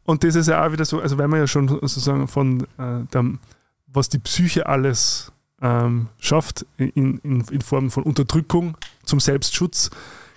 Und 0.04 0.22
das 0.24 0.34
ist 0.34 0.48
ja 0.48 0.66
auch 0.66 0.72
wieder 0.72 0.84
so, 0.84 1.00
also 1.00 1.16
wenn 1.16 1.30
man 1.30 1.40
ja 1.40 1.46
schon 1.46 1.68
sozusagen 1.68 2.28
von 2.28 2.62
äh, 2.78 3.04
dem, 3.14 3.38
was 3.86 4.08
die 4.08 4.18
Psyche 4.18 4.66
alles 4.66 5.30
ähm, 5.62 6.08
schafft 6.18 6.66
in, 6.76 7.18
in, 7.22 7.44
in 7.50 7.60
Form 7.62 7.90
von 7.90 8.02
Unterdrückung 8.02 8.76
zum 9.04 9.18
Selbstschutz, 9.20 9.90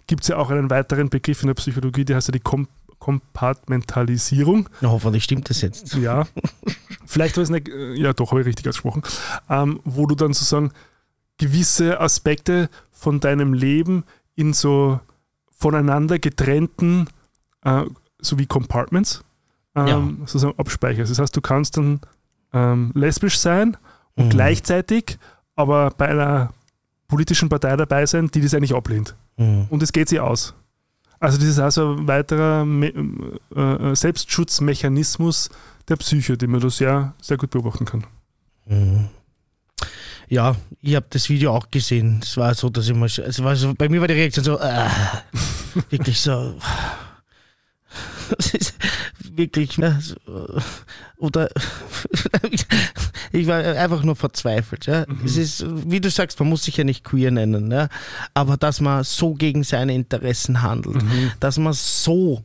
gibt 0.08 0.24
es 0.24 0.30
ja 0.30 0.38
auch 0.38 0.50
einen 0.50 0.70
weiteren 0.70 1.10
Begriff 1.10 1.42
in 1.44 1.48
der 1.48 1.54
Psychologie, 1.56 2.06
der 2.06 2.16
heißt 2.18 2.28
ja 2.30 2.32
die 2.34 2.40
Kom 2.40 2.68
Kompartmentalisierung. 3.00 4.70
Na, 4.82 4.90
hoffentlich 4.90 5.24
stimmt 5.24 5.50
das 5.50 5.62
jetzt. 5.62 5.94
Ja, 5.96 6.26
vielleicht 7.06 7.38
war 7.38 7.44
es 7.44 7.50
nicht, 7.50 7.70
äh, 7.70 7.94
ja 7.94 8.14
doch, 8.14 8.32
habe 8.32 8.42
ich 8.42 8.48
richtig 8.48 8.68
ausgesprochen, 8.68 9.04
ähm, 9.50 9.80
wo 9.86 10.06
du 10.08 10.16
dann 10.16 10.34
sozusagen 10.34 10.72
gewisse 11.38 12.00
Aspekte 12.00 12.70
von 12.92 13.20
deinem 13.20 13.54
Leben 13.54 14.04
in 14.36 14.54
so 14.54 15.00
voneinander 15.52 16.20
getrennten, 16.20 17.08
äh, 17.64 17.84
so 18.20 18.40
wie 18.40 18.46
Compartments, 18.48 19.24
ähm, 19.76 19.88
Ja. 19.88 20.08
sozusagen 20.26 20.58
abspeicherst. 20.58 21.12
Das 21.12 21.20
heißt, 21.20 21.36
du 21.36 21.42
kannst 21.42 21.78
dann 21.78 22.00
ähm, 22.54 22.92
lesbisch 22.96 23.38
sein 23.38 23.78
und 24.16 24.26
Mhm. 24.26 24.30
gleichzeitig 24.30 25.18
aber 25.56 25.92
bei 25.92 26.08
einer 26.08 26.52
politischen 27.08 27.50
Partei 27.50 27.76
dabei 27.76 28.06
sein, 28.06 28.30
die 28.30 28.42
das 28.42 28.54
eigentlich 28.54 28.76
ablehnt. 28.76 29.16
Mhm. 29.38 29.68
Und 29.70 29.84
es 29.84 29.92
geht 29.92 30.10
sie 30.10 30.20
aus. 30.20 30.54
Also 31.20 31.38
das 31.38 31.48
ist 31.48 31.60
also 31.60 31.96
ein 31.96 32.08
weiterer 32.08 32.66
äh, 32.66 33.92
äh, 33.92 33.96
Selbstschutzmechanismus 33.96 35.50
der 35.88 35.96
Psyche, 35.96 36.38
den 36.38 36.52
man 36.52 36.62
da 36.62 36.70
sehr, 36.70 37.14
sehr 37.22 37.38
gut 37.38 37.50
beobachten 37.50 37.86
kann. 37.86 38.06
Mhm. 38.66 39.10
Ja, 40.30 40.56
ich 40.82 40.96
habe 40.96 41.06
das 41.10 41.30
Video 41.30 41.54
auch 41.54 41.72
gesehen. 41.72 42.20
Es 42.22 42.36
war 42.36 42.54
so, 42.54 42.70
dass 42.70 42.90
ich 42.90 42.96
mal, 42.96 43.06
es 43.06 43.44
war 43.44 43.56
so, 43.56 43.74
bei 43.74 43.88
mir 43.88 44.02
war 44.02 44.08
die 44.08 44.16
Reaktion 44.16 44.44
so, 44.44 44.60
äh, 44.60 44.90
wirklich 45.90 46.20
so. 46.20 46.56
Das 48.36 48.54
ist 48.54 48.74
wirklich, 49.36 49.78
ne, 49.78 50.00
oder 51.18 51.50
ich 53.32 53.48
war 53.48 53.58
einfach 53.58 54.04
nur 54.04 54.16
verzweifelt. 54.16 54.86
Ja. 54.86 55.06
Mhm. 55.08 55.22
Es 55.26 55.38
ist, 55.38 55.66
wie 55.90 56.02
du 56.02 56.10
sagst, 56.10 56.40
man 56.40 56.50
muss 56.50 56.64
sich 56.64 56.78
ja 56.78 56.84
nicht 56.84 57.04
queer 57.04 57.32
nennen, 57.32 57.72
ja. 57.72 57.90
aber 58.34 58.58
dass 58.58 58.82
man 58.82 59.04
so 59.04 59.34
gegen 59.34 59.64
seine 59.64 59.94
Interessen 59.94 60.62
handelt, 60.62 61.04
mhm. 61.04 61.32
dass 61.40 61.58
man 61.58 61.74
so 61.74 62.44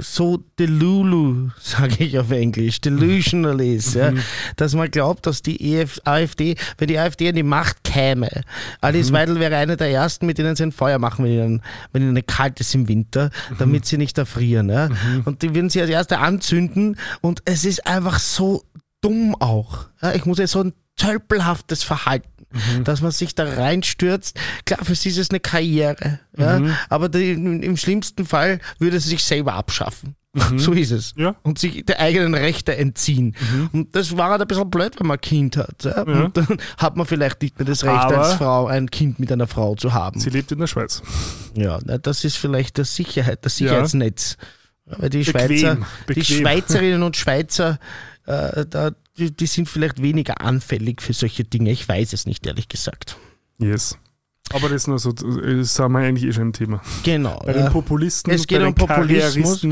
so 0.00 0.38
delulu, 0.58 1.50
sage 1.60 2.04
ich 2.04 2.18
auf 2.18 2.30
Englisch, 2.30 2.80
delusional 2.80 3.60
ist, 3.60 3.94
ja, 3.94 4.10
mhm. 4.10 4.22
dass 4.56 4.74
man 4.74 4.90
glaubt, 4.90 5.26
dass 5.26 5.40
die 5.40 5.74
EF, 5.74 6.00
AfD, 6.04 6.56
wenn 6.78 6.88
die 6.88 6.98
AfD 6.98 7.28
an 7.28 7.36
die 7.36 7.44
Macht 7.44 7.84
käme, 7.84 8.28
Alice 8.80 9.10
mhm. 9.10 9.14
Weidel 9.14 9.40
wäre 9.40 9.56
einer 9.56 9.76
der 9.76 9.90
ersten, 9.90 10.26
mit 10.26 10.38
denen 10.38 10.56
sie 10.56 10.64
ein 10.64 10.72
Feuer 10.72 10.98
machen, 10.98 11.24
wenn 11.24 11.32
ihnen, 11.32 11.62
wenn 11.92 12.02
ihnen 12.02 12.26
kalt 12.26 12.58
ist 12.60 12.74
im 12.74 12.88
Winter, 12.88 13.30
mhm. 13.50 13.58
damit 13.58 13.86
sie 13.86 13.98
nicht 13.98 14.18
erfrieren. 14.18 14.68
Ja. 14.68 14.88
Mhm. 14.88 15.22
Und 15.24 15.42
die 15.42 15.54
würden 15.54 15.70
sie 15.70 15.80
als 15.80 15.90
erste 15.90 16.18
anzünden 16.18 16.96
und 17.20 17.42
es 17.44 17.64
ist 17.64 17.86
einfach 17.86 18.18
so 18.18 18.64
dumm 19.00 19.36
auch. 19.38 19.86
Ja. 20.02 20.14
Ich 20.14 20.26
muss 20.26 20.38
ja 20.38 20.46
so 20.48 20.62
ein 20.62 20.72
tölpelhaftes 20.96 21.84
Verhalten 21.84 22.37
mhm. 22.52 22.84
dass 22.84 23.00
man 23.00 23.10
sich 23.10 23.34
da 23.34 23.44
reinstürzt. 23.44 24.38
Klar, 24.64 24.80
für 24.82 24.94
sie 24.94 25.10
ist 25.10 25.18
es 25.18 25.30
eine 25.30 25.40
Karriere, 25.40 26.20
ja? 26.36 26.58
Mhm. 26.58 26.74
aber 26.88 27.08
die, 27.08 27.32
im 27.32 27.76
schlimmsten 27.76 28.26
Fall 28.26 28.60
würde 28.78 29.00
sie 29.00 29.10
sich 29.10 29.24
selber 29.24 29.54
abschaffen. 29.54 30.16
Mhm. 30.34 30.58
So 30.58 30.72
ist 30.72 30.90
es. 30.90 31.14
Ja. 31.16 31.36
Und 31.42 31.58
sich 31.58 31.84
der 31.86 32.00
eigenen 32.00 32.34
Rechte 32.34 32.76
entziehen. 32.76 33.34
Mhm. 33.52 33.70
Und 33.72 33.96
das 33.96 34.16
war 34.16 34.30
halt 34.30 34.42
ein 34.42 34.48
bisschen 34.48 34.70
blöd, 34.70 34.98
wenn 34.98 35.06
man 35.06 35.16
ein 35.16 35.20
Kind 35.20 35.56
hat. 35.56 35.84
Ja? 35.84 36.06
Ja. 36.06 36.24
Und 36.24 36.36
dann 36.36 36.58
hat 36.76 36.96
man 36.96 37.06
vielleicht 37.06 37.42
nicht 37.42 37.58
mehr 37.58 37.66
das 37.66 37.84
Recht, 37.84 37.94
Aber 37.94 38.18
als 38.18 38.34
Frau 38.34 38.66
ein 38.66 38.90
Kind 38.90 39.18
mit 39.18 39.32
einer 39.32 39.46
Frau 39.46 39.74
zu 39.74 39.94
haben. 39.94 40.20
Sie 40.20 40.30
lebt 40.30 40.52
in 40.52 40.58
der 40.58 40.66
Schweiz. 40.66 41.02
Ja, 41.54 41.78
das 41.78 42.24
ist 42.24 42.36
vielleicht 42.36 42.78
das 42.78 42.94
Sicherheit, 42.94 43.44
das 43.44 43.56
Sicherheitsnetz. 43.56 44.36
Weil 44.84 45.10
die 45.10 45.18
Bequem. 45.18 45.32
Schweizer, 45.32 45.78
Bequem. 46.06 46.14
die 46.14 46.24
Schweizerinnen 46.24 47.02
und 47.02 47.16
Schweizer, 47.16 47.78
äh, 48.26 48.64
da 48.66 48.92
die, 49.18 49.30
die 49.30 49.46
sind 49.46 49.68
vielleicht 49.68 50.00
weniger 50.02 50.40
anfällig 50.40 51.02
für 51.02 51.12
solche 51.12 51.44
Dinge. 51.44 51.70
Ich 51.70 51.88
weiß 51.88 52.12
es 52.12 52.26
nicht, 52.26 52.46
ehrlich 52.46 52.68
gesagt. 52.68 53.16
Yes. 53.58 53.98
Aber 54.50 54.68
das 54.68 54.82
ist 54.82 54.86
nur 54.86 54.98
so, 54.98 55.12
das 55.12 55.74
sind 55.74 55.92
wir 55.92 55.98
eigentlich 55.98 56.24
eh 56.24 56.32
schon 56.32 56.48
ein 56.48 56.52
Thema. 56.52 56.80
Genau. 57.02 57.42
Bei 57.44 57.52
den 57.52 57.68
Populisten, 57.70 58.32
es 58.32 58.46
geht 58.46 58.62
um 58.62 58.74
Populismus. 58.74 59.66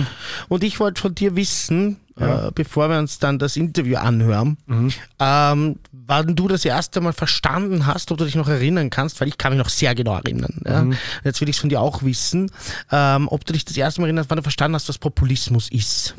Und 0.49 0.65
ich 0.65 0.79
wollte 0.81 1.01
von 1.01 1.15
dir 1.15 1.35
wissen, 1.35 1.97
ja. 2.19 2.49
äh, 2.49 2.51
bevor 2.55 2.91
wir 2.91 2.99
uns 2.99 3.19
dann 3.19 3.39
das 3.39 3.57
Interview 3.57 3.97
anhören, 3.97 4.59
mhm. 4.67 4.93
ähm, 5.19 5.77
wann 5.93 6.37
du 6.37 6.47
das 6.47 6.65
erste 6.67 7.01
Mal 7.01 7.15
verstanden 7.15 7.87
hast, 7.87 8.13
ob 8.13 8.19
du 8.19 8.25
dich 8.27 8.35
noch 8.35 8.49
erinnern 8.49 8.91
kannst, 8.91 9.21
weil 9.21 9.29
ich 9.29 9.39
kann 9.39 9.53
mich 9.53 9.59
noch 9.59 9.71
sehr 9.71 9.95
genau 9.95 10.17
erinnern. 10.17 10.61
Ja? 10.67 10.85
Mhm. 10.85 10.97
Jetzt 11.25 11.41
will 11.41 11.49
ich 11.49 11.57
es 11.57 11.61
von 11.61 11.71
dir 11.71 11.81
auch 11.81 12.03
wissen, 12.03 12.51
ähm, 12.93 13.29
ob 13.29 13.47
du 13.47 13.55
dich 13.55 13.65
das 13.65 13.77
erste 13.77 14.03
Mal 14.03 14.09
erinnerst, 14.09 14.29
wann 14.29 14.37
du 14.37 14.43
verstanden 14.43 14.75
hast, 14.75 14.89
was 14.91 14.99
Populismus 14.99 15.71
ist. 15.71 16.17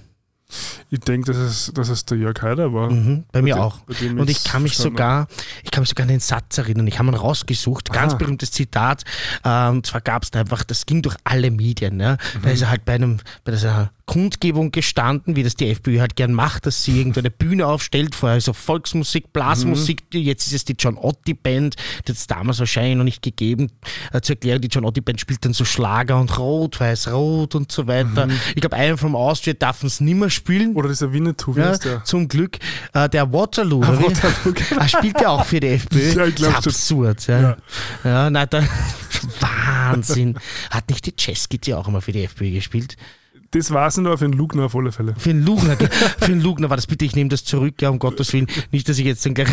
Ich 0.89 0.99
denke, 1.01 1.33
dass 1.33 1.37
es, 1.37 1.71
dass 1.73 1.89
es 1.89 2.05
der 2.05 2.17
Jörg 2.17 2.41
Haider 2.41 2.73
war. 2.73 2.89
Mhm, 2.89 3.25
bei, 3.31 3.39
bei 3.39 3.41
mir 3.41 3.55
dem, 3.55 3.61
auch. 3.61 3.79
Bei 3.81 4.09
und 4.09 4.29
ich 4.29 4.43
kann 4.45 4.63
mich 4.63 4.77
sogar, 4.77 5.27
ich 5.63 5.71
kann 5.71 5.81
mich 5.81 5.89
sogar 5.89 6.03
an 6.03 6.09
den 6.09 6.21
Satz 6.21 6.57
erinnern. 6.57 6.87
Ich 6.87 6.97
habe 6.99 7.09
ihn 7.09 7.15
rausgesucht, 7.15 7.91
ganz 7.91 8.13
ah. 8.13 8.17
berühmtes 8.17 8.51
Zitat. 8.51 9.03
Äh, 9.43 9.67
und 9.67 9.85
zwar 9.85 10.01
gab 10.01 10.23
es 10.23 10.31
da 10.31 10.39
einfach, 10.39 10.63
das 10.63 10.85
ging 10.85 11.01
durch 11.01 11.15
alle 11.25 11.51
Medien. 11.51 11.97
Ne? 11.97 12.17
Mhm. 12.35 12.41
Da 12.43 12.49
ist 12.51 12.61
er 12.61 12.69
halt 12.69 12.85
bei 12.85 12.95
einem, 12.95 13.17
bei 13.43 13.51
dieser 13.51 13.91
Kundgebung 14.07 14.71
gestanden, 14.71 15.35
wie 15.35 15.43
das 15.43 15.55
die 15.55 15.69
FPÖ 15.69 15.99
halt 15.99 16.15
gern 16.15 16.31
macht, 16.31 16.65
dass 16.65 16.81
sie 16.81 16.97
irgendeine 16.97 17.29
Bühne 17.29 17.67
aufstellt, 17.67 18.15
vorher 18.15 18.39
so 18.39 18.53
Volksmusik, 18.53 19.33
Blasmusik, 19.33 20.03
mhm. 20.13 20.21
jetzt 20.21 20.47
ist 20.47 20.53
es 20.53 20.65
die 20.65 20.75
John 20.79 20.97
Otti 20.97 21.33
Band, 21.33 21.75
die 21.75 22.13
hat 22.13 22.17
es 22.17 22.25
damals 22.25 22.59
wahrscheinlich 22.59 22.95
noch 22.95 23.03
nicht 23.03 23.21
gegeben. 23.21 23.69
Äh, 24.13 24.21
zur 24.21 24.37
Erklärung, 24.37 24.61
die 24.61 24.69
John 24.69 24.85
Otti 24.85 25.01
Band 25.01 25.19
spielt 25.19 25.43
dann 25.43 25.51
so 25.51 25.65
Schlager 25.65 26.17
und 26.21 26.37
Rot, 26.39 26.79
Weiß, 26.79 27.11
Rot 27.11 27.53
und 27.55 27.69
so 27.69 27.85
weiter. 27.87 28.27
Mhm. 28.27 28.39
Ich 28.55 28.61
glaube, 28.61 28.77
einen 28.77 28.97
vom 28.97 29.13
Austria 29.13 29.53
darf 29.53 29.83
es 29.83 29.99
nicht 29.99 30.15
mehr 30.15 30.29
spielen. 30.37 30.75
Oder 30.75 30.89
dieser 30.89 31.11
Winnetou, 31.11 31.55
wie 31.55 31.59
ja, 31.59 31.67
heißt 31.67 31.85
der? 31.85 32.03
Zum 32.03 32.27
Glück. 32.27 32.57
Äh, 32.93 33.09
der 33.09 33.31
Waterloo, 33.31 33.83
ah, 33.83 34.01
Waterloo 34.01 34.53
genau. 34.69 34.81
er 34.81 34.87
spielt 34.87 35.21
ja 35.21 35.29
auch 35.29 35.45
für 35.45 35.59
die 35.59 35.67
FPÖ. 35.67 36.13
Ja, 36.13 36.25
ich 36.25 36.35
glaube 36.35 36.55
Absurd. 36.55 37.27
Ja. 37.27 37.41
Ja. 37.41 37.57
ja, 38.03 38.29
nein, 38.29 38.47
da, 38.49 38.63
Wahnsinn. 39.39 40.37
Hat 40.71 40.89
nicht 40.89 41.05
die 41.05 41.13
Cheskit 41.15 41.67
ja 41.67 41.77
auch 41.77 41.87
immer 41.87 42.01
für 42.01 42.11
die 42.11 42.23
FPÖ 42.23 42.51
gespielt? 42.51 42.95
Das 43.51 43.71
war 43.71 43.87
es 43.87 43.97
nur 43.97 44.17
für 44.17 44.25
den 44.25 44.37
Lugner 44.37 44.65
auf 44.65 44.75
alle 44.75 44.91
Fälle. 44.91 45.13
Für 45.17 45.29
den 45.29 45.45
Lugner, 45.45 45.77
für 46.19 46.31
den 46.31 46.41
Lugner 46.41 46.69
war 46.69 46.77
das 46.77 46.87
bitte, 46.87 47.05
ich 47.05 47.15
nehme 47.15 47.29
das 47.29 47.43
zurück, 47.43 47.81
ja, 47.81 47.89
um 47.89 47.99
Gottes 47.99 48.33
Willen. 48.33 48.47
Nicht, 48.71 48.89
dass 48.89 48.97
ich 48.99 49.05
jetzt 49.05 49.25
dann 49.25 49.33
gleich 49.33 49.47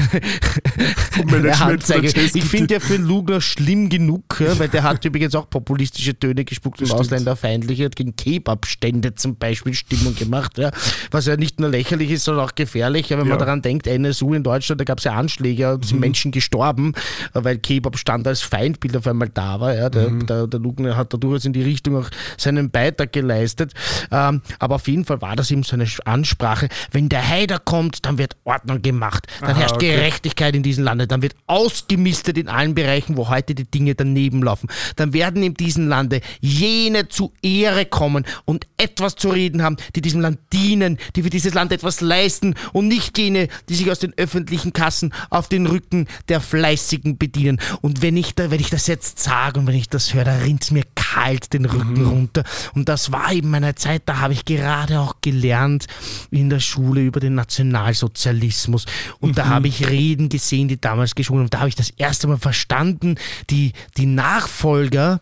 eine 1.33 1.59
Hand 1.59 1.83
zeige. 1.85 2.09
Ich 2.09 2.45
finde 2.45 2.75
ja 2.75 2.81
für 2.81 2.95
den 2.95 3.07
Lugner 3.07 3.41
schlimm 3.41 3.89
genug, 3.89 4.41
ja, 4.41 4.59
weil 4.59 4.69
der 4.69 4.83
hat 4.83 5.05
übrigens 5.05 5.35
auch 5.35 5.49
populistische 5.49 6.19
Töne 6.19 6.45
gespuckt 6.45 6.83
und 6.83 6.91
ausländerfeindliche, 6.91 7.87
hat 7.87 7.97
gegen 7.97 8.17
Kebabstände 8.17 9.15
zum 9.15 9.37
Beispiel 9.37 9.75
Stimmung 9.75 10.15
gemacht, 10.15 10.59
ja, 10.59 10.71
was 11.11 11.27
ja 11.27 11.37
nicht 11.37 11.61
nur 11.61 11.71
lächerlich 11.71 12.11
ist, 12.11 12.25
sondern 12.25 12.45
auch 12.45 12.55
gefährlich, 12.55 13.09
ja, 13.09 13.19
wenn 13.19 13.29
man 13.29 13.39
daran 13.39 13.63
denkt, 13.63 13.87
NSU 13.87 14.35
in 14.35 14.43
Deutschland, 14.43 14.81
da 14.81 14.85
gab 14.85 14.99
es 14.99 15.05
ja 15.05 15.13
Anschläge 15.13 15.75
und 15.75 15.85
sind 15.85 15.97
mhm. 15.97 16.01
Menschen 16.01 16.33
gestorben, 16.33 16.95
weil 17.33 17.59
Kebabstand 17.59 18.27
als 18.27 18.43
Feindbild 18.43 18.97
auf 18.97 19.07
einmal 19.07 19.29
da 19.29 19.61
war. 19.61 19.75
Ja. 19.75 19.91
Der, 19.91 20.11
mhm. 20.11 20.27
der, 20.27 20.47
der 20.47 20.61
Lugner 20.61 20.97
hat 20.97 21.13
da 21.13 21.19
durchaus 21.19 21.45
in 21.45 21.53
die 21.53 21.63
Richtung 21.63 21.97
auch 21.97 22.09
seinen 22.37 22.71
Beitrag 22.71 23.13
geleistet. 23.13 23.73
Ähm, 24.11 24.43
aber 24.59 24.77
auf 24.77 24.89
jeden 24.89 25.05
Fall 25.05 25.21
war 25.21 25.37
das 25.37 25.51
eben 25.51 25.63
so 25.63 25.75
eine 25.75 25.87
Ansprache. 26.05 26.69
Wenn 26.91 27.09
der 27.09 27.29
Heider 27.29 27.59
kommt, 27.59 28.05
dann 28.07 28.19
wird 28.19 28.37
Ordnung 28.45 28.83
gemacht. 28.83 29.27
Dann 29.41 29.51
Aha, 29.51 29.59
herrscht 29.61 29.77
okay. 29.77 29.95
Gerechtigkeit 29.97 30.55
in 30.55 30.63
diesem 30.63 30.85
Lande. 30.85 31.07
Dann 31.07 31.23
wird 31.23 31.35
ausgemistet 31.47 32.39
in 32.39 32.49
allen 32.49 32.75
Bereichen, 32.75 33.17
wo 33.17 33.29
heute 33.29 33.55
die 33.55 33.71
Dinge 33.71 33.95
daneben 33.95 34.43
laufen. 34.43 34.69
Dann 34.97 35.13
werden 35.13 35.43
in 35.43 35.55
diesem 35.55 35.89
Lande 35.89 36.21
jene 36.41 37.09
zu 37.09 37.33
Ehre 37.43 37.87
kommen 37.87 38.25
und 38.45 38.67
etwas 38.77 39.17
zu 39.17 39.31
reden 39.31 39.63
haben, 39.63 39.77
die 39.95 40.01
diesem 40.01 40.21
Land 40.21 40.39
dienen, 40.53 40.99
die 41.17 41.23
für 41.23 41.31
dieses 41.31 41.55
Land 41.55 41.73
etwas 41.73 42.01
leisten 42.01 42.55
und 42.73 42.89
nicht 42.89 43.19
jene, 43.19 43.49
die 43.69 43.75
sich 43.75 43.91
aus 43.91 43.99
den 43.99 44.15
öffentlichen 44.17 44.73
Kassen 44.73 45.13
auf 45.31 45.49
den 45.49 45.67
Rücken 45.67 46.07
der 46.29 46.41
Fleißigen 46.41 47.19
bedienen. 47.19 47.61
Und 47.81 48.03
wenn 48.03 48.17
ich, 48.17 48.35
da, 48.35 48.51
wenn 48.51 48.61
ich 48.61 48.71
das 48.71 48.87
jetzt 48.87 49.19
sage 49.19 49.61
und 49.61 49.67
wenn 49.67 49.75
ich 49.75 49.89
das 49.89 50.15
höre, 50.15 50.25
da 50.25 50.37
rinnt 50.39 50.65
es 50.65 50.71
mir 50.71 50.85
kalt 50.95 51.53
den 51.53 51.65
Rücken 51.65 52.01
mhm. 52.01 52.09
runter. 52.09 52.45
Und 52.75 52.89
das 52.89 53.13
war 53.13 53.33
eben 53.33 53.51
meine 53.51 53.67
Zeit, 53.77 54.03
da 54.07 54.19
habe 54.19 54.33
ich 54.33 54.45
gerade 54.45 55.01
auch 55.01 55.17
gelernt 55.21 55.87
in 56.31 56.51
der 56.51 56.61
Schule 56.61 57.03
über 57.03 57.21
den 57.21 57.35
Nationalsozialismus. 57.35 58.87
Und 59.21 59.31
mhm. 59.31 59.35
da 59.35 59.47
habe 59.47 59.69
ich 59.69 59.89
Reden 59.89 60.29
gesehen, 60.29 60.69
die 60.69 60.81
damals 60.81 61.15
geschwungen 61.15 61.45
Und 61.45 61.55
da 61.55 61.61
habe 61.61 61.69
ich 61.69 61.77
das 61.77 61.91
erste 61.91 62.27
Mal 62.27 62.39
verstanden, 62.39 63.17
die, 63.51 63.73
die 63.97 64.07
Nachfolger, 64.07 65.21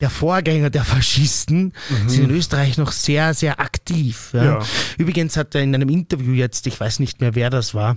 der 0.00 0.10
Vorgänger 0.10 0.70
der 0.70 0.84
Faschisten 0.84 1.74
mhm. 1.88 2.08
sind 2.08 2.24
in 2.24 2.30
Österreich 2.30 2.78
noch 2.78 2.92
sehr, 2.92 3.34
sehr 3.34 3.60
aktiv. 3.60 4.30
Ja. 4.32 4.44
Ja. 4.44 4.58
Übrigens 4.96 5.36
hat 5.36 5.54
er 5.54 5.62
in 5.62 5.74
einem 5.74 5.88
Interview 5.88 6.32
jetzt, 6.32 6.66
ich 6.66 6.80
weiß 6.80 7.00
nicht 7.00 7.20
mehr, 7.20 7.34
wer 7.34 7.50
das 7.50 7.74
war, 7.74 7.96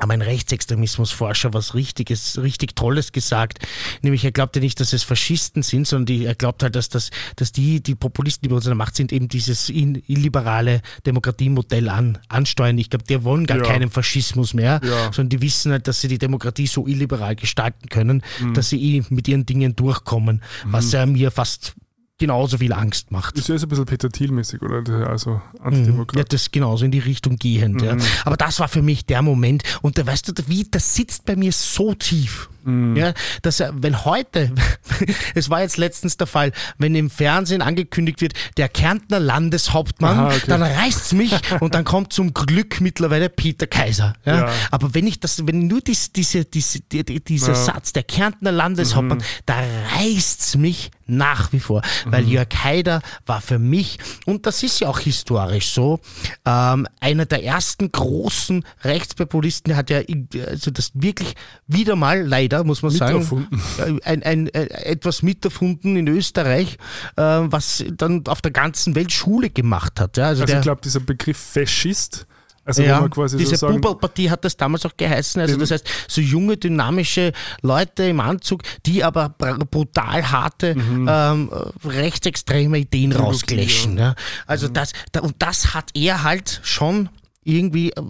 aber 0.00 0.14
ein 0.14 0.22
Rechtsextremismusforscher 0.22 1.52
was 1.54 1.74
richtiges, 1.74 2.40
richtig 2.42 2.74
Tolles 2.74 3.12
gesagt. 3.12 3.58
Nämlich 4.02 4.24
er 4.24 4.32
glaubt 4.32 4.56
ja 4.56 4.62
nicht, 4.62 4.80
dass 4.80 4.92
es 4.92 5.02
Faschisten 5.02 5.62
sind, 5.62 5.86
sondern 5.86 6.06
die, 6.06 6.24
er 6.24 6.34
glaubt 6.34 6.62
halt, 6.62 6.74
dass, 6.74 6.88
das, 6.88 7.10
dass 7.36 7.52
die, 7.52 7.82
die 7.82 7.94
Populisten, 7.94 8.42
die 8.42 8.48
bei 8.48 8.56
uns 8.56 8.64
in 8.64 8.70
der 8.70 8.76
Macht 8.76 8.96
sind, 8.96 9.12
eben 9.12 9.28
dieses 9.28 9.68
illiberale 9.68 10.80
Demokratiemodell 11.06 11.88
an, 11.88 12.18
ansteuern. 12.28 12.78
Ich 12.78 12.90
glaube, 12.90 13.04
die 13.04 13.22
wollen 13.24 13.46
gar 13.46 13.58
ja. 13.58 13.64
keinen 13.64 13.90
Faschismus 13.90 14.54
mehr, 14.54 14.80
ja. 14.82 15.12
sondern 15.12 15.28
die 15.28 15.42
wissen 15.42 15.72
halt, 15.72 15.86
dass 15.86 16.00
sie 16.00 16.08
die 16.08 16.18
Demokratie 16.18 16.66
so 16.66 16.86
illiberal 16.86 17.36
gestalten 17.36 17.88
können, 17.88 18.22
mhm. 18.40 18.54
dass 18.54 18.70
sie 18.70 18.96
eh 18.96 19.04
mit 19.10 19.28
ihren 19.28 19.46
Dingen 19.46 19.76
durchkommen, 19.76 20.42
mhm. 20.64 20.72
was 20.72 20.92
er 20.94 21.06
mir 21.06 21.30
fast 21.30 21.74
genauso 22.20 22.58
viel 22.58 22.72
Angst 22.72 23.10
macht. 23.10 23.36
Das 23.36 23.42
ist 23.42 23.48
ja 23.48 23.58
so 23.58 23.66
ein 23.66 23.70
bisschen 23.70 23.86
Peter 23.86 24.08
Thiel-mäßig, 24.08 24.62
oder? 24.62 25.08
Also 25.08 25.40
Antidemokrat. 25.60 26.16
Ja, 26.16 26.24
das 26.24 26.42
ist 26.42 26.52
genauso 26.52 26.84
in 26.84 26.92
die 26.92 27.00
Richtung 27.00 27.36
gehend. 27.36 27.80
Mhm. 27.80 27.86
Ja. 27.86 27.96
Aber 28.24 28.36
das 28.36 28.60
war 28.60 28.68
für 28.68 28.82
mich 28.82 29.06
der 29.06 29.22
Moment. 29.22 29.64
Und 29.82 29.98
da 29.98 30.06
weißt 30.06 30.28
du, 30.28 30.32
wie, 30.46 30.66
das 30.70 30.94
sitzt 30.94 31.24
bei 31.24 31.34
mir 31.34 31.50
so 31.50 31.94
tief. 31.94 32.48
Mhm. 32.64 32.96
Ja, 32.96 33.12
dass 33.42 33.60
er, 33.60 33.72
wenn 33.74 34.04
heute, 34.04 34.52
es 35.34 35.50
war 35.50 35.62
jetzt 35.62 35.76
letztens 35.76 36.16
der 36.16 36.26
Fall, 36.26 36.52
wenn 36.78 36.94
im 36.94 37.10
Fernsehen 37.10 37.62
angekündigt 37.62 38.20
wird, 38.20 38.34
der 38.56 38.68
Kärntner 38.68 39.20
Landeshauptmann, 39.20 40.18
Aha, 40.18 40.26
okay. 40.28 40.40
dann 40.46 40.62
reißt's 40.62 41.12
mich 41.12 41.34
und 41.60 41.74
dann 41.74 41.84
kommt 41.84 42.12
zum 42.12 42.34
Glück 42.34 42.80
mittlerweile 42.80 43.28
Peter 43.28 43.66
Kaiser. 43.66 44.14
Ja? 44.24 44.46
ja. 44.46 44.52
Aber 44.70 44.94
wenn 44.94 45.06
ich 45.06 45.20
das, 45.20 45.46
wenn 45.46 45.66
nur 45.66 45.80
dies, 45.80 46.12
diese, 46.12 46.44
diese, 46.44 46.80
die, 46.80 47.04
dieser 47.04 47.52
ja. 47.52 47.54
Satz, 47.54 47.92
der 47.92 48.02
Kärntner 48.02 48.52
Landeshauptmann, 48.52 49.18
mhm. 49.18 49.24
da 49.46 49.54
reißt's 49.96 50.56
mich 50.56 50.90
nach 51.06 51.52
wie 51.52 51.60
vor, 51.60 51.82
weil 52.06 52.22
mhm. 52.22 52.30
Jörg 52.30 52.48
Haider 52.62 53.02
war 53.26 53.40
für 53.40 53.58
mich, 53.58 53.98
und 54.26 54.46
das 54.46 54.62
ist 54.62 54.80
ja 54.80 54.88
auch 54.88 55.00
historisch 55.00 55.70
so, 55.70 56.00
ähm, 56.46 56.86
einer 57.00 57.26
der 57.26 57.44
ersten 57.44 57.90
großen 57.90 58.64
Rechtspopulisten, 58.84 59.70
der 59.70 59.76
hat 59.76 59.90
ja 59.90 60.00
also 60.46 60.70
das 60.70 60.92
wirklich 60.94 61.34
wieder 61.66 61.96
mal 61.96 62.22
leider 62.22 62.49
leider, 62.50 62.64
muss 62.64 62.82
man 62.82 62.90
sagen, 62.90 63.46
äh, 63.78 64.08
ein, 64.08 64.22
ein, 64.22 64.48
äh, 64.48 64.64
etwas 64.84 65.22
miterfunden 65.22 65.96
in 65.96 66.08
Österreich, 66.08 66.76
äh, 67.16 67.22
was 67.22 67.84
dann 67.96 68.24
auf 68.26 68.40
der 68.42 68.50
ganzen 68.50 68.94
Welt 68.94 69.12
Schule 69.12 69.50
gemacht 69.50 70.00
hat. 70.00 70.16
Ja, 70.16 70.28
also, 70.28 70.42
Also 70.42 70.54
ich 70.56 70.60
glaube, 70.62 70.80
dieser 70.82 71.00
Begriff 71.00 71.38
Faschist, 71.38 72.26
also 72.64 72.82
ja, 72.82 73.08
diese 73.08 73.46
so 73.46 73.56
sagen, 73.56 73.80
Buberpartie 73.80 74.30
hat 74.30 74.44
das 74.44 74.56
damals 74.56 74.84
auch 74.84 74.96
geheißen. 74.96 75.40
Also 75.40 75.56
das 75.56 75.70
heißt, 75.70 75.88
so 76.08 76.20
junge, 76.20 76.56
dynamische 76.56 77.32
Leute 77.62 78.04
im 78.04 78.20
Anzug, 78.20 78.62
die 78.86 79.02
aber 79.02 79.30
br- 79.30 79.64
brutal 79.68 80.30
harte 80.30 80.74
Mhm. 80.76 81.08
ähm, 81.10 81.50
rechtsextreme 81.84 82.78
Ideen 82.78 83.12
rausgläschen. 83.12 83.96
Ja. 83.98 84.14
Also 84.46 84.68
Mhm. 84.68 84.74
das, 84.74 84.92
da, 85.12 85.20
und 85.20 85.34
das 85.38 85.74
hat 85.74 85.90
er 85.94 86.22
halt 86.22 86.60
schon 86.62 87.08
irgendwie, 87.42 87.90
äh, 87.90 88.00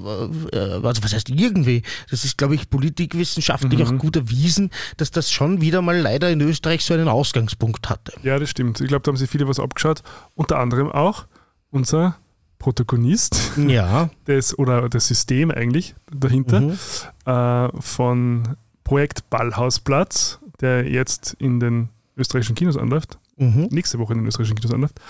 äh, 0.52 0.80
also 0.84 1.02
was 1.02 1.12
heißt 1.12 1.28
irgendwie, 1.30 1.82
das 2.10 2.24
ist 2.24 2.36
glaube 2.38 2.54
ich 2.56 2.68
politikwissenschaftlich 2.70 3.80
Mhm. 3.80 3.86
auch 3.86 3.98
gut 3.98 4.16
erwiesen, 4.16 4.70
dass 4.96 5.10
das 5.10 5.30
schon 5.30 5.60
wieder 5.60 5.82
mal 5.82 5.96
leider 5.98 6.30
in 6.30 6.40
Österreich 6.40 6.84
so 6.84 6.94
einen 6.94 7.08
Ausgangspunkt 7.08 7.88
hatte. 7.88 8.12
Ja, 8.22 8.38
das 8.38 8.50
stimmt. 8.50 8.80
Ich 8.80 8.88
glaube, 8.88 9.02
da 9.02 9.10
haben 9.10 9.16
sich 9.16 9.30
viele 9.30 9.46
was 9.48 9.60
abgeschaut. 9.60 10.02
Unter 10.34 10.58
anderem 10.58 10.90
auch 10.90 11.26
unser 11.70 12.16
Protagonist 12.58 13.52
Ja, 13.56 14.10
des, 14.26 14.58
oder 14.58 14.88
das 14.88 15.06
System 15.06 15.50
eigentlich 15.50 15.94
dahinter 16.12 16.60
Mhm. 16.60 16.78
äh, 17.26 17.68
von 17.80 18.56
Projekt 18.84 19.30
Ballhausplatz, 19.30 20.40
der 20.60 20.88
jetzt 20.90 21.36
in 21.38 21.60
den 21.60 21.88
österreichischen 22.16 22.54
Kinos 22.56 22.76
anläuft, 22.76 23.18
mhm. 23.40 23.66
nächste 23.70 23.98
Woche 23.98 24.12
in 24.12 24.20
den 24.20 24.26
österreichischen 24.28 24.56
Kinos 24.56 24.72
anläuft, 24.72 25.00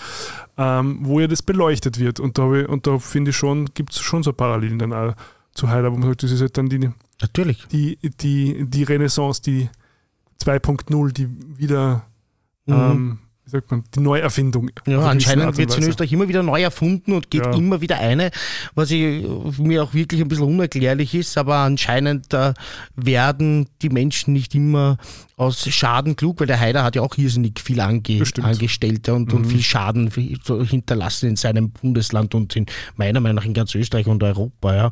ähm, 0.57 0.99
wo 1.01 1.19
ja 1.19 1.27
das 1.27 1.43
beleuchtet 1.43 1.99
wird. 1.99 2.19
Und 2.19 2.37
da, 2.39 2.43
und 2.43 2.87
da 2.87 2.97
finde 2.97 3.29
ich 3.31 3.37
schon, 3.37 3.65
gibt 3.73 3.91
es 3.93 3.99
schon 3.99 4.23
so 4.23 4.33
Parallelen 4.33 4.79
dann 4.79 4.93
auch 4.93 5.13
zu 5.53 5.69
Heidelberg. 5.69 5.93
wo 5.93 5.97
man 5.99 6.09
sagt, 6.09 6.23
Das 6.23 6.31
ist 6.31 6.41
halt 6.41 6.57
dann 6.57 6.69
die, 6.69 6.89
natürlich. 7.21 7.67
die, 7.71 7.97
die, 8.21 8.65
die 8.67 8.83
Renaissance, 8.83 9.41
die 9.41 9.69
2.0, 10.43 11.11
die 11.13 11.27
wieder, 11.57 12.03
Mhm. 12.65 12.73
ähm, 12.73 13.19
wie 13.43 13.49
sagt 13.49 13.71
man, 13.71 13.83
die 13.95 13.99
Neuerfindung. 13.99 14.69
Ja, 14.85 14.99
anscheinend 15.01 15.57
wird 15.57 15.71
es 15.71 15.77
in. 15.77 15.83
Österreich 15.83 16.13
immer 16.13 16.27
wieder 16.27 16.43
neu 16.43 16.61
erfunden 16.61 17.13
und 17.13 17.29
geht 17.31 17.43
Ja. 17.45 17.53
immer 17.53 17.81
wieder 17.81 17.97
eine, 17.99 18.29
was 18.75 18.91
ich, 18.91 19.25
mir 19.57 19.83
auch 19.83 19.93
wirklich 19.93 20.21
ein 20.21 20.27
bisschen 20.27 20.45
unerklärlich 20.45 21.13
ist, 21.15 21.37
aber 21.37 21.57
anscheinend 21.57 22.33
äh, 22.33 22.53
werden 22.95 23.67
die 23.81 23.89
Menschen 23.89 24.33
nicht 24.33 24.53
immer 24.55 24.97
aus 25.41 25.67
Schaden 25.67 26.15
klug, 26.15 26.39
weil 26.39 26.45
der 26.45 26.59
Heider 26.59 26.83
hat 26.83 26.95
ja 26.95 27.01
auch 27.01 27.17
irrsinnig 27.17 27.59
viel 27.59 27.79
ange. 27.81 28.21
Angestellte 28.43 29.15
und, 29.15 29.33
und 29.33 29.45
viel 29.45 29.63
Schaden 29.63 30.11
hinterlassen 30.11 31.29
in 31.29 31.35
seinem 31.35 31.71
Bundesland 31.71 32.35
und 32.35 32.55
in 32.55 32.67
meiner 32.95 33.19
Meinung 33.19 33.37
nach 33.37 33.45
in 33.45 33.55
ganz 33.55 33.73
Österreich 33.73 34.05
und 34.05 34.21
Europa. 34.21 34.75
Ja. 34.75 34.91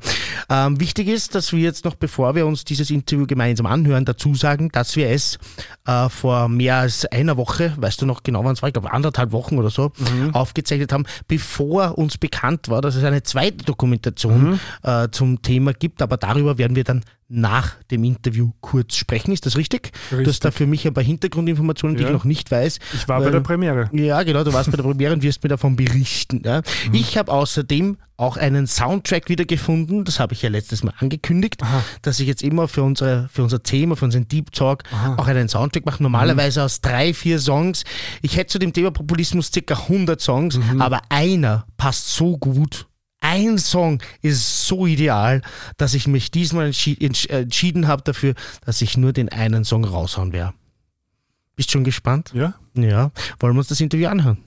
Ähm, 0.50 0.80
wichtig 0.80 1.08
ist, 1.08 1.36
dass 1.36 1.54
wir 1.54 1.60
jetzt 1.60 1.86
noch, 1.86 1.94
bevor 1.94 2.34
wir 2.34 2.48
uns 2.48 2.66
dieses 2.66 2.90
Interview 2.90 3.28
gemeinsam 3.28 3.68
anhören, 3.68 4.06
dazu 4.06 4.34
sagen, 4.34 4.70
dass 4.72 4.96
wir 4.96 5.10
es 5.10 5.38
äh, 5.86 6.10
vor 6.10 6.50
mehr 6.50 6.78
als 6.78 7.06
einer 7.06 7.38
Woche, 7.38 7.74
weißt 7.78 8.02
du 8.02 8.08
noch 8.08 8.24
genau, 8.24 8.44
wann 8.44 8.54
es 8.54 8.64
war, 8.64 8.70
ich 8.70 8.74
glaube 8.74 8.92
anderthalb 8.92 9.32
Wochen 9.32 9.60
oder 9.60 9.70
so, 9.70 9.92
aufgezeichnet 10.34 10.92
haben, 10.92 11.06
bevor 11.28 11.98
uns 12.00 12.18
bekannt 12.18 12.70
war, 12.70 12.82
dass 12.82 12.96
es 12.96 13.04
eine 13.04 13.22
zweite 13.22 13.66
Dokumentation 13.66 14.60
äh, 14.82 15.10
zum 15.12 15.44
Thema 15.44 15.74
gibt. 15.74 16.02
Aber 16.02 16.18
darüber 16.18 16.58
werden 16.58 16.76
wir 16.76 16.84
dann 16.84 17.04
nach 17.32 17.76
dem 17.92 18.04
Interview 18.04 18.52
kurz 18.60 18.96
sprechen. 18.96 19.32
Ist 19.32 19.46
das 19.46 19.56
richtig? 19.56 19.92
Du 20.10 20.18
hast 20.18 20.20
Richtig. 20.20 20.40
da 20.40 20.52
für 20.52 20.66
mich 20.66 20.88
ein 20.88 20.94
paar 20.96 21.04
Hintergrundinformationen, 21.04 21.96
die 21.96 22.02
Ja. 22.04 22.10
ich 22.10 22.14
noch 22.14 22.24
nicht 22.26 22.50
weiß. 22.50 22.80
Ich 22.96 23.08
war 23.08 23.20
bei 23.20 23.26
weil- 23.26 23.32
der 23.34 23.40
Premiere. 23.42 23.90
ja, 23.94 24.24
genau, 24.24 24.44
du 24.44 24.52
warst 24.52 24.72
bei 24.72 24.78
der 24.78 24.84
Premiere 24.84 25.14
und 25.14 25.22
wirst 25.22 25.44
mir 25.44 25.50
davon 25.50 25.76
berichten. 25.76 26.42
Ja. 26.44 26.62
Mhm. 26.88 26.94
Ich 26.94 27.18
habe 27.18 27.32
außerdem 27.32 27.98
auch 28.18 28.36
einen 28.36 28.66
Soundtrack 28.68 29.30
wieder 29.30 29.46
gefunden, 29.46 30.04
das 30.04 30.20
habe 30.20 30.34
ich 30.34 30.42
ja 30.42 30.50
letztes 30.50 30.84
Mal 30.84 30.94
angekündigt, 30.98 31.62
dass 32.02 32.20
ich 32.20 32.28
jetzt 32.28 32.42
immer 32.44 32.68
für, 32.68 32.84
unsere, 32.84 33.30
für 33.32 33.44
unser 33.44 33.64
Thema, 33.64 33.96
für 33.96 34.06
unseren 34.06 34.28
Deep 34.28 34.52
Talk 34.52 34.84
auch 35.16 35.28
einen 35.28 35.48
Soundtrack 35.48 35.86
mache, 35.86 36.04
normalerweise 36.04 36.64
aus 36.64 36.82
drei, 36.82 37.14
vier 37.14 37.40
Songs. 37.40 37.84
Ich 38.22 38.36
hätte 38.36 38.48
zu 38.54 38.60
dem 38.60 38.74
Thema 38.74 38.92
Populismus 38.92 39.52
circa 39.54 39.88
100 39.88 40.20
Songs, 40.20 40.58
Mhm. 40.58 40.82
aber 40.82 41.00
einer 41.10 41.66
passt 41.78 42.10
so 42.10 42.38
gut. 42.38 42.88
Ein 43.22 43.58
Song 43.58 44.02
ist 44.22 44.68
so 44.68 44.86
ideal, 44.88 45.42
dass 45.78 45.94
ich 45.94 46.08
mich 46.08 46.32
diesmal 46.32 46.68
entschi 46.68 46.98
entsch 47.00 47.26
entschieden 47.30 47.88
habe 47.88 48.02
dafür, 48.04 48.34
dass 48.66 48.82
ich 48.82 48.98
nur 48.98 49.12
den 49.14 49.30
einen 49.30 49.66
Song 49.66 49.84
raushauen 49.84 50.32
werde. 50.32 50.54
Bist 51.56 51.72
schon 51.72 51.84
gespannt? 51.84 52.32
Ja? 52.34 52.54
Ja. 52.76 53.12
Wollen 53.40 53.56
wir 53.56 53.60
uns 53.60 53.68
das 53.68 53.82
Interview 53.82 54.08
anhören? 54.08 54.38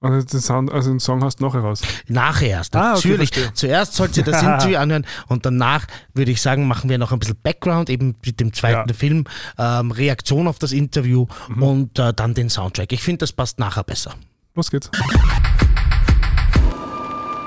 Also 0.00 0.26
den, 0.26 0.40
Sound, 0.40 0.70
also 0.72 0.90
den 0.90 1.00
Song 1.00 1.22
hast 1.24 1.40
du 1.40 1.44
nachher 1.46 1.60
raus. 1.60 1.80
Nachher 2.08 2.48
erst, 2.48 2.76
Ah, 2.76 2.94
okay, 2.94 3.08
natürlich. 3.08 3.30
verstehe. 3.30 3.54
Zuerst 3.54 3.94
sollt 3.94 4.16
ihr 4.18 4.22
das 4.24 4.42
Interview 4.42 4.76
anhören 4.78 5.06
und 5.28 5.46
danach 5.46 5.86
würde 6.12 6.30
ich 6.30 6.42
sagen, 6.42 6.66
machen 6.66 6.90
wir 6.90 6.98
noch 6.98 7.12
ein 7.12 7.18
bisschen 7.18 7.38
Background, 7.42 7.88
eben 7.88 8.14
mit 8.24 8.38
dem 8.40 8.52
zweiten 8.52 8.88
Ja. 8.88 8.94
Film, 8.94 9.24
ähm, 9.58 9.90
Reaktion 9.90 10.46
auf 10.48 10.58
das 10.58 10.72
Interview 10.72 11.26
Mhm. 11.48 11.62
und 11.62 11.98
äh, 11.98 12.12
dann 12.12 12.34
den 12.34 12.50
Soundtrack. 12.50 12.92
Ich 12.92 13.02
finde, 13.02 13.18
das 13.20 13.32
passt 13.32 13.58
nachher 13.58 13.84
besser. 13.84 14.14
Los 14.54 14.70
geht's. 14.70 14.90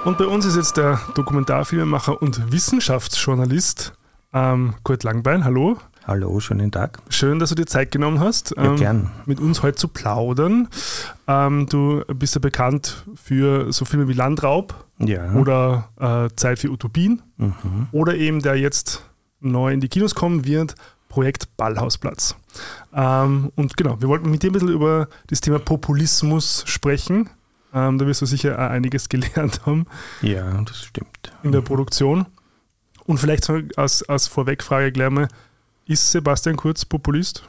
Und 0.06 0.18
bei 0.18 0.26
uns 0.26 0.46
ist 0.46 0.56
jetzt 0.56 0.78
der 0.78 1.00
Dokumentarfilmemacher 1.16 2.22
und 2.22 2.52
Wissenschaftsjournalist 2.52 3.94
ähm, 4.34 4.76
Kurt 4.84 5.04
Langbein. 5.04 5.44
Hallo. 5.44 5.78
Hallo, 6.06 6.40
schönen 6.40 6.72
Tag. 6.72 7.00
Schön, 7.10 7.40
dass 7.40 7.50
du 7.50 7.56
dir 7.56 7.66
Zeit 7.66 7.92
genommen 7.92 8.22
hast, 8.22 8.54
Ja, 8.56 8.64
ähm, 8.66 8.76
gern. 8.78 9.12
mit 9.26 9.42
uns 9.42 9.62
heute 9.64 9.76
zu 9.76 9.90
plaudern. 9.90 10.70
Ähm, 11.28 11.68
du 11.70 12.04
bist 12.14 12.36
ja 12.36 12.40
bekannt 12.40 13.04
für 13.16 13.74
so 13.74 13.84
Filme 13.84 14.08
wie 14.08 14.14
Landraub 14.14 14.74
Ja. 15.00 15.34
oder 15.34 15.90
äh, 16.00 16.34
Zeit 16.38 16.60
für 16.60 16.70
Utopien 16.70 17.22
Mhm. 17.38 17.88
oder 17.92 18.16
eben 18.16 18.42
der 18.42 18.56
jetzt 18.56 19.04
neu 19.42 19.74
in 19.74 19.82
die 19.82 19.90
Kinos 19.90 20.16
kommen 20.16 20.46
wird, 20.46 20.76
Projekt 21.10 21.58
Ballhausplatz. 21.58 22.36
Ähm, 22.94 23.52
und 23.56 23.76
genau, 23.76 24.00
wir 24.00 24.08
wollten 24.08 24.32
mit 24.32 24.44
dir 24.44 24.50
ein 24.50 24.54
bisschen 24.54 24.70
über 24.70 25.10
das 25.28 25.42
Thema 25.42 25.60
Populismus 25.60 26.64
sprechen. 26.68 27.30
Ähm, 27.78 27.98
da 28.00 28.08
wirst 28.08 28.22
du 28.22 28.26
sicher 28.26 28.56
auch 28.56 28.72
einiges 28.72 29.10
gelernt 29.10 29.66
haben 29.66 29.86
ja, 30.22 30.62
das 30.62 30.84
stimmt. 30.84 31.32
in 31.44 31.52
der 31.52 31.62
Produktion. 31.62 32.26
Und 33.06 33.20
vielleicht 33.20 33.50
als, 33.78 34.04
als 34.04 34.28
Vorwegfrage 34.28 34.92
gleich 34.92 35.10
mal, 35.10 35.28
ist 35.86 36.12
Sebastian 36.12 36.58
Kurz 36.58 36.84
Populist? 36.84 37.44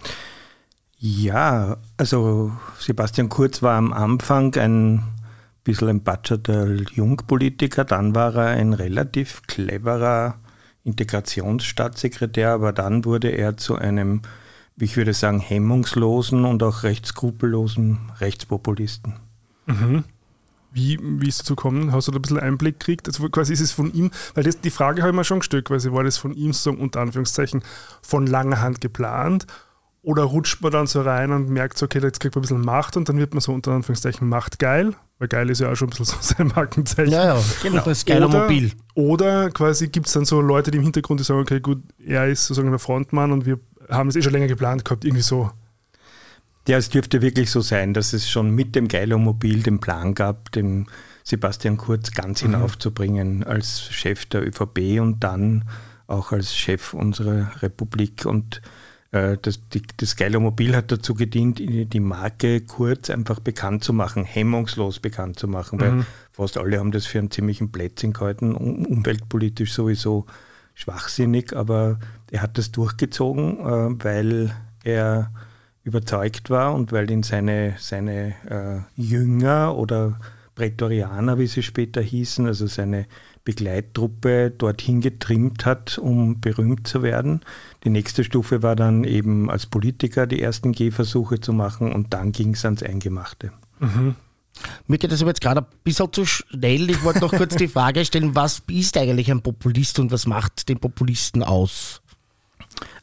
Ja, 0.99 1.77
also 1.97 2.53
Sebastian 2.79 3.29
Kurz 3.29 3.63
war 3.63 3.77
am 3.77 3.93
Anfang 3.93 4.55
ein 4.57 5.03
bisschen 5.65 5.89
ein 5.89 6.03
batscherter 6.03 6.69
Jungpolitiker, 6.93 7.85
dann 7.85 8.15
war 8.15 8.35
er 8.35 8.57
ein 8.57 8.73
relativ 8.73 9.43
cleverer 9.47 10.37
Integrationsstaatssekretär, 10.85 12.51
aber 12.51 12.73
dann 12.73 13.05
wurde 13.05 13.29
er 13.29 13.57
zu 13.57 13.77
einem, 13.77 14.23
wie 14.77 14.87
ich 14.87 14.97
würde 14.97 15.15
sagen, 15.15 15.41
hemmungslosen 15.41 16.45
und 16.45 16.63
auch 16.63 16.85
recht 16.85 17.07
skrupellosen 17.07 17.99
Rechtspopulisten. 18.21 19.15
Wie, 20.71 20.99
wie 21.03 21.29
ist 21.29 21.41
dazu 21.41 21.57
gekommen? 21.57 21.93
Hast 21.93 22.09
du 22.09 22.13
da 22.13 22.19
ein 22.19 22.23
bisschen 22.23 22.41
Einblick 22.41 22.79
gekriegt? 22.79 23.09
Also 23.09 23.29
quasi 23.29 23.53
ist 23.53 23.61
es 23.61 23.73
von 23.73 23.93
ihm, 23.93 24.11
weil 24.35 24.45
das, 24.45 24.61
die 24.61 24.71
Frage 24.71 25.03
habe 25.03 25.11
ich 25.11 25.17
mir 25.17 25.25
schon 25.25 25.41
gestellt, 25.41 25.67
quasi 25.67 25.93
war 25.93 26.05
das 26.05 26.19
von 26.19 26.35
ihm 26.35 26.53
so 26.53 26.71
unter 26.71 27.01
Anführungszeichen 27.01 27.63
von 28.03 28.27
langer 28.27 28.61
Hand 28.61 28.81
geplant 28.81 29.47
oder 30.03 30.23
rutscht 30.23 30.63
man 30.63 30.73
dann 30.73 30.87
so 30.87 31.03
rein 31.03 31.33
und 31.33 31.51
merkt 31.51 31.77
so, 31.77 31.87
okay, 31.87 32.01
jetzt 32.01 32.21
kriegt 32.21 32.35
man 32.35 32.41
ein 32.41 32.49
bisschen 32.49 32.61
Macht 32.61 32.97
und 32.97 33.09
dann 33.09 33.19
wird 33.19 33.35
man 33.35 33.41
so 33.41 33.53
unter 33.53 33.73
Anführungszeichen 33.73 34.29
Macht 34.29 34.59
geil, 34.59 34.95
weil 35.19 35.29
geil 35.29 35.51
ist 35.51 35.61
ja 35.61 35.71
auch 35.71 35.75
schon 35.75 35.89
ein 35.89 35.91
bisschen 35.91 36.07
so 36.21 36.35
sein 36.35 36.53
Markenzeichen. 36.55 37.13
ja, 37.13 37.39
genau. 37.63 37.83
Das 37.85 37.99
ist 37.99 38.07
geiler 38.07 38.29
oder, 38.29 38.43
Mobil. 38.43 38.73
Oder 38.95 39.51
quasi 39.51 39.89
gibt 39.89 40.07
es 40.07 40.13
dann 40.13 40.25
so 40.25 40.41
Leute, 40.41 40.71
die 40.71 40.79
im 40.79 40.85
Hintergrund 40.85 41.21
die 41.21 41.25
sagen, 41.25 41.41
okay, 41.41 41.61
gut, 41.61 41.83
er 42.05 42.27
ist 42.27 42.47
sozusagen 42.47 42.71
der 42.71 42.79
Frontmann 42.79 43.33
und 43.33 43.45
wir 43.45 43.59
haben 43.91 44.09
es 44.09 44.17
eh 44.17 44.23
schon 44.23 44.33
länger 44.33 44.47
geplant 44.47 44.85
gehabt, 44.85 45.05
irgendwie 45.05 45.23
so. 45.23 45.51
Ja, 46.69 46.77
es 46.77 46.91
dürfte 46.91 47.23
wirklich 47.23 47.51
so 47.51 47.63
sein, 47.63 47.95
dass 47.95 48.13
es 48.13 48.29
schon 48.29 48.51
mit 48.51 48.77
dem 48.77 48.89
Geilomobil 48.89 49.63
den 49.63 49.81
Plan 49.81 50.13
gab, 50.13 50.53
den 50.53 50.87
Sebastian 51.25 51.79
Kurz 51.79 52.11
ganz 52.11 52.41
hinaufzubringen 52.41 53.43
als 53.43 53.91
Chef 53.91 54.27
der 54.27 54.47
ÖVP 54.47 55.01
und 55.01 55.25
dann 55.25 55.65
auch 56.09 56.31
als 56.31 56.55
Chef 56.55 56.93
unserer 56.93 57.51
Republik. 57.63 58.27
Und 58.27 58.61
äh, 59.13 59.39
das, 59.41 59.67
die, 59.71 59.81
das 59.97 60.17
Geilomobil 60.17 60.77
hat 60.77 60.93
dazu 60.93 61.15
gedient, 61.15 61.59
die 61.59 62.01
Marke 62.01 62.61
Kurz 62.61 63.09
einfach 63.09 63.41
bekannt 63.41 63.83
zu 63.83 63.95
machen, 63.95 64.25
hemmungslos 64.25 65.01
bekannt 65.01 65.39
zu 65.39 65.49
machen, 65.49 65.81
weil 65.81 66.05
fast 66.31 66.59
alle 66.59 66.79
haben 66.79 66.93
das 66.93 67.07
für 67.07 67.19
einen 67.19 67.31
ziemlichen 67.31 67.73
Plätzchen 67.73 68.13
gehalten, 68.13 68.55
um, 68.55 68.85
umweltpolitisch 68.85 69.73
sowieso 69.73 70.27
schwachsinnig, 70.75 71.57
aber 71.57 71.99
er 72.31 72.43
hat 72.43 72.59
das 72.59 72.73
durchgezogen, 72.73 73.59
äh, 73.59 74.05
weil 74.05 74.55
er 74.85 75.31
überzeugt 75.89 76.51
war 76.51 76.75
und 76.75 76.93
weil 76.93 77.11
ihn 77.11 77.23
seine, 77.23 77.75
seine 77.79 78.35
äh, 78.49 79.01
Jünger 79.01 79.75
oder 79.77 80.21
Prätorianer, 80.55 81.39
wie 81.39 81.47
sie 81.47 81.63
später 81.63 82.01
hießen, 82.01 82.47
also 82.47 82.67
seine 82.67 83.07
Begleittruppe 83.45 84.51
dorthin 84.51 85.01
getrimmt 85.01 85.65
hat, 85.65 85.97
um 85.97 86.41
berühmt 86.41 86.87
zu 86.87 87.03
werden. 87.03 87.41
Die 87.85 87.91
nächste 87.91 88.23
Stufe 88.23 88.63
war 88.63 88.77
dann 88.77 89.05
eben 89.05 89.49
als 89.51 89.67
Politiker 89.67 90.27
die 90.27 90.43
ersten 90.43 90.73
Gehversuche 90.73 91.41
zu 91.41 91.53
machen 91.53 91.93
und 91.93 92.13
dann 92.13 92.33
ging 92.33 92.55
es 92.55 92.65
ans 92.65 92.83
Eingemachte. 92.83 93.53
Mir 94.87 94.99
geht 94.99 95.13
das 95.13 95.23
aber 95.23 95.31
jetzt 95.31 95.41
gerade 95.41 95.63
ein 95.63 95.67
bisschen 95.85 96.13
zu 96.13 96.27
schnell. 96.27 96.91
Ich 96.91 97.03
wollte 97.05 97.21
noch 97.21 97.33
kurz 97.33 97.55
die 97.57 97.69
Frage 97.69 98.05
stellen, 98.05 98.35
was 98.35 98.63
ist 98.69 98.97
eigentlich 98.97 99.31
ein 99.31 99.41
Populist 99.41 99.99
und 99.99 100.11
was 100.11 100.27
macht 100.27 100.69
den 100.69 100.79
Populisten 100.79 101.43
aus? 101.43 102.03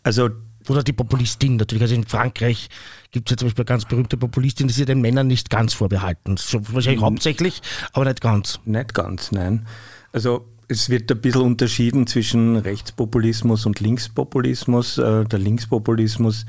Also 0.04 0.30
Oder 0.70 0.84
die 0.84 0.94
Populistin 0.94 1.58
natürlich. 1.58 1.82
Also 1.82 1.96
in 1.96 2.06
Frankreich 2.06 2.70
gibt 3.12 3.30
es 3.30 3.32
ja 3.32 3.38
zum 3.38 3.48
Beispiel 3.48 3.64
eine 3.64 3.68
ganz 3.68 3.86
berühmte 3.86 4.18
Populistin, 4.18 4.68
die 4.68 4.80
ja 4.80 4.86
den 4.86 5.02
Männern 5.02 5.28
nicht 5.28 5.50
ganz 5.50 5.74
vorbehalten. 5.74 6.38
Wahrscheinlich 6.38 7.02
mhm. 7.02 7.06
hauptsächlich, 7.06 7.62
aber 7.94 8.06
nicht 8.06 8.22
ganz. 8.22 8.60
Nicht 8.66 8.94
ganz, 8.94 9.32
nein. 9.32 9.66
Also 10.12 10.46
es 10.68 10.90
wird 10.90 11.12
ein 11.12 11.22
bisschen 11.22 11.42
unterschieden 11.42 12.08
zwischen 12.08 12.56
Rechtspopulismus 12.56 13.66
und 13.66 13.80
Linkspopulismus. 13.80 14.98
Äh, 14.98 15.26
der 15.26 15.40
Linkspopulismus, 15.40 16.46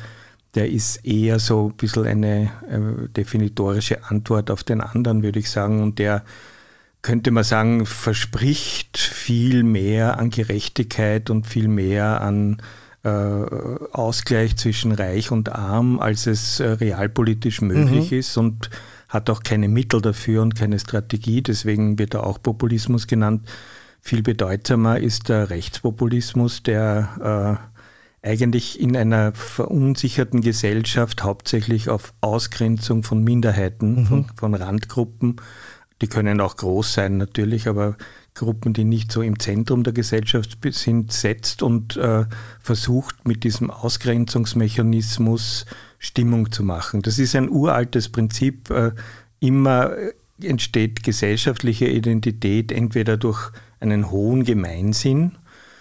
der 0.54 0.70
ist 0.70 1.04
eher 1.04 1.38
so 1.38 1.68
ein 1.68 1.76
bisschen 1.76 2.06
eine 2.06 2.50
äh, 2.68 3.08
definitorische 3.08 4.04
Antwort 4.04 4.50
auf 4.50 4.64
den 4.64 4.80
anderen, 4.80 5.22
würde 5.22 5.38
ich 5.38 5.50
sagen. 5.50 5.82
Und 5.82 5.98
der 5.98 6.24
könnte 7.02 7.30
man 7.30 7.44
sagen, 7.44 7.86
verspricht 7.86 8.98
viel 8.98 9.62
mehr 9.62 10.18
an 10.18 10.30
Gerechtigkeit 10.30 11.30
und 11.30 11.46
viel 11.46 11.68
mehr 11.68 12.20
an 12.20 12.62
Ausgleich 13.06 14.56
zwischen 14.56 14.92
Reich 14.92 15.30
und 15.30 15.52
Arm, 15.52 16.00
als 16.00 16.26
es 16.26 16.60
realpolitisch 16.60 17.60
möglich 17.60 18.10
mhm. 18.10 18.18
ist 18.18 18.36
und 18.36 18.70
hat 19.08 19.30
auch 19.30 19.42
keine 19.42 19.68
Mittel 19.68 20.00
dafür 20.00 20.42
und 20.42 20.56
keine 20.56 20.78
Strategie. 20.78 21.42
Deswegen 21.42 21.98
wird 21.98 22.14
er 22.14 22.26
auch 22.26 22.42
Populismus 22.42 23.06
genannt. 23.06 23.48
Viel 24.00 24.22
bedeutsamer 24.22 24.98
ist 24.98 25.28
der 25.28 25.50
Rechtspopulismus, 25.50 26.62
der 26.62 27.60
äh, 28.22 28.28
eigentlich 28.28 28.80
in 28.80 28.96
einer 28.96 29.32
verunsicherten 29.32 30.40
Gesellschaft 30.40 31.22
hauptsächlich 31.22 31.88
auf 31.88 32.12
Ausgrenzung 32.20 33.02
von 33.02 33.22
Minderheiten, 33.22 34.00
mhm. 34.00 34.06
von, 34.06 34.26
von 34.34 34.54
Randgruppen, 34.54 35.36
die 36.02 36.08
können 36.08 36.40
auch 36.40 36.56
groß 36.56 36.92
sein 36.92 37.16
natürlich, 37.16 37.68
aber 37.68 37.96
Gruppen, 38.36 38.72
die 38.72 38.84
nicht 38.84 39.10
so 39.10 39.22
im 39.22 39.38
Zentrum 39.38 39.82
der 39.82 39.92
Gesellschaft 39.92 40.58
sind, 40.70 41.12
setzt 41.12 41.62
und 41.62 41.96
äh, 41.96 42.26
versucht 42.60 43.26
mit 43.26 43.44
diesem 43.44 43.70
Ausgrenzungsmechanismus 43.70 45.66
Stimmung 45.98 46.52
zu 46.52 46.62
machen. 46.62 47.02
Das 47.02 47.18
ist 47.18 47.34
ein 47.34 47.48
uraltes 47.48 48.10
Prinzip. 48.10 48.70
Äh, 48.70 48.92
immer 49.40 49.92
entsteht 50.42 51.02
gesellschaftliche 51.02 51.86
Identität 51.86 52.70
entweder 52.70 53.16
durch 53.16 53.50
einen 53.80 54.10
hohen 54.10 54.44
Gemeinsinn. 54.44 55.32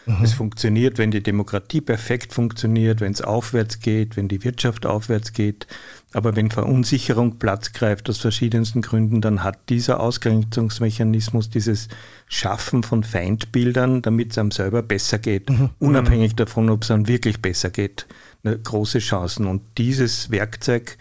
Mhm. 0.06 0.24
Es 0.24 0.34
funktioniert, 0.34 0.98
wenn 0.98 1.12
die 1.12 1.24
Demokratie 1.24 1.82
perfekt 1.82 2.34
funktioniert, 2.34 3.02
wenn 3.02 3.12
es 3.12 3.22
aufwärts 3.22 3.80
geht, 3.80 4.16
wenn 4.18 4.28
die 4.28 4.44
Wirtschaft 4.44 4.86
aufwärts 4.86 5.34
geht. 5.34 5.68
Aber 6.16 6.38
wenn 6.38 6.50
Verunsicherung 6.50 7.40
Platz 7.40 7.74
greift 7.74 8.10
aus 8.10 8.20
verschiedensten 8.20 8.82
Gründen, 8.82 9.20
dann 9.20 9.44
hat 9.44 9.68
dieser 9.68 10.00
Ausgrenzungsmechanismus, 10.00 11.50
dieses 11.50 11.90
Schaffen 12.30 12.84
von 12.84 13.04
Feindbildern, 13.04 14.02
damit 14.02 14.32
es 14.32 14.38
einem 14.38 14.52
selber 14.52 14.82
besser 14.82 15.20
geht, 15.20 15.50
mhm. 15.50 15.72
unabhängig 15.78 16.34
davon, 16.36 16.70
ob 16.70 16.84
es 16.84 16.92
einem 16.92 17.10
wirklich 17.10 17.42
besser 17.42 17.70
geht, 17.70 18.08
eine 18.46 18.58
große 18.58 19.00
Chancen. 19.00 19.46
Und 19.46 19.62
dieses 19.78 20.32
Werkzeug 20.32 20.98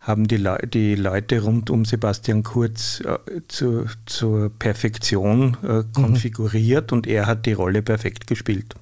haben 0.00 0.26
die, 0.26 0.38
Le 0.38 0.58
die 0.66 0.94
Leute 0.94 1.42
rund 1.42 1.68
um 1.68 1.84
Sebastian 1.84 2.42
Kurz 2.42 3.00
äh, 3.00 3.18
zu, 3.48 3.84
zur 4.06 4.48
Perfektion 4.58 5.58
äh, 5.64 5.66
mhm. 5.66 5.92
konfiguriert 5.92 6.92
mhm. 6.92 6.96
und 6.96 7.06
er 7.06 7.26
hat 7.26 7.44
die 7.44 7.52
Rolle 7.52 7.82
perfekt 7.82 8.26
gespielt. 8.26 8.74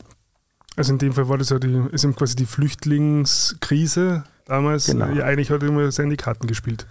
Also 0.77 0.93
in 0.93 0.99
dem 0.99 1.15
Fall 1.15 1.29
war 1.29 1.39
das 1.39 1.51
ja 1.51 1.59
die, 1.59 1.83
ist 1.91 2.07
quasi 2.15 2.37
die 2.37 2.47
Flüchtlingskrise 2.47 4.23
damals. 4.45 4.87
Genau. 4.87 5.09
Ja, 5.13 5.25
eigentlich 5.25 5.51
hat 5.51 5.63
er 5.63 5.69
immer 5.69 5.91
seine 5.93 6.17
Karten 6.17 6.47
gespielt. 6.47 6.87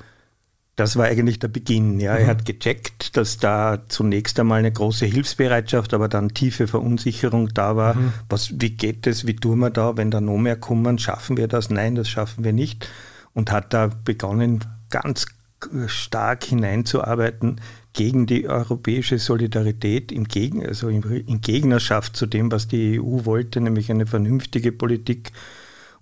Das 0.75 0.95
war 0.95 1.05
eigentlich 1.05 1.37
der 1.37 1.49
Beginn. 1.49 1.99
Ja. 1.99 2.13
Mhm. 2.13 2.19
Er 2.19 2.27
hat 2.27 2.45
gecheckt, 2.45 3.15
dass 3.15 3.37
da 3.37 3.83
zunächst 3.89 4.39
einmal 4.39 4.59
eine 4.59 4.71
große 4.71 5.05
Hilfsbereitschaft, 5.05 5.93
aber 5.93 6.07
dann 6.07 6.29
tiefe 6.29 6.67
Verunsicherung 6.67 7.49
da 7.53 7.75
war. 7.75 7.95
Mhm. 7.95 8.13
Was, 8.29 8.59
wie 8.59 8.71
geht 8.71 9.05
es, 9.05 9.27
wie 9.27 9.35
tun 9.35 9.59
wir 9.59 9.69
da, 9.69 9.97
wenn 9.97 10.09
da 10.09 10.19
noch 10.19 10.37
mehr 10.37 10.55
kommen? 10.55 10.97
Schaffen 10.97 11.37
wir 11.37 11.47
das? 11.47 11.69
Nein, 11.69 11.95
das 11.95 12.09
schaffen 12.09 12.43
wir 12.43 12.53
nicht 12.53 12.89
und 13.33 13.51
hat 13.51 13.73
da 13.73 13.89
begonnen, 14.03 14.63
ganz 14.89 15.27
stark 15.87 16.43
hineinzuarbeiten 16.43 17.61
gegen 17.93 18.25
die 18.25 18.49
europäische 18.49 19.19
Solidarität, 19.19 20.11
im 20.11 20.25
Gegen, 20.25 20.65
also 20.65 20.89
in 20.89 21.41
Gegnerschaft 21.41 22.17
zu 22.17 22.25
dem, 22.25 22.51
was 22.51 22.67
die 22.67 22.99
EU 22.99 23.25
wollte, 23.25 23.61
nämlich 23.61 23.91
eine 23.91 24.07
vernünftige 24.07 24.71
Politik 24.71 25.31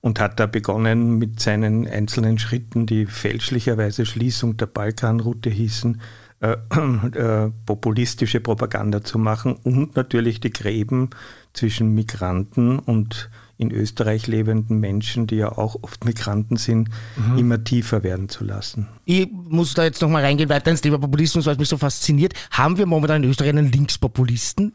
und 0.02 0.20
hat 0.20 0.40
da 0.40 0.48
begonnen 0.48 1.18
mit 1.18 1.40
seinen 1.40 1.88
einzelnen 1.88 2.40
Schritten, 2.40 2.86
die 2.86 3.06
fälschlicherweise 3.06 4.06
Schließung 4.06 4.58
der 4.58 4.66
Balkanroute 4.66 5.50
hießen, 5.50 6.02
äh, 6.42 6.58
äh, 7.16 7.52
populistische 7.66 8.40
Propaganda 8.40 9.04
zu 9.04 9.20
machen 9.20 9.54
und 9.64 9.96
natürlich 9.96 10.40
die 10.40 10.52
Gräben 10.52 11.12
zwischen 11.54 11.94
Migranten 11.94 12.80
und 12.80 13.30
in 13.58 13.72
Österreich 13.72 14.26
lebenden 14.26 14.80
Menschen, 14.80 15.28
die 15.28 15.36
ja 15.36 15.52
auch 15.52 15.78
oft 15.84 16.04
Migranten 16.04 16.58
sind, 16.58 16.90
mhm. 17.16 17.38
immer 17.38 17.64
tiefer 17.64 18.02
werden 18.02 18.28
zu 18.28 18.44
lassen. 18.44 18.88
Ich 19.06 19.30
muss 19.32 19.76
da 19.76 19.84
jetzt 19.84 20.02
nochmal 20.02 20.24
reingehen, 20.24 20.50
weiter 20.50 20.72
ins 20.72 20.82
Thema 20.82 20.98
Populismus, 20.98 21.46
weil 21.46 21.54
es 21.54 21.60
mich 21.60 21.70
so 21.70 21.78
fasziniert. 21.78 22.34
Haben 22.50 22.80
wir 22.80 22.88
momentan 22.88 23.24
in 23.24 23.30
Österreich 23.30 23.50
einen 23.50 23.72
Linkspopulisten? 23.72 24.74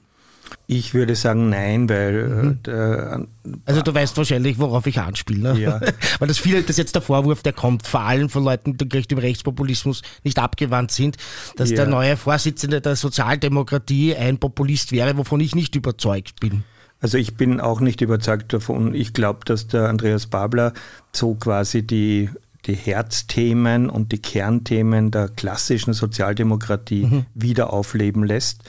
Ich 0.69 0.95
würde 0.95 1.15
sagen 1.15 1.49
nein, 1.49 1.89
weil 1.89 2.15
äh, 2.15 2.29
mhm. 2.29 2.63
der, 2.65 3.27
also 3.65 3.83
du 3.83 3.95
weißt 3.95 4.17
wahrscheinlich, 4.17 4.59
worauf 4.59 4.87
ich 4.87 4.99
anspiele. 4.99 5.55
Ne? 5.55 5.61
Ja. 5.61 5.81
weil 6.19 6.29
das 6.29 6.39
viele, 6.39 6.63
das 6.63 6.77
jetzt 6.77 6.95
der 6.95 7.03
Vorwurf, 7.03 7.43
der 7.43 7.53
kommt 7.53 7.87
vor 7.87 8.01
allem 8.01 8.29
von 8.29 8.43
Leuten, 8.43 8.77
die 8.77 8.89
gleich 8.89 9.07
dem 9.07 9.19
Rechtspopulismus 9.19 10.03
nicht 10.25 10.39
abgewandt 10.39 10.91
sind, 10.91 11.17
dass 11.57 11.71
ja. 11.71 11.77
der 11.77 11.87
neue 11.87 12.17
Vorsitzende 12.17 12.81
der 12.81 12.97
Sozialdemokratie 12.97 14.17
ein 14.17 14.39
Populist 14.39 14.91
wäre, 14.91 15.17
wovon 15.17 15.41
ich 15.41 15.55
nicht 15.55 15.77
überzeugt 15.77 16.41
bin. 16.41 16.65
Also 17.01 17.19
ich 17.19 17.37
bin 17.37 17.61
auch 17.61 17.81
nicht 17.81 18.01
überzeugt 18.01 18.53
davon. 18.53 18.95
Ich 18.95 19.13
glaube, 19.13 19.41
dass 19.45 19.69
der 19.69 19.89
Andreas 19.89 20.27
Babler 20.27 20.73
so 21.13 21.35
quasi 21.35 21.87
die, 21.87 22.31
die 22.65 22.75
Herzthemen 22.75 23.89
und 23.89 24.13
die 24.13 24.19
Kernthemen 24.19 25.11
der 25.11 25.29
klassischen 25.29 25.93
Sozialdemokratie 25.93 27.07
mhm. 27.07 27.27
wieder 27.35 27.73
aufleben 27.73 28.25
lässt. 28.25 28.63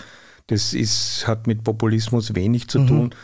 Das 0.48 0.74
ist, 0.74 1.28
hat 1.28 1.46
mit 1.46 1.64
Populismus 1.64 2.34
wenig 2.34 2.68
zu 2.70 2.80
mhm. 2.80 2.88
tun. 2.88 3.16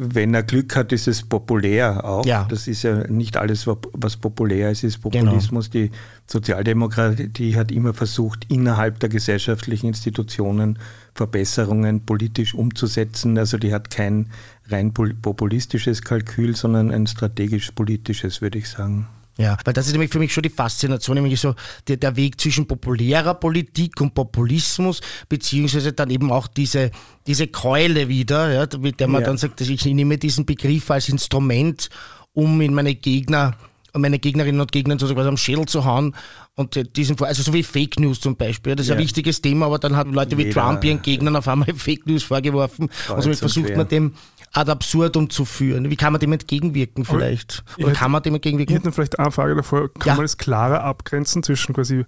Wenn 0.00 0.32
er 0.32 0.44
Glück 0.44 0.76
hat, 0.76 0.92
ist 0.92 1.08
es 1.08 1.22
populär 1.22 2.04
auch. 2.04 2.24
Ja. 2.24 2.46
Das 2.48 2.68
ist 2.68 2.84
ja 2.84 3.06
nicht 3.08 3.36
alles, 3.36 3.66
was 3.66 4.16
populär 4.16 4.70
ist, 4.70 4.84
ist 4.84 4.98
Populismus. 4.98 5.70
Genau. 5.70 5.86
Die 5.86 5.92
Sozialdemokratie 6.26 7.56
hat 7.56 7.72
immer 7.72 7.94
versucht, 7.94 8.46
innerhalb 8.48 9.00
der 9.00 9.08
gesellschaftlichen 9.08 9.88
Institutionen 9.88 10.78
Verbesserungen 11.14 12.06
politisch 12.06 12.54
umzusetzen. 12.54 13.38
Also 13.38 13.58
die 13.58 13.72
hat 13.72 13.90
kein 13.90 14.30
rein 14.68 14.92
populistisches 14.92 16.02
Kalkül, 16.02 16.54
sondern 16.54 16.92
ein 16.92 17.08
strategisch-politisches, 17.08 18.40
würde 18.40 18.58
ich 18.58 18.68
sagen. 18.68 19.08
Ja, 19.38 19.56
weil 19.64 19.72
das 19.72 19.86
ist 19.86 19.92
nämlich 19.92 20.10
für 20.10 20.18
mich 20.18 20.32
schon 20.32 20.42
die 20.42 20.48
Faszination, 20.48 21.14
nämlich 21.14 21.40
so 21.40 21.54
der, 21.86 21.96
der, 21.96 22.16
Weg 22.16 22.40
zwischen 22.40 22.66
populärer 22.66 23.34
Politik 23.34 24.00
und 24.00 24.12
Populismus, 24.12 25.00
beziehungsweise 25.28 25.92
dann 25.92 26.10
eben 26.10 26.32
auch 26.32 26.48
diese, 26.48 26.90
diese 27.24 27.46
Keule 27.46 28.08
wieder, 28.08 28.52
ja, 28.52 28.66
mit 28.80 28.98
der 28.98 29.06
man 29.06 29.20
ja. 29.20 29.28
dann 29.28 29.38
sagt, 29.38 29.60
ich 29.60 29.84
nehme 29.84 30.18
diesen 30.18 30.44
Begriff 30.44 30.90
als 30.90 31.08
Instrument, 31.08 31.88
um 32.32 32.60
in 32.60 32.74
meine 32.74 32.96
Gegner 32.96 33.56
meine 33.94 34.18
Gegnerinnen 34.18 34.60
und 34.60 34.70
Gegner 34.70 34.98
sozusagen 34.98 35.26
am 35.26 35.36
Schädel 35.36 35.66
zu 35.66 35.84
hauen 35.84 36.14
und 36.54 36.96
diesen, 36.96 37.20
also 37.22 37.42
so 37.42 37.52
wie 37.52 37.62
Fake 37.62 37.98
News 37.98 38.20
zum 38.20 38.36
Beispiel. 38.36 38.76
Das 38.76 38.86
ist 38.86 38.90
ja. 38.90 38.96
ein 38.96 39.02
wichtiges 39.02 39.40
Thema, 39.40 39.66
aber 39.66 39.78
dann 39.78 39.96
haben 39.96 40.12
Leute 40.12 40.36
wie 40.36 40.44
Jeder, 40.44 40.62
Trump 40.62 40.84
ihren 40.84 41.02
Gegnern 41.02 41.36
auf 41.36 41.48
einmal 41.48 41.72
Fake 41.76 42.06
News 42.06 42.22
vorgeworfen 42.22 42.90
und 43.08 43.22
somit 43.22 43.38
versucht 43.38 43.76
man 43.76 43.88
dem 43.88 44.14
ad 44.52 44.70
absurdum 44.70 45.30
zu 45.30 45.44
führen. 45.44 45.90
Wie 45.90 45.96
kann 45.96 46.12
man 46.12 46.20
dem 46.20 46.32
entgegenwirken 46.32 47.04
vielleicht? 47.04 47.64
Oder 47.76 47.88
hätte, 47.88 47.98
kann 47.98 48.10
man 48.10 48.22
dem 48.22 48.34
entgegenwirken? 48.34 48.76
Ich 48.76 48.82
hätte 48.82 48.92
vielleicht 48.92 49.18
eine 49.18 49.30
Frage 49.30 49.54
davor. 49.54 49.92
Kann 49.94 50.06
ja. 50.06 50.14
man 50.14 50.24
es 50.24 50.38
klarer 50.38 50.84
abgrenzen 50.84 51.42
zwischen 51.42 51.74
quasi 51.74 52.04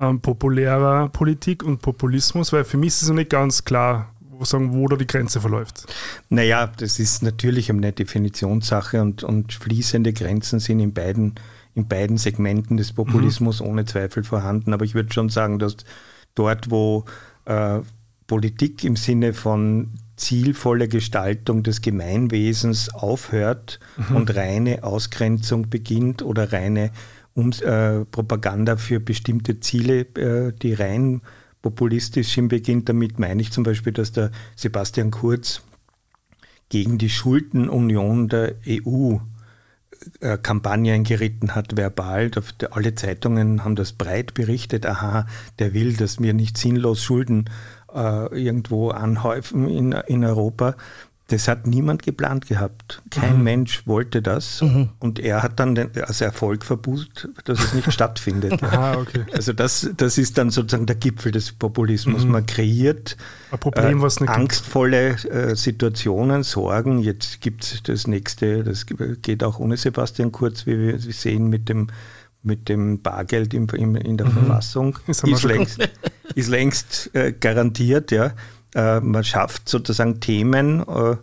ähm, 0.00 0.20
populärer 0.20 1.08
Politik 1.08 1.62
und 1.62 1.82
Populismus? 1.82 2.52
Weil 2.52 2.64
für 2.64 2.76
mich 2.76 2.88
ist 2.88 3.02
es 3.02 3.08
noch 3.08 3.16
nicht 3.16 3.30
ganz 3.30 3.64
klar, 3.64 4.14
sagen, 4.42 4.74
wo 4.74 4.88
da 4.88 4.96
die 4.96 5.06
Grenze 5.06 5.40
verläuft. 5.40 5.86
Naja, 6.28 6.66
das 6.66 6.98
ist 6.98 7.22
natürlich 7.22 7.70
eine 7.70 7.92
Definitionssache 7.92 9.00
und, 9.00 9.22
und 9.22 9.52
fließende 9.52 10.12
Grenzen 10.12 10.58
sind 10.58 10.80
in 10.80 10.92
beiden, 10.92 11.34
in 11.74 11.86
beiden 11.86 12.18
Segmenten 12.18 12.76
des 12.76 12.92
Populismus 12.92 13.60
mhm. 13.60 13.66
ohne 13.68 13.84
Zweifel 13.84 14.24
vorhanden. 14.24 14.72
Aber 14.72 14.84
ich 14.84 14.94
würde 14.94 15.12
schon 15.12 15.28
sagen, 15.28 15.58
dass 15.58 15.76
dort, 16.34 16.70
wo 16.70 17.04
äh, 17.44 17.80
Politik 18.26 18.84
im 18.84 18.96
Sinne 18.96 19.32
von 19.32 19.92
zielvolle 20.16 20.88
Gestaltung 20.88 21.62
des 21.62 21.80
Gemeinwesens 21.80 22.92
aufhört 22.94 23.80
mhm. 23.96 24.16
und 24.16 24.36
reine 24.36 24.84
Ausgrenzung 24.84 25.68
beginnt 25.68 26.22
oder 26.22 26.52
reine 26.52 26.90
um, 27.34 27.50
äh, 27.50 28.04
Propaganda 28.04 28.76
für 28.76 29.00
bestimmte 29.00 29.60
Ziele, 29.60 30.00
äh, 30.16 30.52
die 30.52 30.74
rein 30.74 31.20
populistisch 31.62 32.36
beginnt. 32.36 32.88
Damit 32.88 33.18
meine 33.18 33.42
ich 33.42 33.50
zum 33.50 33.64
Beispiel, 33.64 33.92
dass 33.92 34.12
der 34.12 34.30
Sebastian 34.54 35.10
Kurz 35.10 35.62
gegen 36.68 36.98
die 36.98 37.10
Schuldenunion 37.10 38.28
der 38.28 38.54
EU 38.68 39.16
äh, 40.20 40.38
Kampagnen 40.38 41.04
geritten 41.04 41.54
hat, 41.54 41.76
verbal. 41.76 42.30
Alle 42.70 42.94
Zeitungen 42.94 43.64
haben 43.64 43.76
das 43.76 43.92
breit 43.92 44.34
berichtet. 44.34 44.86
Aha, 44.86 45.26
der 45.58 45.74
will, 45.74 45.94
dass 45.94 46.20
wir 46.20 46.34
nicht 46.34 46.58
sinnlos 46.58 47.02
Schulden 47.02 47.46
äh, 47.46 47.50
irgendwo 47.94 48.90
anhäufen 48.90 49.68
in, 49.68 49.92
in 49.92 50.24
Europa. 50.24 50.74
Das 51.28 51.48
hat 51.48 51.66
niemand 51.66 52.02
geplant 52.02 52.48
gehabt. 52.48 53.02
Kein 53.08 53.38
mhm. 53.38 53.44
Mensch 53.44 53.86
wollte 53.86 54.20
das. 54.20 54.60
Mhm. 54.60 54.90
Und 54.98 55.18
er 55.18 55.42
hat 55.42 55.58
dann 55.58 55.74
den, 55.74 55.88
als 56.02 56.20
Erfolg 56.20 56.66
verbucht, 56.66 57.30
dass 57.44 57.60
es 57.60 57.72
nicht 57.72 57.90
stattfindet. 57.94 58.62
Ah, 58.62 58.98
okay. 58.98 59.24
Also 59.32 59.54
das, 59.54 59.88
das 59.96 60.18
ist 60.18 60.36
dann 60.36 60.50
sozusagen 60.50 60.84
der 60.84 60.96
Gipfel 60.96 61.32
des 61.32 61.52
Populismus. 61.52 62.26
Mhm. 62.26 62.30
Man 62.30 62.46
kreiert 62.46 63.16
Problem, 63.58 64.04
äh, 64.04 64.26
angstvolle 64.26 65.12
äh, 65.30 65.56
Situationen, 65.56 66.42
Sorgen. 66.42 66.98
Jetzt 66.98 67.40
gibt 67.40 67.64
es 67.64 67.82
das 67.82 68.06
nächste, 68.06 68.62
das 68.62 68.84
geht 69.22 69.42
auch 69.42 69.58
ohne 69.58 69.78
Sebastian 69.78 70.30
Kurz, 70.30 70.66
wie 70.66 70.78
wir 70.78 70.98
sehen, 70.98 71.48
mit 71.48 71.70
dem 71.70 71.86
mit 72.44 72.68
dem 72.68 73.02
Bargeld 73.02 73.54
im, 73.54 73.66
im, 73.70 73.96
in 73.96 74.16
der 74.16 74.26
mhm. 74.26 74.32
Verfassung 74.32 74.98
ist, 75.06 75.42
längst, 75.42 75.88
ist 76.34 76.48
längst 76.48 77.10
äh, 77.14 77.32
garantiert. 77.32 78.10
Ja. 78.10 78.32
Äh, 78.74 79.00
man 79.00 79.24
schafft 79.24 79.68
sozusagen 79.68 80.20
Themen, 80.20 80.80
äh, 80.86 81.16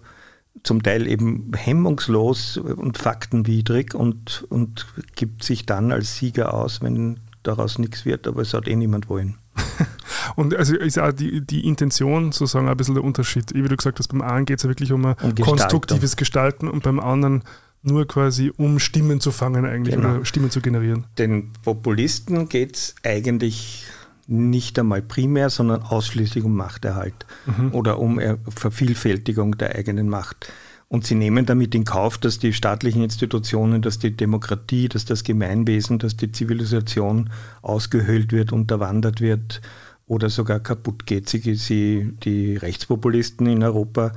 zum 0.64 0.84
Teil 0.84 1.07
eben 1.07 1.52
hemmungslos 1.56 2.57
und 2.57 2.98
faktenwidrig 2.98 3.95
und, 3.95 4.45
und 4.49 4.85
gibt 5.15 5.43
sich 5.43 5.65
dann 5.65 5.91
als 5.91 6.18
Sieger 6.18 6.53
aus, 6.53 6.81
wenn 6.81 7.19
daraus 7.43 7.80
nichts 7.80 8.06
wird, 8.06 8.27
aber 8.27 8.41
es 8.41 8.53
hat 8.53 8.68
eh 8.68 8.76
niemand 8.76 9.10
wollen. 9.10 9.38
und 10.35 10.56
also 10.56 10.76
ist 10.76 10.99
auch 10.99 11.11
die, 11.11 11.41
die 11.41 11.68
Intention 11.68 12.31
sozusagen 12.31 12.69
ein 12.69 12.77
bisschen 12.77 12.95
der 12.95 13.03
Unterschied. 13.03 13.53
Wie 13.53 13.61
du 13.61 13.76
gesagt 13.76 13.99
hast, 13.99 14.10
beim 14.10 14.22
einen 14.22 14.45
geht 14.45 14.57
es 14.57 14.64
ja 14.64 14.69
wirklich 14.69 14.91
um 14.91 15.06
ein 15.06 15.15
um 15.22 15.35
konstruktives 15.35 16.15
Gestalten 16.15 16.68
und 16.68 16.84
beim 16.84 16.99
anderen 16.99 17.43
nur 17.84 18.08
quasi 18.08 18.52
um 18.58 18.80
Stimmen 18.80 19.20
zu 19.20 19.32
fangen 19.32 19.66
eigentlich 19.66 19.95
genau. 19.95 20.16
oder 20.16 20.26
Stimmen 20.26 20.52
zu 20.52 20.62
generieren. 20.62 21.06
Den 21.18 21.52
Populisten 21.64 22.48
geht 22.48 22.76
es 22.76 22.95
eigentlich 23.03 23.86
nicht 24.28 24.78
einmal 24.80 25.02
primär, 25.02 25.49
sondern 25.49 25.82
ausschließlich 25.82 26.44
um 26.44 26.56
Machterhalt 26.56 27.26
mhm. 27.45 27.74
oder 27.74 27.99
um 27.99 28.20
Vervielfältigung 28.48 29.58
der 29.58 29.76
eigenen 29.76 30.10
Macht. 30.10 30.52
Und 30.88 31.06
sie 31.06 31.16
nehmen 31.16 31.45
damit 31.45 31.74
in 31.74 31.86
Kauf, 31.86 32.18
dass 32.18 32.38
die 32.38 32.52
staatlichen 32.52 33.02
Institutionen, 33.02 33.82
dass 33.82 33.98
die 33.98 34.16
Demokratie, 34.16 34.90
dass 34.90 35.06
das 35.06 35.24
Gemeinwesen, 35.24 35.99
dass 35.99 36.18
die 36.18 36.34
Zivilisation 36.34 37.30
ausgehöhlt 37.62 38.34
wird, 38.34 38.52
unterwandert 38.52 39.22
wird 39.22 39.62
oder 40.06 40.30
sogar 40.30 40.60
kaputt 40.60 41.06
geht. 41.06 41.30
Sie, 41.30 41.56
sie, 41.56 42.14
die 42.24 42.58
Rechtspopulisten 42.58 43.48
in 43.48 43.64
Europa 43.64 44.12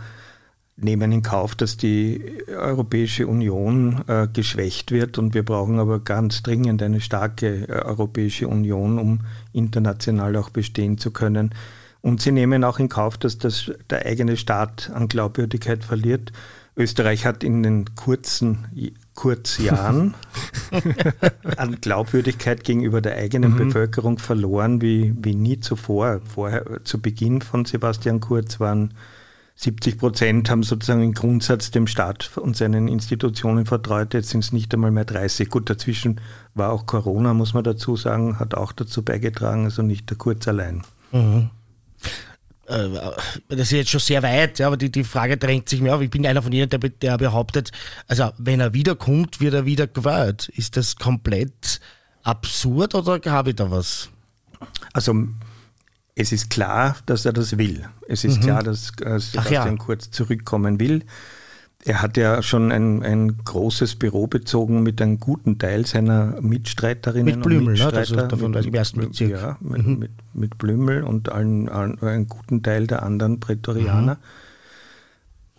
nehmen 0.76 1.12
in 1.12 1.22
Kauf, 1.22 1.54
dass 1.54 1.76
die 1.76 2.20
Europäische 2.48 3.26
Union 3.26 4.02
äh, 4.08 4.26
geschwächt 4.32 4.90
wird 4.90 5.18
und 5.18 5.34
wir 5.34 5.44
brauchen 5.44 5.78
aber 5.78 6.00
ganz 6.00 6.42
dringend 6.42 6.82
eine 6.82 7.00
starke 7.00 7.68
äh, 7.68 7.72
Europäische 7.84 8.48
Union, 8.48 8.98
um 8.98 9.20
international 9.52 10.36
auch 10.36 10.50
bestehen 10.50 10.98
zu 10.98 11.10
können. 11.12 11.54
Und 12.00 12.20
sie 12.20 12.32
nehmen 12.32 12.64
auch 12.64 12.78
in 12.78 12.88
Kauf, 12.88 13.16
dass 13.16 13.38
das, 13.38 13.72
der 13.88 14.04
eigene 14.04 14.36
Staat 14.36 14.90
an 14.92 15.08
Glaubwürdigkeit 15.08 15.84
verliert. 15.84 16.32
Österreich 16.76 17.24
hat 17.24 17.44
in 17.44 17.62
den 17.62 17.94
kurzen 17.94 18.66
Kurzjahren 19.14 20.14
an 21.56 21.80
Glaubwürdigkeit 21.80 22.64
gegenüber 22.64 23.00
der 23.00 23.16
eigenen 23.16 23.52
mhm. 23.52 23.58
Bevölkerung 23.58 24.18
verloren 24.18 24.82
wie, 24.82 25.14
wie 25.22 25.36
nie 25.36 25.60
zuvor. 25.60 26.20
Vorher, 26.24 26.80
zu 26.82 27.00
Beginn 27.00 27.42
von 27.42 27.64
Sebastian 27.64 28.18
Kurz 28.18 28.58
waren 28.58 28.92
70 29.56 29.98
Prozent 29.98 30.50
haben 30.50 30.64
sozusagen 30.64 31.02
im 31.02 31.14
Grundsatz 31.14 31.70
dem 31.70 31.86
Staat 31.86 32.36
und 32.36 32.56
seinen 32.56 32.88
Institutionen 32.88 33.66
vertraut. 33.66 34.12
Jetzt 34.12 34.30
sind 34.30 34.42
es 34.42 34.52
nicht 34.52 34.74
einmal 34.74 34.90
mehr 34.90 35.04
30. 35.04 35.48
Gut, 35.48 35.70
dazwischen 35.70 36.20
war 36.54 36.72
auch 36.72 36.86
Corona, 36.86 37.34
muss 37.34 37.54
man 37.54 37.62
dazu 37.62 37.96
sagen, 37.96 38.38
hat 38.40 38.54
auch 38.54 38.72
dazu 38.72 39.02
beigetragen, 39.02 39.64
also 39.64 39.82
nicht 39.82 40.10
der 40.10 40.16
Kurz 40.16 40.48
allein. 40.48 40.82
Mhm. 41.12 41.50
Äh, 42.66 42.88
das 43.48 43.60
ist 43.60 43.72
jetzt 43.72 43.90
schon 43.90 44.00
sehr 44.00 44.22
weit, 44.22 44.58
ja, 44.58 44.66
aber 44.66 44.76
die, 44.76 44.90
die 44.90 45.04
Frage 45.04 45.36
drängt 45.36 45.68
sich 45.68 45.80
mir 45.80 45.94
auf. 45.94 46.00
Ich 46.00 46.10
bin 46.10 46.26
einer 46.26 46.42
von 46.42 46.52
ihnen, 46.52 46.68
der, 46.68 46.78
der 46.78 47.18
behauptet, 47.18 47.70
also 48.08 48.30
wenn 48.38 48.60
er 48.60 48.74
wiederkommt, 48.74 49.40
wird 49.40 49.54
er 49.54 49.66
wieder 49.66 49.86
gewählt. 49.86 50.48
Ist 50.48 50.76
das 50.76 50.96
komplett 50.96 51.80
absurd 52.22 52.94
oder 52.94 53.20
habe 53.30 53.50
ich 53.50 53.56
da 53.56 53.70
was? 53.70 54.08
Also 54.92 55.14
es 56.14 56.32
ist 56.32 56.50
klar, 56.50 56.96
dass 57.06 57.24
er 57.24 57.32
das 57.32 57.58
will. 57.58 57.84
Es 58.08 58.24
ist 58.24 58.38
mhm. 58.38 58.42
klar, 58.42 58.62
dass 58.62 58.92
äh, 59.00 59.18
Sebastian 59.18 59.76
ja. 59.76 59.76
Kurz 59.76 60.10
zurückkommen 60.10 60.78
will. 60.78 61.02
Er 61.86 62.00
hat 62.00 62.16
ja 62.16 62.40
schon 62.42 62.72
ein, 62.72 63.02
ein 63.02 63.36
großes 63.44 63.96
Büro 63.96 64.26
bezogen 64.26 64.82
mit 64.82 65.02
einem 65.02 65.18
guten 65.18 65.58
Teil 65.58 65.84
seiner 65.84 66.40
Mitstreiterinnen 66.40 67.40
mit 67.40 67.42
Blümel, 67.42 67.66
und 67.66 67.72
Mitstreiter. 67.72 67.98
Ne? 67.98 68.22
Das 68.22 68.28
davon 68.28 68.52
mit, 68.52 68.64
im 68.64 68.74
ersten 68.74 69.00
Bezirk. 69.00 69.30
Ja, 69.30 69.58
mit, 69.60 69.86
mhm. 69.86 69.98
mit, 69.98 70.10
mit, 70.32 70.58
Blümel 70.58 71.02
und 71.02 71.30
allen, 71.30 71.68
allen, 71.68 72.00
einen 72.00 72.28
guten 72.28 72.62
Teil 72.62 72.86
der 72.86 73.02
anderen 73.02 73.38
Prätorianer. 73.40 74.14
Mhm. 74.14 74.20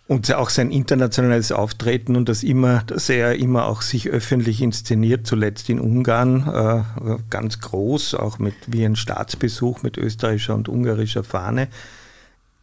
Und 0.08 0.32
auch 0.32 0.50
sein 0.50 0.70
internationales 0.70 1.50
Auftreten 1.50 2.14
und 2.14 2.28
das 2.28 2.44
immer, 2.44 2.84
dass 2.86 3.08
er 3.08 3.34
immer 3.36 3.66
auch 3.66 3.82
sich 3.82 4.08
öffentlich 4.08 4.62
inszeniert, 4.62 5.26
zuletzt 5.26 5.68
in 5.68 5.80
Ungarn, 5.80 6.46
äh, 6.46 7.16
ganz 7.28 7.60
groß, 7.60 8.14
auch 8.14 8.38
mit 8.38 8.54
wie 8.68 8.84
ein 8.84 8.94
Staatsbesuch 8.94 9.82
mit 9.82 9.98
österreichischer 9.98 10.54
und 10.54 10.68
ungarischer 10.68 11.24
Fahne, 11.24 11.66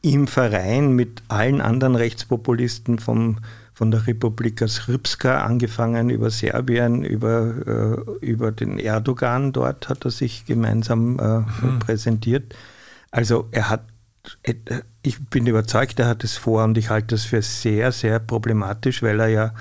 im 0.02 0.28
Verein 0.28 0.94
mit 0.94 1.22
allen 1.28 1.60
anderen 1.60 1.96
Rechtspopulisten 1.96 3.00
vom, 3.00 3.40
von 3.74 3.92
der 3.92 4.08
Republika 4.08 4.68
Srpska 4.68 5.44
angefangen 5.44 6.10
über 6.10 6.30
Serbien, 6.30 7.04
über, 7.04 8.06
äh, 8.22 8.26
über 8.26 8.54
den 8.54 8.80
Erdogan 8.80 9.52
dort 9.52 9.90
hat 9.90 10.06
er 10.06 10.12
sich 10.12 10.46
gemeinsam 10.46 11.20
äh, 11.20 11.40
mhm. 11.40 11.80
präsentiert. 11.80 12.56
Also 13.12 13.48
er 13.52 13.70
hat 13.70 13.84
ich 15.04 15.20
bin 15.28 15.46
überzeugt, 15.46 16.00
er 16.00 16.08
hat 16.08 16.24
es 16.24 16.38
vor 16.38 16.64
und 16.64 16.78
ich 16.78 16.90
halte 16.90 17.08
das 17.08 17.26
für 17.26 17.42
sehr, 17.42 17.92
sehr 17.92 18.20
problematisch, 18.20 19.04
weil 19.04 19.20
er 19.20 19.28
ja 19.28 19.54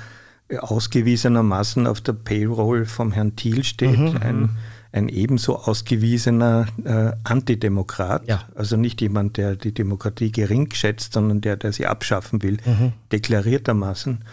ausgewiesenermaßen 0.59 1.87
auf 1.87 2.01
der 2.01 2.13
Payroll 2.13 2.85
vom 2.85 3.13
Herrn 3.13 3.37
Thiel 3.37 3.65
steht, 3.65 3.99
mhm. 3.99 4.19
ein, 4.21 4.41
mhm. 4.41 4.51
ein 4.93 5.09
ebenso 5.09 5.59
ausgewiesener 5.59 6.67
äh, 6.85 7.13
Antidemokrat, 7.25 8.29
ja. 8.29 8.45
also 8.55 8.77
nicht 8.77 9.01
jemand, 9.01 9.37
der 9.37 9.57
die 9.57 9.73
Demokratie 9.73 10.31
gering 10.31 10.73
schätzt, 10.73 11.15
sondern 11.15 11.41
der, 11.41 11.57
der 11.57 11.73
sie 11.73 11.87
abschaffen 11.87 12.43
will, 12.43 12.59
mhm. 12.65 12.93
deklariertermaßen. 13.11 14.25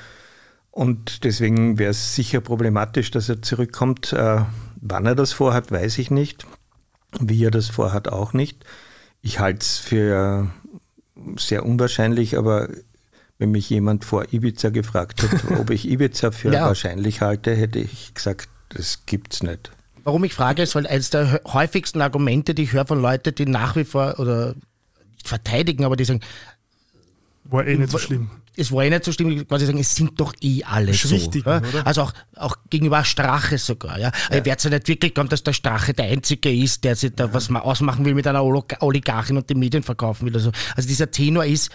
Und 0.71 1.23
deswegen 1.23 1.79
wäre 1.79 1.91
es 1.91 2.15
sicher 2.15 2.41
problematisch, 2.41 3.11
dass 3.11 3.27
er 3.29 3.41
zurückkommt. 3.41 4.13
Äh, 4.13 4.41
wann 4.79 5.05
er 5.05 5.15
das 5.15 5.33
vorhat, 5.33 5.71
weiß 5.71 5.97
ich 5.97 6.11
nicht. 6.11 6.45
Wie 7.19 7.43
er 7.43 7.51
das 7.51 7.67
vorhat, 7.69 8.07
auch 8.07 8.33
nicht. 8.33 8.63
Ich 9.21 9.39
halte 9.39 9.61
es 9.61 9.77
für 9.77 10.49
sehr 11.37 11.65
unwahrscheinlich, 11.65 12.37
aber 12.37 12.69
wenn 13.37 13.51
mich 13.51 13.69
jemand 13.69 14.05
vor 14.05 14.33
Ibiza 14.33 14.69
gefragt 14.69 15.23
hätte, 15.23 15.57
ob 15.59 15.69
ich 15.69 15.89
Ibiza 15.89 16.31
für 16.31 16.53
ja. 16.53 16.65
wahrscheinlich 16.65 17.21
halte, 17.21 17.55
hätte 17.55 17.79
ich 17.79 18.13
gesagt, 18.13 18.49
das 18.69 19.05
gibt's 19.05 19.43
nicht. 19.43 19.71
Warum 20.03 20.23
ich 20.23 20.33
frage, 20.33 20.61
ist, 20.61 20.75
weil 20.75 20.87
eines 20.87 21.09
der 21.09 21.41
häufigsten 21.45 22.01
Argumente, 22.01 22.53
die 22.53 22.63
ich 22.63 22.73
höre 22.73 22.85
von 22.85 23.01
Leuten, 23.01 23.35
die 23.35 23.45
nach 23.45 23.75
wie 23.75 23.83
vor 23.83 24.19
oder 24.19 24.55
nicht 25.13 25.27
verteidigen, 25.27 25.83
aber 25.83 25.95
die 25.95 26.05
sagen, 26.05 26.21
war 27.43 27.65
eh 27.65 27.75
nicht 27.75 27.91
so 27.91 27.97
schlimm 27.97 28.29
es 28.59 28.71
war 28.71 28.83
eh 28.83 28.89
nicht 28.89 29.05
so 29.05 29.11
schlimm, 29.11 29.47
quasi 29.47 29.65
sagen, 29.65 29.79
es 29.79 29.95
sind 29.95 30.19
doch 30.19 30.33
eh 30.41 30.63
alle 30.63 30.93
so. 30.93 31.11
Wichtig, 31.11 31.45
ja? 31.45 31.61
Also 31.85 32.03
auch, 32.03 32.13
auch 32.35 32.55
gegenüber 32.69 33.03
Strache 33.03 33.57
sogar. 33.57 33.97
Ja? 33.97 34.11
ja. 34.29 34.37
Ich 34.37 34.45
werde 34.45 34.57
es 34.57 34.63
ja 34.63 34.69
nicht 34.69 34.87
wirklich 34.87 35.13
glauben, 35.13 35.29
dass 35.29 35.43
der 35.43 35.53
Strache 35.53 35.93
der 35.93 36.05
Einzige 36.05 36.53
ist, 36.53 36.83
der 36.83 36.95
sich 36.95 37.13
da 37.15 37.33
was 37.33 37.49
ausmachen 37.49 38.05
will 38.05 38.13
mit 38.13 38.27
einer 38.27 38.43
Oligarchin 38.43 39.37
und 39.37 39.49
die 39.49 39.55
Medien 39.55 39.83
verkaufen 39.83 40.27
will. 40.27 40.35
Also, 40.35 40.51
also 40.75 40.87
dieser 40.87 41.09
Tenor 41.09 41.45
ist, 41.45 41.71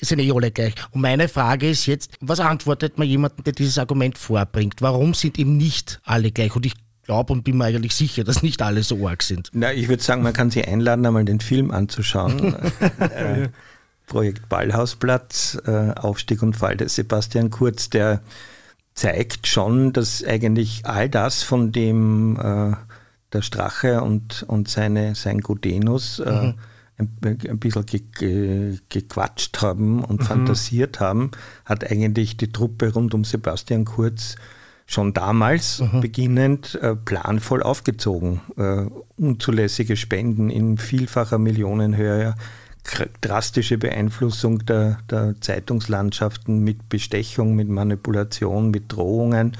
sind 0.00 0.20
eh 0.20 0.32
alle 0.32 0.50
gleich. 0.50 0.74
Und 0.92 1.00
meine 1.00 1.28
Frage 1.28 1.68
ist 1.70 1.86
jetzt, 1.86 2.12
was 2.20 2.40
antwortet 2.40 2.98
man 2.98 3.08
jemandem, 3.08 3.44
der 3.44 3.52
dieses 3.52 3.78
Argument 3.78 4.16
vorbringt? 4.16 4.80
Warum 4.80 5.14
sind 5.14 5.38
eben 5.38 5.56
nicht 5.56 6.00
alle 6.04 6.30
gleich? 6.30 6.54
Und 6.54 6.66
ich 6.66 6.74
glaube 7.04 7.32
und 7.32 7.42
bin 7.42 7.56
mir 7.56 7.64
eigentlich 7.64 7.94
sicher, 7.94 8.22
dass 8.22 8.42
nicht 8.42 8.62
alle 8.62 8.82
so 8.82 9.08
arg 9.08 9.22
sind. 9.22 9.50
Na, 9.54 9.72
ich 9.72 9.88
würde 9.88 10.02
sagen, 10.02 10.22
man 10.22 10.34
kann 10.34 10.50
sie 10.50 10.62
einladen, 10.62 11.04
einmal 11.04 11.24
den 11.24 11.40
Film 11.40 11.70
anzuschauen. 11.70 12.54
Projekt 14.08 14.48
Ballhausplatz, 14.48 15.58
äh, 15.66 15.92
Aufstieg 15.92 16.42
und 16.42 16.56
Fall 16.56 16.76
des 16.76 16.96
Sebastian 16.96 17.50
Kurz, 17.50 17.90
der 17.90 18.22
zeigt 18.94 19.46
schon, 19.46 19.92
dass 19.92 20.24
eigentlich 20.24 20.84
all 20.84 21.08
das, 21.08 21.44
von 21.44 21.70
dem 21.70 22.36
äh, 22.36 22.74
der 23.32 23.42
Strache 23.42 24.02
und, 24.02 24.44
und 24.48 24.68
seine, 24.68 25.14
sein 25.14 25.40
Gudenus 25.40 26.18
äh, 26.18 26.32
mhm. 26.32 26.54
ein, 26.98 27.38
ein 27.48 27.58
bisschen 27.58 27.86
ge, 27.86 28.02
ge, 28.18 28.78
gequatscht 28.88 29.60
haben 29.62 30.02
und 30.02 30.20
mhm. 30.20 30.24
fantasiert 30.24 30.98
haben, 30.98 31.30
hat 31.64 31.88
eigentlich 31.88 32.36
die 32.36 32.50
Truppe 32.50 32.92
rund 32.92 33.14
um 33.14 33.24
Sebastian 33.24 33.84
Kurz 33.84 34.36
schon 34.86 35.12
damals 35.12 35.80
mhm. 35.80 36.00
beginnend 36.00 36.74
äh, 36.82 36.96
planvoll 36.96 37.62
aufgezogen. 37.62 38.40
Äh, 38.56 38.86
unzulässige 39.16 39.96
Spenden 39.96 40.48
in 40.48 40.78
vielfacher 40.78 41.38
Millionenhöhe, 41.38 42.34
drastische 43.20 43.78
Beeinflussung 43.78 44.64
der, 44.66 44.98
der 45.10 45.34
Zeitungslandschaften 45.40 46.60
mit 46.60 46.88
Bestechung, 46.88 47.54
mit 47.54 47.68
Manipulation, 47.68 48.70
mit 48.70 48.92
Drohungen. 48.92 49.56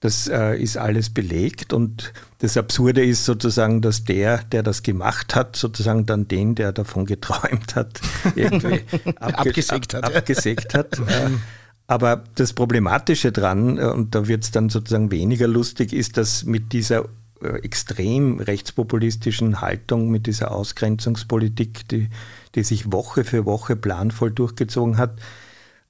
Das 0.00 0.28
äh, 0.28 0.56
ist 0.56 0.76
alles 0.76 1.10
belegt 1.10 1.72
und 1.72 2.12
das 2.38 2.56
Absurde 2.56 3.04
ist 3.04 3.24
sozusagen, 3.24 3.80
dass 3.80 4.04
der, 4.04 4.38
der 4.38 4.62
das 4.62 4.82
gemacht 4.82 5.34
hat, 5.34 5.56
sozusagen 5.56 6.04
dann 6.04 6.28
den, 6.28 6.54
der 6.54 6.72
davon 6.72 7.06
geträumt 7.06 7.74
hat, 7.74 8.00
irgendwie 8.34 8.82
abge 9.18 9.38
abgesägt 9.38 9.94
hat. 9.94 10.04
Ab 10.04 10.16
abgesägt 10.16 10.74
hat. 10.74 11.00
aber 11.86 12.24
das 12.34 12.52
Problematische 12.52 13.32
dran, 13.32 13.78
äh, 13.78 13.84
und 13.84 14.14
da 14.14 14.28
wird 14.28 14.44
es 14.44 14.50
dann 14.50 14.68
sozusagen 14.68 15.10
weniger 15.10 15.48
lustig, 15.48 15.92
ist, 15.92 16.18
dass 16.18 16.44
mit 16.44 16.72
dieser 16.72 17.06
äh, 17.40 17.58
extrem 17.62 18.40
rechtspopulistischen 18.40 19.60
Haltung, 19.60 20.10
mit 20.10 20.26
dieser 20.26 20.52
Ausgrenzungspolitik, 20.52 21.86
die, 21.88 22.08
die 22.56 22.64
sich 22.64 22.90
Woche 22.90 23.24
für 23.24 23.44
Woche 23.44 23.76
planvoll 23.76 24.32
durchgezogen 24.32 24.98
hat, 24.98 25.20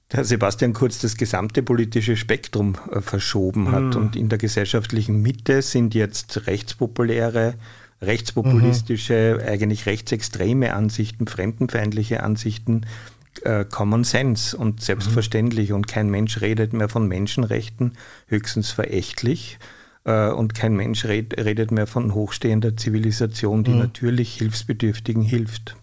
Herr 0.09 0.23
Sebastian 0.23 0.71
Kurz 0.71 0.99
das 0.99 1.17
gesamte 1.17 1.61
politische 1.61 2.15
Spektrum 2.15 2.75
äh, 2.91 3.01
verschoben 3.01 3.71
hat. 3.71 3.95
Mhm. 3.95 3.95
Und 3.95 4.15
in 4.15 4.29
der 4.29 4.37
gesellschaftlichen 4.37 5.21
Mitte 5.21 5.61
sind 5.61 5.93
jetzt 5.95 6.47
rechtspopuläre, 6.47 7.55
rechtspopulistische, 8.01 9.39
mhm. 9.41 9.47
eigentlich 9.47 9.85
rechtsextreme 9.85 10.73
Ansichten, 10.73 11.27
fremdenfeindliche 11.27 12.23
Ansichten 12.23 12.85
äh, 13.43 13.65
Common 13.65 14.05
Sense 14.05 14.55
und 14.55 14.81
selbstverständlich. 14.81 15.69
Mhm. 15.69 15.75
Und 15.75 15.87
kein 15.87 16.09
Mensch 16.09 16.39
redet 16.39 16.71
mehr 16.71 16.89
von 16.89 17.07
Menschenrechten, 17.07 17.93
höchstens 18.27 18.71
verächtlich. 18.71 19.59
Äh, 20.05 20.29
und 20.29 20.53
kein 20.55 20.73
Mensch 20.73 21.03
red, 21.03 21.37
redet 21.37 21.71
mehr 21.71 21.85
von 21.85 22.13
hochstehender 22.13 22.77
Zivilisation, 22.77 23.65
die 23.65 23.71
mhm. 23.71 23.79
natürlich 23.79 24.37
Hilfsbedürftigen 24.37 25.23
hilft. 25.23 25.75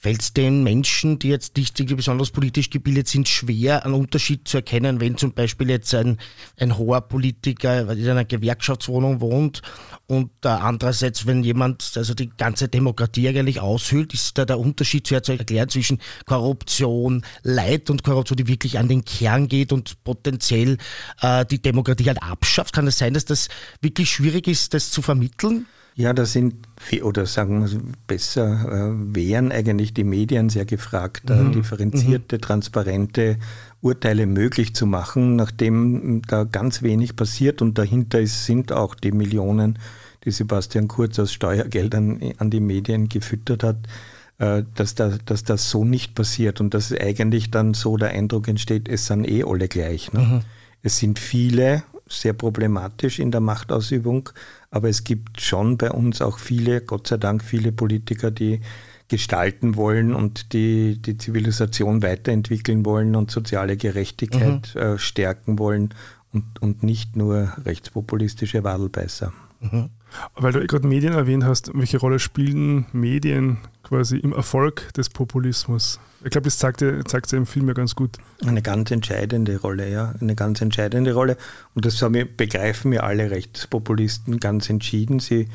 Fällt 0.00 0.22
es 0.22 0.32
den 0.32 0.62
Menschen, 0.62 1.18
die 1.18 1.28
jetzt 1.28 1.56
nicht 1.56 1.78
irgendwie 1.78 1.96
besonders 1.96 2.30
politisch 2.30 2.70
gebildet 2.70 3.08
sind, 3.08 3.28
schwer, 3.28 3.84
einen 3.84 3.94
Unterschied 3.94 4.46
zu 4.46 4.58
erkennen, 4.58 5.00
wenn 5.00 5.16
zum 5.16 5.32
Beispiel 5.32 5.70
jetzt 5.70 5.94
ein, 5.94 6.18
ein 6.58 6.76
hoher 6.78 7.00
Politiker 7.02 7.90
in 7.90 8.08
einer 8.08 8.24
Gewerkschaftswohnung 8.24 9.20
wohnt 9.20 9.62
und 10.10 10.30
äh, 10.44 10.48
andererseits, 10.48 11.26
wenn 11.26 11.44
jemand 11.44 11.92
also 11.94 12.14
die 12.14 12.30
ganze 12.30 12.68
Demokratie 12.68 13.28
eigentlich 13.28 13.60
aushöhlt, 13.60 14.12
ist 14.12 14.36
da 14.38 14.44
der 14.44 14.58
Unterschied 14.58 15.06
sehr 15.06 15.22
zu 15.22 15.32
erklären 15.32 15.68
zwischen 15.68 16.00
Korruption, 16.26 17.24
Leid 17.44 17.90
und 17.90 18.02
Korruption, 18.02 18.36
die 18.36 18.48
wirklich 18.48 18.78
an 18.78 18.88
den 18.88 19.04
Kern 19.04 19.46
geht 19.46 19.72
und 19.72 20.02
potenziell 20.02 20.78
äh, 21.20 21.46
die 21.46 21.62
Demokratie 21.62 22.06
halt 22.06 22.22
abschafft? 22.22 22.74
Kann 22.74 22.88
es 22.88 22.98
sein, 22.98 23.14
dass 23.14 23.24
das 23.24 23.48
wirklich 23.80 24.10
schwierig 24.10 24.48
ist, 24.48 24.74
das 24.74 24.90
zu 24.90 25.00
vermitteln? 25.00 25.66
Ja, 25.94 26.12
da 26.12 26.24
sind, 26.24 26.54
oder 27.02 27.26
sagen 27.26 27.68
wir 27.68 27.80
besser, 28.06 28.92
äh, 28.92 29.14
wären 29.14 29.52
eigentlich 29.52 29.92
die 29.92 30.04
Medien 30.04 30.48
sehr 30.48 30.64
gefragt, 30.64 31.24
da 31.26 31.36
mhm. 31.36 31.52
differenzierte, 31.52 32.36
mhm. 32.36 32.40
transparente 32.40 33.38
Urteile 33.82 34.26
möglich 34.26 34.74
zu 34.74 34.86
machen, 34.86 35.36
nachdem 35.36 36.22
da 36.28 36.44
ganz 36.44 36.82
wenig 36.82 37.16
passiert 37.16 37.62
und 37.62 37.78
dahinter 37.78 38.20
ist, 38.20 38.46
sind 38.46 38.72
auch 38.72 38.94
die 38.94 39.12
Millionen, 39.12 39.78
die 40.24 40.30
Sebastian 40.30 40.88
Kurz 40.88 41.18
aus 41.18 41.32
Steuergeldern 41.32 42.20
an 42.38 42.50
die 42.50 42.60
Medien 42.60 43.08
gefüttert 43.08 43.62
hat, 43.62 43.76
äh, 44.38 44.64
dass, 44.74 44.94
da, 44.94 45.12
dass 45.24 45.44
das 45.44 45.70
so 45.70 45.84
nicht 45.84 46.14
passiert 46.14 46.60
und 46.60 46.72
dass 46.74 46.92
eigentlich 46.92 47.50
dann 47.50 47.74
so 47.74 47.96
der 47.96 48.10
Eindruck 48.10 48.48
entsteht, 48.48 48.88
es 48.88 49.06
sind 49.06 49.28
eh 49.28 49.44
alle 49.44 49.68
gleich. 49.68 50.12
Ne? 50.12 50.20
Mhm. 50.20 50.40
Es 50.82 50.98
sind 50.98 51.18
viele 51.18 51.82
sehr 52.06 52.32
problematisch 52.32 53.18
in 53.18 53.30
der 53.30 53.40
Machtausübung, 53.40 54.30
aber 54.70 54.88
es 54.88 55.04
gibt 55.04 55.40
schon 55.40 55.78
bei 55.78 55.90
uns 55.90 56.22
auch 56.22 56.38
viele, 56.38 56.80
Gott 56.80 57.08
sei 57.08 57.16
Dank, 57.16 57.42
viele 57.42 57.72
Politiker, 57.72 58.30
die 58.30 58.60
gestalten 59.08 59.74
wollen 59.74 60.14
und 60.14 60.52
die 60.52 61.02
die 61.02 61.18
Zivilisation 61.18 62.02
weiterentwickeln 62.02 62.84
wollen 62.86 63.16
und 63.16 63.30
soziale 63.30 63.76
Gerechtigkeit 63.76 64.72
mhm. 64.74 64.80
äh, 64.80 64.98
stärken 64.98 65.58
wollen 65.58 65.92
und, 66.32 66.62
und 66.62 66.84
nicht 66.84 67.16
nur 67.16 67.52
rechtspopulistische 67.64 68.62
Wadelbeißer. 68.62 69.32
Mhm. 69.60 69.90
Weil 70.36 70.52
du 70.52 70.66
gerade 70.66 70.86
Medien 70.86 71.12
erwähnt 71.12 71.44
hast, 71.44 71.72
welche 71.74 71.98
Rolle 71.98 72.20
spielen 72.20 72.86
Medien 72.92 73.58
quasi 73.82 74.16
im 74.16 74.32
Erfolg 74.32 74.92
des 74.94 75.08
Populismus? 75.08 75.98
Ich 76.22 76.30
glaube, 76.30 76.44
das 76.44 76.58
zeigt 76.58 76.84
zeigt 77.08 77.32
im 77.32 77.46
Film 77.46 77.68
ja 77.68 77.74
ganz 77.74 77.94
gut. 77.94 78.18
Eine 78.44 78.62
ganz 78.62 78.90
entscheidende 78.90 79.60
Rolle, 79.60 79.90
ja. 79.90 80.14
Eine 80.20 80.34
ganz 80.34 80.60
entscheidende 80.60 81.14
Rolle. 81.14 81.36
Und 81.74 81.86
das 81.86 82.00
wir, 82.00 82.24
begreifen 82.26 82.92
ja 82.92 83.02
alle 83.02 83.30
Rechtspopulisten 83.30 84.38
ganz 84.38 84.68
entschieden. 84.68 85.20
Sie, 85.20 85.48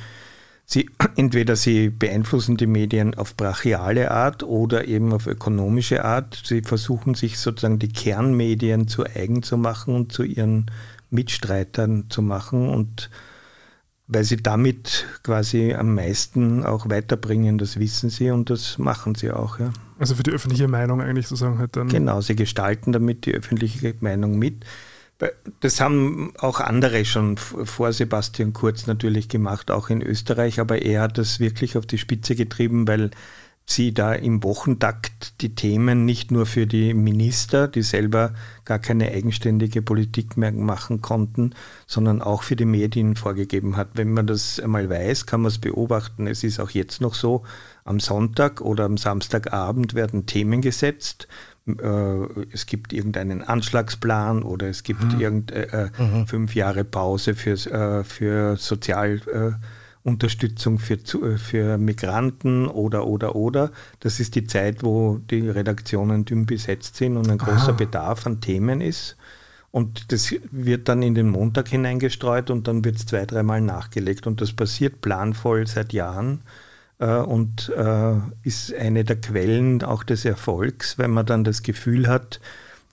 sie, 0.66 0.90
entweder 1.16 1.56
sie 1.56 1.90
beeinflussen 1.90 2.58
die 2.58 2.68
Medien 2.68 3.14
auf 3.14 3.36
brachiale 3.36 4.10
Art 4.10 4.42
oder 4.42 4.88
eben 4.88 5.14
auf 5.14 5.28
ökonomische 5.28 6.04
Art. 6.04 6.42
Sie 6.44 6.62
versuchen 6.62 7.14
sich 7.14 7.38
sozusagen 7.38 7.78
die 7.78 7.90
Kernmedien 7.90 8.88
zu 8.88 9.06
eigen 9.06 9.44
zu 9.44 9.58
machen 9.58 9.96
und 9.96 10.12
zu 10.14 10.24
ihren 10.24 10.72
Mitstreitern 11.12 12.06
zu 12.10 12.24
machen 12.24 12.70
und 12.70 13.10
weil 14.08 14.24
sie 14.24 14.38
damit 14.38 15.06
quasi 15.24 15.74
am 15.74 15.96
meisten 15.96 16.64
auch 16.64 16.90
weiterbringen, 16.90 17.58
das 17.58 17.80
wissen 17.80 18.10
sie 18.10 18.32
und 18.32 18.50
das 18.50 18.78
machen 18.78 19.16
sie 19.16 19.32
auch. 19.32 19.60
Ja. 19.60 19.72
Also 19.98 20.16
für 20.16 20.24
die 20.24 20.32
öffentliche 20.32 20.68
Meinung 20.68 21.02
eigentlich 21.02 21.28
sozusagen 21.28 21.58
halt 21.58 21.76
dann. 21.76 21.88
Genau, 21.88 22.22
sie 22.22 22.36
gestalten 22.36 22.92
damit 22.92 23.26
die 23.26 23.34
öffentliche 23.34 23.96
Meinung 24.02 24.38
mit. 24.38 24.66
Das 25.62 25.80
haben 25.80 26.34
auch 26.38 26.60
andere 26.60 27.06
schon 27.06 27.38
vor 27.38 27.94
Sebastian 27.94 28.52
Kurz 28.52 28.86
natürlich 28.86 29.30
gemacht, 29.30 29.72
auch 29.72 29.90
in 29.90 30.02
Österreich, 30.02 30.60
aber 30.60 30.82
er 30.82 31.04
hat 31.04 31.18
das 31.18 31.40
wirklich 31.40 31.78
auf 31.78 31.86
die 31.86 31.98
Spitze 31.98 32.36
getrieben, 32.36 32.86
weil 32.88 33.12
sie 33.68 33.94
da 33.94 34.14
im 34.14 34.44
Wochentakt 34.44 35.42
die 35.42 35.56
Themen 35.56 36.06
nicht 36.06 36.32
nur 36.32 36.46
für 36.46 36.68
die 36.68 36.94
Minister, 36.94 37.68
die 37.68 37.82
selber 37.82 38.34
gar 38.64 38.80
keine 38.80 39.12
eigenständige 39.12 39.82
Politik 39.82 40.38
mehr 40.38 40.52
machen 40.52 41.02
konnten, 41.02 41.54
sondern 41.88 42.22
auch 42.22 42.44
für 42.44 42.56
die 42.56 42.66
Medien 42.66 43.16
vorgegeben 43.16 43.76
hat. 43.76 43.90
Wenn 43.94 44.14
man 44.14 44.28
das 44.28 44.60
einmal 44.60 44.90
weiß, 44.90 45.26
kann 45.26 45.42
man 45.42 45.50
es 45.50 45.58
beobachten. 45.58 46.28
Es 46.28 46.44
ist 46.44 46.60
auch 46.60 46.70
jetzt 46.70 47.02
noch 47.02 47.16
so, 47.16 47.44
am 47.84 48.00
Sonntag 48.00 48.62
oder 48.62 48.86
am 48.86 48.98
Samstagabend 48.98 49.96
werden 49.96 50.26
Themen 50.26 50.62
gesetzt. 50.62 51.28
Äh, 51.68 52.46
es 52.52 52.68
gibt 52.68 52.94
irgendeinen 52.94 53.42
Anschlagsplan 53.42 54.44
oder 54.44 54.68
es 54.70 54.84
gibt 54.84 55.14
mhm. 55.14 55.20
irgendeine 55.20 55.92
äh, 55.98 56.02
mhm. 56.02 56.28
fünf 56.28 56.54
Jahre 56.54 56.84
Pause 56.84 57.34
für, 57.34 57.54
äh, 57.54 58.04
für 58.04 58.58
Sozial 58.58 59.60
Unterstützung 60.06 60.78
für, 60.78 60.94
äh, 60.94 61.38
für 61.38 61.78
Migranten 61.80 62.68
oder, 62.68 63.08
oder, 63.08 63.36
oder. 63.36 63.72
Das 64.00 64.20
ist 64.20 64.36
die 64.36 64.46
Zeit, 64.46 64.84
wo 64.84 65.18
die 65.18 65.50
Redaktionen 65.50 66.26
dünn 66.26 66.46
besetzt 66.46 66.96
sind 66.96 67.18
und 67.18 67.30
ein 67.30 67.40
großer 67.40 67.70
Aha. 67.70 67.72
Bedarf 67.72 68.28
an 68.28 68.40
Themen 68.40 68.82
ist. 68.82 69.18
Und 69.72 70.14
das 70.14 70.34
wird 70.52 70.88
dann 70.88 71.02
in 71.02 71.16
den 71.16 71.28
Montag 71.28 71.68
hineingestreut 71.68 72.50
und 72.52 72.68
dann 72.68 72.86
wird 72.86 72.98
es 72.98 73.08
zwei, 73.08 73.26
dreimal 73.26 73.62
nachgelegt. 73.62 74.28
Und 74.28 74.40
das 74.42 74.54
passiert 74.54 75.02
planvoll 75.02 75.66
seit 75.66 75.92
Jahren 75.92 76.42
äh, 77.00 77.18
und 77.18 77.74
äh, 77.76 78.14
ist 78.44 78.74
eine 78.76 79.04
der 79.04 79.20
Quellen 79.20 79.84
auch 79.84 80.04
des 80.04 80.24
Erfolgs, 80.24 81.00
wenn 81.00 81.12
man 81.12 81.26
dann 81.26 81.44
das 81.44 81.64
Gefühl 81.64 82.08
hat, 82.08 82.40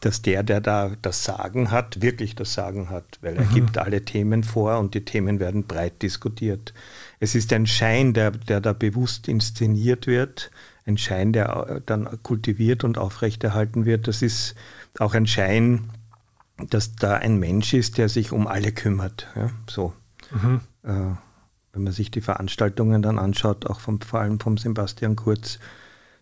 dass 0.03 0.21
der, 0.21 0.43
der 0.43 0.61
da 0.61 0.93
das 1.01 1.23
Sagen 1.23 1.71
hat, 1.71 2.03
wirklich 2.03 2.35
das 2.35 2.53
Sagen 2.53 2.91
hat, 2.91 3.19
weil 3.23 3.37
er 3.37 3.45
mhm. 3.45 3.55
gibt 3.55 3.79
alle 3.79 4.05
Themen 4.05 4.43
vor 4.43 4.79
und 4.79 4.95
die 4.95 5.05
Themen 5.05 5.39
werden 5.39 5.65
breit 5.65 6.03
diskutiert. 6.03 6.75
Es 7.21 7.37
ist 7.37 7.53
ein 7.53 7.69
Schein, 7.69 8.13
der, 8.13 8.33
der 8.33 8.61
da 8.61 8.73
bewusst 8.73 9.29
inszeniert 9.29 10.09
wird, 10.09 10.51
ein 10.87 10.99
Schein, 10.99 11.33
der 11.33 11.83
dann 11.87 12.21
kultiviert 12.25 12.83
und 12.83 12.99
aufrechterhalten 12.99 13.85
wird. 13.85 14.09
Das 14.09 14.23
ist 14.23 14.57
auch 14.99 15.15
ein 15.15 15.29
Schein, 15.29 15.91
dass 16.69 16.97
da 16.97 17.15
ein 17.15 17.39
Mensch 17.39 17.73
ist, 17.73 17.97
der 17.97 18.09
sich 18.09 18.33
um 18.33 18.49
alle 18.49 18.73
kümmert. 18.73 19.29
Ja, 19.37 19.51
so. 19.71 19.93
Mhm. 20.33 20.61
Äh, 20.83 21.15
wenn 21.73 21.85
man 21.85 21.93
sich 21.93 22.11
die 22.11 22.21
Veranstaltungen 22.21 23.03
dann 23.03 23.21
anschaut, 23.21 23.67
auch 23.67 23.79
vom, 23.79 24.01
vor 24.01 24.21
allem 24.21 24.41
vom 24.41 24.59
Sebastian 24.59 25.15
Kurz, 25.15 25.61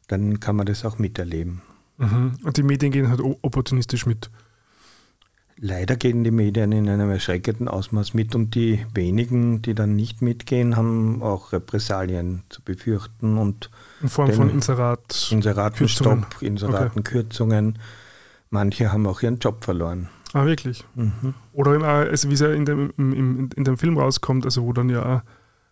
dann 0.06 0.38
kann 0.38 0.56
man 0.56 0.66
das 0.66 0.84
auch 0.84 0.98
miterleben. 0.98 1.62
Mhm. 2.00 2.32
Und 2.42 2.56
die 2.56 2.62
Medien 2.62 2.90
gehen 2.90 3.08
halt 3.08 3.20
opportunistisch 3.20 4.06
mit. 4.06 4.30
Leider 5.62 5.96
gehen 5.96 6.24
die 6.24 6.30
Medien 6.30 6.72
in 6.72 6.88
einem 6.88 7.10
erschreckenden 7.10 7.68
Ausmaß 7.68 8.14
mit 8.14 8.34
und 8.34 8.54
die 8.54 8.86
wenigen, 8.94 9.60
die 9.60 9.74
dann 9.74 9.94
nicht 9.94 10.22
mitgehen, 10.22 10.74
haben 10.74 11.22
auch 11.22 11.52
Repressalien 11.52 12.44
zu 12.48 12.62
befürchten 12.62 13.36
und 13.36 13.70
in 14.00 14.08
Form 14.08 14.32
von 14.32 14.48
Inserat 14.48 15.28
Inseratenstopp, 15.30 16.40
Inseratenkürzungen. 16.40 17.68
Okay. 17.68 17.80
Manche 18.48 18.90
haben 18.90 19.06
auch 19.06 19.20
ihren 19.20 19.38
Job 19.38 19.62
verloren. 19.62 20.08
Ah, 20.32 20.46
wirklich? 20.46 20.84
Mhm. 20.94 21.34
Oder 21.52 21.76
auch, 21.76 22.08
also 22.08 22.30
wie 22.30 22.34
es 22.34 22.40
ja 22.40 22.50
in 22.52 22.64
dem, 22.64 22.90
im, 22.96 23.50
in 23.54 23.64
dem 23.64 23.76
Film 23.76 23.98
rauskommt, 23.98 24.46
also 24.46 24.62
wo 24.62 24.72
dann 24.72 24.88
ja 24.88 25.22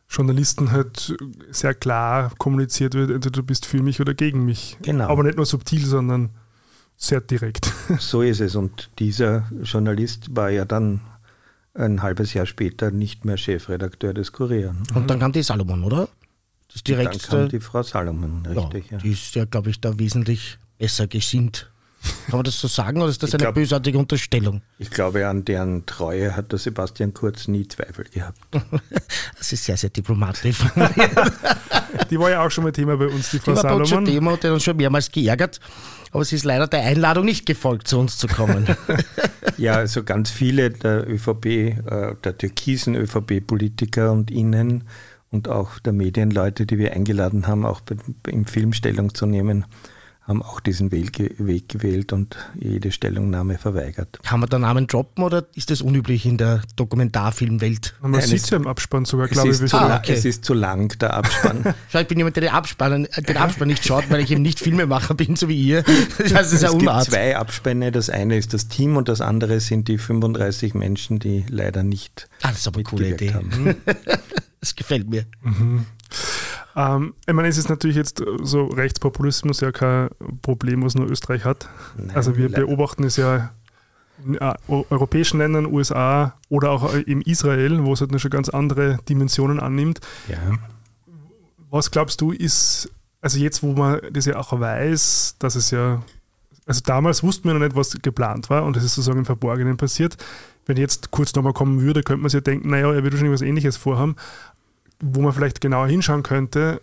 Journalisten 0.09 0.72
halt 0.72 1.14
sehr 1.51 1.74
klar 1.74 2.32
kommuniziert 2.39 2.94
wird, 2.94 3.10
entweder 3.10 3.40
du 3.40 3.43
bist 3.43 3.66
für 3.66 3.82
mich 3.82 4.01
oder 4.01 4.14
gegen 4.14 4.44
mich. 4.44 4.76
Genau. 4.82 5.09
Aber 5.09 5.22
nicht 5.22 5.36
nur 5.36 5.47
subtil, 5.47 5.85
sondern 5.85 6.30
sehr 6.97 7.20
direkt. 7.20 7.72
So 7.98 8.22
ist 8.22 8.40
es. 8.40 8.55
Und 8.56 8.90
dieser 8.98 9.51
Journalist 9.62 10.35
war 10.35 10.51
ja 10.51 10.64
dann 10.64 11.01
ein 11.74 12.02
halbes 12.02 12.35
Jahr 12.35 12.47
später 12.47 12.90
nicht 12.90 13.24
mehr 13.24 13.36
Chefredakteur 13.36 14.14
des 14.14 14.32
Kurier. 14.32 14.74
Und 14.94 15.09
dann 15.09 15.18
kam 15.18 15.32
die 15.32 15.43
Salomon, 15.43 15.85
oder? 15.85 16.09
Das 16.66 16.76
ist 16.76 16.89
direkt, 16.89 17.30
dann 17.30 17.40
kam 17.40 17.48
die 17.48 17.60
Frau 17.60 17.82
Salomon, 17.82 18.44
richtig. 18.47 18.90
Ja, 18.90 18.98
die 18.98 19.12
ist 19.12 19.35
ja, 19.35 19.44
glaube 19.44 19.70
ich, 19.70 19.80
da 19.80 19.98
wesentlich 19.98 20.59
besser 20.78 21.06
gesinnt. 21.06 21.70
Kann 22.28 22.38
man 22.38 22.44
das 22.44 22.58
so 22.58 22.68
sagen 22.68 23.00
oder 23.00 23.10
ist 23.10 23.22
das 23.22 23.30
Ich 23.30 23.34
eine 23.34 23.42
glaub- 23.44 23.54
bösartige 23.54 23.98
Unterstellung? 23.98 24.62
Ich 24.78 24.90
glaube, 24.90 25.26
an 25.26 25.44
deren 25.44 25.84
Treue 25.86 26.36
hat 26.36 26.52
der 26.52 26.58
Sebastian 26.58 27.12
Kurz 27.14 27.48
nie 27.48 27.66
Zweifel 27.66 28.04
gehabt. 28.04 28.38
Das 29.38 29.52
ist 29.52 29.64
sehr, 29.64 29.76
sehr 29.76 29.90
diplomatisch. 29.90 30.58
Die 32.10 32.18
war 32.18 32.30
ja 32.30 32.44
auch 32.44 32.50
schon 32.50 32.64
mal 32.64 32.72
Thema 32.72 32.96
bei 32.96 33.06
uns, 33.06 33.30
die 33.30 33.38
Die 33.38 33.44
Frau 33.44 33.54
war 33.54 33.62
bei 33.62 33.74
uns 33.74 33.88
schon 33.88 34.04
Salomon. 34.04 34.12
Thema 34.14 34.32
und 34.32 34.42
der 34.42 34.50
hat 34.50 34.54
uns 34.54 34.64
schon 34.64 34.76
mehrmals 34.76 35.10
geärgert. 35.12 35.60
Aber 36.10 36.24
sie 36.24 36.36
ist 36.36 36.44
leider 36.44 36.66
der 36.66 36.82
Einladung 36.82 37.24
nicht 37.24 37.46
gefolgt, 37.46 37.86
zu 37.88 37.98
uns 37.98 38.18
zu 38.18 38.26
kommen. 38.26 38.66
Ja, 39.56 39.72
also 39.74 40.04
ganz 40.04 40.30
viele 40.30 40.70
der 40.70 41.08
ÖVP, 41.10 41.46
äh, 41.46 42.14
der 42.22 42.38
türkisen 42.38 42.94
ÖVP-Politiker 42.94 44.12
und 44.12 44.30
Innen 44.30 44.84
und 45.30 45.48
auch 45.48 45.80
der 45.80 45.92
Medienleute, 45.92 46.64
die 46.64 46.78
wir 46.78 46.92
eingeladen 46.92 47.48
haben, 47.48 47.66
auch 47.66 47.80
im 48.28 48.46
Film 48.46 48.72
Stellung 48.72 49.14
zu 49.14 49.26
nehmen, 49.26 49.64
haben 50.28 50.42
auch 50.42 50.60
diesen 50.60 50.92
Weg, 50.92 51.14
ge- 51.14 51.34
Weg 51.38 51.68
gewählt 51.70 52.12
und 52.12 52.36
jede 52.60 52.92
Stellungnahme 52.92 53.56
verweigert. 53.59 54.20
Kann 54.22 54.40
man 54.40 54.48
da 54.50 54.59
Namen 54.59 54.86
droppen 54.86 55.24
oder 55.24 55.46
ist 55.55 55.70
das 55.70 55.80
unüblich 55.80 56.26
in 56.26 56.36
der 56.36 56.60
Dokumentarfilmwelt? 56.76 57.94
Man 58.02 58.10
Nein, 58.12 58.20
sieht 58.22 58.40
es- 58.42 58.46
sie 58.48 58.55
im 58.56 58.66
Abspann 58.66 59.06
sogar, 59.06 59.28
glaube 59.28 59.48
ich. 59.50 59.60
ist, 59.60 59.72
Ah, 59.74 59.96
okay. 59.96 60.12
es 60.12 60.24
ist 60.26 60.44
zu 60.44 60.52
lang, 60.55 60.96
der 60.98 61.14
Abspann. 61.14 61.74
Schau, 61.90 62.00
ich 62.00 62.06
bin 62.06 62.18
jemand, 62.18 62.36
der 62.36 62.42
den 62.42 62.50
Abspann, 62.52 63.09
den 63.16 63.36
Abspann 63.38 63.68
nicht 63.68 63.84
schaut, 63.86 64.10
weil 64.10 64.20
ich 64.20 64.30
eben 64.30 64.42
nicht 64.42 64.60
Filmemacher 64.60 65.14
bin, 65.14 65.34
so 65.34 65.48
wie 65.48 65.60
ihr. 65.60 65.82
Das 66.18 66.34
heißt, 66.34 66.52
es 66.52 66.52
ist 66.52 66.62
es 66.64 66.70
gibt 66.72 66.82
Unart. 66.82 67.06
zwei 67.06 67.36
Abspänne. 67.36 67.90
Das 67.90 68.10
eine 68.10 68.36
ist 68.36 68.52
das 68.52 68.68
Team 68.68 68.96
und 68.98 69.09
das 69.09 69.20
andere 69.22 69.60
sind 69.60 69.88
die 69.88 69.96
35 69.98 70.74
Menschen, 70.74 71.18
die 71.18 71.46
leider 71.48 71.82
nicht 71.82 72.28
Ah, 72.42 72.48
das 72.48 72.59
ist 72.59 72.66
aber 72.68 72.76
eine 72.76 72.84
coole 72.84 73.09
Idee. 73.14 73.32
haben. 73.32 73.76
Das 74.60 74.74
gefällt 74.74 75.09
mir. 75.09 75.24
Ähm, 76.77 77.15
ich 77.27 77.35
meine, 77.35 77.49
es 77.49 77.59
ist 77.59 77.69
natürlich 77.69 77.97
jetzt 77.97 78.20
äh, 78.20 78.24
so 78.43 78.66
Rechtspopulismus 78.66 79.61
ja 79.61 79.73
kein 79.73 80.09
Problem, 80.43 80.85
was 80.85 80.95
nur 80.95 81.11
Österreich 81.11 81.45
hat. 81.45 81.69
Nein, 81.97 82.15
also 82.15 82.36
wir 82.36 82.49
leider. 82.49 82.66
beobachten 82.66 83.05
es 83.05 83.16
ja 83.16 83.51
in 84.24 84.35
äh, 84.36 84.55
eu- 84.69 84.85
europäischen 84.90 85.39
Ländern, 85.39 85.66
USA 85.66 86.35
oder 86.49 86.70
auch 86.70 86.95
äh, 86.95 87.01
im 87.03 87.20
Israel, 87.23 87.85
wo 87.85 87.93
es 87.93 88.01
halt 88.01 88.12
noch 88.12 88.19
schon 88.19 88.31
ganz 88.31 88.49
andere 88.49 88.99
Dimensionen 89.09 89.61
annimmt. 89.61 90.01
Ja. 90.28 90.39
Was 91.70 91.90
glaubst 91.90 92.20
du 92.20 92.32
ist, 92.32 92.90
also 93.20 93.39
jetzt, 93.39 93.62
wo 93.62 93.73
man 93.73 94.01
das 94.12 94.24
ja 94.27 94.36
auch 94.36 94.59
weiß, 94.59 95.36
dass 95.39 95.55
es 95.55 95.70
ja, 95.70 96.03
also 96.66 96.81
damals 96.85 97.23
wussten 97.23 97.49
wir 97.49 97.55
noch 97.55 97.61
nicht, 97.61 97.77
was 97.77 97.90
geplant 98.03 98.51
war 98.51 98.65
und 98.65 98.77
es 98.77 98.85
ist 98.85 98.95
sozusagen 98.95 99.19
im 99.20 99.27
Verborgenen 99.27 99.77
passiert. 99.77 100.16
Wenn 100.66 100.77
jetzt 100.77 101.11
kurz 101.11 101.35
nochmal 101.35 101.53
kommen 101.55 101.81
würde, 101.81 102.03
könnte 102.03 102.20
man 102.23 102.28
sich 102.31 102.36
ja 102.39 102.40
denken, 102.43 102.69
naja, 102.70 102.93
er 102.93 103.03
wird 103.03 103.15
wahrscheinlich 103.15 103.35
was 103.35 103.43
ähnliches 103.43 103.77
vorhaben, 103.77 104.16
wo 105.00 105.20
man 105.20 105.32
vielleicht 105.32 105.60
genauer 105.60 105.88
hinschauen 105.88 106.22
könnte, 106.22 106.80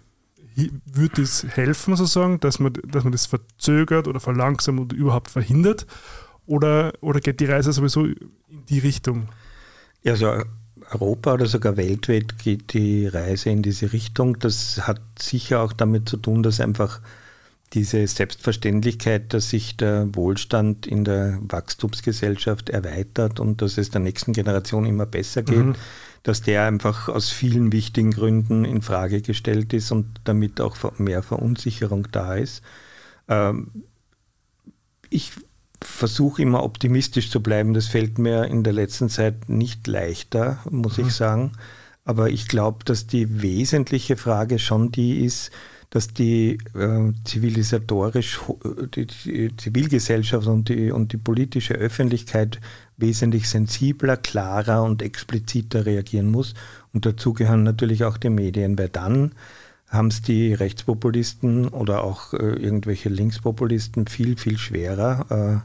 würde 0.86 1.22
es 1.22 1.44
helfen 1.44 1.96
sozusagen, 1.96 2.40
dass 2.40 2.60
man, 2.60 2.74
dass 2.88 3.04
man 3.04 3.12
das 3.12 3.26
verzögert 3.26 4.08
oder 4.08 4.20
verlangsamt 4.20 4.80
oder 4.80 4.96
überhaupt 4.96 5.30
verhindert? 5.30 5.86
Oder, 6.48 6.94
oder 7.02 7.20
geht 7.20 7.40
die 7.40 7.46
Reise 7.46 7.74
sowieso 7.74 8.06
in 8.06 8.16
die 8.70 8.80
Richtung? 8.80 9.28
Ja, 10.04 10.14
also 10.14 10.44
Europa 10.92 11.34
oder 11.34 11.48
sogar 11.48 11.78
weltweit 11.78 12.38
geht 12.38 12.74
die 12.74 13.08
Reise 13.08 13.50
in 13.50 13.64
diese 13.64 13.92
Richtung. 13.92 14.40
Das 14.40 14.88
hat 14.88 15.02
sicher 15.20 15.62
auch 15.62 15.74
damit 15.74 16.08
zu 16.08 16.18
tun, 16.18 16.44
dass 16.44 16.60
einfach 16.60 17.02
diese 17.74 18.06
Selbstverständlichkeit, 18.08 19.34
dass 19.34 19.50
sich 19.50 19.76
der 19.76 20.08
Wohlstand 20.14 20.86
in 20.86 21.04
der 21.04 21.40
Wachstumsgesellschaft 21.42 22.70
erweitert 22.70 23.40
und 23.40 23.62
dass 23.62 23.78
es 23.78 23.90
der 23.90 24.02
nächsten 24.02 24.34
Generation 24.34 24.86
immer 24.86 25.06
besser 25.06 25.42
geht, 25.44 25.76
dass 26.26 26.42
der 26.42 26.64
einfach 26.64 27.08
aus 27.08 27.30
vielen 27.30 27.72
wichtigen 27.72 28.10
Gründen 28.10 28.66
in 28.66 28.82
Frage 28.82 29.22
gestellt 29.22 29.74
ist 29.74 29.92
und 29.92 30.08
damit 30.24 30.60
auch 30.60 30.76
mehr 30.98 31.22
Verunsicherung 31.22 32.08
da 32.12 32.34
ist. 32.34 32.64
Ähm, 33.28 33.84
ich 35.12 35.34
versuche 35.80 36.42
immer 36.42 36.64
optimistisch 36.64 37.30
zu 37.30 37.44
bleiben. 37.44 37.76
Das 37.76 37.86
fällt 37.86 38.18
mir 38.18 38.46
in 38.46 38.64
der 38.64 38.74
letzten 38.74 39.08
Zeit 39.08 39.50
nicht 39.50 39.86
leichter, 39.86 40.58
muss 40.68 40.98
ich 40.98 41.12
sagen. 41.12 41.52
Aber 42.06 42.32
ich 42.32 42.48
glaube, 42.48 42.84
dass 42.86 43.06
die 43.06 43.44
wesentliche 43.44 44.18
Frage 44.18 44.58
schon 44.58 44.92
die 44.92 45.24
ist, 45.24 45.52
dass 45.92 46.08
die 46.08 46.58
äh, 46.74 47.14
zivilisatorisch, 47.24 48.40
die, 48.96 49.06
die 49.06 49.56
Zivilgesellschaft 49.58 50.48
und 50.48 50.70
die, 50.70 50.92
und 50.92 51.14
die 51.14 51.18
politische 51.18 51.76
Öffentlichkeit 51.76 52.60
wesentlich 52.98 53.50
sensibler, 53.50 54.18
klarer 54.18 54.84
und 54.84 55.02
expliziter 55.02 55.86
reagieren 55.86 56.32
muss. 56.32 56.54
Und 56.94 57.06
dazu 57.06 57.34
gehören 57.34 57.64
natürlich 57.64 58.04
auch 58.04 58.18
die 58.18 58.30
Medien, 58.30 58.78
weil 58.78 58.90
dann 58.90 59.34
haben 59.88 60.08
es 60.08 60.22
die 60.22 60.54
Rechtspopulisten 60.54 61.68
oder 61.68 62.04
auch 62.04 62.34
äh, 62.34 62.38
irgendwelche 62.38 63.10
Linkspopulisten 63.10 64.08
viel, 64.08 64.38
viel 64.38 64.58
schwerer 64.58 65.64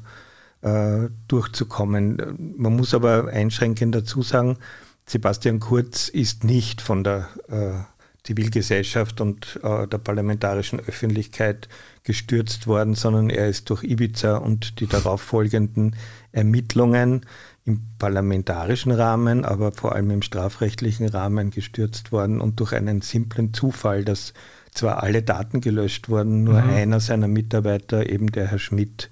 äh, 0.62 1.04
äh, 1.04 1.10
durchzukommen. 1.28 2.54
Man 2.56 2.76
muss 2.76 2.94
aber 2.94 3.28
einschränkend 3.28 3.94
dazu 3.94 4.22
sagen, 4.22 4.58
Sebastian 5.06 5.58
Kurz 5.58 6.08
ist 6.08 6.44
nicht 6.44 6.80
von 6.80 7.02
der 7.02 7.28
äh, 7.48 7.99
Zivilgesellschaft 8.24 9.20
und 9.20 9.58
äh, 9.62 9.86
der 9.86 9.98
parlamentarischen 9.98 10.80
Öffentlichkeit 10.80 11.68
gestürzt 12.02 12.66
worden, 12.66 12.94
sondern 12.94 13.30
er 13.30 13.48
ist 13.48 13.70
durch 13.70 13.82
Ibiza 13.82 14.36
und 14.36 14.80
die 14.80 14.86
darauffolgenden 14.86 15.96
Ermittlungen 16.32 17.26
im 17.64 17.82
parlamentarischen 17.98 18.92
Rahmen, 18.92 19.44
aber 19.44 19.72
vor 19.72 19.94
allem 19.94 20.10
im 20.10 20.22
strafrechtlichen 20.22 21.08
Rahmen 21.08 21.50
gestürzt 21.50 22.12
worden 22.12 22.40
und 22.40 22.60
durch 22.60 22.72
einen 22.72 23.00
simplen 23.00 23.54
Zufall, 23.54 24.04
dass 24.04 24.32
zwar 24.72 25.02
alle 25.02 25.22
Daten 25.22 25.60
gelöscht 25.60 26.08
wurden, 26.08 26.44
nur 26.44 26.62
einer 26.62 27.00
seiner 27.00 27.28
Mitarbeiter, 27.28 28.08
eben 28.08 28.30
der 28.30 28.46
Herr 28.48 28.58
Schmidt, 28.58 29.10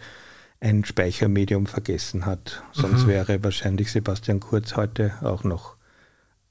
ein 0.61 0.85
Speichermedium 0.85 1.67
vergessen 1.67 2.27
hat. 2.27 2.63
Sonst 2.73 3.07
wäre 3.07 3.43
wahrscheinlich 3.45 3.93
Sebastian 3.93 4.41
Kurz 4.41 4.77
heute 4.77 5.13
auch 5.23 5.45
noch 5.45 5.77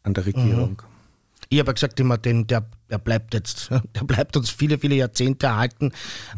an 0.03 0.13
der 0.13 0.25
Regierung. 0.25 0.81
Ich 1.49 1.59
habe 1.59 1.69
ja 1.69 1.73
gesagt 1.73 1.99
immer, 1.99 2.17
den, 2.17 2.47
der, 2.47 2.65
der 2.89 2.97
bleibt 2.97 3.33
jetzt, 3.33 3.69
der 3.95 4.03
bleibt 4.03 4.35
uns 4.37 4.49
viele, 4.49 4.77
viele 4.79 4.95
Jahrzehnte 4.95 5.47
erhalten. 5.47 5.91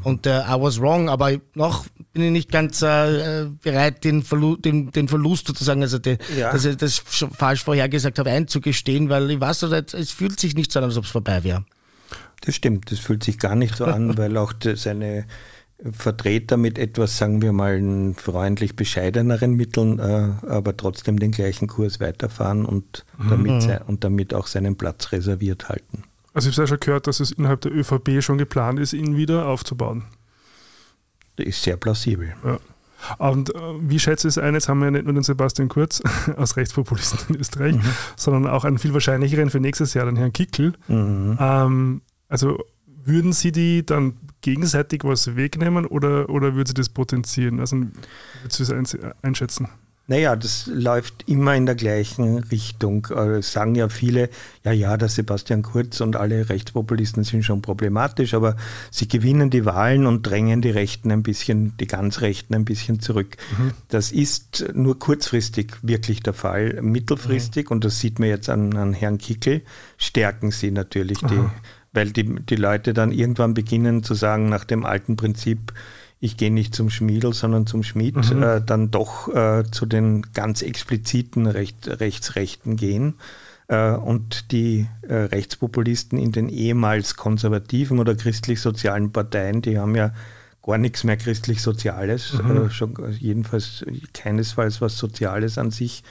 Und 0.04 0.26
äh, 0.26 0.40
I 0.42 0.56
was 0.60 0.80
wrong, 0.80 1.10
aber 1.10 1.32
noch 1.56 1.86
bin 2.14 2.24
ich 2.24 2.32
nicht 2.32 2.52
ganz 2.52 2.82
äh, 2.82 3.48
bereit, 3.62 4.04
den, 4.04 4.24
Verlu 4.24 4.56
den, 4.56 4.92
den 4.92 5.08
Verlust 5.08 5.48
sozusagen, 5.48 5.82
also 5.82 6.00
die, 6.00 6.18
Ja. 6.38 6.52
dass 6.52 6.66
ich 6.66 6.78
das 6.78 6.98
falsch 7.00 7.64
vorhergesagt 7.64 8.20
habe, 8.20 8.30
einzugestehen, 8.32 9.10
weil 9.10 9.30
ich 9.32 9.40
weiß, 9.40 9.64
es 9.64 10.12
fühlt 10.12 10.40
sich 10.40 10.56
nicht 10.56 10.72
so 10.72 10.80
an, 10.80 10.86
als 10.86 10.98
ob 10.98 11.06
es 11.06 11.12
vorbei 11.12 11.44
wäre. 11.44 11.66
Das 12.42 12.56
stimmt, 12.56 12.92
das 12.92 13.00
fühlt 13.00 13.24
sich 13.24 13.38
gar 13.38 13.56
nicht 13.56 13.76
so 13.76 13.86
an, 13.86 14.18
weil 14.18 14.38
auch 14.38 14.54
seine 14.76 15.26
Vertreter 15.92 16.58
mit 16.58 16.78
etwas, 16.78 17.18
sagen 17.18 17.42
wir 17.42 17.54
mal, 17.54 18.14
freundlich 18.18 18.76
bescheideneren 18.76 19.54
Mitteln, 19.54 20.00
äh, 20.00 20.32
aber 20.48 20.76
trotzdem 20.76 21.20
den 21.20 21.32
gleichen 21.32 21.68
Kurs 21.68 22.00
weiterfahren 22.00 22.66
und, 22.66 23.06
damit, 23.30 23.62
sei- 23.62 23.82
und 23.86 24.04
damit 24.04 24.34
auch 24.34 24.48
seinen 24.48 24.76
Platz 24.76 25.12
reserviert 25.12 25.70
halten. 25.70 26.04
Also 26.34 26.50
ich 26.50 26.56
habe 26.56 26.64
ja 26.64 26.68
schon 26.68 26.80
gehört, 26.80 27.08
dass 27.08 27.20
es 27.22 27.32
innerhalb 27.32 27.62
der 27.62 27.74
ÖVP 27.74 28.22
schon 28.22 28.38
geplant 28.38 28.80
ist, 28.80 28.94
ihn 28.94 29.16
wieder 29.16 29.48
aufzubauen. 29.48 30.04
Das 31.38 31.48
ist 31.48 31.64
sehr 31.64 31.78
plausibel. 31.78 32.34
Ja. 32.44 32.60
Und 33.18 33.56
äh, 33.56 33.60
wie 33.82 34.00
schätze 34.00 34.28
ich 34.28 34.34
es 34.34 34.38
ein, 34.38 34.54
jetzt 34.56 34.68
haben 34.68 34.80
wir 34.80 34.86
ja 34.86 34.92
nicht 34.92 35.06
nur 35.06 35.14
den 35.14 35.24
Sebastian 35.24 35.70
Kurz 35.70 36.02
als 36.38 36.58
Rechtspopulisten 36.58 37.34
in 37.36 37.40
Österreich, 37.40 37.76
sondern 38.18 38.48
auch 38.48 38.66
einen 38.66 38.78
viel 38.78 38.94
wahrscheinlicheren 38.94 39.50
für 39.50 39.62
nächstes 39.62 39.94
Jahr, 39.94 40.06
den 40.06 40.18
Herrn 40.18 40.34
Kickel. 40.34 40.74
Mhm. 40.90 41.38
Ähm, 41.40 42.02
also 42.28 42.58
würden 42.86 43.32
Sie 43.32 43.54
die 43.54 43.86
dann 43.86 44.18
gegenseitig 44.42 45.04
was 45.04 45.36
wegnehmen 45.36 45.86
oder, 45.86 46.30
oder 46.30 46.56
würden 46.56 46.68
Sie 46.68 46.74
das 46.74 46.90
potenzieren? 46.90 47.60
Also 47.60 47.78
würdest 47.78 48.60
du 48.60 48.64
das 48.64 48.72
eins- 48.72 48.98
einschätzen? 49.22 49.68
Naja, 50.08 50.36
das 50.36 50.66
läuft 50.66 51.26
immer 51.28 51.54
in 51.54 51.68
der 51.68 51.76
gleichen 51.76 52.40
Richtung. 52.40 53.06
Es 53.06 53.52
sagen 53.52 53.76
ja 53.76 53.90
viele, 53.90 54.32
ja, 54.64 54.72
ja, 54.72 54.98
der 54.98 55.08
Sebastian 55.08 55.62
Kurz 55.62 56.02
und 56.02 56.16
alle 56.16 56.50
Rechtspopulisten 56.50 57.24
sind 57.24 57.46
schon 57.46 57.62
problematisch, 57.62 58.34
aber 58.34 58.56
sie 58.90 59.08
gewinnen 59.08 59.52
die 59.52 59.66
Wahlen 59.66 60.08
und 60.08 60.24
drängen 60.24 60.64
die 60.64 60.72
Rechten 60.72 61.12
ein 61.12 61.22
bisschen, 61.22 61.78
die 61.78 61.86
ganz 61.86 62.22
Rechten 62.22 62.56
ein 62.56 62.66
bisschen 62.66 63.02
zurück. 63.02 63.38
Das 63.90 64.12
ist 64.12 64.66
nur 64.74 64.98
kurzfristig 64.98 65.74
wirklich 65.84 66.24
der 66.24 66.34
Fall. 66.34 66.82
Mittelfristig, 66.82 67.70
und 67.70 67.86
das 67.86 68.00
sieht 68.00 68.18
man 68.18 68.30
jetzt 68.30 68.50
an, 68.50 68.76
an 68.78 68.94
Herrn 68.94 69.20
Kickel, 69.20 69.62
stärken 70.00 70.50
sie 70.50 70.72
natürlich 70.72 71.20
die, 71.20 71.40
weil 71.94 72.12
die, 72.12 72.36
die 72.42 72.56
Leute 72.56 72.94
dann 72.94 73.12
irgendwann 73.12 73.54
beginnen 73.54 74.04
zu 74.04 74.14
sagen, 74.14 74.50
nach 74.50 74.66
dem 74.66 74.86
alten 74.86 75.16
Prinzip, 75.16 75.74
ich 76.20 76.38
gehe 76.38 76.52
nicht 76.52 76.76
zum 76.76 76.90
Schmiedel, 76.90 77.34
sondern 77.34 77.66
zum 77.66 77.84
Schmied, 77.84 78.18
äh, 78.32 78.62
dann 78.66 78.92
doch 78.92 79.34
äh, 79.34 79.64
zu 79.72 79.86
den 79.86 80.24
ganz 80.34 80.62
expliziten 80.62 81.48
Recht, 81.48 81.88
Rechtsrechten 82.00 82.76
gehen. 82.76 83.16
Äh, 83.70 83.92
und 83.92 84.52
die 84.52 84.88
äh, 85.04 85.14
Rechtspopulisten 85.14 86.18
in 86.18 86.32
den 86.32 86.50
ehemals 86.50 87.16
konservativen 87.16 88.00
oder 88.00 88.16
christlich-sozialen 88.16 89.12
Parteien, 89.12 89.62
die 89.62 89.78
haben 89.78 89.96
ja 89.96 90.12
gar 90.64 90.80
nichts 90.80 91.04
mehr 91.04 91.18
christlich-soziales, 91.18 92.34
äh, 92.40 92.70
schon, 92.72 92.96
jedenfalls 93.12 93.86
keinesfalls 94.14 94.82
was 94.82 94.98
Soziales 94.98 95.60
an 95.60 95.70
sich, 95.70 96.04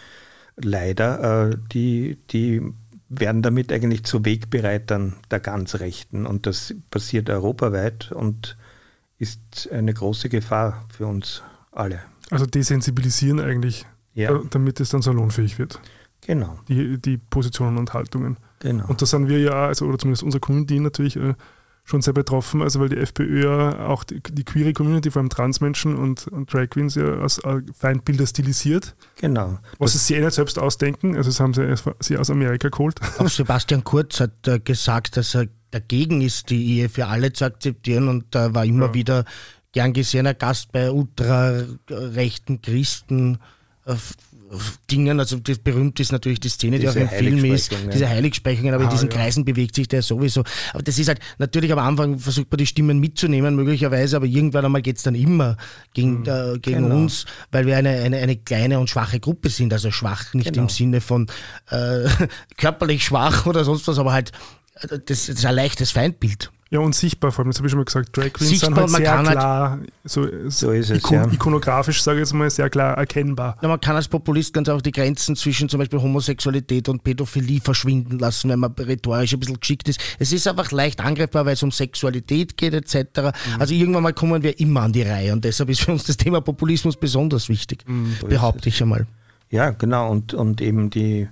leider, 0.57 1.57
die, 1.73 2.19
die 2.31 2.63
werden 3.09 3.43
damit 3.43 3.73
eigentlich 3.73 4.05
zu 4.05 4.25
Wegbereitern 4.25 5.17
der 5.31 5.41
ganz 5.41 5.77
Rechten. 5.77 6.27
Und 6.27 6.47
das 6.47 6.75
passiert 6.91 7.31
europaweit 7.31 8.13
und 8.13 8.57
ist 9.19 9.69
eine 9.73 9.93
große 9.95 10.29
Gefahr 10.29 10.85
für 10.95 11.07
uns 11.07 11.43
alle. 11.73 12.01
Also 12.31 12.47
desensibilisieren 12.47 13.41
eigentlich, 13.41 13.87
Ja. 14.15 14.35
äh, 14.37 14.41
damit 14.51 14.81
es 14.81 14.91
dann 14.91 15.03
salonfähig 15.03 15.59
wird, 15.59 15.81
Genau, 16.27 16.59
die, 16.69 17.01
die 17.01 17.17
Positionen 17.17 17.79
und 17.79 17.95
Haltungen. 17.95 18.37
genau. 18.59 18.87
Und 18.89 19.01
da 19.01 19.07
sind 19.07 19.29
wir 19.29 19.39
ja, 19.41 19.67
also, 19.69 19.87
oder 19.87 19.99
zumindest 19.99 20.25
unsere 20.25 20.41
Community 20.41 20.79
natürlich 20.81 21.17
äh, 21.17 21.35
schon 21.89 22.03
sehr 22.03 22.13
betroffen, 22.13 22.61
also 22.61 22.81
weil 22.81 22.91
die 22.91 22.99
FPÖ 22.99 23.45
ja 23.45 23.87
auch 23.87 24.05
die, 24.05 24.21
die 24.21 24.45
queere 24.45 24.73
Community, 24.75 25.11
vor 25.11 25.21
allem 25.21 25.31
Transmenschen 25.31 25.97
und, 25.97 26.29
und 26.29 26.53
Drag 26.53 26.69
Queens 26.69 26.95
ja 26.97 27.05
als 27.19 27.41
Feindbilder 27.75 28.27
stilisiert, 28.27 28.95
genau. 29.17 29.59
was 29.79 29.93
sie 29.93 29.99
sich 29.99 30.17
eh 30.17 30.21
nicht 30.21 30.35
selbst 30.35 30.59
ausdenken, 30.59 31.17
also 31.17 31.31
das 31.31 31.41
haben 31.41 31.55
sie, 31.55 31.75
sie 32.01 32.19
aus 32.19 32.29
Amerika 32.29 32.69
geholt. 32.69 33.01
Auch 33.19 33.29
Sebastian 33.29 33.85
Kurz 33.85 34.21
hat 34.21 34.47
äh, 34.47 34.61
gesagt, 34.61 35.17
dass 35.17 35.35
er 35.35 35.47
dagegen 35.71 36.21
ist, 36.21 36.51
die 36.51 36.77
Ehe 36.79 36.89
für 36.91 37.07
alle 37.07 37.33
zu 37.33 37.47
akzeptieren 37.47 38.09
und 38.09 38.35
äh, 38.35 38.55
war 38.55 38.65
immer 38.65 38.87
Ja. 38.89 38.95
wieder 38.95 39.25
gern 39.73 39.93
gesehener 39.93 40.35
Gast 40.35 40.73
bei 40.73 40.91
ultrarechten 40.91 42.61
Christen. 42.63 43.39
Dingen, 44.91 45.21
also 45.21 45.37
das 45.39 45.59
berühmt 45.59 46.01
ist 46.01 46.11
natürlich 46.13 46.41
die 46.41 46.49
Szene, 46.49 46.79
die 46.79 46.89
auch 46.89 46.93
Diese 46.95 47.05
im 47.05 47.09
Film 47.11 47.45
ist, 47.53 47.71
diese 47.93 48.09
Heiligsprechungen, 48.09 48.73
aber 48.73 48.85
in 48.85 48.89
Ah, 48.89 48.93
diesen 48.93 49.11
ja. 49.11 49.17
Kreisen 49.17 49.45
bewegt 49.45 49.75
sich 49.75 49.89
der 49.89 50.03
sowieso. 50.03 50.43
Aber 50.73 50.83
das 50.83 50.99
ist 50.99 51.09
halt, 51.09 51.21
natürlich 51.39 51.71
am 51.73 51.79
Anfang 51.79 52.19
versucht 52.19 52.51
man 52.51 52.59
die 52.59 52.67
Stimmen 52.67 52.99
mitzunehmen, 52.99 53.55
möglicherweise, 53.57 54.17
aber 54.17 54.27
irgendwann 54.27 54.65
einmal 54.65 54.83
geht's 54.83 55.03
dann 55.03 55.15
immer 55.15 55.57
gegen, 55.93 56.25
äh, 56.27 56.59
gegen 56.61 56.85
Genau. 56.85 56.97
uns, 56.97 57.27
weil 57.51 57.67
wir 57.67 57.77
eine, 57.77 57.91
eine, 57.91 58.17
eine 58.19 58.37
kleine 58.37 58.79
und 58.81 58.89
schwache 58.89 59.21
Gruppe 59.21 59.51
sind. 59.51 59.73
Also 59.73 59.91
schwach 59.91 60.33
nicht 60.35 60.53
Genau. 60.53 60.63
im 60.63 60.69
Sinne 60.71 61.01
von 61.01 61.27
äh, 61.71 62.09
körperlich 62.57 63.05
schwach 63.05 63.47
oder 63.47 63.65
sonst 63.65 63.87
was, 63.89 63.99
aber 63.99 64.13
halt, 64.13 64.33
äh, 64.81 64.89
das, 64.89 65.27
das 65.27 65.29
ist 65.29 65.45
ein 65.47 65.55
leichtes 65.55 65.91
Feindbild. 65.91 66.51
Ja, 66.71 66.81
und 66.81 66.95
sichtbar 66.95 67.33
vor 67.33 67.45
allem, 67.45 67.51
das 67.51 67.59
habe 67.59 67.67
ich 67.67 67.71
schon 67.71 67.79
mal 67.79 67.85
gesagt, 67.87 68.15
Drag 68.15 68.31
Queens 68.31 68.51
Sichtbar, 68.51 68.69
sind 68.69 68.77
halt 68.79 68.91
man 68.91 69.01
sehr 69.01 69.11
kann 69.11 69.27
halt- 69.27 69.39
klar, 69.39 69.79
so, 70.05 70.27
So 70.51 70.71
ist 70.73 70.91
es, 70.91 70.99
ikon 70.99 71.15
ja. 71.15 71.33
ikonografisch, 71.33 72.03
sage 72.03 72.19
ich 72.19 72.21
jetzt 72.27 72.35
mal, 72.35 72.51
sehr 72.51 72.69
klar 72.69 72.99
erkennbar. 72.99 73.57
Ja, 73.63 73.69
man 73.69 73.81
kann 73.81 73.97
als 73.97 74.07
Populist 74.07 74.53
ganz 74.53 74.69
einfach 74.69 74.83
die 74.83 74.93
Grenzen 74.93 75.35
zwischen 75.35 75.71
zum 75.71 75.79
Beispiel 75.79 75.99
Homosexualität 75.99 76.91
und 76.91 77.03
Pädophilie 77.03 77.63
verschwinden 77.63 78.19
lassen, 78.19 78.51
wenn 78.51 78.59
man 78.59 78.73
rhetorisch 78.73 79.33
ein 79.33 79.41
bisschen 79.41 79.59
geschickt 79.59 79.89
ist. 79.89 79.99
Es 80.19 80.31
ist 80.31 80.47
einfach 80.47 80.71
leicht 80.71 81.01
angreifbar, 81.01 81.47
weil 81.47 81.55
es 81.55 81.63
um 81.63 81.71
Sexualität 81.71 82.59
geht 82.59 82.75
etc. 82.75 82.95
Mhm. 83.17 83.33
Also 83.61 83.73
irgendwann 83.73 84.03
mal 84.03 84.13
kommen 84.13 84.43
wir 84.43 84.61
immer 84.61 84.83
an 84.83 84.93
die 84.93 85.03
Reihe 85.03 85.33
und 85.33 85.45
deshalb 85.47 85.71
ist 85.71 85.81
für 85.81 85.93
uns 85.93 86.05
das 86.05 86.19
Thema 86.19 86.43
Populismus 86.43 86.97
besonders 86.99 87.49
wichtig, 87.49 87.85
Mhm. 87.87 88.15
so 88.21 88.27
behaupte 88.27 88.69
ich 88.69 88.83
einmal. 88.83 89.07
Ja, 89.51 89.71
genau. 89.71 90.11
Und, 90.11 90.35
und 90.35 90.61
eben 90.61 90.91
die 90.91 91.29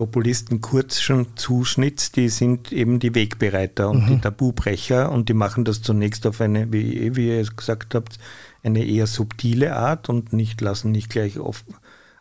Populisten 0.00 0.62
kurzschen 0.62 1.36
Zuschnitts, 1.36 2.10
die 2.10 2.30
sind 2.30 2.72
eben 2.72 3.00
die 3.00 3.14
Wegbereiter 3.14 3.90
und 3.90 4.06
die 4.06 4.18
Tabubrecher 4.18 5.12
und 5.12 5.28
die 5.28 5.34
machen 5.34 5.66
das 5.66 5.82
zunächst 5.82 6.26
auf 6.26 6.40
eine, 6.40 6.72
wie, 6.72 7.14
wie 7.16 7.28
ihr 7.28 7.44
gesagt 7.44 7.94
habt, 7.94 8.18
eine 8.62 8.82
eher 8.82 9.06
subtile 9.06 9.76
Art 9.76 10.08
und 10.08 10.32
nicht 10.32 10.62
lassen 10.62 10.90
nicht 10.90 11.10
gleich 11.10 11.38
auf 11.38 11.66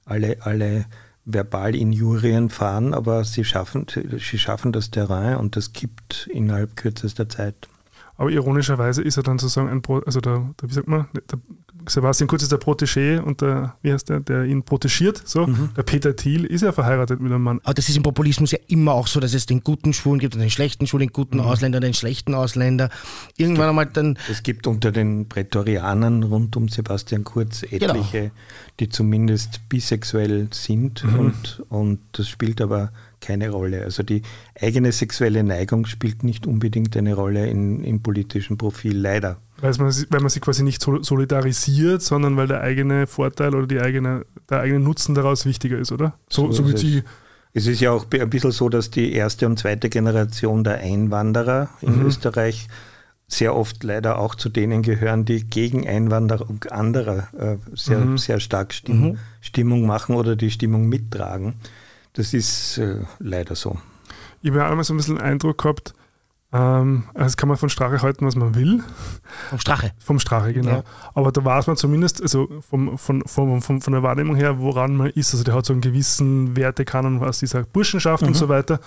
alle, 0.03 0.39
alle 0.41 0.88
Verbalinjurien 1.23 2.49
fahren, 2.49 2.93
aber 2.93 3.23
sie 3.23 3.45
schaffen, 3.45 3.85
sie 3.89 4.38
schaffen 4.38 4.73
das 4.73 4.91
Terrain 4.91 5.38
und 5.38 5.56
das 5.56 5.72
kippt 5.72 6.27
innerhalb 6.34 6.76
kürzester 6.76 7.30
Zeit. 7.30 7.69
Aber 8.18 8.30
ironischerweise 8.30 9.01
ist 9.01 9.15
er 9.15 9.23
dann 9.23 9.39
sozusagen 9.39 9.69
ein, 9.69 9.81
Pro, 9.81 9.99
also 9.99 10.19
der, 10.19 10.53
der, 10.61 10.69
wie 10.69 10.73
sagt 10.73 10.89
man, 10.89 11.07
der 11.14 11.39
Sebastian 11.88 12.27
Kurz 12.27 12.43
ist 12.43 12.51
der 12.51 12.60
Protégé 12.60 13.19
und 13.19 13.41
der, 13.41 13.76
wie 13.81 13.93
heißt 13.93 14.10
der, 14.10 14.19
der 14.19 14.43
ihn 14.43 14.64
protegiert, 14.64 15.22
so. 15.26 15.47
Mhm. 15.47 15.69
Der 15.76 15.84
Peter 15.84 16.15
Thiel 16.15 16.45
ist 16.45 16.61
ja 16.61 16.72
verheiratet 16.72 17.19
mit 17.19 17.31
einem 17.31 17.43
Mann. 17.43 17.60
Aber 17.64 17.73
das 17.73 17.89
ist 17.89 17.97
im 17.97 18.03
Populismus 18.03 18.51
ja 18.51 18.60
immer 18.68 18.93
auch 18.93 19.07
so, 19.07 19.19
dass 19.19 19.34
es 19.34 19.45
den 19.45 19.61
guten 19.61 19.93
Schwulen 19.93 20.19
gibt 20.19 20.35
und 20.35 20.41
den 20.41 20.49
schlechten 20.49 20.88
Schwulen, 20.88 21.07
den 21.07 21.14
guten 21.14 21.39
Ausländer, 21.39 21.80
den 21.80 21.93
schlechten 21.93 22.34
Ausländer. 22.34 22.89
Irgendwann 23.38 23.69
einmal 23.69 23.85
dann 23.88 24.18
Es 24.30 24.43
gibt 24.43 24.68
unter 24.68 24.91
den 24.91 25.30
Prätorianern 25.30 26.23
rund 26.23 26.56
um 26.56 26.68
Sebastian 26.68 27.23
Kurz 27.23 27.64
etliche, 27.64 28.31
die 28.80 28.89
zumindest 28.89 29.68
bisexuell 29.69 30.47
sind 30.51 31.03
und, 31.03 31.64
und 31.69 31.99
das 32.14 32.27
spielt 32.27 32.61
aber 32.61 32.91
keine 33.22 33.49
Rolle. 33.49 33.84
Also 33.84 34.03
die 34.03 34.22
eigene 34.60 34.91
sexuelle 34.91 35.43
Neigung 35.43 35.85
spielt 35.85 36.23
nicht 36.23 36.47
unbedingt 36.47 36.95
eine 36.95 37.14
Rolle 37.14 37.47
in, 37.47 37.84
im 37.84 38.01
politischen 38.01 38.57
Profil, 38.57 38.97
leider. 38.97 39.38
Weil 39.61 39.73
man, 39.77 39.94
weil 40.10 40.19
man 40.22 40.30
sich 40.30 40.41
quasi 40.41 40.64
nicht 40.64 40.81
sol- 40.81 41.03
solidarisiert, 41.03 42.02
sondern 42.02 42.38
weil 42.38 42.48
der 42.48 42.61
eigene 42.61 43.07
Vorteil 43.07 43.53
oder 43.56 43.68
die 43.68 43.80
eigene, 43.81 44.26
der 44.49 44.61
eigene 44.61 44.80
Nutzen 44.80 45.15
daraus 45.15 45.45
wichtiger 45.45 45.77
ist, 45.77 45.91
oder? 45.91 46.14
So, 46.30 46.52
So 46.52 46.64
so, 46.65 46.73
es. 46.73 46.81
sie. 46.81 47.03
Es 47.52 47.65
ist 47.65 47.80
ja 47.81 47.91
auch 47.91 48.06
ein 48.11 48.30
bisschen 48.30 48.52
so, 48.52 48.69
dass 48.69 48.91
die 48.91 49.11
erste 49.11 49.48
und 49.48 49.57
zweite 49.57 49.90
Generation 49.90 50.64
der 50.64 50.81
Einwanderer 50.81 51.69
in 51.81 52.06
Österreich 52.06 52.68
sehr 53.27 53.56
oft 53.56 53.84
leider 53.84 54.19
auch 54.19 54.36
zu 54.36 54.49
denen 54.49 54.81
gehören, 54.84 55.26
die 55.26 55.44
gegen 55.45 55.88
Einwanderung 55.88 56.64
anderer 56.69 57.27
äh, 57.38 57.57
sehr, 57.76 58.18
sehr 58.18 58.40
stark 58.40 58.73
Stimmung, 58.73 59.18
Stimmung 59.41 59.86
machen 59.88 60.15
oder 60.15 60.36
die 60.36 60.52
Stimmung 60.52 60.90
mittragen. 60.90 61.56
Das 62.14 62.34
ist 62.36 62.77
äh, 62.77 62.98
leider 63.19 63.56
so. 63.56 63.77
Ich 64.41 64.49
habe 64.52 64.60
ja 64.60 64.69
einmal 64.69 64.84
so 64.84 64.94
ein 64.94 64.98
bisschen 64.98 65.15
den 65.18 65.23
Eindruck 65.23 65.57
gehabt, 65.61 65.94
ähm, 66.52 67.04
also 67.14 67.26
das 67.26 67.38
kann 67.38 67.48
man 67.48 67.58
von 67.58 67.70
Strache 67.70 68.02
halten, 68.02 68.26
was 68.26 68.36
man 68.36 68.56
will. 68.56 68.84
vom 69.50 69.60
Strache. 69.60 69.92
Vom 70.04 70.20
Strache, 70.20 70.54
genau. 70.54 70.70
Ja. 70.70 70.84
Aber 71.14 71.32
da 71.32 71.46
weiß 71.46 71.68
man 71.68 71.78
zumindest, 71.78 72.22
also 72.22 72.50
vom, 72.62 72.98
von, 72.98 73.22
von, 73.28 73.62
von, 73.62 73.82
von 73.82 73.94
der 73.94 74.02
Wahrnehmung 74.02 74.36
her, 74.36 74.60
woran 74.60 74.96
man 74.96 75.10
ist. 75.12 75.34
Also 75.34 75.44
der 75.44 75.54
hat 75.54 75.66
so 75.66 75.74
einen 75.74 75.82
gewissen 75.82 76.56
Wertekanon 76.56 77.24
aus 77.24 77.40
dieser 77.40 77.64
Burschenschaft 77.64 78.24
und 78.24 78.36
so 78.36 78.50
weiter. 78.50 78.80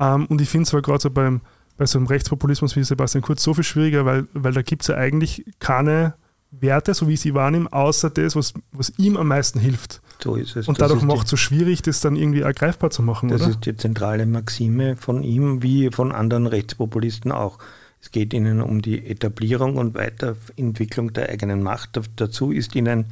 Ähm, 0.00 0.26
und 0.26 0.40
ich 0.40 0.48
finde 0.48 0.64
es 0.64 0.70
zwar 0.70 0.82
gerade 0.82 1.00
so 1.00 1.10
beim, 1.10 1.40
bei 1.76 1.86
so 1.86 1.98
einem 1.98 2.08
Rechtspopulismus 2.08 2.74
wie 2.74 2.82
Sebastian 2.82 3.22
Kurz 3.22 3.44
so 3.44 3.54
viel 3.54 3.64
schwieriger, 3.64 4.04
weil, 4.04 4.26
weil 4.32 4.52
da 4.52 4.62
gibt 4.62 4.82
es 4.82 4.88
ja 4.88 4.96
eigentlich 4.96 5.44
keine 5.60 6.14
Werte, 6.50 6.94
so 6.94 7.06
wie 7.06 7.14
ich 7.14 7.20
sie 7.20 7.34
wahrnehme, 7.34 7.72
außer 7.72 8.10
das, 8.10 8.34
was, 8.34 8.54
was 8.72 8.92
ihm 8.98 9.16
am 9.16 9.28
meisten 9.28 9.60
hilft. 9.60 10.00
So 10.22 10.34
ist 10.36 10.56
es. 10.56 10.66
Und 10.68 10.80
Das 10.80 10.88
dadurch 10.88 11.04
macht 11.04 11.24
es 11.24 11.30
so 11.30 11.36
schwierig, 11.36 11.82
das 11.82 12.00
dann 12.00 12.16
irgendwie 12.16 12.40
ergreifbar 12.40 12.90
zu 12.90 13.02
machen, 13.02 13.28
Das 13.28 13.42
oder? 13.42 13.50
ist 13.50 13.64
die 13.66 13.76
zentrale 13.76 14.26
Maxime 14.26 14.96
von 14.96 15.22
ihm, 15.22 15.62
wie 15.62 15.90
von 15.90 16.10
anderen 16.12 16.46
Rechtspopulisten 16.46 17.30
auch. 17.32 17.58
Es 18.00 18.10
geht 18.10 18.32
ihnen 18.32 18.60
um 18.60 18.80
die 18.82 19.06
Etablierung 19.06 19.76
und 19.76 19.94
Weiterentwicklung 19.94 21.12
der 21.12 21.28
eigenen 21.28 21.62
Macht. 21.62 21.96
Da- 21.96 22.02
Dazu 22.16 22.50
ist 22.52 22.74
ihnen 22.74 23.06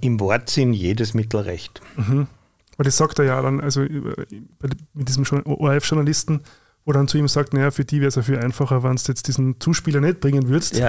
im 0.00 0.18
Wortsinn 0.20 0.72
jedes 0.72 1.14
Mittel 1.14 1.40
recht. 1.40 1.80
Weil 1.96 2.84
das 2.84 2.96
sagt 2.96 3.18
er 3.20 3.24
ja 3.26 3.42
dann, 3.42 3.60
also 3.60 3.80
mit 3.82 4.76
diesem 4.94 5.24
Journa- 5.24 5.46
ORF-Journalisten, 5.46 6.40
wo 6.84 6.92
dann 6.92 7.06
zu 7.08 7.18
ihm 7.18 7.28
sagt, 7.28 7.52
naja, 7.52 7.70
für 7.70 7.84
die 7.84 7.98
wäre 8.00 8.08
es 8.08 8.14
ja 8.16 8.22
viel 8.22 8.38
einfacher, 8.38 8.82
wenn 8.82 8.96
du 8.96 9.02
jetzt 9.06 9.28
diesen 9.28 9.60
Zuspieler 9.60 10.00
nicht 10.00 10.20
bringen 10.20 10.48
würdest. 10.48 10.80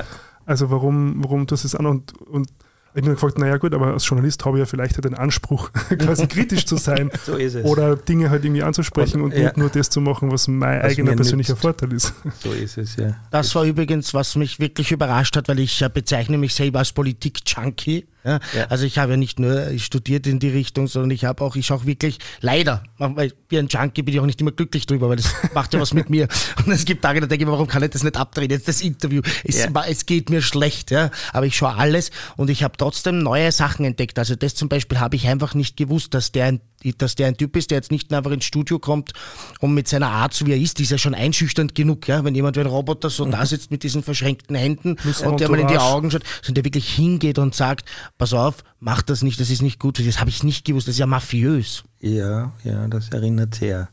Also 0.45 0.71
warum, 0.71 1.23
warum 1.23 1.45
tust 1.45 1.63
du 1.63 1.67
es 1.67 1.75
an? 1.75 1.85
Und, 1.85 2.13
und 2.21 2.49
ich 2.93 3.01
habe 3.01 3.09
mir 3.09 3.13
gefragt, 3.15 3.37
naja 3.37 3.57
gut, 3.57 3.73
aber 3.73 3.93
als 3.93 4.07
Journalist 4.07 4.43
habe 4.45 4.57
ich 4.57 4.61
ja 4.61 4.65
vielleicht 4.65 4.95
halt 4.95 5.05
den 5.05 5.13
Anspruch, 5.15 5.71
quasi 5.99 6.27
kritisch 6.27 6.65
zu 6.65 6.77
sein 6.77 7.11
So 7.25 7.35
ist 7.35 7.55
es. 7.55 7.65
oder 7.65 7.95
Dinge 7.95 8.29
halt 8.29 8.43
irgendwie 8.43 8.63
anzusprechen 8.63 9.21
und, 9.21 9.31
Und, 9.33 9.37
ja. 9.37 9.45
nicht 9.45 9.57
nur 9.57 9.69
das 9.69 9.89
zu 9.89 10.01
machen, 10.01 10.31
was 10.31 10.47
mein 10.47 10.79
Was 10.81 10.91
eigener 10.91 11.15
persönlicher 11.15 11.53
nützt. 11.53 11.61
Vorteil 11.61 11.93
ist. 11.93 12.13
So 12.43 12.51
ist 12.51 12.77
es, 12.77 12.95
ja. 12.95 13.15
Das 13.31 13.53
war 13.55 13.63
übrigens, 13.63 14.13
was 14.13 14.35
mich 14.35 14.59
wirklich 14.59 14.91
überrascht 14.91 15.35
hat, 15.35 15.47
weil 15.47 15.59
ich 15.59 15.85
bezeichne 15.93 16.37
mich 16.37 16.53
selber 16.53 16.79
als 16.79 16.91
Politik-Junkie. 16.91 18.07
Ja? 18.23 18.39
Ja. 18.55 18.65
Also 18.65 18.85
ich 18.85 18.97
habe 18.97 19.13
ja 19.13 19.17
nicht 19.17 19.39
nur 19.39 19.77
studiert 19.79 20.27
in 20.27 20.39
die 20.39 20.49
Richtung, 20.49 20.87
sondern 20.87 21.11
ich 21.11 21.25
habe 21.25 21.43
auch, 21.43 21.55
ich 21.55 21.71
auch 21.71 21.85
wirklich, 21.85 22.19
leider, 22.41 22.83
weil 22.97 23.33
wie 23.47 23.57
ein 23.57 23.67
Junkie 23.67 24.01
bin 24.01 24.13
ich 24.13 24.19
auch 24.19 24.25
nicht 24.25 24.41
immer 24.41 24.51
glücklich 24.51 24.85
drüber, 24.85 25.09
weil 25.09 25.17
das 25.17 25.33
macht 25.53 25.73
ja 25.73 25.79
was 25.79 25.93
mit 25.93 26.09
mir. 26.09 26.27
Und 26.65 26.71
es 26.71 26.85
gibt 26.85 27.01
Tage, 27.01 27.21
da 27.21 27.27
denke 27.27 27.43
ich 27.43 27.47
mir, 27.47 27.53
warum 27.53 27.67
kann 27.67 27.83
ich 27.83 27.91
das 27.91 28.03
nicht 28.03 28.17
abdrehen? 28.17 28.49
Jetzt 28.49 28.67
das 28.67 28.81
Interview. 28.81 29.21
Es, 29.43 29.57
Ja. 29.57 29.69
es 29.87 30.05
geht 30.05 30.29
mir 30.29 30.41
schlecht, 30.41 30.91
ja. 30.91 31.11
Aber 31.33 31.45
ich 31.45 31.55
schaue 31.55 31.75
alles 31.75 32.11
und 32.35 32.49
ich 32.49 32.63
habe 32.63 32.75
trotzdem 32.77 33.19
neue 33.19 33.51
Sachen 33.51 33.85
entdeckt. 33.85 34.19
Also 34.19 34.35
das 34.35 34.55
zum 34.55 34.69
Beispiel 34.69 34.99
habe 34.99 35.15
ich 35.15 35.27
einfach 35.27 35.53
nicht 35.53 35.77
gewusst, 35.77 36.13
dass 36.13 36.31
der 36.31 36.45
ein 36.45 36.61
dass 36.97 37.15
der 37.15 37.27
ein 37.27 37.37
Typ 37.37 37.55
ist, 37.55 37.71
der 37.71 37.77
jetzt 37.77 37.91
nicht 37.91 38.11
einfach 38.13 38.31
ins 38.31 38.45
Studio 38.45 38.79
kommt 38.79 39.11
und 39.59 39.73
mit 39.73 39.87
seiner 39.87 40.09
Art, 40.09 40.33
so 40.33 40.45
wie 40.45 40.51
er 40.51 40.57
ist, 40.57 40.79
ist 40.79 40.91
ja 40.91 40.97
schon 40.97 41.15
einschüchternd 41.15 41.75
genug, 41.75 42.07
ja, 42.07 42.23
wenn 42.23 42.35
jemand 42.35 42.55
wie 42.55 42.61
ein 42.61 42.67
Roboter 42.67 43.09
so 43.09 43.25
da 43.25 43.45
sitzt 43.45 43.71
mit 43.71 43.83
diesen 43.83 44.03
verschränkten 44.03 44.55
Händen 44.55 44.95
Plus 44.95 45.21
und 45.21 45.39
der 45.39 45.49
mal 45.49 45.59
in 45.59 45.67
die. 45.67 45.77
Augen 45.77 46.11
schaut, 46.11 46.23
sondern 46.41 46.55
der 46.55 46.65
wirklich 46.65 46.89
hingeht 46.89 47.39
und 47.39 47.55
sagt, 47.55 47.89
pass 48.17 48.33
auf, 48.33 48.63
mach 48.79 49.01
das 49.01 49.23
nicht, 49.23 49.39
das 49.39 49.49
ist 49.49 49.61
nicht 49.61 49.79
gut, 49.79 49.99
das 50.05 50.19
habe 50.19 50.29
ich 50.29 50.43
nicht 50.43 50.65
gewusst, 50.65 50.87
das 50.87 50.95
ist 50.95 50.99
ja 50.99 51.05
mafiös. 51.05 51.83
Ja, 52.01 52.53
ja, 52.63 52.87
das 52.87 53.09
erinnert 53.09 53.55
sehr 53.55 53.89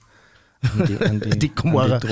an 0.62 0.86
die, 0.86 0.98
an 1.04 1.20
die, 1.20 1.30
Die 1.38 1.52
an 1.64 2.00
die 2.00 2.08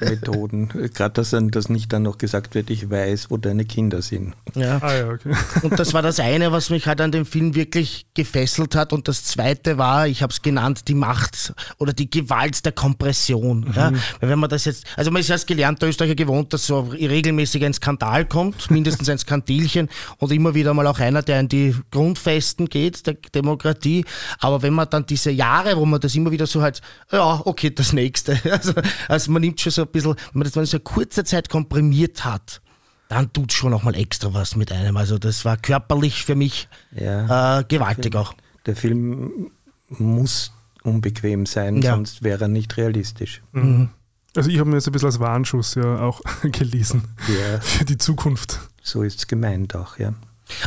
Drohmethoden. 0.00 0.68
Gerade, 0.68 1.12
dass 1.14 1.30
dann 1.30 1.50
das 1.50 1.68
nicht 1.68 1.92
dann 1.92 2.02
noch 2.02 2.18
gesagt 2.18 2.54
wird, 2.54 2.70
ich 2.70 2.90
weiß, 2.90 3.30
wo 3.30 3.36
deine 3.36 3.64
Kinder 3.64 4.02
sind. 4.02 4.34
Ja. 4.54 4.78
Ah 4.82 4.94
ja, 4.94 5.08
okay. 5.08 5.34
Und 5.62 5.78
das 5.78 5.94
war 5.94 6.02
das 6.02 6.20
eine, 6.20 6.52
was 6.52 6.70
mich 6.70 6.86
halt 6.86 7.00
an 7.00 7.12
dem 7.12 7.26
Film 7.26 7.54
wirklich 7.54 8.06
gefesselt 8.14 8.74
hat. 8.74 8.92
Und 8.92 9.08
das 9.08 9.24
zweite 9.24 9.78
war, 9.78 10.06
ich 10.06 10.22
habe 10.22 10.32
es 10.32 10.42
genannt, 10.42 10.88
die 10.88 10.94
Macht 10.94 11.54
oder 11.78 11.92
die 11.92 12.10
Gewalt 12.10 12.64
der 12.64 12.72
Kompression. 12.72 13.72
Ja? 13.74 13.92
Weil 14.20 14.30
wenn 14.30 14.38
man 14.38 14.50
das 14.50 14.64
jetzt, 14.64 14.84
also 14.96 15.10
man 15.10 15.20
ist 15.20 15.30
erst 15.30 15.46
gelernt, 15.46 15.80
der 15.82 15.88
Österreicher 15.88 16.14
gewohnt, 16.14 16.52
dass 16.52 16.66
so 16.66 16.80
regelmäßig 16.80 17.64
ein 17.64 17.74
Skandal 17.74 18.24
kommt, 18.26 18.70
mindestens 18.70 19.08
ein 19.08 19.18
Skandilchen 19.18 19.88
und 20.18 20.32
immer 20.32 20.54
wieder 20.54 20.74
mal 20.74 20.86
auch 20.86 20.98
einer, 20.98 21.22
der 21.22 21.40
in 21.40 21.48
die 21.48 21.74
Grundfesten 21.90 22.68
geht, 22.68 23.06
der 23.06 23.14
Demokratie. 23.34 24.04
Aber 24.40 24.62
wenn 24.62 24.74
man 24.74 24.88
dann 24.90 25.06
diese 25.06 25.30
Jahre, 25.30 25.76
wo 25.76 25.84
man 25.84 26.00
das 26.00 26.14
immer 26.14 26.30
wieder 26.30 26.46
so 26.46 26.62
halt, 26.62 26.80
ja, 27.12 27.40
okay, 27.44 27.67
das 27.74 27.92
nächste. 27.92 28.38
Also, 28.50 28.72
also 29.08 29.32
man 29.32 29.42
nimmt 29.42 29.60
schon 29.60 29.72
so 29.72 29.82
ein 29.82 29.88
bisschen, 29.88 30.14
wenn 30.14 30.38
man 30.40 30.44
das 30.44 30.56
mal 30.56 30.66
so 30.66 30.76
eine 30.76 30.84
kurze 30.84 31.24
Zeit 31.24 31.48
komprimiert 31.48 32.24
hat, 32.24 32.60
dann 33.08 33.32
tut 33.32 33.52
schon 33.52 33.70
noch 33.70 33.82
mal 33.82 33.94
extra 33.94 34.34
was 34.34 34.56
mit 34.56 34.72
einem. 34.72 34.96
Also 34.96 35.18
das 35.18 35.44
war 35.44 35.56
körperlich 35.56 36.24
für 36.24 36.34
mich 36.34 36.68
ja, 36.92 37.60
äh, 37.60 37.64
gewaltig 37.64 38.12
der 38.12 38.20
auch. 38.20 38.34
Der 38.66 38.76
Film 38.76 39.50
muss 39.88 40.52
unbequem 40.82 41.46
sein, 41.46 41.82
ja. 41.82 41.94
sonst 41.94 42.22
wäre 42.22 42.44
er 42.44 42.48
nicht 42.48 42.76
realistisch. 42.76 43.42
Mhm. 43.52 43.90
Also 44.36 44.50
ich 44.50 44.58
habe 44.58 44.68
mir 44.68 44.76
jetzt 44.76 44.86
ein 44.86 44.92
bisschen 44.92 45.08
als 45.08 45.20
Warnschuss 45.20 45.74
ja 45.74 46.00
auch 46.00 46.20
gelesen 46.42 47.04
ja. 47.28 47.60
für 47.60 47.84
die 47.84 47.98
Zukunft. 47.98 48.60
So 48.82 49.02
ist 49.02 49.18
es 49.18 49.26
gemeint 49.26 49.74
auch, 49.74 49.98
ja. 49.98 50.14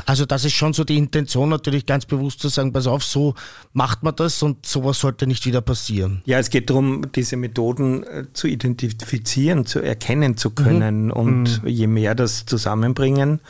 Also 0.05 0.25
das 0.25 0.45
ist 0.45 0.53
schon 0.53 0.73
so 0.73 0.83
die 0.83 0.97
Intention 0.97 1.49
natürlich 1.49 1.85
ganz 1.85 2.05
bewusst 2.05 2.39
zu 2.39 2.49
sagen, 2.49 2.73
pass 2.73 2.87
auf, 2.87 3.03
so 3.03 3.35
macht 3.73 4.03
man 4.03 4.15
das 4.15 4.41
und 4.43 4.65
sowas 4.65 4.99
sollte 4.99 5.27
nicht 5.27 5.45
wieder 5.45 5.61
passieren. 5.61 6.21
Ja, 6.25 6.39
es 6.39 6.49
geht 6.49 6.69
darum, 6.69 7.11
diese 7.13 7.37
Methoden 7.37 8.03
äh, 8.03 8.25
zu 8.33 8.47
identifizieren, 8.47 9.65
zu 9.65 9.79
erkennen 9.79 10.37
zu 10.37 10.51
können 10.51 11.05
mhm. 11.05 11.11
und 11.11 11.63
mhm. 11.63 11.67
je 11.67 11.87
mehr 11.87 12.15
das 12.15 12.45
zusammenbringen, 12.45 13.41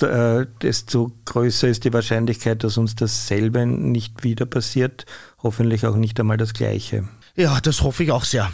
äh, 0.00 0.46
desto 0.62 1.12
größer 1.24 1.68
ist 1.68 1.84
die 1.84 1.92
Wahrscheinlichkeit, 1.92 2.64
dass 2.64 2.76
uns 2.76 2.94
dasselbe 2.94 3.66
nicht 3.66 4.24
wieder 4.24 4.46
passiert, 4.46 5.06
hoffentlich 5.42 5.86
auch 5.86 5.96
nicht 5.96 6.18
einmal 6.18 6.36
das 6.36 6.54
gleiche. 6.54 7.08
Ja, 7.34 7.60
das 7.60 7.82
hoffe 7.82 8.04
ich 8.04 8.12
auch 8.12 8.24
sehr. 8.24 8.50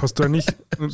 Hast 0.00 0.18
du 0.18 0.24
eigentlich 0.24 0.46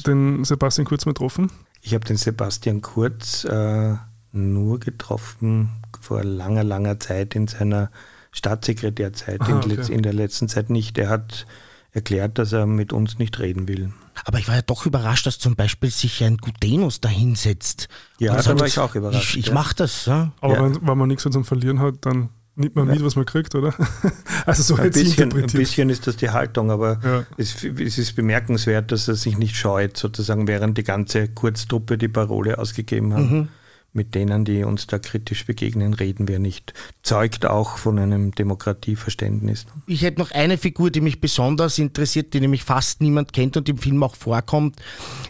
den 0.07 0.45
Sebastian 0.45 0.87
Kurz 0.87 1.07
mal 1.07 1.13
getroffen? 1.13 1.51
Ich 1.81 1.95
habe 1.95 2.05
den 2.05 2.17
Sebastian 2.17 2.83
Kurz 2.83 3.45
äh, 3.45 3.95
nur 4.37 4.79
getroffen 4.81 5.71
vor 6.01 6.23
langer, 6.23 6.65
langer 6.65 7.01
Zeit 7.01 7.35
in 7.35 7.49
seiner 7.49 7.91
Staatssekretärzeit, 8.33 9.41
Aha, 9.41 9.59
okay. 9.59 9.75
in, 9.75 9.93
in 9.95 10.03
der 10.03 10.13
letzten 10.13 10.49
Zeit 10.49 10.71
nicht. 10.71 10.99
Er 10.99 11.09
hat 11.09 11.47
erklärt, 11.93 12.39
dass 12.39 12.53
er 12.53 12.67
mit 12.67 12.93
uns 12.93 13.19
nicht 13.19 13.39
reden 13.39 13.67
will. 13.67 13.93
Aber 14.25 14.39
ich 14.39 14.49
war 14.49 14.55
ja 14.55 14.63
doch 14.63 14.87
überrascht, 14.87 15.27
dass 15.27 15.39
zum 15.39 15.57
Beispiel 15.57 15.91
sich 15.91 16.23
ein 16.23 16.37
Gutenus 16.37 17.01
dahinsetzt. 17.01 17.89
Ja, 18.19 18.35
da 18.35 18.43
sagt, 18.43 18.61
war 18.61 18.67
ich 18.67 18.79
auch 18.79 18.95
überrascht. 18.95 19.35
Ich, 19.35 19.39
ich 19.39 19.47
ja. 19.47 19.55
mache 19.55 19.75
das. 19.75 20.07
Ja. 20.07 20.33
Aber 20.41 20.55
ja. 20.55 20.65
Wenn, 20.65 20.87
wenn, 20.87 20.99
man 20.99 21.09
nichts 21.09 21.23
zum 21.23 21.45
Verlieren 21.45 21.81
hat, 21.81 21.95
dann 22.03 22.29
nimmt 22.55 22.77
man 22.77 22.87
mit, 22.89 23.03
was 23.03 23.17
man 23.17 23.25
kriegt, 23.25 23.55
oder? 23.55 23.75
also 24.47 24.63
so 24.63 24.77
ein 24.81 24.91
bisschen, 24.91 25.33
ein 25.33 25.47
bisschen 25.47 25.89
ist 25.91 26.07
das 26.07 26.17
die 26.17 26.31
Haltung, 26.31 26.71
aber 26.71 27.01
ja. 27.03 27.27
es, 27.39 27.65
es, 27.65 27.99
ist 27.99 28.17
bemerkenswert, 28.17 28.93
dass 28.93 29.09
er 29.09 29.15
sich 29.15 29.39
nicht 29.39 29.57
scheut, 29.57 29.97
sozusagen, 29.97 30.47
während 30.47 30.77
die 30.77 30.85
ganze 30.85 31.29
Kurztruppe 31.29 31.97
die 31.97 32.09
Parole 32.09 32.59
ausgegeben 32.59 33.15
hat. 33.15 33.31
Mhm 33.31 33.49
mit 33.97 34.15
denen, 34.15 34.45
die 34.45 34.63
uns 34.63 34.87
da 34.87 34.99
kritisch 34.99 35.47
begegnen, 35.47 35.95
reden 35.95 36.29
wir 36.29 36.39
nicht. 36.39 36.75
Zeugt 37.03 37.47
auch 37.47 37.79
von 37.79 37.99
einem 37.99 38.33
Demokratieverständnis. 38.33 39.67
Ich 39.87 40.03
hätte 40.03 40.21
noch 40.21 40.31
eine 40.31 40.59
Figur, 40.59 40.91
die 40.91 41.01
mich 41.01 41.21
besonders 41.21 41.79
interessiert, 41.79 42.35
die 42.35 42.41
nämlich 42.41 42.63
fast 42.63 43.01
niemand 43.01 43.33
kennt 43.33 43.57
und 43.57 43.69
im 43.69 43.79
Film 43.79 44.03
auch 44.03 44.15
vorkommt, 44.15 44.77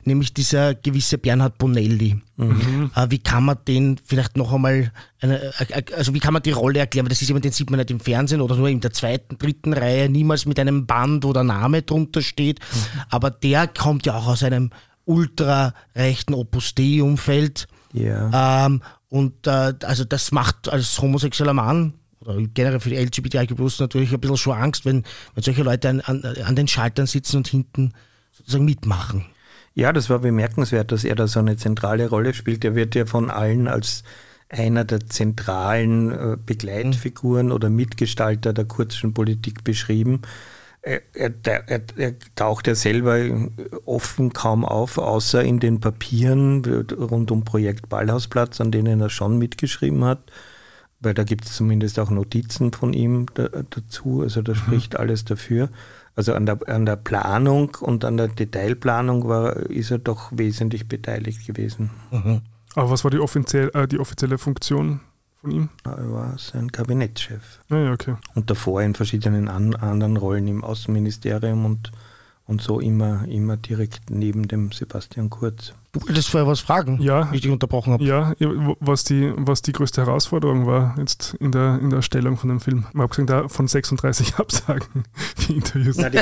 nämlich 0.04 0.34
dieser 0.34 0.74
gewisse 0.74 1.16
Bernhard 1.16 1.56
Bonelli. 1.58 2.20
Mhm. 2.36 2.90
Äh, 2.94 3.06
wie 3.10 3.18
kann 3.18 3.44
man 3.44 3.56
den 3.66 3.98
vielleicht 4.04 4.36
noch 4.36 4.52
einmal, 4.52 4.92
eine, 5.20 5.42
äh, 5.58 5.82
also 5.96 6.12
wie 6.12 6.20
kann 6.20 6.34
man 6.34 6.42
die 6.42 6.50
Rolle 6.50 6.80
erklären? 6.80 7.06
Weil 7.06 7.10
das 7.10 7.22
ist 7.22 7.28
jemand, 7.28 7.44
den 7.44 7.52
sieht 7.52 7.70
man 7.70 7.78
nicht 7.78 7.90
im 7.90 8.00
Fernsehen 8.00 8.40
oder 8.40 8.56
nur 8.56 8.68
in 8.68 8.80
der 8.80 8.92
zweiten, 8.92 9.38
dritten 9.38 9.72
Reihe, 9.72 10.08
niemals 10.08 10.44
mit 10.44 10.58
einem 10.58 10.86
Band, 10.86 11.24
wo 11.24 11.32
der 11.32 11.44
Name 11.44 11.82
drunter 11.82 12.20
steht. 12.20 12.60
Mhm. 12.60 13.00
Aber 13.08 13.30
der 13.30 13.68
kommt 13.68 14.04
ja 14.04 14.16
auch 14.16 14.26
aus 14.26 14.42
einem 14.42 14.70
ultra-rechten 15.06 16.34
Opus 16.34 16.74
Dei-Umfeld 16.74 17.68
ja. 17.92 18.66
Ähm, 18.66 18.82
und 19.08 19.46
äh, 19.46 19.74
also 19.82 20.04
das 20.04 20.32
macht 20.32 20.68
als 20.68 21.00
homosexueller 21.00 21.54
Mann 21.54 21.94
oder 22.20 22.40
generell 22.54 22.80
für 22.80 22.90
die 22.90 22.96
LGBTIQ 22.96 23.58
natürlich 23.78 24.12
ein 24.12 24.20
bisschen 24.20 24.36
schon 24.36 24.56
Angst, 24.56 24.84
wenn, 24.84 25.04
wenn 25.34 25.42
solche 25.42 25.62
Leute 25.62 25.88
an, 25.88 26.00
an, 26.00 26.22
an 26.24 26.56
den 26.56 26.68
Schaltern 26.68 27.06
sitzen 27.06 27.38
und 27.38 27.48
hinten 27.48 27.92
sozusagen 28.32 28.64
mitmachen. 28.64 29.26
Ja, 29.74 29.92
das 29.92 30.08
war 30.08 30.20
bemerkenswert, 30.20 30.90
dass 30.90 31.04
er 31.04 31.14
da 31.14 31.26
so 31.26 31.38
eine 31.38 31.56
zentrale 31.56 32.08
Rolle 32.08 32.34
spielt. 32.34 32.64
Er 32.64 32.74
wird 32.74 32.94
ja 32.94 33.06
von 33.06 33.30
allen 33.30 33.68
als 33.68 34.04
einer 34.48 34.84
der 34.84 35.06
zentralen 35.06 36.10
äh, 36.12 36.36
Begleitfiguren 36.44 37.52
oder 37.52 37.68
Mitgestalter 37.68 38.52
der 38.52 38.64
kurzen 38.64 39.12
Politik 39.12 39.64
beschrieben 39.64 40.22
er, 40.86 41.02
er, 41.44 41.82
er, 41.96 42.14
taucht 42.36 42.68
ja 42.68 42.76
selber 42.76 43.18
offen 43.84 44.32
kaum 44.32 44.64
auf, 44.64 44.98
außer 44.98 45.42
in 45.42 45.58
den 45.58 45.80
Papieren 45.80 46.64
rund 46.92 47.30
um 47.32 47.44
Projekt 47.44 47.88
Ballhausplatz, 47.88 48.60
an 48.60 48.70
denen 48.70 49.00
er 49.00 49.10
schon 49.10 49.36
mitgeschrieben 49.36 50.04
hat, 50.04 50.30
weil 51.00 51.12
da 51.12 51.24
gibt 51.24 51.44
es 51.46 51.56
zumindest 51.56 51.98
auch 51.98 52.10
Notizen 52.10 52.72
von 52.72 52.92
ihm 52.92 53.26
da, 53.34 53.48
dazu, 53.48 54.22
also 54.22 54.42
da 54.42 54.52
mhm. 54.52 54.56
spricht 54.56 54.96
alles 54.96 55.24
dafür. 55.24 55.70
Also 56.14 56.34
an 56.34 56.46
der, 56.46 56.58
an 56.68 56.86
der 56.86 56.96
Planung 56.96 57.76
und 57.80 58.04
an 58.04 58.16
der 58.16 58.28
Detailplanung 58.28 59.28
war, 59.28 59.56
ist 59.56 59.90
er 59.90 59.98
doch 59.98 60.30
wesentlich 60.32 60.88
beteiligt 60.88 61.46
gewesen. 61.46 61.90
Mhm. 62.10 62.42
Aber 62.74 62.90
was 62.90 63.04
war 63.04 63.10
die, 63.10 63.18
offiziell, 63.18 63.70
äh, 63.74 63.88
die 63.88 63.98
offizielle 63.98 64.38
Funktion 64.38 65.00
von 65.46 65.54
ihm? 65.54 65.68
Er 65.84 66.12
war 66.12 66.38
sein 66.38 66.72
Kabinettschef. 66.72 67.60
Ah, 67.70 67.76
ja, 67.76 67.92
okay. 67.92 68.16
Und 68.34 68.50
davor 68.50 68.82
in 68.82 68.94
verschiedenen 68.94 69.48
an, 69.48 69.74
anderen 69.76 70.16
Rollen 70.16 70.48
im 70.48 70.64
Außenministerium 70.64 71.64
und, 71.64 71.92
und 72.46 72.60
so 72.60 72.80
immer, 72.80 73.26
immer 73.28 73.56
direkt 73.56 74.10
neben 74.10 74.48
dem 74.48 74.72
Sebastian 74.72 75.30
Kurz. 75.30 75.72
Du 75.92 76.02
wolltest 76.02 76.28
vorher 76.28 76.48
was 76.48 76.60
fragen, 76.60 77.00
ja, 77.00 77.30
wie 77.30 77.36
ich 77.36 77.42
dich 77.42 77.50
unterbrochen 77.50 77.92
habe. 77.92 78.04
Ja, 78.04 78.34
was 78.80 79.04
die, 79.04 79.32
was 79.36 79.62
die 79.62 79.72
größte 79.72 80.04
Herausforderung 80.04 80.66
war 80.66 80.94
jetzt 80.98 81.34
in 81.40 81.52
der, 81.52 81.78
in 81.80 81.90
der 81.90 81.98
Erstellung 81.98 82.36
von 82.36 82.50
dem 82.50 82.60
Film. 82.60 82.84
Man 82.92 83.08
hat 83.08 83.16
gesagt, 83.16 83.52
von 83.52 83.68
36 83.68 84.34
Absagen, 84.38 85.04
die 85.46 85.54
Interviews. 85.54 85.96
Na, 85.96 86.10
die 86.10 86.18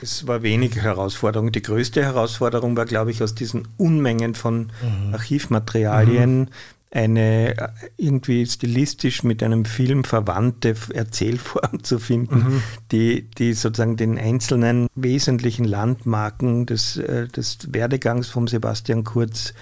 es 0.00 0.26
war 0.26 0.42
wenig 0.42 0.76
Herausforderung. 0.76 1.52
Die 1.52 1.62
größte 1.62 2.02
Herausforderung 2.02 2.76
war, 2.76 2.86
glaube 2.86 3.10
ich, 3.10 3.22
aus 3.22 3.34
diesen 3.34 3.68
Unmengen 3.76 4.34
von 4.34 4.70
mhm. 4.82 5.12
Archivmaterialien 5.12 6.38
mhm 6.40 6.48
eine 6.90 7.56
äh, 7.56 7.68
irgendwie 7.96 8.46
stilistisch 8.46 9.22
mit 9.22 9.42
einem 9.42 9.64
Film 9.64 10.04
verwandte 10.04 10.74
Erzählform 10.94 11.82
zu 11.82 11.98
finden, 11.98 12.36
mhm. 12.36 12.62
die, 12.92 13.28
die 13.30 13.52
sozusagen 13.54 13.96
den 13.96 14.18
einzelnen 14.18 14.86
wesentlichen 14.94 15.64
Landmarken 15.64 16.66
des, 16.66 16.96
äh, 16.96 17.28
des 17.28 17.72
Werdegangs 17.72 18.28
von 18.28 18.46
Sebastian 18.46 19.04
Kurz 19.04 19.52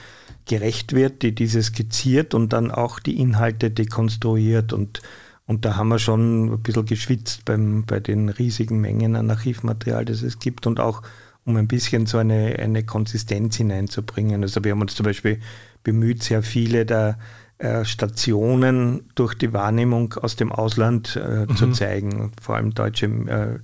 gerecht 0.46 0.92
wird, 0.92 1.22
die 1.22 1.34
diese 1.34 1.62
skizziert 1.62 2.34
und 2.34 2.52
dann 2.52 2.70
auch 2.70 2.98
die 3.00 3.18
Inhalte 3.18 3.70
dekonstruiert. 3.70 4.74
Und, 4.74 5.00
und 5.46 5.64
da 5.64 5.76
haben 5.76 5.88
wir 5.88 5.98
schon 5.98 6.52
ein 6.52 6.62
bisschen 6.62 6.84
geschwitzt 6.84 7.46
beim, 7.46 7.84
bei 7.86 8.00
den 8.00 8.28
riesigen 8.28 8.80
Mengen 8.80 9.16
an 9.16 9.30
Archivmaterial, 9.30 10.04
das 10.04 10.22
es 10.22 10.38
gibt 10.38 10.66
und 10.66 10.80
auch 10.80 11.02
um 11.46 11.56
ein 11.56 11.68
bisschen 11.68 12.06
so 12.06 12.18
eine, 12.18 12.56
eine 12.58 12.84
Konsistenz 12.84 13.56
hineinzubringen. 13.56 14.42
Also 14.42 14.62
wir 14.64 14.72
haben 14.72 14.80
uns 14.80 14.94
zum 14.94 15.04
Beispiel 15.04 15.40
bemüht, 15.84 16.22
sehr 16.22 16.42
viele 16.42 16.84
der 16.84 17.18
äh, 17.58 17.84
Stationen 17.84 19.08
durch 19.14 19.34
die 19.34 19.52
Wahrnehmung 19.52 20.14
aus 20.14 20.34
dem 20.34 20.50
Ausland 20.50 21.14
äh, 21.16 21.46
mhm. 21.46 21.56
zu 21.56 21.70
zeigen, 21.70 22.32
vor 22.42 22.56
allem 22.56 22.74
deutsche 22.74 23.06
äh, 23.06 23.58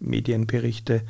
Medienberichte, 0.00 1.02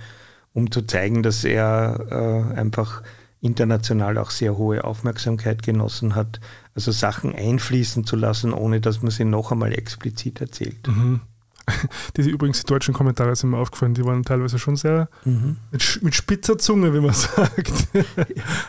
um 0.53 0.73
zu 0.73 0.83
zeigen, 0.83 1.23
dass 1.23 1.45
er 1.45 2.07
äh, 2.11 2.59
einfach 2.59 3.03
international 3.41 4.19
auch 4.19 4.31
sehr 4.31 4.57
hohe 4.57 4.83
Aufmerksamkeit 4.83 5.63
genossen 5.63 6.15
hat. 6.15 6.41
Also 6.75 6.91
Sachen 6.91 7.35
einfließen 7.35 8.05
zu 8.05 8.17
lassen, 8.17 8.53
ohne 8.53 8.81
dass 8.81 9.03
man 9.03 9.13
sie 9.13 9.25
noch 9.25 9.53
einmal 9.53 9.73
explizit 9.73 10.41
erzählt. 10.41 10.89
Mhm. 10.89 11.21
Diese 12.17 12.31
übrigens 12.31 12.61
die 12.61 12.67
deutschen 12.67 12.95
Kommentare 12.95 13.35
sind 13.35 13.51
mir 13.51 13.59
aufgefallen, 13.59 13.95
die 13.95 14.05
waren 14.05 14.23
teilweise 14.23 14.59
schon 14.59 14.77
sehr 14.77 15.09
mhm. 15.25 15.57
mit, 15.71 16.01
mit, 16.03 16.15
spitzer 16.15 16.59
Zunge, 16.59 16.95
wie 16.95 17.01
man 17.01 17.15
sagt. 17.15 17.89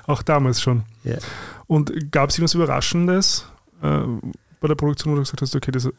Auch 0.08 0.24
damals 0.24 0.62
schon. 0.62 0.84
Ja. 1.04 1.18
Und 1.68 2.12
gab 2.12 2.30
es 2.30 2.38
irgendwas 2.38 2.56
Überraschendes 2.56 3.46
äh, 3.82 4.00
bei 4.60 4.68
der 4.68 4.76
Produktion, 4.76 5.12
wo 5.12 5.16
du 5.16 5.22
gesagt 5.22 5.42
hast, 5.42 5.56
okay, 5.56 5.72
das 5.72 5.90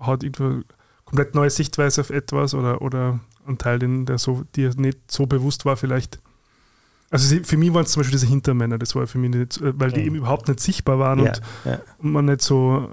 hat 0.00 0.22
irgendwo 0.22 0.62
komplett 1.04 1.34
neue 1.34 1.50
Sichtweise 1.50 2.02
auf 2.02 2.10
etwas 2.10 2.54
oder, 2.54 2.80
oder 2.82 3.18
ein 3.46 3.58
Teil, 3.58 3.78
den, 3.78 4.06
der 4.06 4.18
so, 4.18 4.44
dir 4.54 4.72
nicht 4.76 4.98
so 5.10 5.26
bewusst 5.26 5.64
war, 5.64 5.76
vielleicht? 5.76 6.20
Also 7.10 7.42
für 7.42 7.56
mich 7.56 7.74
waren 7.74 7.84
es 7.84 7.90
zum 7.90 8.00
Beispiel 8.00 8.18
diese 8.18 8.28
Hintermänner, 8.28 8.78
das 8.78 8.94
war 8.94 9.06
für 9.08 9.18
mich 9.18 9.30
nicht, 9.30 9.60
äh, 9.60 9.72
weil 9.78 9.90
die 9.90 10.02
eben 10.02 10.14
überhaupt 10.14 10.46
nicht 10.46 10.60
sichtbar 10.60 11.00
waren 11.00 11.18
ja, 11.18 11.32
und, 11.32 11.40
ja. 11.64 11.80
und 11.98 12.12
man 12.12 12.26
nicht 12.26 12.42
so 12.42 12.92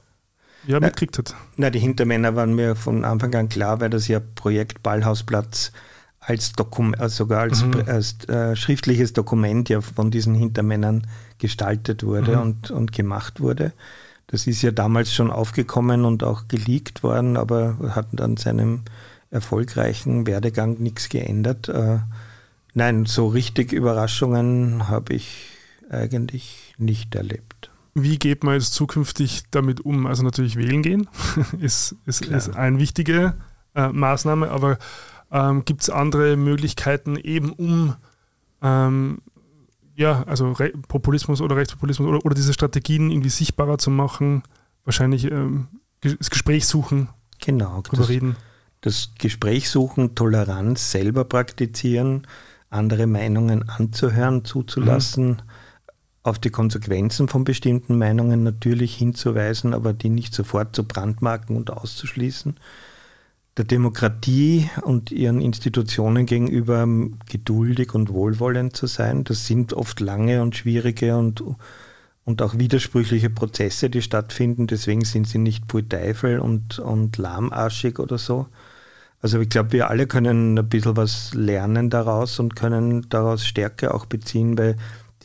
ja, 0.68 0.80
mitgekriegt 0.80 1.18
hat. 1.18 1.36
Na, 1.56 1.70
die 1.70 1.80
Hintermänner 1.80 2.36
waren 2.36 2.54
mir 2.54 2.76
von 2.76 3.06
Anfang 3.06 3.34
an 3.36 3.50
klar, 3.50 3.80
weil 3.80 3.90
das 3.90 4.08
ja 4.08 4.20
Projekt 4.20 4.84
Ballhausplatz 4.84 5.72
als 6.20 6.52
Dokument, 6.52 7.00
also 7.00 7.24
sogar 7.24 7.42
als, 7.42 7.64
mhm. 7.64 7.84
als 7.88 8.28
äh, 8.28 8.56
schriftliches 8.56 9.14
Dokument 9.14 9.70
ja 9.70 9.82
von 9.82 10.12
diesen 10.12 10.36
Hintermännern 10.36 11.08
gestaltet 11.40 12.04
wurde 12.04 12.36
mhm. 12.36 12.42
und, 12.42 12.72
und 12.72 12.92
gemacht 12.92 13.40
wurde. 13.40 13.72
Das 14.28 14.46
ist 14.46 14.62
ja 14.62 14.72
damals 14.72 15.14
schon 15.14 15.32
aufgekommen 15.32 16.04
und 16.04 16.24
auch 16.24 16.50
geleakt 16.50 17.02
worden, 17.02 17.38
aber 17.38 17.78
hat 17.96 18.20
an 18.20 18.36
seinem 18.36 18.82
erfolgreichen 19.32 20.28
Werdegang 20.28 20.80
nichts 20.80 21.08
geändert. 21.08 21.70
Äh, 21.70 22.00
nein, 22.74 23.06
so 23.06 23.28
richtig 23.28 23.72
Überraschungen 23.72 24.90
habe 24.90 25.14
ich 25.14 25.48
eigentlich 25.90 26.76
nicht 26.78 27.16
erlebt. 27.16 27.57
Wie 28.04 28.20
geht 28.20 28.44
man 28.44 28.56
jetzt 28.56 28.74
zukünftig 28.74 29.44
damit 29.52 29.82
um? 29.82 30.06
Also 30.06 30.24
natürlich 30.24 30.56
wählen 30.56 30.82
gehen 30.82 31.10
ist, 31.60 31.96
ist, 32.06 32.26
ist 32.26 32.56
eine 32.56 32.80
wichtige 32.80 33.36
äh, 33.76 33.90
Maßnahme, 33.90 34.50
aber 34.50 34.78
ähm, 35.32 35.66
gibt 35.66 35.82
es 35.82 35.90
andere 35.90 36.38
Möglichkeiten 36.38 37.16
eben 37.18 37.52
um 37.52 37.96
ähm, 38.62 39.20
ja, 39.96 40.24
also 40.28 40.52
Re 40.52 40.72
Populismus 40.88 41.42
oder 41.42 41.56
Rechtspopulismus 41.56 42.08
oder, 42.08 42.24
oder 42.24 42.36
diese 42.36 42.54
Strategien 42.54 43.10
irgendwie 43.10 43.30
sichtbarer 43.30 43.80
zu 43.80 43.90
machen, 43.90 44.44
wahrscheinlich 44.86 45.30
ähm, 45.32 45.68
das 46.02 46.30
Gespräch 46.30 46.68
suchen, 46.68 47.10
Genau, 47.40 47.82
drüber 47.82 48.04
das, 48.04 48.10
reden. 48.10 48.36
das 48.82 49.12
Gespräch 49.18 49.70
suchen, 49.70 50.16
Toleranz 50.16 50.92
selber 50.92 51.24
praktizieren, 51.26 52.28
andere 52.70 53.08
Meinungen 53.08 53.68
anzuhören, 53.70 54.46
zuzulassen, 54.46 55.42
auf 56.28 56.40
die 56.40 56.50
Konsequenzen 56.50 57.28
von 57.28 57.44
bestimmten 57.44 57.98
Meinungen 57.98 58.44
natürlich 58.44 58.96
hinzuweisen, 58.96 59.74
aber 59.74 59.94
die 59.94 60.10
nicht 60.10 60.34
sofort 60.34 60.76
zu 60.76 60.84
brandmarken 60.84 61.56
und 61.56 61.72
auszuschließen. 61.72 62.56
Der 63.56 63.66
Demokratie 63.66 64.70
und 64.84 65.12
ihren 65.12 65.42
Institutionen 65.42 66.26
gegenüber 66.26 66.86
geduldig 67.30 67.96
und 67.96 68.10
wohlwollend 68.10 68.76
zu 68.76 68.86
sein. 68.86 69.24
Das 69.24 69.48
sind 69.48 69.74
oft 69.74 70.00
lange 70.00 70.44
und 70.44 70.56
schwierige 70.56 71.18
und, 71.18 71.44
und 72.24 72.42
auch 72.42 72.60
widersprüchliche 72.60 73.32
Prozesse, 73.32 73.90
die 73.90 74.02
stattfinden. 74.02 74.68
Deswegen 74.68 75.06
sind 75.06 75.28
sie 75.28 75.40
nicht 75.40 75.64
Teufel 75.90 76.40
und, 76.40 76.78
und 76.78 77.18
lahmarschig 77.18 77.98
oder 78.00 78.18
so. 78.18 78.48
Also 79.22 79.40
ich 79.40 79.50
glaube, 79.50 79.72
wir 79.72 79.90
alle 79.90 80.06
können 80.06 80.60
ein 80.60 80.70
bisschen 80.70 80.96
was 80.96 81.34
lernen 81.34 81.90
daraus 81.90 82.40
und 82.40 82.56
können 82.56 83.10
daraus 83.10 83.48
Stärke 83.48 83.94
auch 83.94 84.06
beziehen, 84.06 84.58
weil 84.58 84.76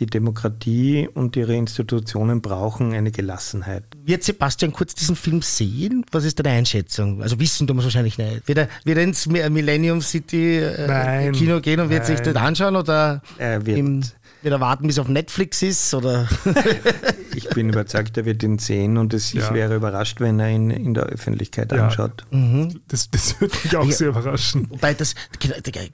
die 0.03 0.07
Demokratie 0.07 1.09
und 1.13 1.37
ihre 1.37 1.55
Institutionen 1.55 2.41
brauchen 2.41 2.93
eine 2.93 3.13
Gelassenheit. 3.13 3.85
Wird 4.05 4.25
Sebastian 4.25 4.73
Kurz 4.73 4.95
diesen 4.95 5.15
Film 5.15 5.43
sehen? 5.43 6.05
Was 6.11 6.25
ist 6.25 6.39
deine 6.39 6.57
Einschätzung? 6.57 7.23
Also 7.23 7.39
wissen 7.39 7.67
tun 7.67 7.77
wir 7.77 7.81
es 7.81 7.87
wahrscheinlich 7.87 8.19
nicht. 8.19 8.49
Wird 8.49 8.59
er, 8.59 8.69
wird 8.85 8.99
er 8.99 9.05
ins 9.05 9.27
Millennium 9.27 10.01
City 10.01 10.59
äh, 10.59 10.87
Nein. 10.87 11.33
Kino 11.33 11.61
gehen 11.61 11.79
und 11.81 11.91
wird 11.91 12.09
Nein. 12.09 12.17
sich 12.17 12.21
das 12.21 12.35
anschauen 12.35 12.75
oder 12.75 13.23
Er 13.39 13.65
wird, 13.65 14.17
im, 14.43 14.45
wird 14.45 14.55
er 14.55 14.61
warten, 14.61 14.87
bis 14.87 14.97
er 14.99 15.03
auf 15.03 15.09
Netflix 15.09 15.63
ist? 15.63 15.95
Oder? 15.95 16.29
ich 17.35 17.49
bin 17.51 17.69
überzeugt, 17.71 18.17
er 18.17 18.25
wird 18.25 18.43
ihn 18.43 18.59
sehen 18.59 18.97
und 18.99 19.15
es, 19.15 19.35
ich 19.35 19.41
Ja. 19.41 19.55
wäre 19.55 19.77
überrascht, 19.77 20.21
wenn 20.21 20.39
er 20.41 20.51
ihn 20.51 20.71
in 20.71 20.95
der 20.95 21.05
Öffentlichkeit 21.05 21.73
Ja. 21.73 21.85
anschaut. 21.87 22.25
Das, 22.89 23.11
das 23.11 23.41
würde 23.41 23.57
mich 23.65 23.77
auch 23.77 23.85
Ja. 23.87 23.93
sehr 23.93 24.09
überraschen. 24.09 24.67
Wobei 24.71 24.95
das, 24.95 25.15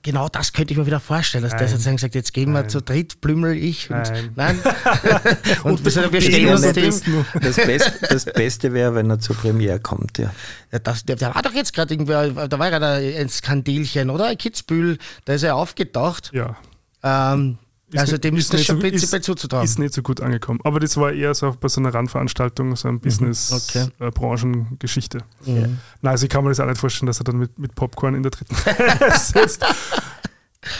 genau 0.02 0.28
das 0.28 0.52
könnte 0.52 0.72
ich 0.72 0.78
mir 0.78 0.86
wieder 0.86 1.00
vorstellen, 1.00 1.42
dass 1.44 1.52
der 1.52 1.60
Nein. 1.62 1.68
sozusagen 1.70 1.98
sagt, 1.98 2.14
jetzt 2.14 2.32
gehen 2.32 2.52
wir 2.52 2.60
Nein. 2.62 2.68
zu 2.70 2.80
dritt, 2.82 3.20
Blümel, 3.20 3.56
ich 3.56 3.90
und 3.90 3.96
Nein. 4.02 4.30
nein. 4.36 4.58
und 5.64 5.84
wir, 5.84 6.12
wir 6.12 6.20
Ich 6.20 6.42
muss 6.44 6.52
uns 6.56 6.64
am 6.66 6.72
dem. 6.74 6.84
besten 6.84 7.10
nur- 7.12 7.26
Das, 7.40 7.56
Best, 7.56 7.92
das 8.10 8.24
Beste 8.24 8.72
wäre, 8.72 8.94
wenn 8.94 9.10
er 9.10 9.18
zur 9.20 9.36
Premiere 9.36 9.80
kommt. 9.80 10.18
Ja. 10.18 10.30
Ja, 10.72 10.78
das, 10.78 11.04
der, 11.04 11.16
der 11.16 11.34
war 11.34 11.42
doch 11.42 11.54
jetzt 11.54 11.72
gerade 11.74 11.94
irgendwer, 11.94 12.48
da 12.48 12.58
war 12.58 12.70
ja 12.70 12.78
ein 13.20 13.28
Skandilchen, 13.28 14.10
oder? 14.10 14.34
Kitzbühel, 14.36 14.98
da 15.24 15.32
ist 15.34 15.42
er 15.42 15.56
aufgetaucht. 15.56 16.30
Ja. 16.34 16.56
Ähm, 17.02 17.58
also 17.96 18.12
nicht- 18.12 18.24
dem 18.24 18.36
ist, 18.36 18.52
das 18.52 18.58
nicht 18.60 18.66
schon 18.66 18.76
so- 18.76 18.82
prinzipiell 18.82 19.22
zuzutrauen. 19.22 19.64
Ist 19.64 19.78
nicht 19.78 19.94
so 19.94 20.02
gut 20.02 20.20
angekommen. 20.20 20.60
Aber 20.64 20.80
das 20.80 20.96
war 20.96 21.12
eher 21.12 21.34
so 21.34 21.56
bei 21.58 21.68
so 21.68 21.80
einer 21.80 21.94
Randveranstaltung, 21.94 22.76
so 22.76 22.88
eine 22.88 22.98
okay. 22.98 23.08
Business-Branchengeschichte. 23.08 25.18
Mhm. 25.46 25.78
Nein, 26.02 26.10
also 26.12 26.24
ich 26.24 26.30
kann 26.30 26.44
mir 26.44 26.50
das 26.50 26.60
auch 26.60 26.66
nicht 26.66 26.78
vorstellen, 26.78 27.06
dass 27.06 27.20
er 27.20 27.24
dann 27.24 27.38
mit, 27.38 27.58
mit 27.58 27.74
Popcorn 27.74 28.14
in 28.14 28.22
der 28.22 28.30
dritten 28.30 28.54
sitzt. 29.18 29.62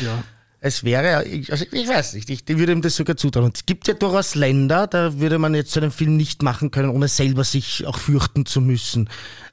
Ja. 0.01 0.23
Es 0.61 0.83
wäre, 0.83 1.19
also 1.19 1.65
ich 1.71 1.89
weiß 1.89 2.15
nicht, 2.15 2.29
ich, 2.31 2.49
würde 2.49 2.73
ihm 2.73 2.83
das 2.83 2.97
sogar 2.97 3.17
zutrauen. 3.17 3.47
Und 3.47 3.57
es 3.57 3.67
gibt 3.67 3.87
ja 3.87 3.95
durchaus 3.95 4.35
Länder, 4.35 4.89
da 4.89 5.21
würde 5.21 5.39
man 5.39 5.55
jetzt 5.55 5.71
so 5.71 5.81
einen 5.81 5.93
Film 5.93 6.17
nicht 6.17 6.43
machen 6.43 6.73
können, 6.73 6.91
ohne 6.91 7.07
selber 7.07 7.45
sich 7.45 7.87
auch 7.87 7.97
fürchten 7.97 8.45
zu 8.45 8.61
müssen. 8.61 9.09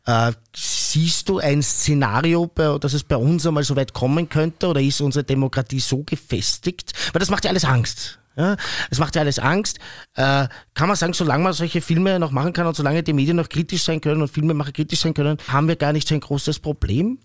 Äh, 0.07 0.31
siehst 0.55 1.29
du 1.29 1.37
ein 1.37 1.61
Szenario, 1.61 2.49
dass 2.79 2.93
es 2.93 3.03
bei 3.03 3.17
uns 3.17 3.45
einmal 3.45 3.63
so 3.63 3.75
weit 3.75 3.93
kommen 3.93 4.29
könnte 4.29 4.67
oder 4.67 4.81
ist 4.81 4.99
unsere 4.99 5.23
Demokratie 5.23 5.79
so 5.79 6.03
gefestigt? 6.03 6.93
Weil 7.13 7.19
das 7.19 7.29
macht 7.29 7.43
ja 7.43 7.51
alles 7.51 7.65
Angst. 7.65 8.17
Ja, 8.35 8.57
es 8.89 8.99
macht 8.99 9.15
ja 9.15 9.21
alles 9.21 9.39
Angst. 9.39 9.79
Äh, 10.15 10.47
kann 10.73 10.87
man 10.87 10.97
sagen, 10.97 11.13
solange 11.13 11.43
man 11.43 11.53
solche 11.53 11.81
Filme 11.81 12.19
noch 12.19 12.31
machen 12.31 12.51
kann 12.51 12.67
und 12.67 12.75
solange 12.75 13.01
die 13.01 13.13
Medien 13.13 13.37
noch 13.37 13.47
kritisch 13.47 13.83
sein 13.83 14.01
können 14.01 14.21
und 14.21 14.27
Filmemacher 14.27 14.71
kritisch 14.71 15.01
sein 15.01 15.13
können, 15.13 15.37
haben 15.47 15.67
wir 15.67 15.75
gar 15.75 15.93
nicht 15.93 16.07
so 16.07 16.15
ein 16.15 16.19
großes 16.19 16.59
Problem? 16.59 17.19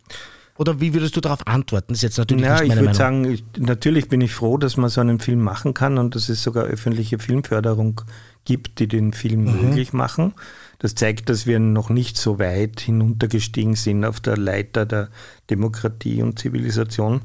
Oder 0.58 0.80
wie 0.80 0.92
würdest 0.92 1.16
du 1.16 1.20
darauf 1.20 1.46
antworten? 1.46 1.86
Das 1.88 1.98
ist 1.98 2.02
jetzt 2.02 2.18
natürlich 2.18 2.44
Ja, 2.44 2.54
nicht 2.54 2.62
ich 2.64 2.68
meine 2.68 2.80
würde 2.82 2.98
Meinung. 2.98 3.24
sagen, 3.24 3.32
ich, 3.32 3.44
natürlich 3.58 4.08
bin 4.08 4.20
ich 4.20 4.34
froh, 4.34 4.58
dass 4.58 4.76
man 4.76 4.90
so 4.90 5.00
einen 5.00 5.18
Film 5.18 5.40
machen 5.40 5.72
kann 5.72 5.96
und 5.96 6.14
dass 6.14 6.28
es 6.28 6.42
sogar 6.42 6.64
öffentliche 6.64 7.18
Filmförderung 7.18 8.02
gibt, 8.44 8.78
die 8.78 8.86
den 8.88 9.12
Film 9.12 9.44
Mhm. 9.44 9.68
möglich 9.68 9.92
machen. 9.92 10.34
Das 10.78 10.94
zeigt, 10.94 11.28
dass 11.30 11.46
wir 11.46 11.58
noch 11.60 11.88
nicht 11.90 12.16
so 12.18 12.38
weit 12.38 12.80
hinuntergestiegen 12.80 13.74
sind 13.74 14.04
auf 14.04 14.20
der 14.20 14.36
Leiter 14.36 14.84
der 14.86 15.08
Demokratie 15.48 16.22
und 16.22 16.38
Zivilisation, 16.38 17.20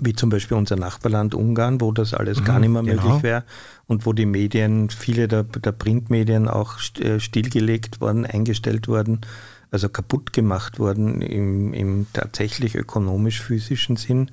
wie 0.00 0.12
zum 0.14 0.30
Beispiel 0.30 0.56
unser 0.56 0.76
Nachbarland 0.76 1.34
Ungarn, 1.34 1.80
wo 1.80 1.92
das 1.92 2.14
alles 2.14 2.44
gar 2.44 2.60
nicht 2.60 2.70
mehr 2.70 2.82
genau. 2.82 3.02
möglich 3.02 3.22
wäre 3.22 3.44
und 3.86 4.06
wo 4.06 4.12
die 4.12 4.26
Medien, 4.26 4.90
viele 4.90 5.28
der, 5.28 5.42
der 5.44 5.72
Printmedien 5.72 6.46
auch 6.48 6.76
äh, 7.00 7.20
stillgelegt 7.20 8.00
worden, 8.00 8.24
eingestellt 8.24 8.86
worden, 8.88 9.22
also 9.70 9.88
kaputt 9.88 10.32
gemacht 10.32 10.78
worden 10.78 11.20
im, 11.20 11.74
im 11.74 12.06
tatsächlich 12.12 12.74
ökonomisch-physischen 12.74 13.96
Sinn. 13.96 14.30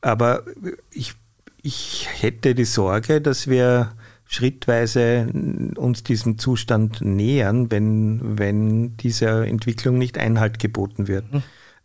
Aber 0.00 0.44
ich, 0.90 1.14
ich 1.62 2.08
hätte 2.20 2.54
die 2.54 2.64
Sorge, 2.64 3.20
dass 3.20 3.48
wir 3.48 3.92
schrittweise 4.26 5.28
uns 5.76 6.02
diesem 6.02 6.38
Zustand 6.38 7.00
nähern, 7.00 7.70
wenn, 7.70 8.38
wenn 8.38 8.96
dieser 8.96 9.46
Entwicklung 9.46 9.98
nicht 9.98 10.18
Einhalt 10.18 10.58
geboten 10.58 11.08
wird. 11.08 11.24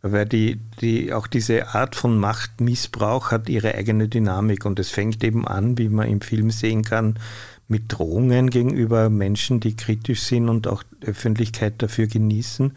Weil 0.04 0.26
die, 0.26 0.60
die, 0.80 1.12
auch 1.12 1.28
diese 1.28 1.74
Art 1.74 1.94
von 1.94 2.18
Machtmissbrauch 2.18 3.30
hat 3.30 3.48
ihre 3.48 3.76
eigene 3.76 4.08
Dynamik 4.08 4.64
und 4.64 4.80
es 4.80 4.90
fängt 4.90 5.22
eben 5.22 5.46
an, 5.46 5.78
wie 5.78 5.88
man 5.88 6.08
im 6.08 6.20
Film 6.20 6.50
sehen 6.50 6.82
kann, 6.82 7.20
mit 7.68 7.84
Drohungen 7.88 8.50
gegenüber 8.50 9.10
Menschen, 9.10 9.60
die 9.60 9.76
kritisch 9.76 10.22
sind 10.22 10.48
und 10.48 10.66
auch 10.66 10.82
Öffentlichkeit 11.04 11.74
dafür 11.78 12.06
genießen. 12.06 12.72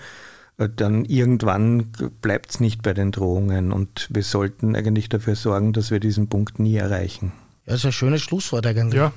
Äh, 0.58 0.70
Dann 0.74 1.06
irgendwann 1.06 1.92
bleibt 2.22 2.52
es 2.52 2.60
nicht 2.60 2.82
bei 2.82 2.94
den 2.94 3.12
Drohungen 3.12 3.72
und 3.72 4.08
wir 4.12 4.24
sollten 4.24 4.76
eigentlich 4.76 5.10
dafür 5.10 5.36
sorgen, 5.36 5.74
dass 5.74 5.92
wir 5.92 6.00
diesen 6.00 6.30
Punkt 6.30 6.60
nie 6.60 6.76
erreichen. 6.76 7.32
Ja, 7.66 7.74
das 7.74 7.82
ist 7.82 7.86
ein 7.88 7.92
schönes 7.92 8.22
Schlusswort 8.22 8.66
eigentlich. 8.66 8.96
Ja, 8.96 9.12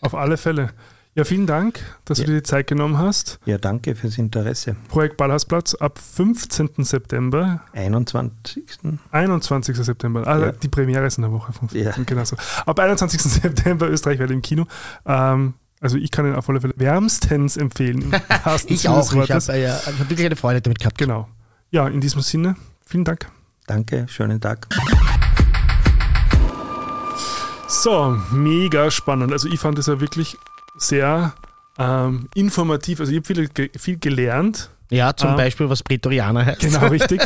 auf 0.00 0.14
alle 0.14 0.36
Fälle. 0.36 0.70
Ja, 1.16 1.24
vielen 1.24 1.46
Dank, 1.48 1.80
dass 2.04 2.18
Ja. 2.18 2.24
du 2.24 2.30
dir 2.32 2.36
die 2.38 2.42
Zeit 2.44 2.68
genommen 2.68 2.96
hast. 2.96 3.40
Ja, 3.44 3.58
danke 3.58 3.96
fürs 3.96 4.16
Interesse. 4.16 4.76
Projekt 4.88 5.16
Ballhausplatz 5.16 5.74
ab 5.74 5.98
15. 5.98 6.84
September, 6.84 7.62
21. 7.72 8.62
21. 9.10 9.76
September. 9.84 10.24
Also 10.26 10.46
Ja. 10.46 10.52
die 10.52 10.68
Premiere 10.68 11.06
ist 11.06 11.18
in 11.18 11.22
der 11.22 11.32
Woche 11.32 11.52
vom 11.52 11.68
15. 11.68 11.84
Ja. 11.84 12.04
Genau 12.06 12.24
so. 12.24 12.36
Ab 12.64 12.78
21. 12.78 13.20
September 13.42 13.88
Österreich 13.90 14.20
im 14.20 14.40
Kino. 14.40 14.66
Ähm, 15.04 15.54
also 15.80 15.96
ich 15.96 16.12
kann 16.12 16.26
ihn 16.26 16.34
auf 16.36 16.48
alle 16.48 16.60
Fälle 16.60 16.74
wärmstens 16.76 17.56
empfehlen. 17.56 18.12
Ich 18.66 18.88
auch. 18.88 19.12
Ich 19.12 19.30
habe 19.32 19.38
ich 19.38 19.68
hab 19.68 20.08
wirklich 20.08 20.26
eine 20.26 20.36
Freude 20.36 20.62
damit 20.62 20.78
gehabt. 20.78 20.96
Genau. 20.98 21.28
Ja, 21.70 21.88
in 21.88 22.00
diesem 22.00 22.20
Sinne, 22.22 22.54
vielen 22.86 23.04
Dank. 23.04 23.26
Danke, 23.66 24.06
schönen 24.08 24.40
Tag. 24.40 24.68
So, 27.66 28.16
mega 28.32 28.90
spannend. 28.90 29.32
Also 29.32 29.48
ich 29.48 29.58
fand 29.60 29.78
es 29.78 29.86
ja 29.86 30.00
wirklich 30.00 30.36
sehr 30.80 31.34
ähm, 31.78 32.28
informativ. 32.34 33.00
Also 33.00 33.12
ich 33.12 33.18
habe 33.18 33.26
viel, 33.34 33.70
viel 33.78 33.98
gelernt. 33.98 34.70
Ja, 34.90 35.14
zum 35.14 35.30
Ähm, 35.30 35.36
Beispiel, 35.36 35.68
was 35.70 35.82
Prätorianer 35.84 36.44
heißt. 36.46 36.60
Genau, 36.60 36.86
richtig. 36.88 37.20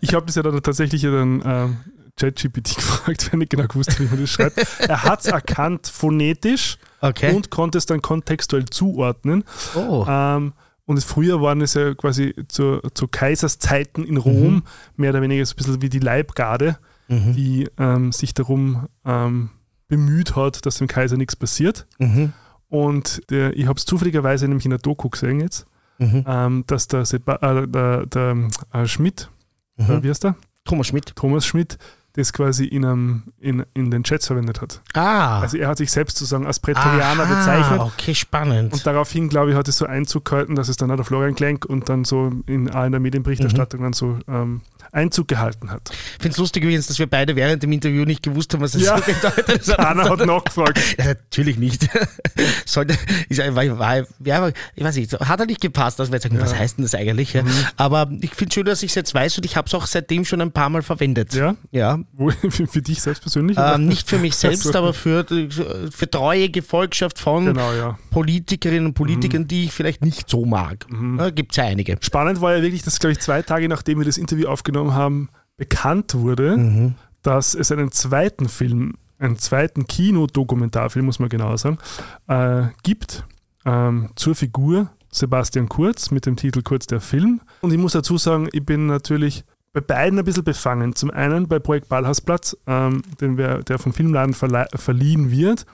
Ich 0.00 0.14
habe 0.14 0.26
das 0.26 0.34
ja 0.34 0.42
dann 0.42 0.60
tatsächlich 0.62 1.02
ja 1.02 1.12
dann 1.12 1.42
ähm, 1.44 1.76
ChatGPT 2.18 2.74
gefragt, 2.76 3.28
wenn 3.32 3.40
ich 3.40 3.48
genau 3.48 3.66
gewusst 3.68 3.92
habe, 3.92 4.04
wie 4.04 4.08
man 4.10 4.20
das 4.20 4.30
schreibt. 4.30 4.66
Er 4.80 5.04
hat 5.04 5.20
es 5.20 5.26
erkannt 5.26 5.86
phonetisch 5.92 6.78
Okay. 7.00 7.34
und 7.34 7.50
konnte 7.50 7.76
es 7.78 7.86
dann 7.86 8.00
kontextuell 8.02 8.64
zuordnen. 8.64 9.44
oh. 9.76 10.04
Ähm, 10.08 10.54
und 10.86 11.02
früher 11.02 11.40
waren 11.40 11.60
es 11.62 11.74
ja 11.74 11.94
quasi 11.94 12.34
zu, 12.48 12.80
zu 12.94 13.08
Kaiserszeiten 13.08 14.04
in 14.04 14.16
Rom 14.18 14.64
mehr 14.96 15.10
oder 15.10 15.22
weniger 15.22 15.44
so 15.46 15.52
ein 15.54 15.56
bisschen 15.56 15.82
wie 15.82 15.88
die 15.88 15.98
Leibgarde, 16.00 16.78
Mhm. 17.08 17.34
die 17.34 17.68
ähm, 17.78 18.12
sich 18.12 18.32
darum 18.32 18.86
ähm, 19.04 19.50
bemüht 19.88 20.36
hat, 20.36 20.64
dass 20.64 20.76
dem 20.76 20.86
Kaiser 20.88 21.18
nichts 21.18 21.36
passiert. 21.36 21.86
Mhm. 21.98 22.32
Und 22.74 23.22
der, 23.30 23.56
ich 23.56 23.66
habe 23.66 23.78
es 23.78 23.84
zufälligerweise 23.84 24.48
nämlich 24.48 24.64
in 24.64 24.70
der 24.70 24.80
Doku 24.80 25.08
gesehen 25.08 25.38
jetzt, 25.40 25.66
Mhm. 25.98 26.24
ähm, 26.26 26.64
dass 26.66 26.88
der, 26.88 27.04
Seba 27.04 27.36
äh, 27.36 27.68
der, 27.68 28.06
der 28.06 28.36
äh, 28.72 28.86
Schmidt, 28.86 29.30
äh, 29.78 29.82
Mhm. 29.84 30.02
wie 30.02 30.10
heißt 30.10 30.24
der? 30.24 30.34
Thomas 30.64 30.88
Schmidt. 30.88 31.14
Thomas 31.14 31.46
Schmidt, 31.46 31.78
das 32.14 32.32
quasi 32.32 32.64
in, 32.64 32.84
einem, 32.84 33.22
in, 33.38 33.64
in 33.74 33.92
den 33.92 34.02
Chats 34.02 34.26
verwendet 34.26 34.60
hat. 34.60 34.80
Ah. 34.94 35.40
Also 35.40 35.56
er 35.56 35.68
hat 35.68 35.78
sich 35.78 35.92
selbst 35.92 36.16
sozusagen 36.16 36.46
als 36.46 36.58
Prätorianer 36.58 37.22
Aha, 37.24 37.34
bezeichnet. 37.38 37.80
Okay, 37.80 38.14
spannend. 38.14 38.72
Und 38.72 38.84
daraufhin, 38.86 39.28
glaube 39.28 39.50
ich, 39.52 39.56
hat 39.56 39.68
es 39.68 39.76
so 39.78 39.86
Einzug 39.86 40.24
gehalten, 40.24 40.56
dass 40.56 40.68
es 40.68 40.76
dann 40.76 40.90
auch 40.90 40.96
der 40.96 41.04
Florian 41.04 41.34
Klenk 41.36 41.64
und 41.64 41.88
dann 41.88 42.04
so 42.04 42.32
in, 42.46 42.66
in 42.66 42.90
der 42.92 43.00
Medienberichterstattung 43.00 43.80
Mhm. 43.80 43.84
dann 43.84 43.92
so 43.92 44.18
ähm, 44.26 44.62
Einzug 44.94 45.28
gehalten 45.28 45.70
hat. 45.70 45.90
Ich 45.90 46.22
finde 46.22 46.30
es 46.30 46.38
lustig 46.38 46.62
übrigens, 46.62 46.86
dass 46.86 46.98
wir 46.98 47.06
beide 47.08 47.36
während 47.36 47.62
dem 47.62 47.72
Interview 47.72 48.04
nicht 48.04 48.22
gewusst 48.22 48.52
haben, 48.54 48.60
was 48.62 48.74
es 48.74 48.82
Ja. 48.82 48.98
so 48.98 49.04
bedeutet. 49.04 49.66
Keiner 49.76 50.04
hat 50.08 50.24
nachgefragt. 50.26 50.78
Ja, 50.98 51.06
natürlich 51.06 51.58
nicht. 51.58 51.88
Sollte, 52.66 52.96
ich, 53.28 53.38
war, 53.38 53.78
war, 53.78 54.04
ja, 54.24 54.50
ich 54.74 54.84
weiß 54.84 54.96
nicht, 54.96 55.12
hat 55.20 55.40
er 55.40 55.46
nicht 55.46 55.60
gepasst, 55.60 55.98
dass 55.98 56.08
wir 56.10 56.14
jetzt 56.16 56.22
sagen, 56.24 56.38
was 56.40 56.54
heißt 56.54 56.78
denn 56.78 56.84
das 56.84 56.94
eigentlich? 56.94 57.32
Ja? 57.32 57.42
Mhm. 57.42 57.50
Aber 57.76 58.10
ich 58.20 58.34
finde 58.34 58.54
schön, 58.54 58.64
dass 58.64 58.82
ich 58.82 58.90
es 58.90 58.94
jetzt 58.94 59.14
weiß 59.14 59.38
und 59.38 59.44
ich 59.44 59.56
habe 59.56 59.66
es 59.66 59.74
auch 59.74 59.86
seitdem 59.86 60.24
schon 60.24 60.40
ein 60.40 60.52
paar 60.52 60.68
Mal 60.68 60.82
verwendet. 60.82 61.34
Ja? 61.34 61.56
Ja. 61.72 61.98
Wo, 62.12 62.30
für, 62.30 62.66
für 62.66 62.82
dich 62.82 63.00
selbst 63.02 63.20
persönlich? 63.22 63.56
Ähm, 63.60 63.86
nicht 63.86 64.08
für 64.08 64.18
mich 64.18 64.36
selbst, 64.36 64.66
Also, 64.66 64.78
aber 64.78 64.94
für, 64.94 65.24
für 65.90 66.10
treue 66.10 66.48
Gefolgschaft 66.50 67.18
von 67.18 67.46
Genau, 67.46 67.72
ja. 67.72 67.98
Politikerinnen 68.10 68.86
und 68.86 68.94
Politikern, 68.94 69.42
Mhm. 69.42 69.48
die 69.48 69.64
ich 69.64 69.72
vielleicht 69.72 70.04
nicht 70.04 70.28
so 70.30 70.44
mag. 70.44 70.86
Ja, 71.18 71.30
Gibt 71.30 71.52
es 71.52 71.56
ja 71.56 71.64
einige. 71.64 71.96
Spannend 72.00 72.40
war 72.40 72.54
ja 72.56 72.62
wirklich, 72.62 72.82
dass, 72.82 72.98
glaube 72.98 73.12
ich, 73.12 73.20
zwei 73.20 73.42
Tage 73.42 73.68
nachdem 73.68 73.98
wir 73.98 74.04
das 74.04 74.16
Interview 74.18 74.48
aufgenommen 74.48 74.83
haben, 74.92 75.30
bekannt 75.56 76.14
wurde, 76.14 76.56
Mhm. 76.58 76.94
dass 77.22 77.54
es 77.54 77.72
einen 77.72 77.90
zweiten 77.92 78.48
Film, 78.50 78.94
einen 79.18 79.38
zweiten 79.38 79.86
Kinodokumentarfilm, 79.86 81.06
muss 81.06 81.18
man 81.18 81.28
genau 81.30 81.56
sagen, 81.56 81.78
äh, 82.28 82.64
gibt 82.82 83.24
ähm, 83.64 84.10
zur 84.16 84.34
Figur 84.34 84.90
Sebastian 85.10 85.68
Kurz 85.68 86.10
mit 86.10 86.26
dem 86.26 86.36
Titel 86.36 86.60
Kurz 86.62 86.86
der 86.86 87.00
Film. 87.00 87.40
Und 87.62 87.72
ich 87.72 87.78
muss 87.78 87.92
dazu 87.92 88.18
sagen, 88.18 88.48
ich 88.52 88.66
bin 88.66 88.86
natürlich 88.86 89.44
bei 89.72 89.80
beiden 89.80 90.18
ein 90.18 90.24
bisschen 90.24 90.44
befangen. 90.44 90.94
Zum 90.94 91.10
einen 91.10 91.48
bei 91.48 91.58
Projekt 91.60 91.88
Ballhausplatz, 91.88 92.56
ähm, 92.66 93.00
den 93.20 93.38
wir, 93.38 93.62
der 93.62 93.78
vom 93.78 93.92
Filmladen 93.92 94.34
verlei- 94.34 94.66
verliehen 94.76 95.30
wird, 95.30 95.64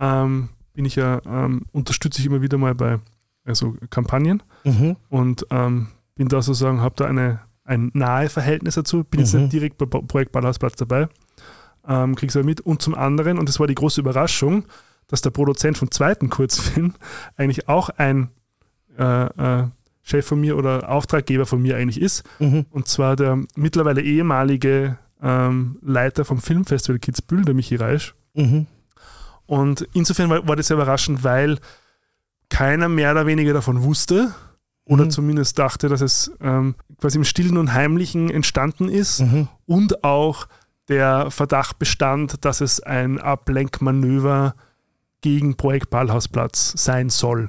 ähm, 0.00 0.50
bin 0.74 0.84
ich 0.84 0.96
ja, 0.96 1.20
ähm, 1.24 1.62
unterstütze 1.72 2.20
ich 2.20 2.26
immer 2.26 2.42
wieder 2.42 2.58
mal 2.58 2.74
bei 2.74 2.98
also 3.44 3.74
Kampagnen 3.88 4.42
Mhm. 4.64 4.96
und 5.08 5.46
ähm, 5.50 5.88
bin 6.14 6.28
da 6.28 6.42
sozusagen, 6.42 6.80
habe 6.82 6.94
da 6.96 7.06
eine, 7.06 7.40
ein 7.70 7.90
nahe 7.94 8.28
Verhältnis 8.28 8.74
dazu, 8.74 9.04
bin 9.04 9.20
jetzt 9.20 9.32
Mhm. 9.34 9.42
nicht 9.42 9.52
direkt 9.52 9.78
bei 9.78 9.86
Projekt 9.86 10.32
Ballhausplatz 10.32 10.74
dabei, 10.76 11.08
ähm, 11.88 12.14
krieg's 12.16 12.36
aber 12.36 12.44
mit. 12.44 12.60
Und 12.60 12.82
zum 12.82 12.94
anderen, 12.94 13.38
und 13.38 13.48
das 13.48 13.60
war 13.60 13.66
die 13.66 13.74
große 13.74 14.00
Überraschung, 14.00 14.64
dass 15.08 15.22
der 15.22 15.30
Produzent 15.30 15.78
vom 15.78 15.90
zweiten 15.90 16.28
Kurzfilm 16.30 16.94
eigentlich 17.36 17.68
auch 17.68 17.88
ein 17.90 18.30
äh, 18.98 19.24
äh, 19.62 19.64
Chef 20.02 20.26
von 20.26 20.40
mir 20.40 20.56
oder 20.56 20.88
Auftraggeber 20.90 21.46
von 21.46 21.62
mir 21.62 21.76
eigentlich 21.76 22.00
ist, 22.00 22.24
Mhm. 22.38 22.66
und 22.70 22.88
zwar 22.88 23.16
der 23.16 23.38
mittlerweile 23.56 24.02
ehemalige 24.02 24.98
ähm, 25.22 25.78
Leiter 25.82 26.24
vom 26.24 26.40
Filmfestival 26.40 26.98
Kitzbühel, 26.98 27.44
der 27.44 27.54
Michi 27.54 27.76
Reisch. 27.76 28.14
Mhm. 28.34 28.66
Und 29.46 29.86
insofern 29.92 30.30
war, 30.30 30.46
war 30.48 30.56
das 30.56 30.68
sehr 30.68 30.76
überraschend, 30.76 31.22
weil 31.24 31.58
keiner 32.48 32.88
mehr 32.88 33.12
oder 33.12 33.26
weniger 33.26 33.52
davon 33.52 33.82
wusste 33.82 34.34
oder 34.90 35.04
Mhm. 35.04 35.10
zumindest 35.10 35.58
dachte, 35.58 35.88
dass 35.88 36.00
es 36.00 36.32
ähm, 36.40 36.74
quasi 37.00 37.16
im 37.16 37.24
Stillen 37.24 37.56
und 37.56 37.72
Heimlichen 37.72 38.28
entstanden 38.28 38.88
ist 38.88 39.20
Mhm. 39.20 39.48
und 39.66 40.02
auch 40.02 40.48
der 40.88 41.30
Verdacht 41.30 41.78
bestand, 41.78 42.44
dass 42.44 42.60
es 42.60 42.80
ein 42.80 43.18
Ablenkmanöver 43.20 44.54
gegen 45.20 45.56
Projekt 45.56 45.90
Ballhausplatz 45.90 46.72
sein 46.76 47.08
soll. 47.10 47.48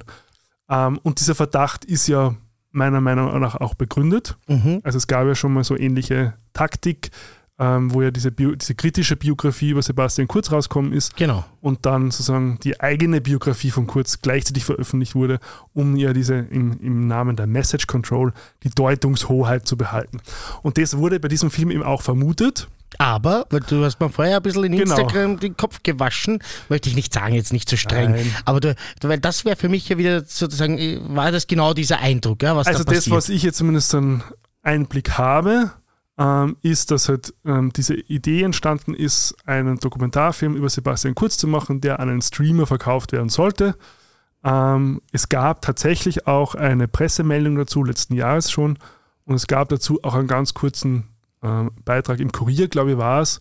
Ähm, 0.70 0.98
und 1.02 1.18
dieser 1.20 1.34
Verdacht 1.34 1.84
ist 1.84 2.06
ja 2.06 2.34
meiner 2.70 3.00
Meinung 3.00 3.38
nach 3.40 3.56
auch 3.56 3.74
begründet. 3.74 4.36
Mhm. 4.46 4.80
Also 4.84 4.96
es 4.98 5.06
gab 5.08 5.26
ja 5.26 5.34
schon 5.34 5.52
mal 5.52 5.64
so 5.64 5.76
ähnliche 5.76 6.34
Taktik, 6.52 7.10
ähm, 7.58 7.92
wo 7.92 8.02
ja 8.02 8.10
diese, 8.10 8.32
Bio, 8.32 8.54
diese 8.54 8.74
kritische 8.74 9.14
Biografie 9.16 9.70
über 9.70 9.82
Sebastian 9.82 10.26
Kurz 10.26 10.50
rausgekommen 10.50 10.92
ist 10.92 11.14
Genau. 11.16 11.44
und 11.60 11.84
dann 11.86 12.10
sozusagen 12.10 12.58
die 12.64 12.80
eigene 12.80 13.20
Biografie 13.20 13.70
von 13.70 13.86
Kurz 13.86 14.20
gleichzeitig 14.22 14.64
veröffentlicht 14.64 15.14
wurde, 15.14 15.38
um 15.74 15.94
ja 15.96 16.12
diese 16.12 16.34
im, 16.36 16.80
im 16.80 17.06
Namen 17.06 17.36
der 17.36 17.46
Message 17.46 17.86
Control 17.86 18.32
die 18.64 18.70
Deutungshoheit 18.70 19.66
zu 19.66 19.76
behalten. 19.76 20.20
Und 20.62 20.78
das 20.78 20.96
wurde 20.96 21.20
bei 21.20 21.28
diesem 21.28 21.50
Film 21.50 21.70
eben 21.70 21.82
auch 21.82 22.02
vermutet. 22.02 22.68
Aber, 22.98 23.46
weil 23.50 23.60
du 23.60 23.82
hast 23.84 24.00
mir 24.00 24.10
vorher 24.10 24.36
ein 24.36 24.42
bisschen 24.42 24.64
in 24.64 24.72
Genau. 24.72 24.82
Instagram 24.96 25.40
den 25.40 25.56
Kopf 25.56 25.80
gewaschen, 25.82 26.40
möchte 26.68 26.90
ich 26.90 26.94
nicht 26.94 27.12
sagen, 27.14 27.34
jetzt 27.34 27.52
nicht 27.52 27.68
so 27.68 27.76
streng. 27.76 28.10
Nein. 28.12 28.34
Aber 28.44 28.60
du, 28.60 28.74
weil 29.02 29.18
das 29.18 29.44
wäre 29.46 29.56
für 29.56 29.68
mich 29.70 29.88
ja 29.88 29.96
wieder 29.98 30.24
sozusagen, 30.26 30.78
äh, 30.78 30.98
war 31.08 31.32
das 31.32 31.46
genau 31.46 31.72
dieser 31.74 32.00
Eindruck, 32.00 32.42
ja, 32.42 32.54
was 32.56 32.66
Also 32.66 32.80
da 32.84 32.90
das, 32.92 32.98
passiert. 33.04 33.16
was 33.16 33.28
ich 33.30 33.42
jetzt 33.44 33.56
zumindest 33.58 33.94
einen 33.94 34.22
Einblick 34.62 35.12
habe, 35.12 35.70
ähm, 36.22 36.56
ist, 36.62 36.92
dass 36.92 37.08
halt 37.08 37.34
ähm, 37.44 37.72
diese 37.72 37.94
Idee 37.94 38.42
entstanden 38.42 38.94
ist, 38.94 39.34
einen 39.44 39.78
Dokumentarfilm 39.78 40.54
über 40.54 40.68
Sebastian 40.68 41.16
Kurz 41.16 41.36
zu 41.36 41.48
machen, 41.48 41.80
der 41.80 41.98
an 41.98 42.08
einen 42.08 42.22
Streamer 42.22 42.66
verkauft 42.66 43.10
werden 43.12 43.28
sollte. 43.28 43.74
Ähm, 44.44 45.02
es 45.10 45.28
gab 45.28 45.62
tatsächlich 45.62 46.28
auch 46.28 46.54
eine 46.54 46.86
Pressemeldung 46.86 47.56
dazu, 47.56 47.82
letzten 47.82 48.14
Jahres 48.14 48.50
schon, 48.52 48.78
und 49.24 49.34
es 49.34 49.46
gab 49.48 49.68
dazu 49.68 50.00
auch 50.04 50.14
einen 50.14 50.28
ganz 50.28 50.54
kurzen 50.54 51.08
ähm, 51.42 51.72
Beitrag 51.84 52.20
im 52.20 52.30
Kurier, 52.30 52.68
glaube 52.68 52.92
ich, 52.92 52.98
war 52.98 53.20
es. 53.20 53.40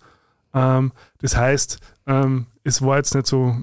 Ähm, 0.53 0.91
das 1.19 1.37
heißt, 1.37 1.79
ähm, 2.07 2.47
es 2.63 2.81
war 2.81 2.97
jetzt 2.97 3.13
nicht 3.13 3.27
so 3.27 3.57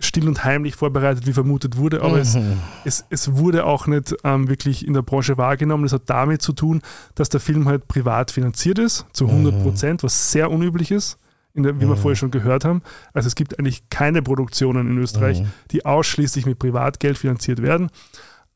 still 0.00 0.28
und 0.28 0.44
heimlich 0.44 0.76
vorbereitet, 0.76 1.26
wie 1.26 1.32
vermutet 1.32 1.76
wurde, 1.76 2.02
aber 2.02 2.18
es, 2.18 2.34
Mhm. 2.34 2.58
es, 2.84 3.04
es 3.10 3.36
wurde 3.36 3.64
auch 3.66 3.86
nicht 3.86 4.14
ähm, 4.24 4.48
wirklich 4.48 4.86
in 4.86 4.94
der 4.94 5.02
Branche 5.02 5.36
wahrgenommen. 5.36 5.84
Das 5.84 5.92
hat 5.92 6.02
damit 6.06 6.42
zu 6.42 6.52
tun, 6.52 6.82
dass 7.14 7.28
der 7.28 7.40
Film 7.40 7.66
halt 7.68 7.86
privat 7.88 8.30
finanziert 8.30 8.78
ist, 8.78 9.06
zu 9.12 9.26
100 9.28 9.62
Prozent, 9.62 10.02
was 10.02 10.32
sehr 10.32 10.50
unüblich 10.50 10.90
ist, 10.90 11.18
der, 11.54 11.80
wie 11.80 11.86
wir 11.88 11.96
vorher 11.96 12.16
schon 12.16 12.30
gehört 12.30 12.64
haben. 12.64 12.82
Also 13.12 13.26
es 13.26 13.34
gibt 13.34 13.58
eigentlich 13.58 13.88
keine 13.90 14.22
Produktionen 14.22 14.88
in 14.88 14.98
Österreich, 14.98 15.42
die 15.70 15.84
ausschließlich 15.84 16.46
mit 16.46 16.58
Privatgeld 16.58 17.18
finanziert 17.18 17.60
werden. 17.62 17.90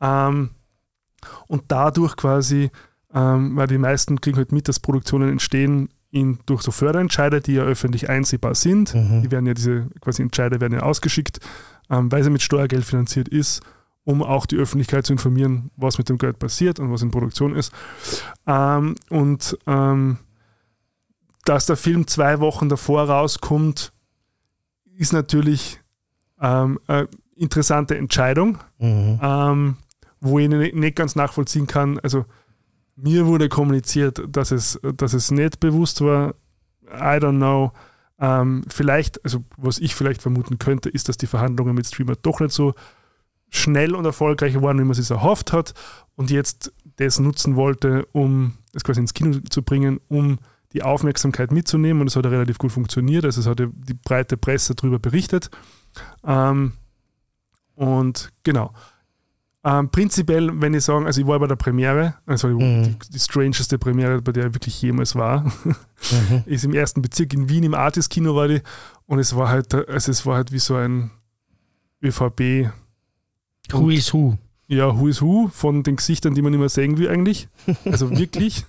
Ähm, 0.01 0.51
und 1.47 1.65
dadurch 1.69 2.17
quasi, 2.17 2.71
ähm, 3.13 3.57
weil 3.57 3.67
die 3.67 3.79
meisten 3.79 4.21
kriegen 4.21 4.37
halt 4.37 4.53
mit, 4.53 4.69
dass 4.69 4.79
Produktionen 4.81 5.29
entstehen 5.31 5.89
in, 6.15 6.39
durch 6.47 6.63
so 6.63 6.71
Förderentscheide, 6.71 7.41
die 7.41 7.55
ja 7.55 7.65
öffentlich 7.65 8.09
einsehbar 8.09 8.55
sind. 8.55 8.95
Die 9.23 9.31
werden 9.33 9.47
ja 9.47 9.55
diese 9.55 9.89
quasi 10.01 10.23
Entscheide 10.23 10.61
werden 10.61 10.75
ja 10.75 10.81
ausgeschickt, 10.85 11.41
ähm, 11.91 12.11
weil 12.13 12.23
sie 12.23 12.31
mit 12.31 12.41
Steuergeld 12.41 12.85
finanziert 12.85 13.29
ist, 13.29 13.63
um 14.05 14.23
auch 14.23 14.47
die 14.47 14.57
Öffentlichkeit 14.57 15.05
zu 15.07 15.13
informieren, 15.13 15.71
was 15.77 15.99
mit 15.99 16.09
dem 16.09 16.19
Geld 16.19 16.39
passiert 16.39 16.79
und 16.79 16.93
was 16.93 17.03
in 17.03 17.11
Produktion 17.11 17.57
ist. 17.57 17.73
Ähm, 18.47 18.95
und 19.11 19.59
ähm, 19.67 20.19
dass 21.45 21.67
der 21.67 21.77
Film 21.77 22.07
zwei 22.07 22.39
Wochen 22.39 22.69
davor 22.69 23.03
rauskommt, 23.09 23.93
ist 24.97 25.13
natürlich 25.13 25.81
ähm, 26.41 26.79
eine 26.87 27.09
interessante 27.35 27.97
Entscheidung 27.99 28.59
Mhm. 28.79 29.19
ähm, 29.21 29.77
wo 30.21 30.39
ich 30.39 30.49
nicht 30.49 30.75
nicht 30.77 30.97
ganz 30.97 31.17
nachvollziehen 31.17 31.67
kann. 31.67 31.99
Also 31.99 32.25
mir 32.97 33.27
wurde 33.27 33.49
kommuniziert, 33.49 34.23
dass 34.29 34.51
es, 34.51 34.79
dass 34.97 35.15
es 35.15 35.31
nicht 35.31 35.61
bewusst 35.61 36.01
war. 36.01 36.35
I 36.87 37.19
don't 37.19 37.37
know. 37.37 37.73
Ähm, 38.21 38.65
vielleicht, 38.69 39.23
also 39.25 39.45
was 39.57 39.79
ich 39.79 39.95
vielleicht 39.95 40.23
vermuten 40.23 40.59
könnte, 40.59 40.89
ist, 40.89 41.09
dass 41.09 41.17
die 41.17 41.27
Verhandlungen 41.27 41.75
mit 41.75 41.87
Streamer 41.87 42.15
doch 42.17 42.41
nicht 42.41 42.53
so 42.53 42.75
schnell 43.51 43.95
und 43.95 44.05
erfolgreich 44.05 44.61
waren, 44.61 44.79
wie 44.79 44.85
man 44.85 44.93
es 44.93 45.11
erhofft 45.11 45.53
hat 45.53 45.75
und 46.17 46.31
jetzt 46.31 46.73
das 46.97 47.19
nutzen 47.19 47.57
wollte, 47.57 48.07
um 48.13 48.55
es 48.73 48.85
quasi 48.85 49.01
ins 49.01 49.15
Kino 49.15 49.39
zu 49.49 49.63
bringen, 49.63 50.01
um 50.09 50.39
die 50.73 50.83
Aufmerksamkeit 50.83 51.53
mitzunehmen 51.53 52.01
und 52.01 52.09
es 52.09 52.17
hat 52.17 52.25
ja 52.25 52.31
relativ 52.31 52.59
gut 52.59 52.73
funktioniert. 52.73 53.25
Also 53.25 53.41
es 53.41 53.47
hat 53.47 53.61
ja 53.61 53.67
die 53.73 53.95
breite 53.95 54.37
Presse 54.37 54.75
darüber 54.75 54.99
berichtet. 54.99 55.51
Ähm, 56.25 56.73
und 57.77 58.33
genau. 58.43 58.73
Ähm, 59.67 59.89
prinzipiell, 59.89 60.51
wenn 60.61 60.75
ich 60.75 60.85
sagen, 60.85 61.07
also 61.07 61.21
ich 61.23 61.27
war 61.27 61.39
bei 61.41 61.47
der 61.47 61.57
Premiere, 61.57 62.15
also 62.27 62.49
Mhm. 62.49 62.83
die, 62.85 63.11
die 63.15 63.19
strangeste 63.19 63.79
Premiere, 63.79 64.21
bei 64.21 64.33
der 64.33 64.49
ich 64.49 64.55
wirklich 64.55 64.83
jemals 64.83 65.15
war, 65.15 65.51
ist 66.47 66.65
im 66.65 66.75
ersten 66.75 67.01
Bezirk 67.01 67.33
in 67.33 67.49
Wien 67.49 67.65
im 67.65 67.73
Artis-Kino 67.75 68.35
war 68.35 68.49
die 68.49 68.61
und 69.07 69.19
es 69.21 69.35
war 69.35 69.49
halt, 69.49 69.75
also 69.75 70.11
es 70.13 70.27
war 70.27 70.37
halt 70.37 70.53
wie 70.53 70.59
so 70.59 70.77
ein 70.77 71.11
ÖVP, 72.03 72.71
Who 73.73 73.89
is 73.89 74.13
who? 74.13 74.37
ja, 74.69 74.99
Who 74.99 75.09
is 75.09 75.23
Who 75.23 75.49
von 75.51 75.83
den 75.83 75.97
Gesichtern, 75.97 76.35
die 76.35 76.43
man 76.43 76.53
immer 76.53 76.69
sehen 76.69 76.99
will 76.99 77.09
eigentlich. 77.09 77.49
Also 77.87 78.11
wirklich. 78.19 78.67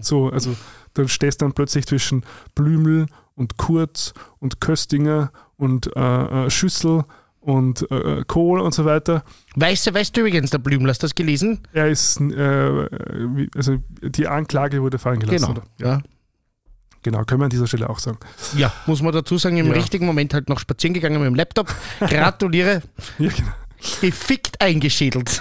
so, 0.00 0.28
also 0.30 0.54
da 0.94 1.06
stehst 1.08 1.42
dann 1.42 1.52
plötzlich 1.52 1.86
zwischen 1.86 2.22
Blümel 2.54 3.06
und 3.34 3.56
Kurz 3.56 4.14
und 4.38 4.60
Köstinger 4.60 5.32
und 5.56 5.90
äh, 5.96 6.46
äh, 6.46 6.50
Schüssel 6.50 7.04
und 7.40 7.90
äh, 7.90 8.24
Kohl 8.26 8.60
und 8.60 8.74
so 8.74 8.84
weiter. 8.84 9.22
Weißt 9.56 9.86
du, 9.86 9.94
weißt 9.94 10.16
du 10.16 10.20
übrigens, 10.20 10.50
der 10.50 10.58
Blümel, 10.58 10.90
hast 10.90 11.02
du 11.02 11.06
das 11.06 11.14
gelesen? 11.14 11.60
Er 11.72 11.88
ist, 11.88 12.20
äh, 12.20 12.88
also 13.54 13.76
die 14.02 14.26
Anklage 14.26 14.82
wurde 14.82 14.98
fallen 14.98 15.20
gelassen. 15.20 15.54
Genau. 15.54 15.60
Oder? 15.60 15.62
Ja. 15.78 16.02
Genau, 17.02 17.22
können 17.24 17.40
wir 17.40 17.44
an 17.44 17.50
dieser 17.50 17.68
Stelle 17.68 17.88
auch 17.88 18.00
sagen. 18.00 18.18
ja, 18.56 18.72
muss 18.86 19.02
man 19.02 19.12
dazu 19.12 19.38
sagen, 19.38 19.56
im 19.56 19.68
Ja. 19.68 19.72
richtigen 19.72 20.04
Moment 20.04 20.34
halt 20.34 20.48
noch 20.48 20.58
spazieren 20.58 20.94
gegangen 20.94 21.18
mit 21.20 21.26
dem 21.26 21.36
Laptop. 21.36 21.72
Gratuliere, 22.00 22.82
Ja, 23.18 23.30
genau. 23.30 23.48
gefickt 24.00 24.60
eingeschädelt. 24.60 25.40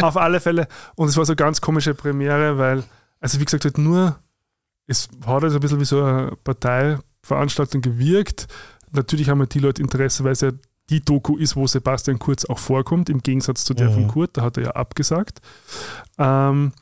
Auf 0.00 0.16
alle 0.16 0.40
Fälle. 0.40 0.68
Und 0.94 1.08
es 1.08 1.16
war 1.16 1.24
so 1.26 1.32
eine 1.32 1.36
ganz 1.36 1.60
komische 1.60 1.94
Premiere, 1.94 2.56
weil, 2.58 2.84
also 3.20 3.40
wie 3.40 3.44
gesagt, 3.44 3.64
halt 3.64 3.76
nur, 3.78 4.18
es 4.86 5.08
hat 5.26 5.42
also 5.42 5.56
ein 5.58 5.60
bisschen 5.60 5.80
wie 5.80 5.84
so 5.84 6.02
eine 6.04 6.32
Parteiveranstaltung 6.44 7.80
gewirkt. 7.82 8.46
Natürlich 8.92 9.28
haben 9.28 9.40
halt 9.40 9.52
die 9.52 9.58
Leute 9.58 9.82
Interesse, 9.82 10.22
weil 10.22 10.34
ja 10.40 10.52
die 10.90 11.04
Doku 11.04 11.36
ist, 11.36 11.56
wo 11.56 11.66
Sebastian 11.66 12.18
Kurz 12.18 12.44
auch 12.44 12.58
vorkommt, 12.58 13.08
im 13.10 13.22
Gegensatz 13.22 13.64
zu 13.64 13.74
der 13.74 13.90
Mhm. 13.90 13.94
von 13.94 14.08
Kurt, 14.08 14.36
da 14.36 14.42
hat 14.42 14.56
er 14.56 14.62
ja 14.64 14.70
abgesagt. 14.70 15.40
Ähm, 16.18 16.72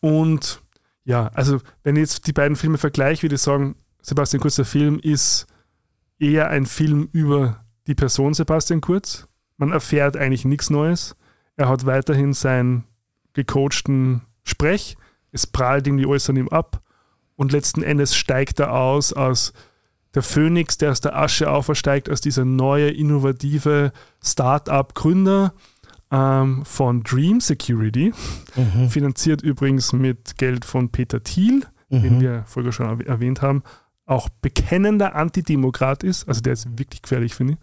und 0.00 0.62
ja, 1.04 1.28
also 1.34 1.60
wenn 1.82 1.96
ich 1.96 2.00
jetzt 2.00 2.26
die 2.26 2.32
beiden 2.32 2.56
Filme 2.56 2.78
vergleiche, 2.78 3.22
würde 3.22 3.34
ich 3.34 3.42
sagen, 3.42 3.76
Sebastian 4.02 4.40
Kurz, 4.40 4.56
der 4.56 4.64
Film 4.64 4.98
ist 4.98 5.46
eher 6.18 6.48
ein 6.48 6.66
Film 6.66 7.08
über 7.12 7.64
die 7.86 7.94
Person 7.94 8.32
Sebastian 8.34 8.80
Kurz. 8.80 9.26
Man 9.56 9.72
erfährt 9.72 10.16
eigentlich 10.16 10.44
nichts 10.44 10.70
Neues. 10.70 11.16
Er 11.56 11.68
hat 11.68 11.84
weiterhin 11.84 12.32
seinen 12.32 12.84
gecoachten 13.34 14.22
Sprech. 14.42 14.96
Es 15.32 15.46
prallt 15.46 15.86
irgendwie 15.86 16.06
alles 16.06 16.28
an 16.30 16.36
ihm 16.36 16.48
ab. 16.48 16.80
Und 17.36 17.52
letzten 17.52 17.82
Endes 17.82 18.14
steigt 18.14 18.58
er 18.60 18.72
aus 18.72 19.12
als 19.12 19.52
der 20.14 20.22
Phönix, 20.22 20.78
der 20.78 20.90
aus 20.90 21.00
der 21.00 21.16
Asche 21.16 21.50
aufersteigt, 21.50 22.08
als 22.08 22.20
dieser 22.20 22.44
neue, 22.44 22.90
innovative 22.90 23.92
Start-up-Gründer 24.22 25.52
ähm, 26.10 26.64
von 26.64 27.02
Dream 27.02 27.40
Security. 27.40 28.12
Mhm. 28.56 28.88
Finanziert 28.88 29.42
übrigens 29.42 29.92
mit 29.92 30.36
Geld 30.36 30.64
von 30.64 30.90
Peter 30.90 31.22
Thiel, 31.22 31.64
mhm. 31.88 32.02
den 32.02 32.20
wir 32.20 32.44
vorher 32.46 32.72
schon 32.72 33.00
erwähnt 33.02 33.42
haben. 33.42 33.62
Auch 34.06 34.28
bekennender 34.28 35.14
Antidemokrat 35.14 36.02
ist. 36.02 36.28
Also 36.28 36.40
der 36.40 36.54
ist 36.54 36.78
wirklich 36.78 37.02
gefährlich, 37.02 37.34
finde 37.34 37.54
ich. 37.54 37.58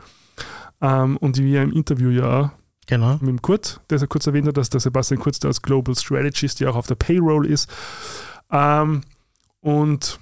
Ähm, 0.82 1.18
und 1.18 1.38
wie 1.38 1.56
er 1.56 1.64
im 1.64 1.74
Interview 1.74 2.10
ja 2.10 2.54
genau. 2.86 3.14
mit 3.14 3.28
dem 3.28 3.42
Kurt, 3.42 3.82
der 3.90 4.00
er 4.00 4.08
kurz 4.08 4.28
erwähnt 4.28 4.48
hat, 4.48 4.58
dass 4.58 4.70
der 4.70 4.80
Sebastian 4.80 5.20
Kurz 5.20 5.40
der 5.40 5.50
als 5.50 5.62
Global 5.62 5.96
Strategist 5.96 6.60
ja 6.62 6.70
auch 6.70 6.76
auf 6.76 6.88
der 6.88 6.96
Payroll 6.96 7.46
ist. 7.46 7.70
Ähm, 8.52 9.02
und 9.60 10.20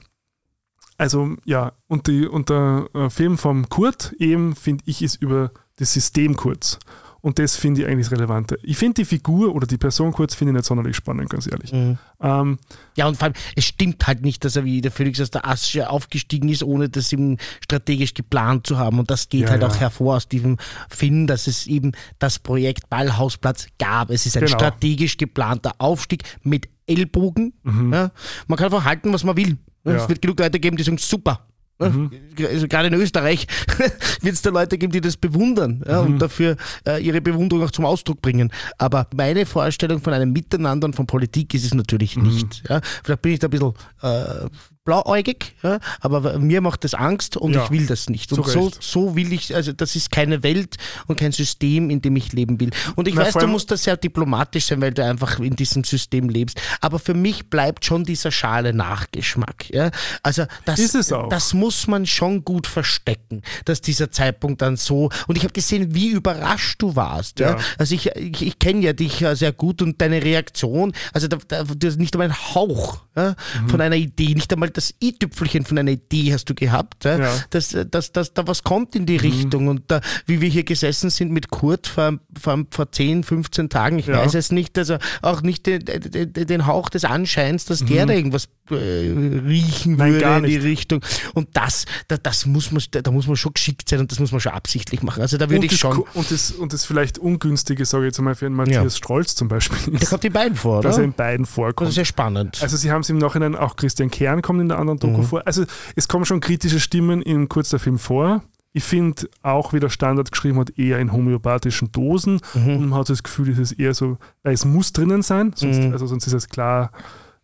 also 0.97 1.35
ja, 1.45 1.73
und, 1.87 2.07
die, 2.07 2.27
und 2.27 2.49
der 2.49 2.87
äh, 2.93 3.09
Film 3.09 3.37
vom 3.37 3.69
Kurt 3.69 4.13
eben, 4.19 4.55
finde 4.55 4.83
ich, 4.87 5.01
ist 5.01 5.21
über 5.21 5.51
das 5.77 5.93
System 5.93 6.35
Kurz. 6.35 6.79
Und 7.25 7.39
das 7.39 7.55
finde 7.55 7.81
ich 7.81 7.87
eigentlich 7.87 8.07
das 8.07 8.15
Relevante. 8.15 8.59
Ich 8.61 8.77
finde 8.77 9.01
die 9.01 9.05
Figur 9.05 9.55
oder 9.55 9.65
die 9.65 9.79
Person 9.79 10.11
kurz 10.11 10.35
finde 10.35 10.51
ich 10.51 10.57
nicht 10.57 10.65
sonderlich 10.65 10.95
spannend, 10.95 11.27
ganz 11.27 11.47
ehrlich. 11.51 11.73
Mhm. 11.73 11.97
Ähm, 12.21 12.59
ja, 12.95 13.07
und 13.07 13.17
vor 13.17 13.23
allem, 13.23 13.33
es 13.55 13.65
stimmt 13.65 14.05
halt 14.05 14.21
nicht, 14.21 14.45
dass 14.45 14.55
er 14.55 14.63
wie 14.63 14.79
der 14.79 14.91
Phoenix 14.91 15.19
aus 15.19 15.31
der 15.31 15.47
Asche 15.47 15.89
aufgestiegen 15.89 16.49
ist, 16.49 16.61
ohne 16.61 16.87
das 16.87 17.11
eben 17.11 17.39
strategisch 17.63 18.13
geplant 18.13 18.67
zu 18.67 18.77
haben. 18.77 18.99
Und 18.99 19.09
das 19.09 19.27
geht 19.27 19.45
ja, 19.45 19.49
halt 19.49 19.63
ja. 19.63 19.67
auch 19.67 19.75
hervor 19.79 20.17
aus 20.17 20.27
diesem 20.27 20.57
Film, 20.87 21.25
dass 21.25 21.47
es 21.47 21.65
eben 21.65 21.93
das 22.19 22.37
Projekt 22.37 22.91
Ballhausplatz 22.91 23.69
gab. 23.79 24.11
Es 24.11 24.27
ist 24.27 24.37
ein 24.37 24.45
genau. 24.45 24.59
strategisch 24.59 25.17
geplanter 25.17 25.73
Aufstieg 25.79 26.21
mit 26.43 26.69
Ellbogen. 26.85 27.53
Mhm. 27.63 27.91
Ja. 27.91 28.11
Man 28.45 28.57
kann 28.57 28.65
einfach 28.65 28.85
halten, 28.85 29.11
was 29.11 29.23
man 29.23 29.35
will. 29.35 29.57
Es 29.85 30.09
wird 30.09 30.21
genug 30.21 30.39
Leute 30.39 30.59
geben, 30.59 30.77
die 30.77 30.83
sagen, 30.83 30.97
super, 30.97 31.47
Mhm. 31.77 32.09
Also 32.39 32.67
gerade 32.67 32.87
in 32.87 32.93
Österreich 32.93 33.47
wird 34.21 34.33
es 34.33 34.41
da 34.41 34.49
Leute 34.49 34.77
geben, 34.77 34.93
die 34.93 35.01
das 35.01 35.17
bewundern 35.17 35.83
ja, 35.85 36.01
mhm. 36.01 36.13
und 36.13 36.19
dafür 36.19 36.55
äh, 36.87 37.03
ihre 37.03 37.19
Bewunderung 37.19 37.65
auch 37.65 37.71
zum 37.71 37.85
Ausdruck 37.85 38.21
bringen. 38.21 38.51
Aber 38.77 39.07
meine 39.13 39.45
Vorstellung 39.45 39.99
von 39.99 40.13
einem 40.13 40.31
Miteinander 40.31 40.85
und 40.85 40.95
von 40.95 41.05
Politik 41.05 41.53
ist 41.53 41.65
es 41.65 41.73
natürlich 41.73 42.15
mhm. 42.15 42.23
nicht. 42.23 42.63
Ja. 42.69 42.79
Vielleicht 43.03 43.21
bin 43.21 43.33
ich 43.33 43.39
da 43.39 43.47
ein 43.47 43.51
bisschen 43.51 43.73
äh, 44.01 44.47
blauäugig, 44.85 45.55
ja, 45.63 45.79
aber 45.99 46.37
mir 46.37 46.61
macht 46.61 46.83
das 46.83 46.93
Angst 46.93 47.35
und 47.35 47.53
ja, 47.53 47.65
ich 47.65 47.71
will 47.71 47.87
das 47.87 48.07
nicht. 48.07 48.31
Und 48.31 48.45
so, 48.47 48.71
so 48.79 49.15
will 49.15 49.33
ich, 49.33 49.53
also 49.55 49.73
das 49.73 49.95
ist 49.95 50.11
keine 50.11 50.43
Welt 50.43 50.77
und 51.07 51.19
kein 51.19 51.31
System, 51.31 51.89
in 51.89 52.01
dem 52.01 52.15
ich 52.15 52.31
leben 52.33 52.59
will. 52.59 52.69
Und 52.95 53.07
ich 53.07 53.15
Na, 53.15 53.23
weiß, 53.23 53.33
du 53.33 53.47
musst 53.47 53.71
da 53.71 53.77
sehr 53.77 53.97
diplomatisch 53.97 54.65
sein, 54.65 54.81
weil 54.81 54.93
du 54.93 55.03
einfach 55.03 55.39
in 55.39 55.55
diesem 55.55 55.83
System 55.83 56.29
lebst. 56.29 56.61
Aber 56.81 56.99
für 56.99 57.15
mich 57.15 57.49
bleibt 57.49 57.83
schon 57.83 58.03
dieser 58.03 58.31
schale 58.31 58.73
Nachgeschmack. 58.73 59.71
Ja? 59.71 59.89
Also 60.21 60.45
das, 60.65 60.91
das 61.29 61.53
muss 61.55 61.87
man 61.87 62.05
schon 62.05 62.45
gut 62.45 62.67
verstecken, 62.67 63.41
dass 63.65 63.81
dieser 63.81 64.11
Zeitpunkt 64.11 64.61
dann 64.61 64.77
so. 64.77 65.09
Und 65.27 65.35
ich 65.35 65.43
habe 65.43 65.53
gesehen, 65.53 65.95
wie 65.95 66.09
überrascht 66.09 66.79
du 66.81 66.95
warst. 66.95 67.39
Ja? 67.39 67.57
Also 67.79 67.95
ich, 67.95 68.15
ich, 68.15 68.41
ich 68.43 68.59
kenne 68.59 68.81
ja 68.81 68.93
dich 68.93 69.25
sehr 69.33 69.51
gut 69.51 69.81
und 69.81 69.99
deine 69.99 70.23
Reaktion, 70.23 70.93
also 71.11 71.27
da, 71.27 71.37
da, 71.47 71.63
du 71.63 71.87
hast 71.87 71.97
nicht 71.97 72.13
einmal 72.13 72.27
einen 72.27 72.53
Hauch 72.53 72.99
mhm. 73.15 73.69
von 73.69 73.81
einer 73.81 73.95
Idee, 73.95 74.35
nicht 74.35 74.53
einmal 74.53 74.74
das 74.75 74.93
i-Tüpfelchen 75.01 75.65
von 75.65 75.77
einer 75.77 75.91
Idee 75.91 76.33
hast 76.33 76.49
du 76.49 76.53
gehabt, 76.53 77.05
ja, 77.05 77.17
ja. 77.17 77.33
Dass, 77.49 77.75
dass, 77.89 78.11
dass 78.11 78.33
da 78.33 78.45
was 78.47 78.63
kommt 78.63 78.95
in 78.95 79.05
die 79.05 79.13
mhm. 79.13 79.19
Richtung. 79.19 79.67
Und 79.67 79.83
da, 79.87 80.01
wie 80.25 80.41
wir 80.41 80.49
hier 80.49 80.63
gesessen 80.63 81.09
sind 81.09 81.31
mit 81.31 81.49
Kurt 81.49 81.87
vor, 81.87 82.19
vor, 82.39 82.63
vor 82.71 82.91
10, 82.91 83.23
15 83.23 83.69
Tagen, 83.69 83.99
ich 83.99 84.07
ja. 84.07 84.17
weiß 84.17 84.33
es 84.35 84.51
nicht, 84.51 84.77
also 84.77 84.97
auch 85.21 85.41
nicht 85.41 85.65
den, 85.65 85.83
den, 85.85 86.67
Hauch 86.67 86.89
des 86.89 87.05
Anscheins, 87.05 87.65
dass 87.65 87.81
mhm. 87.81 87.87
der 87.87 88.05
da 88.05 88.13
irgendwas 88.13 88.49
äh, 88.69 88.75
riechen 88.75 89.95
Nein, 89.95 90.13
würde 90.13 90.37
in 90.37 90.43
die 90.43 90.55
Richtung. 90.57 91.01
Und 91.33 91.49
das, 91.53 91.85
da, 92.07 92.17
das 92.17 92.45
muss 92.45 92.71
man, 92.71 92.83
da 92.91 93.11
muss 93.11 93.27
man 93.27 93.35
schon 93.35 93.53
geschickt 93.53 93.87
sein 93.89 93.99
und 93.99 94.11
das 94.11 94.19
muss 94.19 94.31
man 94.31 94.41
schon 94.41 94.51
absichtlich 94.51 95.03
machen. 95.03 95.21
Also 95.21 95.37
da 95.37 95.49
würde 95.49 95.65
ich 95.65 95.77
schon. 95.77 96.03
Und 96.13 96.31
das, 96.31 96.51
und 96.51 96.73
das 96.73 96.85
vielleicht 96.85 97.17
Ungünstige, 97.17 97.85
sage 97.85 98.05
ich 98.05 98.09
jetzt 98.09 98.21
mal, 98.21 98.35
für 98.35 98.45
einen 98.45 98.55
Matthias. 98.55 98.97
Strolz 98.97 99.35
zum 99.35 99.47
Beispiel. 99.47 99.93
Ist, 99.93 100.01
der 100.01 100.09
kommt 100.09 100.25
in 100.25 100.33
beiden 100.33 100.57
vor, 100.57 100.79
oder? 100.79 100.89
Dass 100.89 100.97
er 100.97 101.03
in 101.03 101.13
beiden 101.13 101.45
vorkommt. 101.45 101.87
Das 101.87 101.93
ist 101.93 101.97
ja 101.97 102.05
spannend. 102.05 102.61
Also 102.61 102.77
sie 102.77 102.91
haben 102.91 103.01
es 103.01 103.09
im 103.09 103.17
Nachhinein, 103.17 103.55
auch 103.55 103.75
Christian 103.75 104.09
Kern 104.09 104.41
kommt 104.41 104.64
in 104.65 104.69
der 104.69 104.79
anderen 104.79 104.99
Doku 104.99 105.19
mhm. 105.19 105.23
vor. 105.23 105.41
Also 105.45 105.63
es 105.95 106.07
kommen 106.07 106.25
schon 106.25 106.39
kritische 106.39 106.79
Stimmen 106.79 107.21
in 107.21 107.47
kurzer 107.49 107.79
Film 107.79 107.99
vor. 107.99 108.43
Ich 108.73 108.83
finde 108.83 109.29
auch, 109.41 109.71
wie 109.71 109.79
der 109.79 109.89
Standard 109.89 110.31
geschrieben 110.31 110.59
hat, 110.59 110.77
eher 110.77 110.99
in 110.99 111.13
homöopathischen 111.13 111.91
Dosen. 111.91 112.41
Mhm. 112.53 112.77
Und 112.77 112.89
man 112.89 112.99
hat 112.99 113.09
das 113.09 113.23
Gefühl, 113.23 113.49
es 113.49 113.59
ist 113.59 113.71
eher 113.73 113.93
so, 113.93 114.17
weil 114.43 114.53
es 114.53 114.65
muss 114.65 114.91
drinnen 114.91 115.21
sein, 115.21 115.53
sonst, 115.55 115.79
mhm. 115.79 115.93
also 115.93 116.07
sonst 116.07 116.27
ist 116.27 116.33
es 116.33 116.49
klar, 116.49 116.91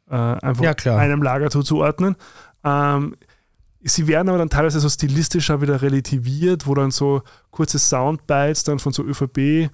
äh, 0.10 0.16
einfach 0.16 0.64
ja, 0.64 0.74
klar. 0.74 1.00
einem 1.00 1.24
Lager 1.24 1.50
zuzuordnen. 1.50 2.18
Ähm, 2.66 3.16
sie 3.82 4.08
werden 4.08 4.30
aber 4.30 4.38
dann 4.38 4.50
teilweise 4.50 4.80
so 4.80 4.90
stilistischer 4.90 5.62
wieder 5.62 5.82
relativiert, 5.82 6.68
wo 6.68 6.76
dann 6.76 6.92
so 6.92 7.22
kurze 7.50 7.80
Soundbites 7.80 8.66
dann 8.66 8.80
von 8.80 8.92
so 8.92 9.04
ÖVP 9.04 9.70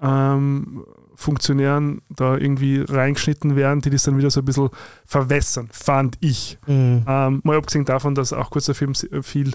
ähm, 0.00 0.84
Funktionären 1.14 2.02
da 2.08 2.36
irgendwie 2.36 2.80
reingeschnitten 2.80 3.56
werden, 3.56 3.80
die 3.80 3.90
das 3.90 4.04
dann 4.04 4.18
wieder 4.18 4.30
so 4.30 4.40
ein 4.40 4.44
bisschen 4.44 4.70
verwässern, 5.04 5.68
fand 5.72 6.16
ich. 6.20 6.58
Mhm. 6.66 7.04
Ähm, 7.06 7.40
mal 7.44 7.56
abgesehen 7.56 7.84
davon, 7.84 8.14
dass 8.14 8.32
auch 8.32 8.50
kurzer 8.50 8.74
Film 8.74 8.94
viel 8.94 9.52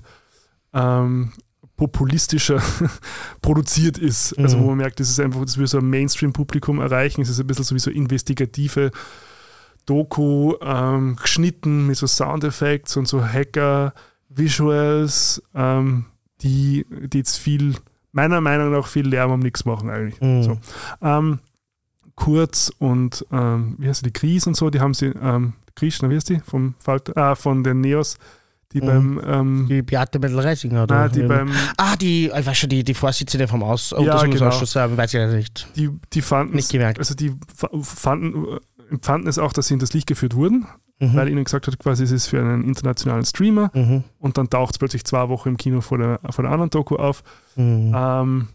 ähm, 0.74 1.34
populistischer 1.78 2.62
produziert 3.42 3.98
ist. 3.98 4.38
Also 4.38 4.58
mhm. 4.58 4.64
wo 4.64 4.68
man 4.68 4.78
merkt, 4.78 5.00
das 5.00 5.10
ist 5.10 5.20
einfach, 5.20 5.42
das 5.42 5.58
will 5.58 5.68
so 5.68 5.78
ein 5.78 5.90
Mainstream-Publikum 5.90 6.80
erreichen. 6.80 7.22
Es 7.22 7.30
ist 7.30 7.40
ein 7.40 7.48
bisschen 7.48 7.66
so 7.66 7.76
wie 7.76 7.80
so 7.80 7.92
investigative 7.92 8.92
Doku, 9.86 10.56
ähm, 10.62 11.16
geschnitten 11.16 11.88
mit 11.88 11.98
so 11.98 12.08
Soundeffekts 12.08 12.98
und 12.98 13.08
so 13.08 13.26
Hacker-Visuals, 13.26 15.42
ähm, 15.56 16.08
die, 16.42 16.86
die 16.90 17.20
jetzt 17.20 17.38
viel 17.38 17.76
meiner 18.18 18.42
Meinung 18.42 18.72
nach 18.72 18.88
viel 18.88 19.08
Lärm 19.08 19.32
um 19.32 19.40
nichts 19.40 19.64
machen 19.64 19.90
eigentlich. 19.90 20.20
Mhm. 20.20 20.44
So. 20.44 20.58
Ähm, 21.02 21.40
Kurz 22.16 22.72
und 22.80 23.24
ähm, 23.32 23.76
wie 23.78 23.88
heißt 23.88 24.04
die 24.04 24.12
Gries 24.12 24.48
und 24.48 24.58
so, 24.58 24.72
die 24.72 24.80
haben 24.80 24.96
sie, 24.96 25.14
ähm, 25.22 25.54
Krishna, 25.76 26.10
wie 26.10 26.16
heißt 26.16 26.30
die? 26.30 26.40
Vom 26.40 26.74
Falter, 26.80 27.16
ah, 27.16 27.36
von 27.36 27.64
den 27.64 27.80
Neos, 27.80 28.18
die 28.72 28.82
mhm. 28.82 28.86
beim 28.88 29.22
ähm, 29.24 29.68
Die 29.70 29.84
Beate 29.84 30.18
Mittelreising 30.18 30.72
oder? 30.72 31.02
Nein, 31.02 31.12
die 31.12 31.22
beim 31.22 31.52
Ah, 31.78 31.96
die, 31.96 32.32
ich 32.36 32.46
weiß 32.46 32.58
schon, 32.58 32.72
die, 32.72 32.84
die 32.84 32.96
Vorsitzende 32.96 33.48
vom 33.48 33.62
Aus 33.62 33.92
ja, 33.92 33.98
Untersuchungsausschuss, 33.98 34.74
genau. 34.74 34.98
weiß 34.98 35.14
ich 35.14 35.32
nicht. 35.32 35.68
Die, 35.76 35.92
die 36.12 36.24
fanden 36.24 36.56
nicht 36.56 36.72
gemerkt. 36.72 36.98
Also 36.98 37.14
die 37.14 37.36
fanden, 37.84 38.58
empfanden 38.90 39.30
es 39.30 39.38
auch, 39.38 39.54
dass 39.54 39.68
sie 39.68 39.76
in 39.76 39.80
das 39.80 39.94
Licht 39.94 40.08
geführt 40.08 40.34
wurden 40.34 40.66
mhm. 41.00 41.16
weil 41.16 41.30
ihnen 41.30 41.44
gesagt 41.44 41.68
hat, 41.68 41.80
quasi 41.80 42.04
es 42.04 42.12
ist 42.12 42.28
für 42.28 42.40
einen 42.40 42.64
internationalen 42.64 43.26
Streamer 43.26 43.72
mhm. 43.74 44.04
und 44.20 44.38
dann 44.38 44.50
taucht 44.50 44.74
es 44.74 44.80
plötzlich 44.80 45.04
zwei 45.06 45.30
Wochen 45.30 45.50
im 45.50 45.58
Kino 45.58 45.82
vor 45.82 45.98
der, 45.98 46.20
vor 46.30 46.44
der 46.44 46.52
anderen 46.52 46.70
Doku 46.70 46.96
auf. 46.96 47.24
Mhm. 47.56 47.94
Ähm, 47.96 48.48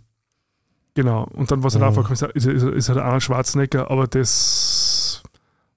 genau, 0.94 1.24
und 1.32 1.50
dann 1.50 1.62
was 1.62 1.74
er 1.74 1.90
mhm. 1.90 2.12
ist, 2.12 2.22
ist, 2.22 2.46
ist 2.46 2.88
halt 2.88 2.98
Arnold 2.98 3.22
Schwarzenegger, 3.22 3.90
aber 3.90 4.06
das 4.06 5.22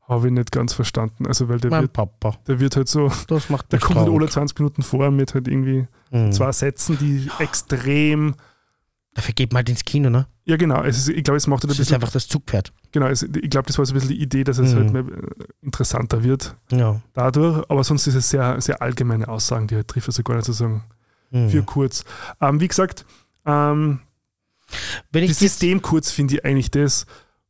habe 0.08 0.28
ich 0.28 0.34
nicht 0.34 0.52
ganz 0.52 0.74
verstanden. 0.74 1.26
Also, 1.26 1.50
weil 1.50 1.60
der 1.60 1.72
mein 1.72 1.82
wird, 1.84 1.94
Papa. 1.94 2.36
der 2.48 2.60
wird 2.60 2.76
halt 2.76 2.88
so, 2.88 3.12
das 3.28 3.50
macht 3.50 3.72
der 3.72 3.80
kommt 3.80 4.00
halt 4.00 4.10
alle 4.10 4.30
20 4.30 4.60
Minuten 4.60 4.84
vor 4.84 5.10
mit 5.10 5.34
halt 5.34 5.48
irgendwie 5.48 5.88
mhm. 6.12 6.32
zwei 6.32 6.52
Sätzen, 6.52 6.98
die 7.00 7.30
extrem 7.40 8.36
Dafür 9.16 9.34
geht 9.34 9.54
man 9.54 9.60
halt 9.60 9.70
ins 9.70 9.86
Kino, 9.86 10.10
ne? 10.10 10.28
Ja, 10.46 10.58
genau. 10.58 10.84
Ist, 10.84 11.10
ich 11.10 11.24
glaube, 11.24 11.38
es 11.38 11.48
macht 11.48 11.64
halt 11.64 11.66
ein 11.66 11.68
bisschen. 11.70 11.84
ist 11.84 11.94
einfach 11.94 12.12
das 12.12 12.28
Zugpferd. 12.28 12.72
Genau, 12.92 13.08
es, 13.08 13.24
ich 13.24 13.50
glaube, 13.50 13.66
das 13.68 13.78
war 13.78 13.86
so 13.86 13.94
ein 13.94 13.96
bisschen 13.96 14.10
die 14.10 14.22
Idee, 14.22 14.44
dass 14.44 14.60
es 14.60 14.74
mhm. 14.74 14.78
halt 14.78 14.94
mehr 14.94 15.02
äh, 15.02 15.46
interessanter 15.62 16.24
wird 16.24 16.56
ja. 16.72 17.02
dadurch. 17.14 17.64
Aber 17.70 17.84
sonst 17.84 18.06
ist 18.08 18.16
es 18.16 18.30
sehr, 18.30 18.62
sehr 18.62 18.82
allgemeine 18.82 19.28
Aussagen, 19.28 19.68
die 19.68 19.76
halt 19.76 19.88
trifft, 19.88 20.08
also 20.08 20.22
gar 20.22 20.36
nicht 20.36 20.46
sozusagen 20.46 20.84
mhm. 21.32 21.50
für 21.50 21.64
kurz. 21.64 22.06
Ähm, 22.42 22.60
wie 22.60 22.68
gesagt, 22.68 23.06
ähm, 23.46 24.00
Wenn 25.12 25.24
ich 25.24 25.32
das 25.32 25.40
System 25.40 25.82
kurz 25.82 26.12
finde 26.12 26.36
ich 26.36 26.46
eigentlich 26.46 26.72
das, 26.72 27.06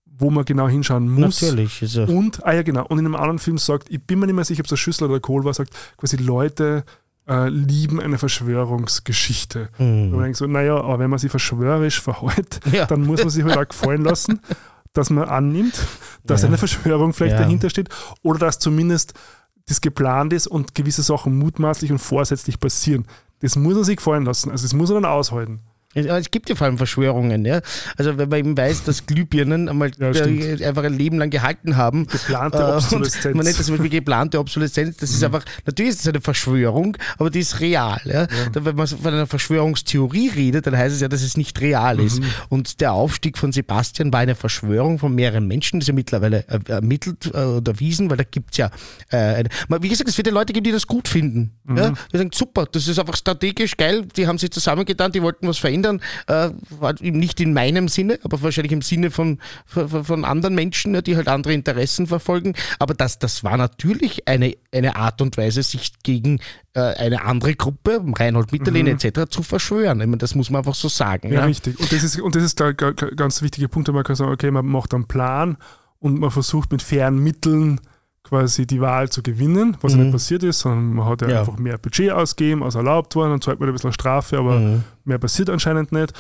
wo 0.06 0.30
man 0.30 0.46
genau 0.46 0.68
hinschauen 0.68 1.10
muss. 1.10 1.42
Natürlich. 1.42 1.82
Ist 1.82 1.96
ja. 1.96 2.06
Und, 2.06 2.46
ah 2.46 2.54
ja, 2.54 2.64
genau. 2.64 2.86
Und 2.86 3.00
in 3.00 3.06
einem 3.06 3.16
anderen 3.16 3.40
Film 3.40 3.58
sagt, 3.58 3.90
ich 3.90 4.02
bin 4.02 4.20
mir 4.20 4.28
nicht 4.28 4.36
mehr 4.36 4.46
sicher, 4.46 4.62
ob 4.62 4.66
es 4.66 4.70
der 4.70 4.78
Schüssel 4.78 5.06
oder 5.06 5.16
der 5.16 5.22
Kohl 5.22 5.44
war, 5.44 5.54
sagt 5.54 5.74
quasi 5.98 6.18
Leute 6.18 6.86
äh, 7.28 7.50
lieben 7.50 8.00
eine 8.00 8.18
Verschwörungsgeschichte. 8.18 9.70
Mhm. 9.78 9.86
Und 9.86 10.12
man 10.12 10.24
denkt 10.24 10.38
so, 10.38 10.46
naja, 10.48 10.78
aber 10.78 11.00
wenn 11.00 11.10
man 11.10 11.20
sich 11.20 11.32
verschwörerisch 11.32 12.02
verhält, 12.02 12.60
ja. 12.72 12.86
dann 12.86 13.02
muss 13.02 13.22
man 13.22 13.30
sich 13.30 13.44
halt 13.44 13.58
auch 13.58 13.68
gefallen 13.68 14.04
lassen, 14.04 14.42
dass 14.94 15.10
man 15.10 15.28
annimmt, 15.28 15.80
dass 16.24 16.42
ja. 16.42 16.48
eine 16.48 16.58
Verschwörung 16.58 17.14
vielleicht 17.14 17.36
ja. 17.36 17.42
dahinter 17.42 17.70
steht 17.70 17.90
oder 18.24 18.40
dass 18.40 18.60
zumindest 18.60 19.14
das 19.68 19.82
geplant 19.82 20.32
ist 20.34 20.48
und 20.48 20.76
gewisse 20.76 21.02
Sachen 21.02 21.38
mutmaßlich 21.38 21.92
und 21.92 22.00
vorsätzlich 22.00 22.60
passieren. 22.60 23.06
Das 23.40 23.56
muss 23.56 23.76
man 23.76 23.84
sich 23.84 23.98
gefallen 23.98 24.26
lassen. 24.26 24.52
Also 24.52 24.64
das 24.64 24.74
muss 24.74 24.90
man 24.90 25.04
dann 25.04 25.12
aushalten. 25.12 25.62
Es 25.96 26.30
gibt 26.30 26.50
ja 26.50 26.56
vor 26.56 26.66
allem 26.68 26.78
Verschwörungen, 26.78 27.46
ja. 27.46 27.62
Also 27.98 28.18
wenn 28.18 28.28
man 28.30 28.40
eben 28.40 28.58
weiß, 28.58 28.84
dass 28.84 29.06
Glühbirnen 29.06 29.70
einmal 29.70 29.92
Ja, 29.98 30.10
einfach 30.68 30.84
ein 30.84 30.98
Leben 30.98 31.18
lang 31.18 31.30
gehalten 31.30 31.78
haben. 31.78 32.06
Geplante 32.08 32.58
äh, 32.58 32.76
Obsoleszenz. 32.76 33.36
Man 33.36 33.46
nennt 33.46 33.58
das 33.58 33.66
zum 33.66 33.76
Beispiel 33.78 33.90
geplante 33.92 34.38
Obsoleszenz. 34.40 34.98
Das 34.98 35.10
ist 35.10 35.20
Mhm. 35.20 35.26
einfach, 35.26 35.46
natürlich 35.66 35.92
ist 35.92 36.02
es 36.02 36.08
eine 36.08 36.20
Verschwörung, 36.20 36.98
aber 37.18 37.30
die 37.30 37.40
ist 37.40 37.62
real. 37.62 38.02
Ja? 38.04 38.28
Da, 38.52 38.66
Wenn 38.66 38.76
man 38.76 38.88
von 38.88 39.14
einer 39.14 39.26
Verschwörungstheorie 39.28 40.30
redet, 40.30 40.68
dann 40.68 40.78
heißt 40.78 40.94
es 40.96 41.02
ja, 41.02 41.08
dass 41.08 41.22
es 41.22 41.38
nicht 41.38 41.60
real 41.62 42.00
ist. 42.00 42.20
Mhm. 42.20 42.26
Und 42.50 42.82
der 42.82 42.92
Aufstieg 42.92 43.38
von 43.38 43.52
Sebastian 43.54 44.12
war 44.12 44.20
eine 44.20 44.36
Verschwörung 44.36 45.00
von 45.00 45.16
mehreren 45.16 45.48
Menschen. 45.48 45.80
Das 45.80 45.86
ist 45.86 45.90
ja 45.90 45.94
mittlerweile 45.94 46.46
äh, 46.50 46.60
ermittelt 46.68 47.32
äh, 47.34 47.38
und 47.38 47.68
erwiesen, 47.68 48.10
weil 48.10 48.18
da 48.18 48.24
gibt 48.24 48.52
es 48.52 48.58
ja, 48.58 48.70
äh, 49.12 49.18
eine, 49.18 49.50
wie 49.80 49.90
gesagt, 49.90 50.10
es 50.10 50.18
wird 50.18 50.28
ja 50.28 50.34
Leute 50.34 50.52
geben, 50.52 50.66
die 50.66 50.72
das 50.72 50.88
gut 50.88 51.08
finden. 51.08 51.52
Mhm. 51.64 51.78
Ja? 51.78 51.94
Die 52.12 52.18
sagen, 52.18 52.32
super, 52.34 52.66
das 52.70 52.88
ist 52.88 53.00
einfach 53.00 53.16
strategisch 53.16 53.78
geil, 53.78 54.06
die 54.18 54.28
haben 54.28 54.38
sich 54.38 54.52
zusammengetan, 54.52 55.12
die 55.12 55.22
wollten 55.22 55.48
was 55.48 55.58
verändern. 55.58 55.85
Äh, 56.28 56.50
war 56.70 57.00
eben 57.02 57.20
nicht 57.20 57.40
in 57.42 57.54
meinem 57.54 57.88
Sinne, 57.88 58.20
aber 58.24 58.42
wahrscheinlich 58.42 58.72
im 58.74 58.82
Sinne 58.82 59.12
von, 59.12 59.40
von, 59.66 60.04
von 60.04 60.26
anderen 60.26 60.56
Menschen, 60.56 61.02
die 61.04 61.16
halt 61.16 61.28
andere 61.28 61.54
Interessen 61.54 62.08
verfolgen. 62.08 62.54
Aber 62.80 62.94
das, 62.94 63.20
das 63.20 63.44
war 63.44 63.58
natürlich 63.58 64.28
eine, 64.28 64.56
eine 64.74 64.96
Art 64.96 65.22
und 65.22 65.38
Weise, 65.38 65.64
sich 65.64 65.92
gegen 66.04 66.40
äh, 66.74 66.80
eine 66.82 67.24
andere 67.24 67.56
Gruppe, 67.56 68.02
Reinhold 68.18 68.52
Mitterlehn 68.52 68.88
etc., 68.88 69.30
zu 69.30 69.44
verschwören. 69.44 70.00
Ich 70.02 70.08
meine, 70.08 70.18
das 70.18 70.36
muss 70.36 70.50
man 70.50 70.60
einfach 70.60 70.76
so 70.76 70.88
sagen. 70.90 71.30
Mhm. 71.30 71.34
Ja, 71.34 71.40
Ja, 71.42 71.46
richtig. 71.46 71.80
Und 71.80 71.92
das 71.92 72.04
ist, 72.04 72.20
und 72.20 72.36
das 72.36 72.44
ist 72.44 72.60
der 72.60 72.74
ga- 72.74 72.92
ga- 72.92 73.12
ganz 73.16 73.42
wichtige 73.42 73.70
Punkt, 73.70 73.88
man 73.92 74.04
kann 74.04 74.16
sagen, 74.16 74.32
okay, 74.32 74.52
man 74.52 74.66
macht 74.66 74.94
einen 74.94 75.08
Plan 75.08 75.58
und 76.00 76.20
man 76.20 76.32
versucht 76.32 76.72
mit 76.72 76.82
fairen 76.82 77.18
Mitteln 77.20 77.80
quasi 78.28 78.66
die 78.68 78.82
Wahl 78.82 79.10
zu 79.10 79.22
gewinnen, 79.24 79.78
was 79.82 79.94
ja 79.94 80.00
nicht 80.00 80.12
passiert 80.12 80.44
ist, 80.44 80.60
sondern 80.60 80.94
man 80.96 81.06
hat 81.06 81.22
ja, 81.22 81.28
Mhm. 81.28 81.34
Ja. 81.34 81.40
einfach 81.42 81.58
mehr 81.58 81.78
Budget 81.78 82.12
ausgegeben, 82.12 82.64
als 82.64 82.76
erlaubt 82.76 83.16
worden, 83.16 83.32
dann 83.32 83.42
zahlt 83.42 83.60
man 83.60 83.70
ein 83.70 83.74
bisschen 83.74 83.94
Strafe, 83.94 84.38
aber 84.40 84.60
Mhm. 84.60 84.84
mehr 85.04 85.20
passiert 85.20 85.50
anscheinend 85.50 85.92
nicht. 85.92 86.14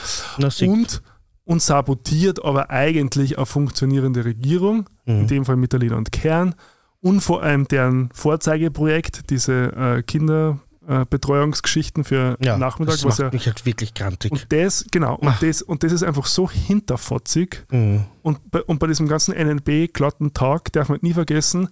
Und, 0.61 1.01
und 1.45 1.61
sabotiert 1.61 2.43
aber 2.45 2.69
eigentlich 2.69 3.37
eine 3.37 3.45
funktionierende 3.45 4.23
Regierung, 4.23 4.87
Mhm. 5.05 5.21
in 5.21 5.27
dem 5.27 5.45
Fall 5.45 5.55
mit 5.57 5.73
der 5.73 5.79
Lena 5.79 5.95
und 5.97 6.11
Kern 6.11 6.55
und 7.01 7.21
vor 7.21 7.43
allem 7.43 7.67
deren 7.67 8.09
Vorzeigeprojekt, 8.13 9.29
diese 9.29 9.73
äh, 9.75 10.03
Kinderbetreuungsgeschichten 10.03 12.03
für 12.03 12.37
ja, 12.41 12.57
Nachmittag, 12.57 12.95
das 12.95 13.05
was 13.05 13.19
macht 13.19 13.19
ja 13.19 13.29
mich 13.37 13.47
halt 13.47 13.65
wirklich 13.65 13.93
grantig. 13.93 14.31
und 14.31 14.47
das, 14.51 14.85
genau, 14.91 15.15
und 15.15 15.27
Ah. 15.29 15.37
das, 15.41 15.61
und 15.61 15.83
das 15.83 15.91
ist 15.91 16.03
einfach 16.03 16.25
so 16.25 16.49
hinterfotzig. 16.49 17.65
Mhm. 17.71 18.05
Und 18.21 18.51
bei, 18.51 18.61
und 18.63 18.79
bei 18.79 18.87
diesem 18.87 19.07
ganzen 19.07 19.33
NNB-glatten 19.33 20.33
Tag 20.33 20.71
darf 20.73 20.89
man 20.89 20.99
nie 21.01 21.13
vergessen, 21.13 21.69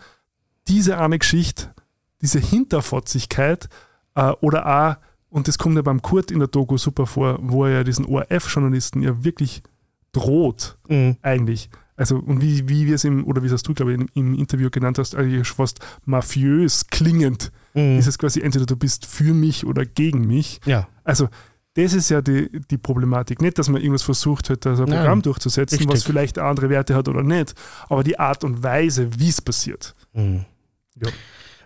diese 0.67 0.97
eine 0.97 1.19
Geschichte, 1.19 1.73
diese 2.21 2.39
Hinterfotzigkeit 2.39 3.67
äh, 4.15 4.31
oder 4.41 4.65
auch, 4.67 4.95
und 5.29 5.47
das 5.47 5.57
kommt 5.57 5.75
ja 5.75 5.81
beim 5.81 6.01
Kurt 6.01 6.31
in 6.31 6.39
der 6.39 6.47
Doku 6.47 6.77
super 6.77 7.05
vor, 7.07 7.39
wo 7.41 7.65
er 7.65 7.71
ja 7.71 7.83
diesen 7.83 8.05
ORF-Journalisten 8.05 9.01
ja 9.01 9.23
wirklich 9.23 9.63
droht, 10.11 10.77
Mhm. 10.87 11.17
eigentlich. 11.21 11.69
Also, 11.95 12.17
und 12.17 12.41
wie, 12.41 12.67
wie 12.69 12.87
wir 12.87 12.95
es 12.95 13.03
im, 13.03 13.25
oder 13.25 13.43
wie 13.43 13.47
es 13.47 13.61
du, 13.63 13.73
glaube 13.73 13.93
ich, 13.93 13.99
im, 13.99 14.07
im 14.13 14.33
Interview 14.35 14.69
genannt 14.71 14.97
hast, 14.97 15.15
eigentlich 15.15 15.47
fast 15.47 15.79
mafiös 16.05 16.87
klingend. 16.87 17.51
Mhm. 17.73 17.97
Ist 17.99 18.07
es 18.07 18.17
quasi 18.17 18.41
entweder 18.41 18.65
du 18.65 18.75
bist 18.75 19.05
für 19.05 19.33
mich 19.33 19.65
oder 19.65 19.85
gegen 19.85 20.25
mich. 20.25 20.59
Ja, 20.65 20.87
Also, 21.03 21.29
das 21.75 21.93
ist 21.93 22.09
ja 22.09 22.21
die, 22.21 22.49
die 22.69 22.77
Problematik. 22.77 23.41
Nicht, 23.41 23.57
dass 23.57 23.67
man 23.69 23.81
irgendwas 23.81 24.03
versucht 24.03 24.51
hat, 24.51 24.63
das 24.65 24.79
ein 24.79 24.85
Nein, 24.89 24.99
Programm 24.99 25.21
durchzusetzen, 25.23 25.79
was 25.87 25.95
richtig. 25.95 26.03
vielleicht 26.05 26.37
andere 26.37 26.69
Werte 26.69 26.93
hat 26.93 27.07
oder 27.07 27.23
nicht, 27.23 27.55
aber 27.89 28.03
die 28.03 28.19
Art 28.19 28.43
und 28.43 28.61
Weise, 28.61 29.09
wie 29.19 29.29
es 29.29 29.41
passiert. 29.41 29.95
Mhm. 30.13 30.45
Ja. 31.01 31.11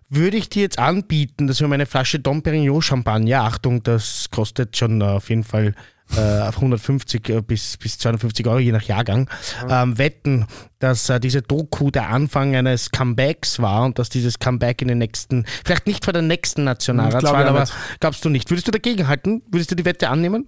Würde 0.09 0.37
ich 0.37 0.47
dir 0.49 0.61
jetzt 0.61 0.79
anbieten, 0.79 1.47
dass 1.47 1.59
wir 1.59 1.67
meine 1.67 1.85
Flasche 1.85 2.19
Dom 2.19 2.41
Perignon 2.41 2.81
Champagner, 2.81 3.43
Achtung, 3.43 3.83
das 3.83 4.27
kostet 4.31 4.77
schon 4.77 5.01
auf 5.01 5.29
jeden 5.29 5.43
Fall 5.43 5.73
äh, 6.15 6.39
auf 6.41 6.55
150 6.55 7.29
äh, 7.29 7.41
bis, 7.41 7.75
bis 7.75 7.97
250 7.97 8.47
Euro, 8.47 8.59
je 8.59 8.71
nach 8.71 8.83
Jahrgang, 8.83 9.29
ähm, 9.69 9.97
wetten, 9.97 10.45
dass 10.79 11.09
äh, 11.09 11.19
diese 11.19 11.41
Doku 11.41 11.91
der 11.91 12.07
Anfang 12.09 12.55
eines 12.55 12.91
Comebacks 12.91 13.59
war 13.59 13.83
und 13.83 13.99
dass 13.99 14.07
dieses 14.07 14.39
Comeback 14.39 14.81
in 14.81 14.87
den 14.87 14.99
nächsten, 14.99 15.45
vielleicht 15.65 15.87
nicht 15.87 16.05
vor 16.05 16.13
der 16.13 16.21
nächsten 16.21 16.61
Ich 16.61 16.65
Nationalratswahl, 16.65 17.47
aber 17.47 17.61
nicht. 17.61 17.73
glaubst 17.99 18.23
du 18.23 18.29
nicht. 18.29 18.49
Würdest 18.49 18.67
du 18.67 18.71
dagegen 18.71 19.09
halten? 19.09 19.41
Würdest 19.51 19.71
du 19.71 19.75
die 19.75 19.83
Wette 19.83 20.09
annehmen? 20.09 20.47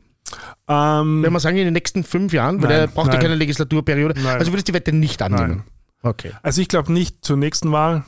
Ähm, 0.69 1.23
Wenn 1.23 1.34
wir 1.34 1.39
sagen, 1.39 1.57
in 1.57 1.65
den 1.65 1.73
nächsten 1.73 2.03
fünf 2.06 2.31
Jahren, 2.31 2.61
weil 2.61 2.69
Nein, 2.69 2.80
er 2.80 2.88
braucht 2.88 3.14
ja 3.14 3.19
keine 3.19 3.35
Legislaturperiode. 3.35 4.19
Nein. 4.22 4.38
Also 4.39 4.51
würdest 4.53 4.68
du 4.68 4.72
die 4.72 4.76
Wette 4.77 4.93
nicht 4.93 5.22
annehmen? 5.22 5.49
Nein. 5.49 5.64
Okay. 6.01 6.31
also, 6.41 6.61
ich 6.61 6.69
glaube 6.69 6.93
nicht 6.93 7.26
zur 7.26 7.35
nächsten 7.35 7.73
Wahl. 7.73 8.06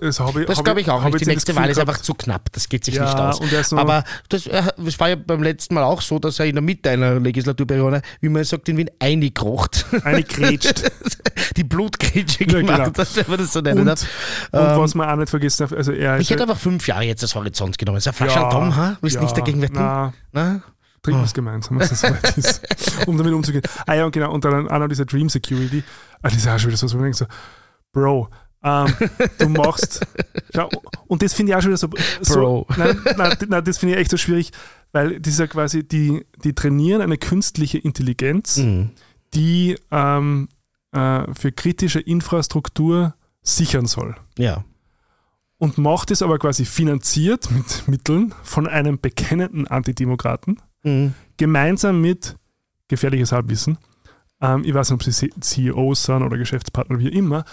Es 0.00 0.20
habe, 0.20 0.44
Das 0.46 0.56
habe- 0.58 0.64
glaube 0.64 0.80
ich 0.80 0.90
auch 0.90 1.02
nicht. 1.04 1.20
Die 1.20 1.26
nächste 1.26 1.52
das 1.52 1.60
Wahl 1.62 1.68
ist 1.70 1.78
einfach 1.78 1.98
zu 1.98 2.14
knapp. 2.14 2.50
Das 2.52 2.68
geht 2.68 2.84
sich 2.84 2.94
Ja, 2.94 3.04
nicht 3.04 3.18
aus. 3.54 3.72
er 3.72 3.78
Aber 3.78 4.04
das, 4.28 4.46
äh, 4.46 4.62
das 4.76 4.98
war 5.00 5.08
ja 5.10 5.16
beim 5.16 5.42
letzten 5.42 5.74
Mal 5.74 5.82
auch 5.84 6.00
so, 6.00 6.18
dass 6.18 6.38
er 6.38 6.46
in 6.46 6.54
der 6.54 6.62
Mitte 6.62 6.90
einer 6.90 7.18
Legislaturperiode, 7.20 8.02
wie 8.20 8.28
man 8.28 8.44
sagt, 8.44 8.68
in 8.68 8.76
Wien 8.76 8.90
eingekrocht. 8.98 9.86
eine 10.04 10.22
grätscht. 10.22 10.82
Die 11.56 11.64
Blutgrätsche 11.64 12.44
Ja, 12.44 12.60
gemacht 12.60 12.84
genau. 12.84 12.98
hat, 12.98 13.16
wenn 13.16 13.24
man 13.28 13.38
das 13.38 13.52
so 13.52 13.60
nennen 13.60 13.80
und, 13.80 13.86
darf. 13.86 14.02
und 14.52 14.60
Ähm, 14.60 14.78
was 14.78 14.94
man 14.94 15.08
auch 15.10 15.16
nicht 15.16 15.30
vergessen 15.30 15.62
darf, 15.64 15.72
also 15.72 15.92
er 15.92 16.18
Ich 16.20 16.30
hätte 16.30 16.42
einfach 16.42 16.58
fünf 16.58 16.86
Jahre 16.86 17.04
jetzt 17.04 17.22
als 17.22 17.34
Horizont 17.34 17.76
genommen. 17.78 17.98
Ist 17.98 18.08
ein 18.08 18.14
ja, 18.28 18.50
Tom, 18.50 18.74
ha? 18.76 18.96
Willst 19.00 19.16
du 19.16 19.20
nicht 19.20 19.36
dagegen 19.36 19.60
wetten? 19.62 19.74
Na, 19.74 20.12
Na? 20.32 20.62
trinken 21.02 21.20
wir 21.20 21.24
es 21.26 21.34
gemeinsam, 21.34 21.78
was 21.78 21.90
das 21.90 22.02
weit 22.02 22.36
ist, 22.36 22.62
um 23.06 23.16
damit 23.16 23.32
umzugehen. 23.32 23.62
Ah 23.86 23.94
ja, 23.94 24.04
und 24.06 24.10
genau, 24.12 24.32
und 24.32 24.44
dann 24.44 24.68
auch 24.68 24.78
noch 24.78 24.88
diese 24.88 25.06
Dream 25.06 25.28
Security. 25.28 25.84
Ah, 26.22 26.28
das 26.28 26.34
ist 26.34 26.48
auch 26.48 26.58
schon 26.58 26.68
wieder 26.70 26.78
so, 26.78 26.88
so, 26.88 26.96
man 26.96 27.04
denkt 27.04 27.18
so 27.18 27.26
Bro, 27.92 28.28
ähm, 28.62 28.92
du 29.38 29.48
machst, 29.48 30.00
schau, 30.54 30.68
und 31.06 31.22
das 31.22 31.34
finde 31.34 31.52
ich 31.52 31.56
auch 31.56 31.62
schon 31.62 31.70
wieder 31.70 31.76
so, 31.78 31.88
so 32.20 32.34
Bro. 32.34 32.66
Nein, 32.76 32.98
nein, 33.16 33.36
nein, 33.48 33.64
das 33.64 33.78
finde 33.78 33.94
ich 33.94 34.00
echt 34.00 34.10
so 34.10 34.16
schwierig, 34.16 34.50
weil 34.92 35.20
das 35.20 35.34
ist 35.34 35.38
ja 35.40 35.46
quasi, 35.46 35.86
die, 35.86 36.24
die 36.42 36.54
trainieren 36.54 37.00
eine 37.02 37.18
künstliche 37.18 37.78
Intelligenz, 37.78 38.56
Mhm. 38.58 38.90
die 39.34 39.76
ähm, 39.90 40.48
äh, 40.92 41.32
für 41.34 41.52
kritische 41.52 42.00
Infrastruktur 42.00 43.14
sichern 43.42 43.86
soll 43.86 44.16
Ja. 44.38 44.64
und 45.58 45.78
macht 45.78 46.10
es 46.10 46.22
aber 46.22 46.38
quasi 46.38 46.64
finanziert 46.64 47.50
mit 47.50 47.86
Mitteln 47.88 48.34
von 48.42 48.66
einem 48.66 48.98
bekennenden 49.00 49.66
Antidemokraten, 49.68 50.60
Mhm. 50.82 51.14
gemeinsam 51.36 52.00
mit 52.00 52.36
gefährliches 52.88 53.32
Halbwissen. 53.32 53.78
Ähm, 54.40 54.62
ich 54.64 54.74
weiß 54.74 54.90
nicht, 54.90 55.06
ob 55.06 55.12
sie 55.14 55.30
CEOs 55.40 56.04
sind 56.04 56.22
oder 56.22 56.36
Geschäftspartner, 56.38 56.98
wie 56.98 57.08
immer. 57.08 57.44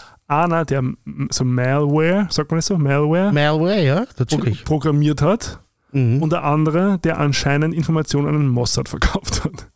Einer, 0.41 0.65
der 0.65 0.83
so 1.29 1.43
Malware, 1.43 2.27
sagt 2.29 2.51
man 2.51 2.57
das 2.57 2.65
so, 2.67 2.77
Malware, 2.77 3.31
Malware, 3.31 3.83
ja, 3.83 4.05
natürlich. 4.17 4.63
programmiert 4.65 5.21
hat 5.21 5.59
Mhm. 5.91 6.23
und 6.23 6.31
der 6.31 6.43
andere, 6.43 6.97
der 6.99 7.19
anscheinend 7.19 7.75
Informationen 7.75 8.27
an 8.27 8.33
den 8.33 8.47
Mossad 8.47 8.89
verkauft 8.89 9.43
hat. 9.43 9.67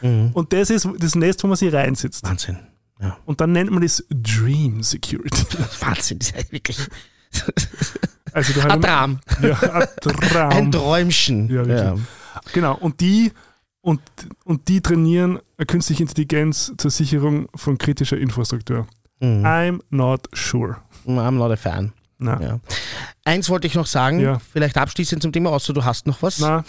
Mhm. 0.00 0.30
Und 0.32 0.52
das 0.54 0.70
ist 0.70 0.88
das 0.98 1.14
Nest, 1.14 1.42
wo 1.44 1.48
man 1.48 1.56
sich 1.56 1.72
reinsetzt. 1.72 2.24
Wahnsinn. 2.24 2.58
Ja. 2.98 3.18
Und 3.26 3.42
dann 3.42 3.52
nennt 3.52 3.70
man 3.70 3.82
das 3.82 4.02
Dream 4.08 4.82
Security. 4.82 5.44
Wahnsinn, 5.80 6.18
das 6.18 6.28
ist 6.30 6.36
ja 6.36 6.42
wirklich 6.52 6.78
Also 8.32 8.60
ein 8.62 8.80
Traum. 8.80 9.18
ja, 9.42 9.52
ein 9.60 9.86
Traum. 10.00 10.50
Ein 10.50 10.72
Träumchen. 10.72 11.48
Ja, 11.50 11.66
wirklich. 11.66 12.00
Genau, 12.52 12.74
und 12.76 13.00
die, 13.00 13.32
und, 13.82 14.00
und 14.44 14.68
die 14.68 14.80
trainieren 14.80 15.40
künstliche 15.66 16.02
Intelligenz 16.02 16.72
zur 16.76 16.90
Sicherung 16.90 17.48
von 17.54 17.76
kritischer 17.78 18.16
Infrastruktur. 18.18 18.86
Mhm. 19.20 19.44
I'm 19.44 19.80
not 19.90 20.20
sure. 20.34 20.82
I'm 21.06 21.36
not 21.36 21.50
a 21.50 21.56
fan. 21.56 21.92
Na, 22.18 22.38
Ja. 22.40 22.58
Eins 23.26 23.50
wollte 23.50 23.66
ich 23.66 23.74
noch 23.74 23.86
sagen, 23.86 24.20
Ja. 24.20 24.38
vielleicht 24.52 24.76
abschließend 24.76 25.20
zum 25.20 25.32
Thema, 25.32 25.50
außer 25.50 25.72
du 25.72 25.84
hast 25.84 26.06
noch 26.06 26.22
was. 26.22 26.40
Ähm, 26.40 26.64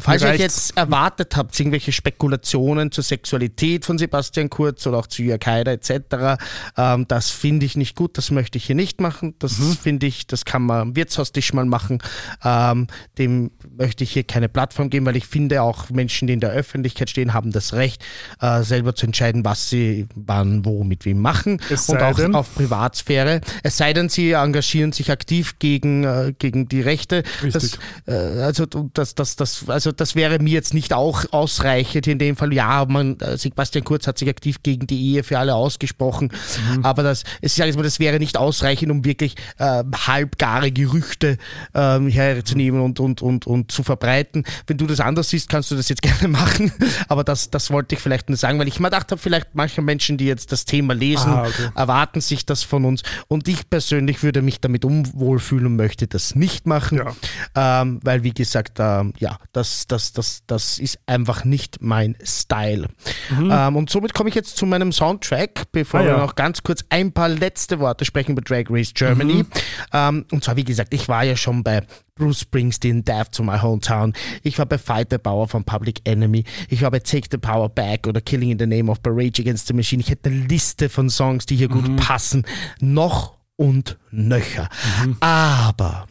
falls 0.00 0.22
ihr 0.22 0.36
jetzt 0.36 0.76
erwartet 0.76 1.36
habt, 1.36 1.58
irgendwelche 1.58 1.90
Spekulationen 1.90 2.92
zur 2.92 3.02
Sexualität 3.02 3.84
von 3.84 3.98
Sebastian 3.98 4.48
Kurz 4.48 4.86
oder 4.86 4.98
auch 4.98 5.08
zu 5.08 5.22
Jörg 5.24 5.44
Haider 5.44 5.72
etc., 5.72 6.38
ähm, 6.76 7.08
das 7.08 7.30
finde 7.30 7.66
ich 7.66 7.76
nicht 7.76 7.96
gut, 7.96 8.16
das 8.16 8.30
möchte 8.30 8.58
ich 8.58 8.66
hier 8.66 8.76
nicht 8.76 9.00
machen. 9.00 9.34
Das 9.40 9.58
Mhm. 9.58 9.76
finde 9.76 10.06
ich, 10.06 10.28
das 10.28 10.44
kann 10.44 10.62
man 10.62 10.80
am 10.80 10.94
Wirtshaustisch 10.96 11.52
mal 11.52 11.64
machen. 11.64 11.98
Ähm, 12.44 12.86
dem 13.18 13.50
möchte 13.76 14.04
ich 14.04 14.12
hier 14.12 14.22
keine 14.22 14.48
Plattform 14.48 14.88
geben, 14.88 15.04
weil 15.06 15.16
ich 15.16 15.26
finde 15.26 15.62
auch 15.62 15.90
Menschen, 15.90 16.28
die 16.28 16.34
in 16.34 16.40
der 16.40 16.50
Öffentlichkeit 16.50 17.10
stehen, 17.10 17.34
haben 17.34 17.50
das 17.50 17.72
Recht, 17.72 18.04
äh, 18.40 18.62
selber 18.62 18.94
zu 18.94 19.06
entscheiden, 19.06 19.44
was 19.44 19.68
sie 19.68 20.06
wann, 20.14 20.64
wo, 20.64 20.84
mit 20.84 21.04
wem 21.06 21.18
machen. 21.20 21.60
Es 21.70 21.88
und 21.88 22.00
auch 22.00 22.14
denn- 22.14 22.36
auf 22.36 22.54
Privatsphäre. 22.54 23.40
Es 23.64 23.76
sei 23.78 23.92
denn, 23.92 24.08
sie 24.08 24.30
engagieren 24.30 24.92
sich 24.92 25.10
aktiv 25.10 25.58
gegen, 25.58 25.71
äh, 25.80 26.32
gegen 26.38 26.68
die 26.68 26.80
Rechte. 26.80 27.22
Das, 27.52 27.78
äh, 28.06 28.12
also, 28.12 28.66
das, 28.66 29.14
das, 29.14 29.36
das, 29.36 29.68
also 29.68 29.92
das 29.92 30.14
wäre 30.14 30.38
mir 30.38 30.52
jetzt 30.52 30.74
nicht 30.74 30.92
auch 30.92 31.24
ausreichend 31.32 32.06
in 32.06 32.18
dem 32.18 32.36
Fall. 32.36 32.52
Ja, 32.52 32.84
man, 32.88 33.18
äh, 33.20 33.36
Sebastian 33.36 33.84
Kurz 33.84 34.06
hat 34.06 34.18
sich 34.18 34.28
aktiv 34.28 34.62
gegen 34.62 34.86
die 34.86 35.12
Ehe 35.12 35.22
für 35.24 35.38
alle 35.38 35.54
ausgesprochen, 35.54 36.30
Mhm. 36.74 36.84
aber 36.84 37.02
das, 37.02 37.24
ich 37.40 37.52
sage 37.52 37.68
jetzt 37.68 37.76
mal, 37.76 37.82
das 37.82 37.98
wäre 37.98 38.18
nicht 38.18 38.36
ausreichend, 38.36 38.90
um 38.90 39.04
wirklich 39.04 39.34
äh, 39.58 39.82
halbgare 40.06 40.70
Gerüchte 40.72 41.38
ähm, 41.74 42.08
herzunehmen 42.08 42.80
und, 42.80 43.00
und, 43.00 43.22
und, 43.22 43.46
und 43.46 43.70
zu 43.72 43.82
verbreiten. 43.82 44.44
Wenn 44.66 44.76
du 44.78 44.86
das 44.86 45.00
anders 45.00 45.30
siehst, 45.30 45.48
kannst 45.48 45.70
du 45.70 45.76
das 45.76 45.88
jetzt 45.88 46.02
gerne 46.02 46.28
machen, 46.28 46.72
aber 47.08 47.24
das, 47.24 47.50
das 47.50 47.70
wollte 47.70 47.94
ich 47.94 48.00
vielleicht 48.00 48.28
nur 48.28 48.36
sagen, 48.36 48.58
weil 48.58 48.68
ich 48.68 48.78
mir 48.80 48.88
gedacht 48.88 49.10
habe, 49.10 49.20
vielleicht 49.20 49.48
manche 49.54 49.82
Menschen, 49.82 50.16
die 50.18 50.26
jetzt 50.26 50.52
das 50.52 50.64
Thema 50.64 50.94
lesen, 50.94 51.30
Ah, 51.32 51.46
okay. 51.46 51.68
erwarten 51.74 52.20
sich 52.20 52.44
das 52.46 52.62
von 52.62 52.84
uns 52.84 53.02
und 53.28 53.48
ich 53.48 53.68
persönlich 53.70 54.22
würde 54.22 54.42
mich 54.42 54.60
damit 54.60 54.84
unwohl 54.84 55.38
fühlen, 55.38 55.61
und 55.66 55.76
möchte 55.76 56.06
das 56.06 56.34
nicht 56.34 56.66
machen, 56.66 56.98
ja. 56.98 57.82
ähm, 57.82 58.00
weil 58.02 58.22
wie 58.22 58.32
gesagt, 58.32 58.78
ähm, 58.78 59.12
ja, 59.18 59.38
das, 59.52 59.86
das, 59.86 60.12
das, 60.12 60.42
das 60.46 60.78
ist 60.78 60.98
einfach 61.06 61.44
nicht 61.44 61.78
mein 61.80 62.16
Style. 62.22 62.88
Mhm. 63.30 63.50
Ähm, 63.52 63.76
und 63.76 63.90
somit 63.90 64.14
komme 64.14 64.28
ich 64.28 64.34
jetzt 64.34 64.56
zu 64.56 64.66
meinem 64.66 64.92
Soundtrack, 64.92 65.72
bevor 65.72 66.00
ah, 66.00 66.04
wir 66.04 66.16
noch 66.18 66.34
ganz 66.34 66.62
kurz 66.62 66.84
ein 66.90 67.12
paar 67.12 67.28
letzte 67.28 67.78
Worte 67.80 68.04
sprechen 68.04 68.32
über 68.32 68.42
Drag 68.42 68.64
Race 68.70 68.92
Germany. 68.94 69.42
Mhm. 69.42 69.46
Ähm, 69.92 70.24
und 70.30 70.44
zwar, 70.44 70.56
wie 70.56 70.64
gesagt, 70.64 70.94
ich 70.94 71.08
war 71.08 71.24
ja 71.24 71.36
schon 71.36 71.62
bei 71.62 71.82
Bruce 72.14 72.40
Springsteen, 72.40 73.04
Death 73.04 73.32
to 73.32 73.42
My 73.42 73.58
Hometown. 73.58 74.12
Ich 74.42 74.58
war 74.58 74.66
bei 74.66 74.78
Fight 74.78 75.08
the 75.10 75.18
Power 75.18 75.48
von 75.48 75.64
Public 75.64 76.00
Enemy. 76.04 76.44
Ich 76.68 76.82
war 76.82 76.90
bei 76.90 77.00
Take 77.00 77.28
the 77.30 77.38
Power 77.38 77.68
Back 77.68 78.06
oder 78.06 78.20
Killing 78.20 78.50
in 78.50 78.58
the 78.58 78.66
Name 78.66 78.90
of 78.90 78.98
Rage 79.06 79.40
Against 79.40 79.66
the 79.68 79.74
Machine. 79.74 80.00
Ich 80.00 80.10
hätte 80.10 80.28
eine 80.28 80.46
Liste 80.46 80.88
von 80.88 81.08
Songs, 81.08 81.46
die 81.46 81.56
hier 81.56 81.70
mhm. 81.70 81.82
gut 81.82 81.96
passen. 81.96 82.44
Noch 82.80 83.38
und 83.62 83.96
nöcher. 84.10 84.68
Mhm. 85.04 85.16
Aber, 85.20 86.06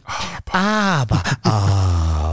aber, 0.50 1.22
aber, 1.42 2.31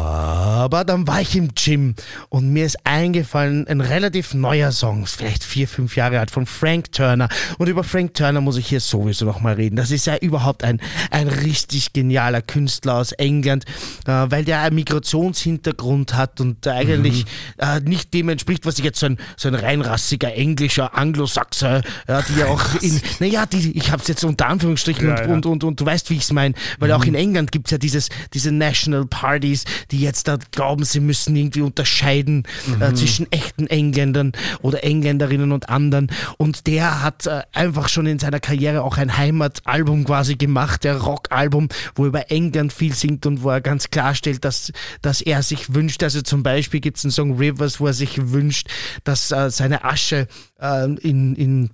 dann 0.68 1.08
war 1.08 1.22
ich 1.22 1.36
im 1.36 1.50
Gym 1.56 1.96
und 2.30 2.52
mir 2.52 2.66
ist 2.66 2.78
eingefallen, 2.86 3.68
ein 3.68 3.82
relativ 3.82 4.34
neuer 4.34 4.72
Song, 4.72 5.06
vielleicht 5.06 5.44
vier, 5.44 5.68
fünf 5.68 5.96
Jahre 5.96 6.20
alt, 6.20 6.32
von 6.32 6.46
Frank 6.46 6.92
Turner. 6.92 7.30
Und 7.58 7.68
über 7.68 7.84
Frank 7.84 8.14
Turner 8.14 8.42
muss 8.42 8.58
ich 8.58 8.68
hier 8.68 8.80
sowieso 8.80 9.26
nochmal 9.26 9.56
reden. 9.56 9.76
Das 9.76 9.92
ist 9.92 10.06
ja 10.06 10.18
überhaupt 10.18 10.64
ein, 10.64 10.82
ein 11.12 11.28
richtig 11.28 11.94
genialer 11.94 12.42
Künstler 12.42 12.96
aus 12.96 13.12
England, 13.14 13.66
äh, 14.06 14.12
weil 14.12 14.44
der 14.44 14.62
einen 14.62 14.76
Migrationshintergrund 14.76 16.16
hat 16.16 16.42
und 16.42 16.68
eigentlich 16.68 17.26
mhm. 17.26 17.64
äh, 17.66 17.80
nicht 17.82 18.14
dem 18.14 18.30
entspricht, 18.30 18.66
was 18.66 18.80
ich 18.80 18.86
jetzt 18.86 19.00
so 19.00 19.08
ein, 19.08 19.18
so 19.38 19.48
ein 19.48 19.56
reinrassiger 19.56 20.34
englischer 20.34 20.98
Anglosaxer, 20.98 21.82
ja, 22.08 22.22
die 22.22 22.40
ja 22.40 22.48
auch 22.48 22.76
in, 22.82 23.00
naja, 23.20 23.46
die, 23.46 23.78
ich 23.78 23.92
habe 23.92 24.02
es 24.02 24.08
jetzt 24.08 24.24
unter 24.24 24.48
Anführungsstrichen 24.48 25.08
ja, 25.08 25.14
und, 25.14 25.20
ja. 25.20 25.34
Und, 25.34 25.46
und, 25.46 25.64
und, 25.64 25.80
du 25.80 25.86
weißt, 25.86 26.10
wie 26.10 26.16
ich 26.16 26.24
es 26.24 26.32
meine. 26.32 26.56
Weil 26.80 26.90
mhm. 26.90 26.96
auch 26.96 27.06
in 27.06 27.16
England 27.16 27.52
gibt 27.52 27.68
es 27.68 27.72
ja 27.72 27.78
dieses, 27.78 28.10
diese 28.34 28.52
National 28.52 29.06
Parties, 29.06 29.66
die 29.92 30.00
jetzt 30.00 30.28
da 30.28 30.38
glauben, 30.52 30.84
sie 30.84 31.00
müssen 31.00 31.36
irgendwie 31.36 31.62
unterscheiden 31.62 32.44
äh, 32.68 32.70
mhm. 32.70 32.82
äh, 32.82 32.94
zwischen 32.94 33.32
echten 33.32 33.68
Engländern 33.68 34.32
oder 34.62 34.84
Engländerinnen 34.84 35.52
und 35.52 35.70
anderen. 35.70 36.12
Und 36.38 36.68
der 36.68 37.04
hat 37.04 37.26
äh, 37.28 37.42
einfach 37.54 37.90
schon 37.90 38.06
in 38.06 38.20
seiner 38.20 38.40
Karriere 38.40 38.84
auch 38.84 38.98
ein 38.98 39.18
Heimatalbum 39.18 40.06
quasi 40.06 40.36
gemacht, 40.36 40.84
der 40.84 40.98
Rockalbum, 40.98 41.70
wo 41.96 42.04
er 42.04 42.08
über 42.08 42.32
England 42.32 42.74
viel 42.74 42.94
singt 42.94 43.26
und 43.26 43.44
wo 43.44 43.50
er 43.50 43.62
ganz 43.62 43.90
klarstellt, 43.90 44.46
dass, 44.46 44.72
dass 45.02 45.22
er 45.22 45.44
sich 45.44 45.74
wünscht, 45.74 46.04
also 46.04 46.22
zum 46.22 46.44
Beispiel 46.44 46.80
gibt 46.80 46.98
es 46.98 47.06
einen 47.06 47.12
Song 47.12 47.38
Rivers, 47.38 47.80
wo 47.80 47.88
er 47.88 47.94
sich 47.94 48.32
wünscht, 48.32 48.68
dass 49.04 49.32
äh, 49.32 49.50
seine 49.50 49.84
Asche 49.84 50.28
äh, 50.60 50.86
in, 50.86 51.36
in 51.36 51.70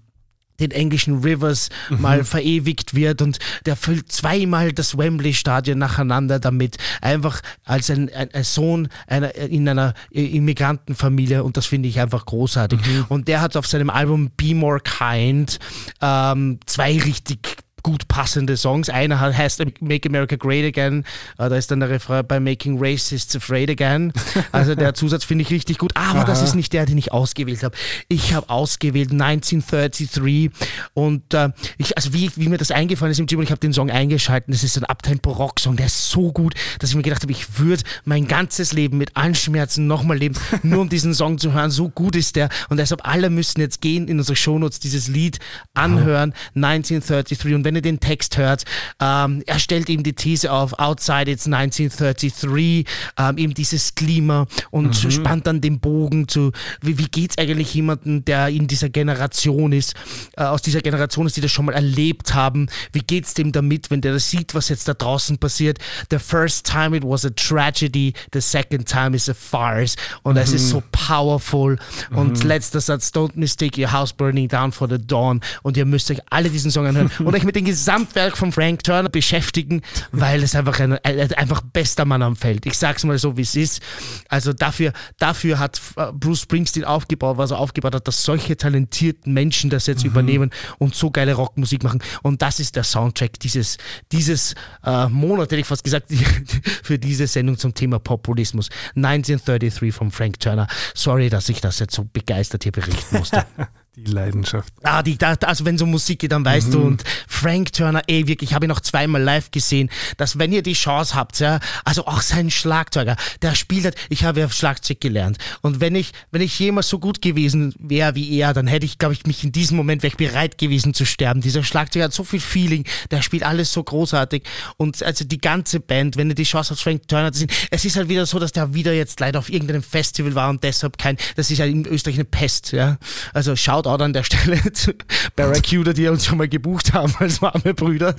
den 0.60 0.72
englischen 0.72 1.22
Rivers 1.24 1.70
mhm. 1.90 2.02
mal 2.02 2.24
verewigt 2.24 2.94
wird 2.94 3.22
und 3.22 3.40
der 3.66 3.76
füllt 3.76 4.12
zweimal 4.12 4.72
das 4.74 4.98
Wembley-Stadion 4.98 5.78
nacheinander 5.78 6.40
damit, 6.40 6.78
einfach 7.02 7.42
als 7.64 7.90
ein, 7.90 8.14
ein, 8.14 8.34
ein 8.34 8.44
Sohn 8.44 8.88
einer, 9.08 9.36
in 9.36 9.68
einer 9.68 9.94
Immigrantenfamilie 10.12 11.44
und 11.44 11.58
das 11.58 11.66
finde 11.66 11.90
ich 11.90 12.00
einfach 12.00 12.26
großartig. 12.26 12.80
Mhm. 12.80 13.06
Und 13.10 13.28
der 13.28 13.42
hat 13.42 13.58
auf 13.58 13.68
seinem 13.68 13.90
Album 13.90 14.32
Be 14.38 14.56
More 14.56 14.80
Kind 14.80 15.60
ähm, 16.02 16.60
zwei 16.66 16.98
richtig 17.00 17.65
gut 17.86 18.08
passende 18.08 18.58
Songs. 18.58 18.90
Einer 18.90 19.20
heißt 19.20 19.64
Make 19.80 20.10
America 20.10 20.36
Great 20.38 20.66
Again. 20.66 21.04
Äh, 21.38 21.50
da 21.50 21.56
ist 21.56 21.70
dann 21.70 21.82
der 21.82 21.90
Refrain 21.92 22.26
bei 22.26 22.40
Making 22.40 22.78
Racists 22.80 23.36
Afraid 23.36 23.70
Again. 23.70 24.12
Also 24.52 24.74
der 24.74 24.94
Zusatz 24.96 25.24
finde 25.24 25.44
ich 25.44 25.52
richtig 25.52 25.78
gut. 25.78 25.92
Aber 25.96 26.22
Aha. 26.22 26.26
das 26.26 26.42
ist 26.42 26.56
nicht 26.56 26.74
der, 26.74 26.88
den 26.88 26.98
ich 26.98 27.12
ausgewählt 27.12 27.62
habe. 27.62 27.78
Ich 28.08 28.34
habe 28.34 28.50
ausgewählt 28.50 29.12
1933 29.12 30.50
und 30.96 31.32
äh, 31.36 31.50
ich, 31.78 31.96
also 31.96 32.12
wie, 32.12 32.32
wie 32.36 32.50
mir 32.50 32.58
das 32.58 32.72
eingefallen 32.72 33.12
ist 33.12 33.20
im 33.20 33.28
Gym, 33.28 33.44
ich 33.44 33.52
habe 33.52 33.60
den 33.60 33.72
Song 33.72 33.92
eingeschaltet. 33.92 34.52
Das 34.52 34.64
ist 34.64 34.78
ein 34.80 34.86
Uptempo-Rock-Song, 34.86 35.76
der 35.76 35.86
ist 35.86 36.10
so 36.10 36.32
gut, 36.32 36.56
dass 36.80 36.90
ich 36.90 36.96
mir 36.96 37.04
gedacht 37.04 37.22
habe, 37.22 37.34
ich 37.34 37.60
würde 37.60 37.84
mein 38.04 38.28
ganzes 38.28 38.74
Leben 38.74 38.98
mit 38.98 39.16
Anschmerzen 39.16 39.86
nochmal 39.86 40.18
leben, 40.18 40.34
nur 40.64 40.82
um 40.82 40.90
diesen 40.90 41.14
Song 41.14 41.38
zu 41.38 41.54
hören. 41.54 41.70
So 41.70 41.90
gut 41.90 42.16
ist 42.16 42.36
der 42.36 42.50
und 42.70 42.78
deshalb 42.78 43.08
alle 43.08 43.30
müssen 43.30 43.62
jetzt 43.62 43.80
gehen 43.80 44.08
in 44.08 44.18
unsere 44.18 44.36
Shownotes 44.36 44.80
dieses 44.80 45.08
Lied 45.08 45.38
anhören. 45.76 46.34
1933 46.56 47.54
und 47.54 47.64
wenn 47.64 47.75
wenn 47.76 47.80
ihr 47.80 47.82
den 47.82 48.00
Text 48.00 48.38
hört, 48.38 48.64
ähm, 49.02 49.44
er 49.46 49.60
stellt 49.60 49.90
ihm 49.90 50.04
die 50.04 50.14
These 50.14 50.52
auf, 50.52 50.74
Outside 50.80 51.30
it's 51.30 51.46
1933, 51.46 52.86
ähm, 53.18 53.38
eben 53.38 53.54
dieses 53.54 53.96
Klima 53.96 54.48
und 54.72 55.04
mhm. 55.04 55.12
spannt 55.12 55.48
dann 55.48 55.62
den 55.62 55.80
Bogen 55.80 56.28
zu, 56.28 56.52
wie, 56.82 56.98
wie 56.98 57.08
geht 57.08 57.32
es 57.32 57.38
eigentlich 57.38 57.74
jemandem, 57.74 58.24
der 58.24 58.48
in 58.48 58.68
dieser 58.68 58.90
Generation 58.90 59.74
ist, 59.74 59.94
äh, 60.38 60.44
aus 60.44 60.62
dieser 60.62 60.82
Generation 60.82 61.28
ist, 61.28 61.36
die 61.36 61.42
das 61.42 61.52
schon 61.52 61.66
mal 61.66 61.74
erlebt 61.74 62.34
haben, 62.34 62.68
wie 62.94 63.00
geht 63.00 63.26
es 63.26 63.34
dem 63.34 63.52
damit, 63.52 63.92
wenn 63.92 64.02
der 64.02 64.14
das 64.14 64.30
sieht, 64.30 64.56
was 64.56 64.70
jetzt 64.70 64.88
da 64.88 64.94
draußen 64.94 65.38
passiert. 65.38 65.80
The 66.10 66.20
first 66.20 66.66
time 66.66 66.96
it 66.96 67.04
was 67.04 67.26
a 67.26 67.30
tragedy, 67.30 68.14
the 68.34 68.42
second 68.42 68.88
time 68.88 69.16
is 69.16 69.30
a 69.30 69.34
farce 69.34 69.96
und 70.24 70.38
es 70.38 70.52
mhm. 70.52 70.56
ist 70.56 70.70
so 70.70 70.84
powerful 70.92 71.78
und 72.12 72.42
mhm. 72.42 72.48
letzter 72.48 72.80
Satz, 72.80 73.10
don't 73.10 73.34
mistake 73.36 73.80
your 73.80 73.92
house 73.92 74.14
burning 74.14 74.48
down 74.48 74.72
for 74.72 74.88
the 74.88 74.98
dawn 74.98 75.42
und 75.64 75.78
ihr 75.78 75.86
müsst 75.86 76.10
euch 76.10 76.22
alle 76.30 76.50
diesen 76.50 76.72
Song 76.72 76.86
anhören 76.86 77.12
und 77.20 77.36
euch 77.36 77.44
mit 77.44 77.56
den 77.56 77.65
Gesamtwerk 77.66 78.38
von 78.38 78.52
Frank 78.52 78.84
Turner 78.84 79.10
beschäftigen, 79.10 79.82
weil 80.12 80.44
es 80.44 80.56
einfach 80.56 80.80
ein, 80.80 80.94
ein 80.94 81.34
einfach 81.34 81.62
bester 81.62 82.06
Mann 82.06 82.22
am 82.22 82.36
Feld. 82.36 82.66
Ich 82.66 82.78
sag's 82.78 83.04
mal 83.04 83.18
so, 83.18 83.38
wie 83.38 83.42
es 83.42 83.56
ist. 83.56 83.82
Also 84.30 84.54
dafür, 84.54 84.94
dafür 85.18 85.60
hat 85.60 85.82
äh, 85.98 86.12
Bruce 86.14 86.42
Springsteen 86.42 86.86
aufgebaut, 86.86 87.38
was 87.38 87.52
er 87.52 87.60
aufgebaut 87.60 87.96
hat, 87.96 88.08
dass 88.08 88.24
solche 88.24 88.56
talentierten 88.58 89.34
Menschen 89.34 89.70
das 89.70 89.88
jetzt 89.88 90.04
mhm. 90.04 90.12
übernehmen 90.12 90.52
und 90.78 90.96
so 90.96 91.12
geile 91.12 91.34
Rockmusik 91.34 91.84
machen. 91.84 92.02
Und 92.22 92.42
das 92.42 92.60
ist 92.60 92.76
der 92.76 92.84
Soundtrack 92.84 93.40
dieses, 93.40 93.78
dieses 94.12 94.56
äh, 94.84 95.08
Monat, 95.08 95.52
hätte 95.52 95.58
ich 95.58 95.68
fast 95.68 95.84
gesagt, 95.84 96.12
für 96.84 97.00
diese 97.00 97.28
Sendung 97.28 97.58
zum 97.58 97.74
Thema 97.74 98.00
Populismus. 98.00 98.70
1933 98.96 99.94
von 99.94 100.12
Frank 100.12 100.40
Turner. 100.40 100.68
Sorry, 100.94 101.30
dass 101.30 101.50
ich 101.50 101.62
das 101.62 101.80
jetzt 101.80 101.96
so 101.96 102.06
begeistert 102.06 102.64
hier 102.64 102.72
berichten 102.72 103.18
musste. 103.18 103.46
Die 103.98 104.12
Leidenschaft. 104.12 104.74
Ah, 104.84 105.02
die, 105.02 105.18
also 105.22 105.64
wenn 105.64 105.78
so 105.78 105.86
Musik 105.86 106.20
geht, 106.20 106.34
dann 106.34 106.44
weißt 106.44 106.68
mhm. 106.68 106.72
du. 106.72 106.82
Und 106.82 107.04
Frank 107.28 107.72
Turner, 107.72 108.02
ey, 108.08 108.28
wirklich, 108.28 108.50
ich 108.50 108.54
habe 108.54 108.66
ihn 108.66 108.70
noch 108.70 108.82
zweimal 108.82 109.22
live 109.22 109.52
gesehen, 109.52 109.90
dass 110.18 110.38
wenn 110.38 110.52
ihr 110.52 110.64
die 110.64 110.74
Chance 110.74 111.16
habt, 111.16 111.40
ja, 111.40 111.60
also 111.86 112.06
auch 112.06 112.22
sein 112.22 112.52
Schlagzeuger, 112.52 113.16
der 113.42 113.56
spielt 113.56 113.86
hat, 113.86 113.96
ich 114.10 114.26
habe 114.26 114.42
ja 114.42 114.50
Schlagzeug 114.50 115.00
gelernt. 115.00 115.38
Und 115.62 115.80
wenn 115.80 115.96
ich, 115.96 116.12
wenn 116.32 116.42
ich 116.42 116.60
jemals 116.60 116.90
so 116.90 117.00
gut 117.00 117.22
gewesen 117.22 117.74
wäre 117.80 118.16
wie 118.16 118.38
er, 118.38 118.54
dann 118.54 118.68
hätte 118.68 118.86
ich, 118.86 118.98
glaube 118.98 119.14
ich, 119.14 119.26
mich 119.26 119.44
in 119.46 119.54
diesem 119.54 119.78
Moment 119.78 120.04
wäre 120.04 120.16
bereit 120.16 120.58
gewesen 120.58 120.94
zu 120.94 121.06
sterben. 121.06 121.40
Dieser 121.40 121.64
Schlagzeuger 121.64 122.06
hat 122.06 122.14
so 122.14 122.26
viel 122.26 122.42
Feeling, 122.42 122.86
der 123.12 123.22
spielt 123.22 123.44
alles 123.44 123.72
so 123.72 123.82
großartig. 123.82 124.44
Und 124.76 125.02
also 125.04 125.24
die 125.24 125.40
ganze 125.40 125.80
Band, 125.80 126.18
wenn 126.18 126.30
ihr 126.30 126.36
die 126.36 126.44
Chance 126.44 126.72
habt, 126.72 126.82
Frank 126.82 127.08
Turner 127.08 127.32
zu 127.32 127.40
sehen, 127.40 127.52
es 127.72 127.86
ist 127.86 127.96
halt 127.96 128.10
wieder 128.10 128.26
so, 128.26 128.40
dass 128.40 128.52
der 128.52 128.74
wieder 128.74 128.94
jetzt 128.94 129.22
leider 129.22 129.40
auf 129.40 129.50
irgendeinem 129.50 129.84
Festival 129.84 130.36
war 130.36 130.50
und 130.50 130.64
deshalb 130.64 130.98
kein, 130.98 131.18
das 131.38 131.50
ist 131.50 131.60
ja 131.60 131.66
in 131.66 131.86
Österreich 131.86 132.16
eine 132.16 132.26
Pest, 132.26 132.74
ja. 132.74 132.98
Also 133.34 133.56
schaut 133.56 133.85
Shoutout 133.86 134.04
an 134.04 134.14
der 134.14 134.24
Stelle 134.24 134.60
zu 134.74 134.94
Barracuda, 135.36 135.94
die 135.94 136.08
uns 136.08 136.26
schon 136.26 136.38
mal 136.38 136.48
gebucht 136.48 136.94
haben 136.94 137.14
als 137.20 137.42
warme 137.42 137.74
Brüder. 137.74 138.16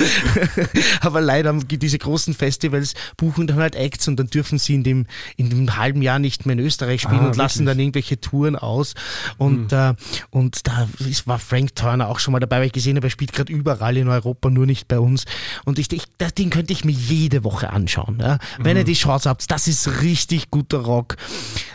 Aber 1.01 1.21
leider 1.21 1.53
diese 1.55 1.99
großen 1.99 2.35
Festivals 2.35 2.95
buchen 3.17 3.47
dann 3.47 3.59
halt 3.59 3.75
Acts 3.75 4.07
und 4.07 4.17
dann 4.17 4.29
dürfen 4.29 4.59
sie 4.59 4.75
in 4.75 4.85
dem, 4.85 5.07
in 5.37 5.51
dem 5.51 5.77
halben 5.77 6.03
Jahr 6.03 6.19
nicht 6.19 6.47
mehr 6.47 6.55
in 6.55 6.61
Österreich 6.61 7.03
spielen 7.03 7.21
ah, 7.21 7.27
und 7.27 7.37
lassen 7.37 7.61
wirklich? 7.61 7.67
dann 7.67 7.81
irgendwelche 7.81 8.21
Touren 8.21 8.57
aus. 8.57 8.95
Und, 9.39 9.73
mhm. 9.73 9.79
äh, 9.79 9.95
und 10.31 10.67
da 10.67 10.89
ist, 11.01 11.27
war 11.27 11.39
Frank 11.39 11.75
Turner 11.75 12.09
auch 12.09 12.21
schon 12.21 12.33
mal 12.33 12.41
dabei, 12.41 12.59
weil 12.59 12.67
ich 12.67 12.73
gesehen 12.73 12.97
habe, 12.97 13.09
er 13.09 13.11
spielt 13.11 13.33
gerade 13.33 13.53
überall 13.53 13.97
in 13.97 14.09
Europa, 14.09 14.51
nur 14.51 14.67
nicht 14.67 14.87
bei 14.89 15.01
uns. 15.01 15.25
Und 15.65 15.79
ich, 15.79 15.93
ich, 15.93 16.05
den 16.39 16.51
könnte 16.51 16.73
ich 16.73 16.85
mir 16.85 16.93
jede 16.93 17.43
Woche 17.45 17.71
anschauen. 17.71 18.19
Ja? 18.21 18.39
Wenn 18.59 18.75
mhm. 18.75 18.79
ihr 18.79 18.85
die 18.85 18.95
Chance 18.95 19.29
habt, 19.29 19.51
das 19.51 19.67
ist 19.67 20.03
richtig 20.03 20.51
guter 20.51 20.79
Rock. 20.79 21.17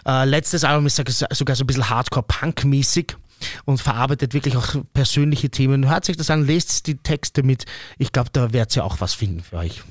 Äh, 0.08 0.26
letztes 0.26 0.64
Album 0.64 0.86
ist 0.86 0.96
sogar 1.32 1.56
so 1.56 1.64
ein 1.64 1.68
bisschen 1.68 1.90
Hardcore-Punk-mäßig 1.90 3.18
und 3.66 3.82
verarbeitet 3.82 4.34
wirklich 4.34 4.58
auch 4.58 4.76
persönliche 4.94 5.50
Themen. 5.50 5.90
Hört 5.90 6.06
sich 6.06 6.18
das 6.18 6.30
an, 6.30 6.46
lest 6.46 6.88
die 6.88 6.98
Texte 6.98 7.44
mit. 7.44 7.66
Ich 7.98 8.12
glaube, 8.12 8.30
da 8.32 8.54
werdet 8.54 8.76
ihr 8.76 8.84
auch 8.84 9.02
was 9.02 9.14
finden 9.14 9.42
für 9.42 9.58
euch. 9.58 9.82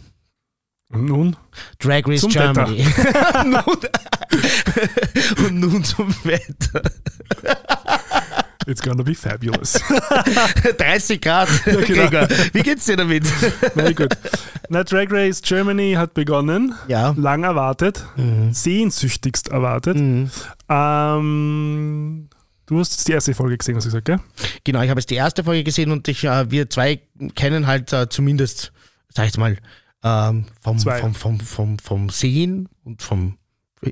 Und 0.93 1.05
nun? 1.05 1.36
Drag 1.78 2.02
Race 2.06 2.22
zum 2.22 2.31
Germany. 2.31 2.85
und 5.47 5.60
nun 5.60 5.85
zum 5.85 6.12
Wetter. 6.24 6.82
It's 8.66 8.82
gonna 8.82 9.02
be 9.02 9.14
fabulous. 9.14 9.81
30 10.78 11.20
Grad. 11.20 11.48
Ja, 11.66 11.81
genau. 11.81 12.27
Wie 12.52 12.62
geht's 12.62 12.85
dir 12.85 12.97
damit? 12.97 13.24
Na 13.74 13.90
gut. 13.93 14.16
Na, 14.68 14.85
Drag 14.85 15.10
Race 15.10 15.40
Germany 15.43 15.94
hat 15.97 16.14
begonnen. 16.14 16.74
Ja. 16.86 17.14
Lang 17.16 17.44
erwartet. 17.44 18.05
Mhm. 18.16 18.52
Sehnsüchtigst 18.52 19.48
erwartet. 19.48 19.97
Mhm. 19.97 20.31
Ähm, 20.68 22.28
Du 22.70 22.78
hast 22.78 22.92
jetzt 22.92 23.09
die 23.09 23.12
erste 23.12 23.34
Folge 23.34 23.59
gesehen, 23.59 23.74
hast 23.74 23.86
du 23.86 23.88
gesagt, 23.88 24.05
gell? 24.05 24.20
Genau, 24.62 24.80
ich 24.80 24.90
habe 24.90 25.01
jetzt 25.01 25.10
die 25.10 25.16
erste 25.16 25.42
Folge 25.42 25.64
gesehen 25.64 25.90
und 25.90 26.06
ich, 26.06 26.22
äh, 26.22 26.48
wir 26.52 26.70
zwei 26.70 27.01
kennen 27.34 27.66
halt 27.66 27.92
äh, 27.92 28.09
zumindest, 28.09 28.72
sag 29.09 29.26
ich 29.26 29.36
mal, 29.36 29.59
ähm, 30.05 30.44
vom, 30.60 30.78
vom, 30.78 31.14
vom, 31.14 31.40
vom, 31.40 31.78
vom 31.80 32.10
Sehen 32.10 32.68
und 32.84 33.02
vom 33.02 33.38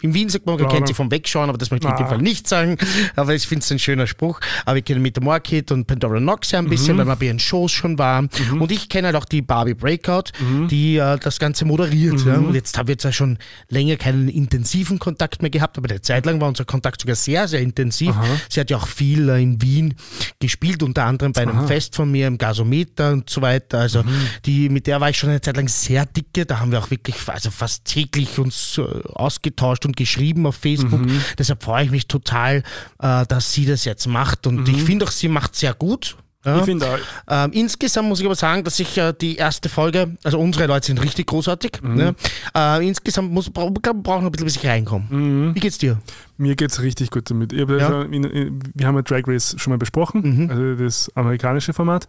In 0.03 0.13
Wien 0.13 0.29
sagt 0.29 0.45
man, 0.45 0.61
man 0.61 0.69
kennt 0.69 0.87
sie 0.87 0.93
vom 0.93 1.11
Wegschauen, 1.11 1.49
aber 1.49 1.57
das 1.57 1.71
möchte 1.71 1.87
ich 1.87 1.93
in 1.93 1.97
dem. 1.99 2.07
Fall 2.09 2.19
nicht 2.19 2.47
sagen. 2.47 2.77
Aber 3.17 3.35
ich 3.35 3.47
finde 3.47 3.63
es 3.65 3.71
ein 3.73 3.79
schöner 3.79 4.07
Spruch. 4.07 4.39
Aber 4.67 4.77
ich 4.77 4.85
kenne 4.85 5.01
Metamorkid 5.01 5.73
und 5.73 5.87
Pandora 5.87 6.21
Nox 6.21 6.51
ja 6.51 6.59
ein 6.59 6.69
bisschen, 6.69 6.97
Mhm. 6.97 6.99
weil 7.01 7.07
wir 7.07 7.17
bei 7.17 7.27
ihren 7.27 7.39
Shows 7.39 7.73
schon 7.73 7.99
waren. 7.99 8.29
Und 8.53 8.71
ich 8.71 8.91
kenne 8.91 9.07
halt 9.07 9.17
auch 9.17 9.25
die 9.25 9.41
Barbie 9.41 9.73
Breakout, 9.73 10.25
Mhm. 10.41 10.69
die 10.69 10.97
äh, 10.99 11.19
das 11.19 11.39
Ganze 11.39 11.65
moderiert. 11.65 12.23
Ja. 12.27 12.35
Und 12.37 12.55
jetzt 12.55 12.77
haben 12.77 12.87
wir 12.89 12.93
jetzt 12.95 13.05
ja 13.05 13.13
schon 13.13 13.39
länger 13.71 13.97
keinen 13.97 14.29
intensiven 14.29 14.99
Kontakt 14.99 15.41
mehr 15.41 15.51
gehabt, 15.51 15.79
aber 15.79 15.89
eine 15.89 16.03
Zeit 16.03 16.27
lang 16.27 16.39
war 16.41 16.49
unser 16.49 16.67
Kontakt 16.67 17.01
sogar 17.01 17.17
sehr, 17.17 17.49
sehr 17.49 17.61
intensiv. 17.61 18.15
Sie 18.51 18.61
hat 18.61 18.69
ja 18.71 18.77
auch 18.77 18.87
viel 18.89 19.29
äh, 19.31 19.43
in 19.43 19.63
Wien 19.63 19.95
gespielt, 20.39 20.83
unter 20.83 21.05
anderem 21.07 21.33
bei 21.33 21.43
einem 21.43 21.67
Fest 21.67 21.97
von 21.97 22.11
mir 22.11 22.27
im 22.27 22.37
Gasometer 22.37 23.13
und 23.13 23.31
so 23.31 23.41
weiter. 23.41 23.79
Also 23.81 24.03
Mhm. 24.03 24.09
die, 24.45 24.69
mit 24.69 24.87
der 24.87 25.01
war 25.01 25.09
ich 25.09 25.17
schon 25.17 25.31
eine 25.31 25.41
Zeit 25.41 25.57
lang 25.57 25.69
sehr 25.69 26.05
dicke. 26.05 26.45
Da 26.45 26.61
haben 26.61 26.73
wir 26.73 26.79
auch 26.79 26.91
wirklich 26.91 27.17
also 27.27 27.51
fast 27.51 27.87
täglich 27.87 28.39
uns 28.39 28.77
äh, 28.79 28.83
ausgetauscht 29.15 29.78
und 29.87 29.97
geschrieben 29.97 30.47
auf 30.47 30.57
Facebook. 30.57 31.01
Mhm. 31.01 31.21
Deshalb 31.39 31.63
freue 31.63 31.85
ich 31.85 31.91
mich 31.91 32.07
total, 32.09 32.63
äh, 33.01 33.27
dass 33.27 33.53
sie 33.53 33.67
das 33.67 33.85
jetzt 33.85 34.07
macht. 34.07 34.47
Und 34.47 34.69
ich 34.69 34.83
finde 34.83 35.05
auch, 35.05 35.11
sie 35.11 35.29
macht 35.29 35.55
sehr 35.57 35.75
gut. 35.75 36.17
Ja. 36.45 36.55
Mhm. 36.55 36.59
Ich 36.61 36.65
finde 36.67 36.87
auch. 36.89 36.99
Ähm, 37.29 37.51
insgesamt 37.53 38.09
muss 38.09 38.21
ich 38.21 38.27
aber 38.27 38.37
sagen, 38.37 38.63
dass 38.63 38.79
ich 38.79 38.97
äh, 38.97 39.13
die 39.21 39.37
erste 39.37 39.69
Folge, 39.69 40.17
also 40.23 40.39
unsere 40.39 40.67
Leute 40.67 40.87
sind 40.87 41.03
richtig 41.03 41.27
großartig. 41.27 41.81
Mhm. 41.83 41.95
Ne? 41.97 42.15
Äh, 42.57 42.87
insgesamt 42.87 43.33
muss, 43.33 43.51
bra 43.51 43.69
glaub, 43.83 44.03
brauchen 44.05 44.23
wir 44.23 44.29
ein 44.29 44.33
bisschen, 44.33 44.47
bis 44.47 44.57
ich 44.57 44.65
reinkomme. 44.67 45.53
Wie 45.55 45.59
geht's 45.61 45.79
dir? 45.79 45.99
Mir 46.37 46.55
geht 46.55 46.71
es 46.71 46.81
richtig 46.81 47.11
gut 47.11 47.29
damit. 47.29 47.53
Hab 47.53 47.71
Ja. 47.71 48.03
in, 48.03 48.23
in, 48.25 48.61
wir 48.73 48.87
haben 48.87 48.95
ja 48.95 49.03
Drag 49.03 49.23
Race 49.27 49.57
schon 49.59 49.73
mal 49.73 49.79
besprochen, 49.79 50.45
Mhm. 50.45 50.51
also 50.51 50.75
das 50.77 51.11
amerikanische 51.17 51.73
Format. 51.73 52.07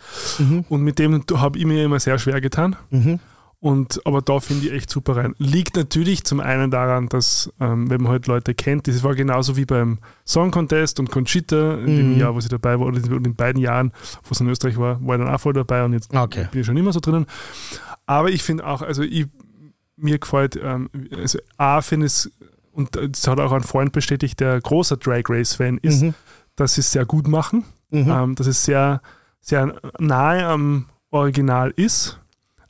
Und 0.70 0.82
mit 0.84 1.00
dem 1.00 1.24
habe 1.34 1.58
ich 1.58 1.66
mir 1.66 1.84
immer 1.84 2.00
sehr 2.00 2.20
schwer 2.20 2.40
getan. 2.40 2.76
Und, 3.62 4.00
aber 4.06 4.22
da 4.22 4.40
finde 4.40 4.68
ich 4.68 4.72
echt 4.74 4.90
super 4.90 5.18
rein. 5.18 5.36
Liegt 5.38 5.76
natürlich 5.76 6.24
zum 6.24 6.40
einen 6.40 6.72
daran, 6.72 7.10
dass, 7.10 7.52
ähm, 7.60 7.90
wenn 7.90 8.02
man 8.02 8.14
halt 8.14 8.28
Leute 8.28 8.54
kennt, 8.56 8.88
das 8.88 9.04
war 9.04 9.16
genauso 9.16 9.58
wie 9.58 9.66
beim 9.66 9.98
Song 10.26 10.52
Contest 10.52 10.98
und 11.00 11.12
Conchita, 11.12 11.74
in 11.74 11.98
dem 11.98 12.14
Mhm. 12.14 12.20
Jahr, 12.20 12.34
wo 12.36 12.40
sie 12.40 12.48
dabei 12.48 12.80
war, 12.80 12.88
oder 12.88 12.98
in 13.04 13.24
den 13.24 13.36
beiden 13.36 13.62
Jahren, 13.62 13.92
wo 14.24 14.30
es 14.32 14.40
in 14.40 14.48
Österreich 14.48 14.78
war, 14.78 15.06
war 15.06 15.16
ich 15.18 15.26
dann 15.26 15.34
auch 15.34 15.40
voll 15.42 15.52
dabei 15.52 15.84
und 15.84 15.92
jetzt 15.92 16.16
Okay. 16.16 16.48
bin 16.52 16.62
ich 16.62 16.68
schon 16.68 16.78
immer 16.78 16.94
so 16.94 17.02
drinnen. 17.02 17.26
Aber 18.06 18.30
ich 18.30 18.44
finde 18.44 18.66
auch, 18.66 18.82
also 18.82 19.04
ich, 19.04 19.28
mir 19.98 20.20
gefällt, 20.20 20.56
ähm, 20.64 20.90
also 21.18 21.40
A, 21.58 21.82
finde 21.82 22.06
es, 22.06 22.32
und 22.72 22.96
das 22.96 23.28
hat 23.28 23.42
auch 23.42 23.52
ein 23.52 23.64
Freund 23.64 23.92
bestätigt, 23.92 24.40
der 24.40 24.62
großer 24.62 24.96
Drag 24.96 25.24
Race-Fan 25.28 25.80
ist, 25.80 26.02
Mhm. 26.04 26.14
dass 26.56 26.76
sie 26.76 26.80
es 26.82 26.94
sehr 26.94 27.06
gut 27.06 27.28
machen, 27.28 27.66
Mhm. 27.92 28.10
ähm, 28.10 28.36
dass 28.36 28.48
es 28.48 28.64
sehr, 28.64 29.02
sehr 29.42 29.76
nahe 30.00 30.46
am 30.48 30.86
Original 31.12 31.72
ist. 31.76 32.22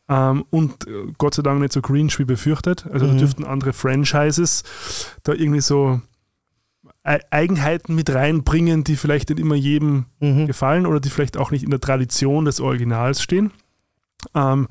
Ähm, 0.09 0.43
und 0.49 0.87
äh, 0.87 1.05
Gott 1.17 1.35
sei 1.35 1.43
Dank 1.43 1.59
nicht 1.61 1.71
so 1.73 1.81
cringe 1.81 2.11
wie 2.17 2.25
befürchtet. 2.25 2.85
Also 2.91 3.05
da 3.07 3.13
Mhm. 3.13 3.17
dürften 3.19 3.45
andere 3.45 3.73
Franchises 3.73 4.63
da 5.23 5.33
irgendwie 5.33 5.61
so 5.61 6.01
Ei- 7.03 7.21
Eigenheiten 7.31 7.95
mit 7.95 8.13
reinbringen, 8.13 8.83
die 8.83 8.95
vielleicht 8.97 9.29
nicht 9.29 9.39
immer 9.39 9.55
jedem 9.55 10.05
Mhm. 10.19 10.47
gefallen 10.47 10.85
oder 10.85 10.99
die 10.99 11.09
vielleicht 11.09 11.37
auch 11.37 11.51
nicht 11.51 11.63
in 11.63 11.69
der 11.69 11.79
Tradition 11.79 12.45
des 12.45 12.59
Originals 12.59 13.21
stehen. 13.21 13.51
Ähm, 14.35 14.67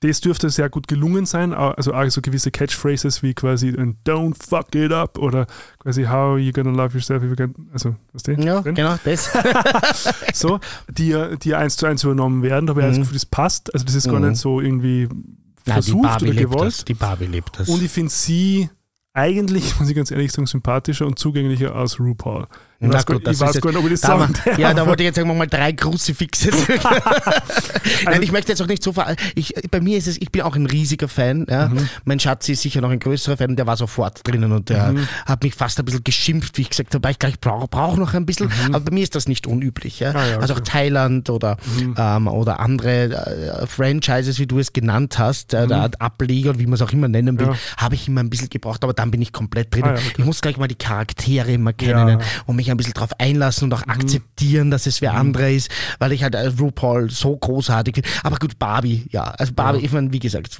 das 0.00 0.20
dürfte 0.20 0.48
sehr 0.50 0.68
gut 0.70 0.88
gelungen 0.88 1.26
sein, 1.26 1.52
also 1.52 1.92
auch 1.94 2.08
so 2.10 2.20
gewisse 2.22 2.50
Catchphrases 2.50 3.22
wie 3.22 3.34
quasi 3.34 3.68
ein 3.68 3.96
Don't 4.06 4.34
fuck 4.42 4.74
it 4.74 4.92
up 4.92 5.18
oder 5.18 5.46
quasi 5.78 6.04
How 6.04 6.38
you 6.38 6.52
gonna 6.52 6.70
love 6.70 6.94
yourself 6.94 7.22
if 7.22 7.30
you 7.30 7.36
can, 7.36 7.54
also 7.72 7.94
was 8.12 8.22
die? 8.22 8.32
Ja, 8.42 8.60
drin? 8.62 8.74
genau, 8.74 8.96
das. 9.04 9.30
so, 10.34 10.60
die, 10.90 11.14
die 11.42 11.54
eins 11.54 11.76
zu 11.76 11.86
eins 11.86 12.04
übernommen 12.04 12.42
werden, 12.42 12.66
da 12.66 12.70
habe 12.72 12.80
ich 12.82 12.86
das 12.88 12.96
Mhm. 12.96 13.00
Gefühl, 13.02 13.14
das 13.16 13.26
passt, 13.26 13.72
also 13.74 13.84
das 13.84 13.94
ist 13.94 14.08
gar 14.08 14.20
Mhm. 14.20 14.28
nicht 14.30 14.38
so 14.40 14.60
irgendwie 14.60 15.08
Nein, 15.08 15.74
versucht 15.74 16.02
Barbie 16.02 16.30
oder 16.30 16.34
gewollt. 16.40 16.66
das. 16.68 16.84
Die 16.84 16.94
Barbie 16.94 17.26
lebt 17.26 17.58
das. 17.58 17.68
Und 17.68 17.82
ich 17.82 17.90
finde 17.90 18.10
sie 18.10 18.68
eigentlich, 19.12 19.76
muss 19.78 19.88
ich 19.88 19.94
ganz 19.94 20.10
ehrlich 20.10 20.32
sagen, 20.32 20.46
sympathischer 20.46 21.06
und 21.06 21.18
zugänglicher 21.18 21.74
als 21.74 22.00
RuPaul. 22.00 22.46
Ich 22.84 22.88
Na 22.88 22.94
weiß, 22.94 23.06
gut, 23.06 23.24
das 23.24 23.36
ich 23.36 23.40
weiß 23.40 23.60
gar 23.60 23.70
nicht, 23.70 23.78
ob 23.78 23.84
ich 23.84 23.90
das 23.92 24.00
Da 24.00 24.18
sagen 24.18 24.34
war, 24.44 24.58
ja, 24.58 24.68
da 24.70 24.74
darf. 24.74 24.86
wollte 24.88 25.02
ich 25.04 25.06
jetzt 25.06 25.14
sagen 25.16 25.28
wir 25.28 25.34
mal 25.34 25.46
drei 25.46 25.72
Kruzifixe. 25.72 26.50
Nein, 28.04 28.22
ich 28.22 28.32
möchte 28.32 28.50
jetzt 28.52 28.60
auch 28.60 28.66
nicht 28.66 28.82
so 28.82 28.92
ver 28.92 29.14
ich, 29.34 29.54
Bei 29.70 29.80
mir 29.80 29.96
ist 29.98 30.06
es, 30.08 30.16
ich 30.20 30.30
bin 30.32 30.42
auch 30.42 30.56
ein 30.56 30.66
riesiger 30.66 31.08
Fan. 31.08 31.46
Ja. 31.48 31.68
Mhm. 31.68 31.88
Mein 32.04 32.18
Schatz 32.20 32.48
ist 32.48 32.62
sicher 32.62 32.80
noch 32.80 32.90
ein 32.90 32.98
größerer 32.98 33.36
Fan, 33.36 33.56
der 33.56 33.66
war 33.66 33.76
sofort 33.76 34.26
drinnen 34.26 34.52
und 34.52 34.68
der 34.68 34.82
Mhm. 34.92 35.06
hat 35.26 35.42
mich 35.44 35.54
fast 35.54 35.78
ein 35.78 35.84
bisschen 35.84 36.02
geschimpft, 36.04 36.58
wie 36.58 36.62
ich 36.62 36.70
gesagt 36.70 36.92
habe, 36.94 37.08
ich, 37.10 37.18
glaub, 37.18 37.32
ich 37.32 37.40
brauche 37.40 37.68
brauch 37.68 37.96
noch 37.96 38.14
ein 38.14 38.26
bisschen. 38.26 38.50
Aber 38.72 38.80
bei 38.80 38.90
mir 38.92 39.02
ist 39.04 39.14
das 39.14 39.28
nicht 39.28 39.46
unüblich. 39.46 40.00
Ja. 40.00 40.10
Mhm. 40.10 40.16
Ah, 40.16 40.26
ja, 40.26 40.38
Also 40.40 40.54
auch. 40.54 40.60
Thailand 40.60 41.30
oder, 41.30 41.56
Mhm. 41.78 41.94
ähm, 41.96 42.26
oder 42.26 42.58
andere 42.60 43.62
äh, 43.62 43.66
Franchises, 43.66 44.38
wie 44.40 44.46
du 44.46 44.58
es 44.58 44.72
genannt 44.72 45.18
hast, 45.18 45.54
äh, 45.54 45.66
der 45.68 45.90
Ableger 46.00 46.50
und 46.50 46.58
wie 46.58 46.66
man 46.66 46.74
es 46.74 46.82
auch 46.82 46.90
immer 46.92 47.08
nennen 47.08 47.38
will, 47.38 47.46
Mhm. 47.46 47.54
Habe 47.76 47.94
ich 47.94 48.08
immer 48.08 48.20
ein 48.20 48.30
bisschen 48.30 48.48
gebraucht, 48.50 48.82
aber 48.84 48.92
dann 48.92 49.10
bin 49.10 49.20
ich 49.22 49.32
komplett 49.32 49.74
drin. 49.74 49.84
Ah, 49.84 49.92
okay. 49.92 50.00
Ich 50.18 50.24
muss 50.24 50.40
gleich 50.40 50.56
mal 50.56 50.66
die 50.68 50.74
Charaktere 50.74 51.52
immer 51.52 51.72
kennen 51.72 52.18
und 52.46 52.56
mich 52.56 52.70
ein 52.72 52.76
bisschen 52.76 52.94
drauf 52.94 53.10
einlassen 53.18 53.64
und 53.64 53.70
Mhm. 53.78 53.82
auch 53.84 53.88
akzeptieren, 53.94 54.70
dass 54.70 54.86
es 54.86 55.00
wer 55.00 55.14
anderer 55.14 55.50
ist, 55.50 55.68
weil 55.98 56.12
ich 56.12 56.22
halt 56.22 56.34
äh, 56.34 56.46
RuPaul 56.48 57.10
so 57.10 57.36
großartig 57.36 57.94
finde. 57.96 58.08
Aber 58.22 58.36
gut, 58.36 58.58
Barbie, 58.58 59.06
ja. 59.10 59.24
Also 59.24 59.52
Barbie, 59.52 59.78
Ja. 59.80 59.84
ich 59.84 59.92
meine, 59.92 60.12
wie 60.12 60.18
gesagt, 60.18 60.58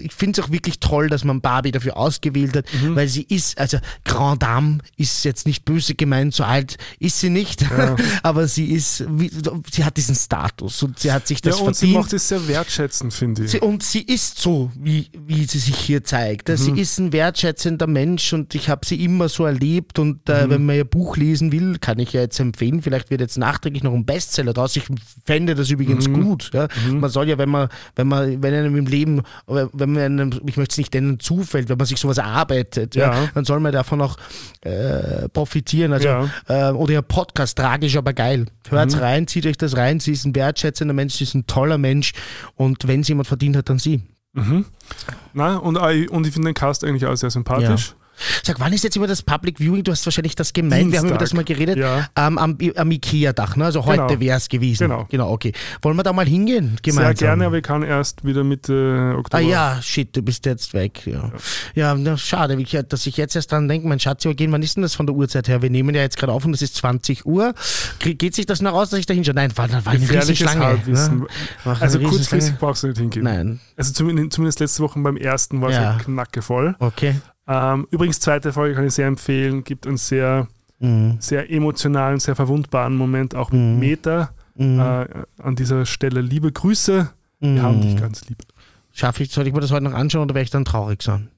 ich 0.00 0.12
finde 0.14 0.40
es 0.40 0.46
auch 0.46 0.50
wirklich 0.52 0.80
toll, 0.80 1.08
dass 1.08 1.24
man 1.24 1.40
Barbie 1.40 1.72
dafür 1.72 1.96
ausgewählt 1.96 2.56
hat, 2.56 2.66
Mhm. 2.82 2.96
weil 2.96 3.08
sie 3.08 3.22
ist, 3.22 3.58
also 3.58 3.78
Grand 4.04 4.42
Dame 4.42 4.78
ist 4.96 5.24
jetzt 5.24 5.46
nicht 5.46 5.64
böse 5.64 5.94
gemeint, 5.94 6.34
so 6.34 6.44
alt 6.44 6.76
ist 6.98 7.20
sie 7.20 7.30
nicht, 7.30 7.64
aber 8.22 8.46
sie 8.48 8.66
ist, 8.72 9.04
sie 9.72 9.84
hat 9.84 9.96
diesen 9.96 10.14
Status 10.14 10.82
und 10.82 10.98
sie 10.98 11.12
hat 11.12 11.26
sich 11.26 11.38
Ja, 11.44 11.50
das 11.50 11.60
und 11.60 11.74
sie 11.76 11.86
verdient. 11.86 12.02
macht 12.04 12.12
es 12.12 12.28
sehr 12.28 12.46
wertschätzend, 12.48 13.12
finde 13.14 13.44
ich. 13.44 13.50
Sie, 13.52 13.60
und 13.60 13.82
sie 13.82 14.02
ist 14.02 14.38
so, 14.38 14.70
wie, 14.78 15.10
wie 15.26 15.44
sie 15.44 15.58
sich 15.58 15.76
hier 15.76 16.04
zeigt. 16.04 16.48
Mhm. 16.48 16.56
Sie 16.56 16.70
ist 16.72 16.98
ein 16.98 17.12
wertschätzender 17.12 17.86
Mensch 17.86 18.32
und 18.32 18.54
ich 18.54 18.68
habe 18.68 18.84
sie 18.86 19.02
immer 19.04 19.28
so 19.28 19.44
erlebt. 19.44 19.98
Und 19.98 20.28
Mhm. 20.28 20.34
äh, 20.34 20.50
wenn 20.50 20.64
man 20.66 20.76
ihr 20.76 20.84
Buch 20.84 21.16
lesen 21.36 21.52
will, 21.52 21.78
kann 21.78 21.98
ich 21.98 22.12
ja 22.12 22.20
jetzt 22.22 22.38
empfehlen. 22.40 22.82
Vielleicht 22.82 23.10
wird 23.10 23.20
jetzt 23.20 23.36
nachträglich 23.38 23.82
noch 23.82 23.92
ein 23.92 24.04
Bestseller 24.06 24.52
draus. 24.52 24.74
Ich 24.76 24.84
fände 25.24 25.54
das 25.54 25.70
übrigens 25.70 26.08
Mhm. 26.08 26.22
gut. 26.24 26.50
Ja. 26.54 26.68
Man 26.90 27.10
soll 27.10 27.28
ja, 27.28 27.38
wenn 27.38 27.48
man, 27.48 27.68
wenn 27.94 28.08
man, 28.08 28.42
wenn 28.42 28.54
einem 28.54 28.76
im 28.76 28.86
Leben, 28.86 29.22
wenn 29.46 29.92
man 29.92 30.02
einem, 30.02 30.30
ich 30.46 30.56
möchte 30.56 30.72
es 30.72 30.78
nicht 30.78 30.94
nennen, 30.94 31.20
zufällt, 31.20 31.68
wenn 31.68 31.78
man 31.78 31.86
sich 31.86 31.98
sowas 31.98 32.18
erarbeitet, 32.18 32.94
ja, 32.94 33.12
Ja. 33.12 33.28
dann 33.34 33.44
soll 33.44 33.60
man 33.60 33.72
davon 33.72 34.00
auch 34.00 34.16
äh, 34.62 35.28
profitieren. 35.28 35.92
Also, 35.92 36.08
Ja. 36.08 36.28
äh, 36.48 36.72
oder 36.72 36.92
ihr 36.94 37.02
Podcast, 37.02 37.56
tragisch, 37.58 37.96
aber 37.96 38.12
geil. 38.12 38.46
Hört's 38.68 38.94
Mhm. 38.96 39.00
rein, 39.02 39.26
zieht 39.26 39.46
euch 39.46 39.56
das 39.58 39.76
rein. 39.76 40.00
Sie 40.00 40.12
ist 40.12 40.24
ein 40.24 40.34
wertschätzender 40.34 40.94
Mensch, 40.94 41.14
sie 41.14 41.24
ist 41.24 41.34
ein 41.34 41.46
toller 41.46 41.78
Mensch. 41.78 42.12
Und 42.54 42.88
wenn 42.88 43.02
sie 43.02 43.12
jemand 43.12 43.28
verdient 43.28 43.56
hat, 43.56 43.68
dann 43.68 43.78
sie. 43.78 44.02
Na, 45.32 45.56
und, 45.56 45.78
ich- 45.92 46.10
und 46.10 46.26
ich 46.26 46.32
finde 46.32 46.48
den 46.48 46.54
Cast 46.54 46.84
eigentlich 46.84 47.06
auch 47.06 47.14
sehr 47.16 47.30
sympathisch. 47.30 47.94
Sag, 48.42 48.60
wann 48.60 48.72
ist 48.72 48.84
jetzt 48.84 48.96
immer 48.96 49.06
das 49.06 49.22
Public 49.22 49.58
Viewing? 49.58 49.82
Du 49.84 49.92
hast 49.92 50.04
wahrscheinlich 50.06 50.34
das 50.34 50.52
gemeint, 50.52 50.90
wir 50.92 50.98
haben 51.00 51.08
über 51.08 51.18
das 51.18 51.34
mal 51.34 51.44
geredet. 51.44 51.76
Ja. 51.76 52.08
Ähm, 52.16 52.38
am, 52.38 52.56
am 52.76 52.90
Ikea-Dach, 52.90 53.56
ne? 53.56 53.64
Also 53.66 53.84
heute 53.84 54.06
Genau. 54.06 54.20
wäre 54.20 54.36
es 54.36 54.48
gewesen. 54.48 54.88
Genau. 54.88 55.06
Genau, 55.10 55.30
okay. 55.30 55.52
Wollen 55.82 55.96
wir 55.96 56.02
da 56.02 56.12
mal 56.12 56.26
hingehen? 56.26 56.70
Sehr 56.70 56.92
Gemeinsam? 56.94 57.26
gerne, 57.28 57.46
aber 57.46 57.56
ich 57.58 57.62
kann 57.62 57.82
erst 57.82 58.24
wieder 58.24 58.44
Mitte 58.44 59.14
Oktober. 59.18 59.38
Ah 59.42 59.46
ja, 59.46 59.78
shit, 59.82 60.14
du 60.16 60.22
bist 60.22 60.46
jetzt 60.46 60.72
weg. 60.74 61.02
Ja, 61.06 61.30
ja 61.74 61.94
na, 61.94 62.16
schade, 62.16 62.56
dass 62.88 63.06
ich 63.06 63.16
jetzt 63.16 63.36
erst 63.36 63.52
dran 63.52 63.68
denke, 63.68 63.86
mein 63.88 64.00
Schatz, 64.00 64.26
gehen, 64.36 64.50
wann 64.52 64.62
ist 64.62 64.76
denn 64.76 64.82
das 64.82 64.94
von 64.94 65.06
der 65.06 65.14
Uhrzeit 65.14 65.48
her? 65.48 65.62
Wir 65.62 65.70
nehmen 65.70 65.94
ja 65.94 66.02
jetzt 66.02 66.16
gerade 66.16 66.32
auf 66.32 66.44
und 66.44 66.54
es 66.54 66.62
ist 66.62 66.74
20 66.76 67.26
Uhr. 67.26 67.54
Geht 68.00 68.34
sich 68.34 68.46
das 68.46 68.60
noch 68.62 68.72
aus, 68.72 68.90
dass 68.90 68.98
ich 68.98 69.06
da 69.06 69.14
hinschaue? 69.14 69.34
Nein, 69.34 69.56
war, 69.56 69.70
war 69.70 69.92
eine 69.92 70.08
riesige 70.08 70.36
Schlange. 70.36 70.80
Ne? 70.86 71.26
Also 71.80 72.00
kurzfristig 72.00 72.56
brauchst 72.58 72.82
du 72.82 72.88
nicht 72.88 72.98
hingehen. 72.98 73.24
Nein, 73.24 73.60
Also 73.76 73.92
zumindest, 73.92 74.32
zumindest 74.32 74.60
letzte 74.60 74.82
Woche 74.82 74.98
beim 75.00 75.16
ersten 75.16 75.60
war 75.60 75.68
es 75.70 75.76
Ja. 75.76 75.82
ja. 75.82 75.98
knackevoll. 75.98 76.74
okay. 76.78 77.16
Ähm, 77.48 77.86
übrigens, 77.90 78.20
zweite 78.20 78.52
Folge 78.52 78.74
kann 78.74 78.86
ich 78.86 78.94
sehr 78.94 79.06
empfehlen. 79.06 79.62
Gibt 79.64 79.86
einen 79.86 79.96
sehr, 79.96 80.48
Mhm. 80.80 81.16
sehr 81.20 81.50
emotionalen, 81.50 82.18
sehr 82.20 82.34
verwundbaren 82.36 82.96
Moment, 82.96 83.34
auch 83.34 83.50
mit 83.52 83.60
Mhm. 83.60 83.78
Meta. 83.78 84.30
Mhm. 84.56 84.78
Äh, 84.80 85.06
an 85.42 85.56
dieser 85.56 85.86
Stelle 85.86 86.20
liebe 86.20 86.50
Grüße. 86.52 87.10
Wir 87.40 87.62
haben 87.62 87.80
dich 87.82 87.96
ganz 87.96 88.26
lieb. 88.28 88.38
Schaffe 88.92 89.22
ich, 89.22 89.30
soll 89.30 89.46
ich 89.46 89.52
mir 89.52 89.60
das 89.60 89.70
heute 89.70 89.84
noch 89.84 89.92
anschauen 89.92 90.22
oder 90.22 90.34
werde 90.34 90.44
ich 90.44 90.50
dann 90.50 90.64
traurig 90.64 91.02
sein? 91.02 91.28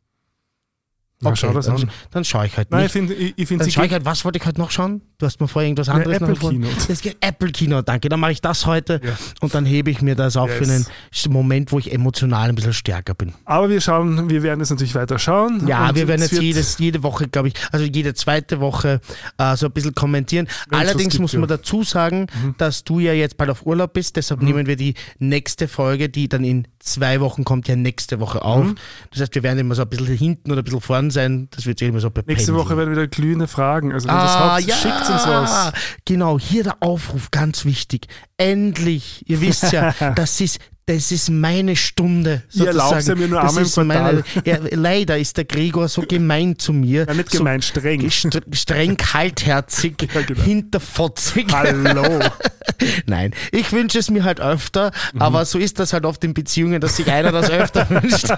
Na, 1.20 1.34
schau 1.34 1.52
das 1.52 1.66
dann, 1.66 1.76
an. 1.76 1.90
dann 2.12 2.24
schaue 2.24 2.46
ich 2.46 2.56
halt 2.56 2.70
Nein, 2.70 2.80
ich 2.80 2.84
nicht. 2.84 2.92
finde, 2.92 3.14
ich, 3.14 3.34
ich 3.36 3.48
find, 3.48 3.72
schaue 3.72 3.86
ich 3.86 3.92
halt, 3.92 4.04
was 4.04 4.24
wollte 4.24 4.38
ich 4.38 4.46
heute 4.46 4.60
noch 4.60 4.70
schauen? 4.70 5.02
Du 5.18 5.26
hast 5.26 5.40
mir 5.40 5.48
vorher 5.48 5.68
irgendwas 5.68 5.88
anderes 5.88 6.20
noch 6.20 6.28
Apple 6.28 6.34
empfohlen. 6.34 6.62
Keynote. 6.62 6.86
Das 6.86 7.00
geht 7.00 7.16
Apple 7.20 7.50
Kino, 7.50 7.82
danke. 7.82 8.08
Dann 8.08 8.20
mache 8.20 8.30
ich 8.30 8.40
das 8.40 8.66
heute 8.66 9.00
Ja. 9.02 9.18
und 9.40 9.52
dann 9.52 9.66
hebe 9.66 9.90
ich 9.90 10.00
mir 10.00 10.14
das 10.14 10.36
auf 10.36 10.48
für 10.48 10.62
einen 10.62 10.86
Yes. 11.10 11.28
Moment, 11.28 11.72
wo 11.72 11.80
ich 11.80 11.92
emotional 11.92 12.48
ein 12.50 12.54
bisschen 12.54 12.72
stärker 12.72 13.14
bin. 13.14 13.34
Aber 13.46 13.68
wir 13.68 13.80
schauen, 13.80 14.30
wir 14.30 14.44
werden 14.44 14.60
es 14.60 14.70
natürlich 14.70 14.94
weiter 14.94 15.18
schauen. 15.18 15.66
Ja, 15.66 15.92
wir 15.92 16.06
werden 16.06 16.20
jetzt 16.22 16.40
jedes, 16.40 16.78
jede 16.78 17.02
Woche, 17.02 17.26
glaube 17.26 17.48
ich, 17.48 17.54
also 17.72 17.84
jede 17.84 18.14
zweite 18.14 18.60
Woche 18.60 19.00
äh, 19.38 19.56
so 19.56 19.66
ein 19.66 19.72
bisschen 19.72 19.96
kommentieren. 19.96 20.46
Wenn's 20.68 20.82
Allerdings 20.82 21.18
muss 21.18 21.32
man 21.32 21.42
ja. 21.42 21.46
Mhm. 21.46 21.48
dazu 21.48 21.82
sagen, 21.82 22.26
dass 22.58 22.84
du 22.84 23.00
ja 23.00 23.12
jetzt 23.12 23.36
bald 23.36 23.50
auf 23.50 23.66
Urlaub 23.66 23.92
bist, 23.92 24.14
deshalb 24.14 24.40
nehmen 24.40 24.68
wir 24.68 24.76
die 24.76 24.94
nächste 25.18 25.66
Folge, 25.66 26.08
die 26.08 26.28
dann 26.28 26.44
in 26.44 26.68
zwei 26.92 27.20
Wochen 27.20 27.44
kommt, 27.44 27.68
ja 27.68 27.76
nächste 27.76 28.20
Woche 28.20 28.42
auf. 28.42 28.64
Mhm. 28.64 28.74
Das 29.10 29.20
heißt, 29.20 29.34
wir 29.34 29.42
werden 29.42 29.58
immer 29.58 29.74
so 29.74 29.82
ein 29.82 29.88
bisschen 29.88 30.06
hinten 30.06 30.50
oder 30.50 30.62
ein 30.62 30.64
bisschen 30.64 30.80
vorn 30.80 31.10
sein. 31.10 31.48
Das 31.50 31.66
wird 31.66 31.78
sich 31.78 31.88
immer 31.88 32.00
so 32.00 32.08
Nächste 32.08 32.22
bependeln. 32.24 32.56
Woche 32.56 32.76
werden 32.76 32.90
wieder 32.92 33.06
glühende 33.06 33.48
Fragen. 33.48 33.92
Also 33.92 34.08
wenn 34.08 34.14
das 34.14 34.30
Ah, 34.30 34.54
habt, 34.54 34.66
ja, 34.66 34.74
schickt 34.76 35.10
uns 35.10 35.26
was. 35.26 35.72
Genau, 36.04 36.38
hier 36.38 36.64
der 36.64 36.82
Aufruf, 36.82 37.30
ganz 37.30 37.64
wichtig. 37.64 38.06
Endlich, 38.36 39.28
ihr 39.28 39.40
wisst 39.40 39.72
ja, 39.72 39.94
das 40.14 40.40
ist 40.40 40.58
das 40.88 41.12
ist 41.12 41.28
meine 41.30 41.76
Stunde. 41.76 42.42
Ihr 42.52 42.68
erlaubt 42.68 43.06
ja 43.06 43.14
mir 43.14 43.28
nur 43.28 43.40
einmal 43.40 43.58
im 43.58 43.62
ist 43.62 43.76
meine- 43.76 44.22
Quartal. 44.22 44.42
Ja, 44.44 44.58
leider 44.72 45.18
ist 45.18 45.36
der 45.36 45.44
Gregor 45.44 45.86
so 45.88 46.00
gemein 46.02 46.58
zu 46.58 46.72
mir. 46.72 47.04
Ja, 47.06 47.12
nicht 47.12 47.30
so 47.30 47.38
gemein, 47.38 47.60
streng. 47.60 48.10
st 48.10 48.40
streng 48.52 48.96
kaltherzig, 48.96 50.08
Ja, 50.14 50.22
genau. 50.22 50.42
hinterfotzig. 50.42 51.46
Hallo. 51.52 52.20
Nein, 53.06 53.34
ich 53.52 53.70
wünsche 53.72 53.98
es 53.98 54.08
mir 54.10 54.24
halt 54.24 54.40
öfter, 54.40 54.90
Mhm. 55.12 55.20
aber 55.22 55.44
so 55.44 55.58
ist 55.58 55.78
das 55.78 55.92
halt 55.92 56.06
oft 56.06 56.24
in 56.24 56.32
Beziehungen, 56.32 56.80
dass 56.80 56.96
sich 56.96 57.10
einer 57.12 57.32
das 57.32 57.50
öfter 57.50 57.88
wünscht. 57.90 58.28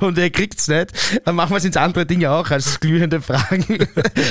Und 0.00 0.18
er 0.18 0.30
kriegt's 0.30 0.68
nicht. 0.68 0.90
Dann 1.24 1.36
machen 1.36 1.50
wir 1.50 1.56
es 1.56 1.64
ins 1.64 1.76
andere 1.76 2.04
Dinge 2.04 2.30
auch 2.32 2.50
als 2.50 2.80
glühende 2.80 3.20
Fragen. 3.22 3.86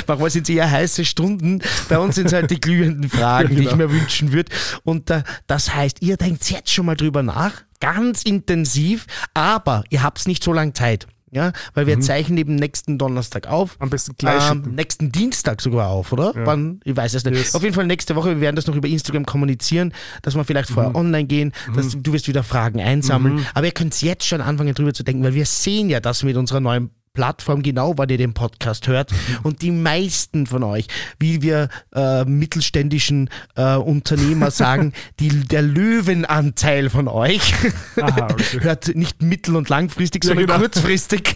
Manchmal 0.05 0.29
sind 0.29 0.43
es 0.43 0.49
eher 0.55 0.69
heiße 0.69 1.05
Stunden. 1.05 1.59
Bei 1.87 1.97
uns 1.97 2.15
sind 2.15 2.27
es 2.27 2.33
halt 2.33 2.51
die 2.51 2.59
glühenden 2.59 3.09
Fragen, 3.09 3.55
die 3.55 3.63
ich 3.63 3.69
genau. 3.69 3.87
mir 3.87 3.91
wünschen 3.91 4.31
würde. 4.31 4.51
Und 4.83 5.09
äh, 5.09 5.23
das 5.47 5.73
heißt, 5.73 6.01
ihr 6.01 6.17
denkt 6.17 6.28
jetzt 6.29 6.71
schon 6.71 6.85
mal 6.85 6.95
drüber 6.95 7.23
nach, 7.23 7.63
ganz 7.79 8.23
intensiv, 8.23 9.05
aber 9.33 9.83
ihr 9.89 10.03
habt 10.03 10.27
nicht 10.27 10.43
so 10.43 10.53
lange 10.53 10.73
Zeit. 10.73 11.07
Ja, 11.31 11.53
weil 11.75 11.85
wir 11.85 11.99
zeichnen 11.99 12.39
eben 12.39 12.55
nächsten 12.55 12.97
Donnerstag 12.97 13.45
auf. 13.45 13.75
Am 13.77 13.91
besten 13.91 14.15
gleich 14.17 14.49
Ähm, 14.49 14.73
nächsten 14.73 15.11
Dienstag 15.11 15.61
sogar 15.61 15.89
auf, 15.89 16.11
oder? 16.11 16.33
Ja. 16.35 16.43
Wann? 16.47 16.79
Ich 16.83 16.97
weiß 16.97 17.13
es 17.13 17.23
nicht. 17.23 17.37
Yes. 17.37 17.53
Auf 17.53 17.61
jeden 17.61 17.75
Fall 17.75 17.85
nächste 17.85 18.15
Woche, 18.15 18.29
wir 18.29 18.41
werden 18.41 18.55
das 18.55 18.65
noch 18.65 18.75
über 18.75 18.87
Instagram 18.87 19.27
kommunizieren, 19.27 19.93
dass 20.23 20.33
wir 20.33 20.43
vielleicht 20.43 20.71
vorher 20.71 20.95
online 20.95 21.25
gehen, 21.25 21.53
dass 21.75 21.95
du 21.95 22.13
wirst 22.13 22.27
wieder 22.27 22.41
Fragen 22.41 22.81
einsammeln. 22.81 23.45
Aber 23.53 23.67
ihr 23.67 23.73
könnt 23.73 24.01
jetzt 24.01 24.25
schon 24.25 24.41
anfangen 24.41 24.73
drüber 24.73 24.91
zu 24.91 25.03
denken, 25.03 25.23
weil 25.23 25.35
wir 25.35 25.45
sehen 25.45 25.91
ja 25.91 25.99
das 25.99 26.23
mit 26.23 26.35
unserer 26.35 26.61
neuen 26.61 26.89
Plattform 27.13 27.63
genau, 27.63 27.97
wann 27.97 28.09
ihr 28.09 28.17
den 28.17 28.33
Podcast 28.33 28.87
hört. 28.87 29.11
Und 29.43 29.61
die 29.61 29.71
meisten 29.71 30.47
von 30.47 30.63
euch, 30.63 30.87
wie 31.19 31.41
wir 31.41 31.69
äh, 31.93 32.23
mittelständischen 32.25 33.29
äh, 33.55 33.75
Unternehmer 33.75 34.51
sagen, 34.51 34.93
die, 35.19 35.29
der 35.29 35.61
Löwenanteil 35.61 36.89
von 36.89 37.07
euch 37.07 37.53
Aha, 37.99 38.27
okay. 38.31 38.59
hört 38.61 38.95
nicht 38.95 39.21
mittel- 39.21 39.55
und 39.55 39.69
langfristig, 39.69 40.23
Ja, 40.23 40.29
sondern 40.29 40.47
genau. 40.47 40.59
kurzfristig. 40.59 41.35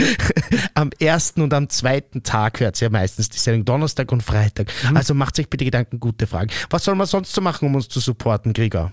am 0.74 0.90
ersten 1.00 1.42
und 1.42 1.54
am 1.54 1.68
zweiten 1.68 2.22
Tag 2.22 2.60
hört 2.60 2.80
ihr 2.80 2.86
ja 2.86 2.90
meistens 2.90 3.28
die 3.28 3.38
Sendung 3.38 3.64
Donnerstag 3.64 4.12
und 4.12 4.22
Freitag. 4.22 4.68
Mhm. 4.88 4.96
Also 4.96 5.14
macht 5.14 5.38
euch 5.38 5.48
bitte 5.48 5.64
Gedanken, 5.64 6.00
gute 6.00 6.26
Fragen. 6.26 6.50
Was 6.70 6.84
soll 6.84 6.94
man 6.94 7.06
sonst 7.06 7.32
so 7.32 7.40
machen, 7.40 7.66
um 7.66 7.74
uns 7.74 7.88
zu 7.88 8.00
supporten, 8.00 8.52
Krieger? 8.52 8.92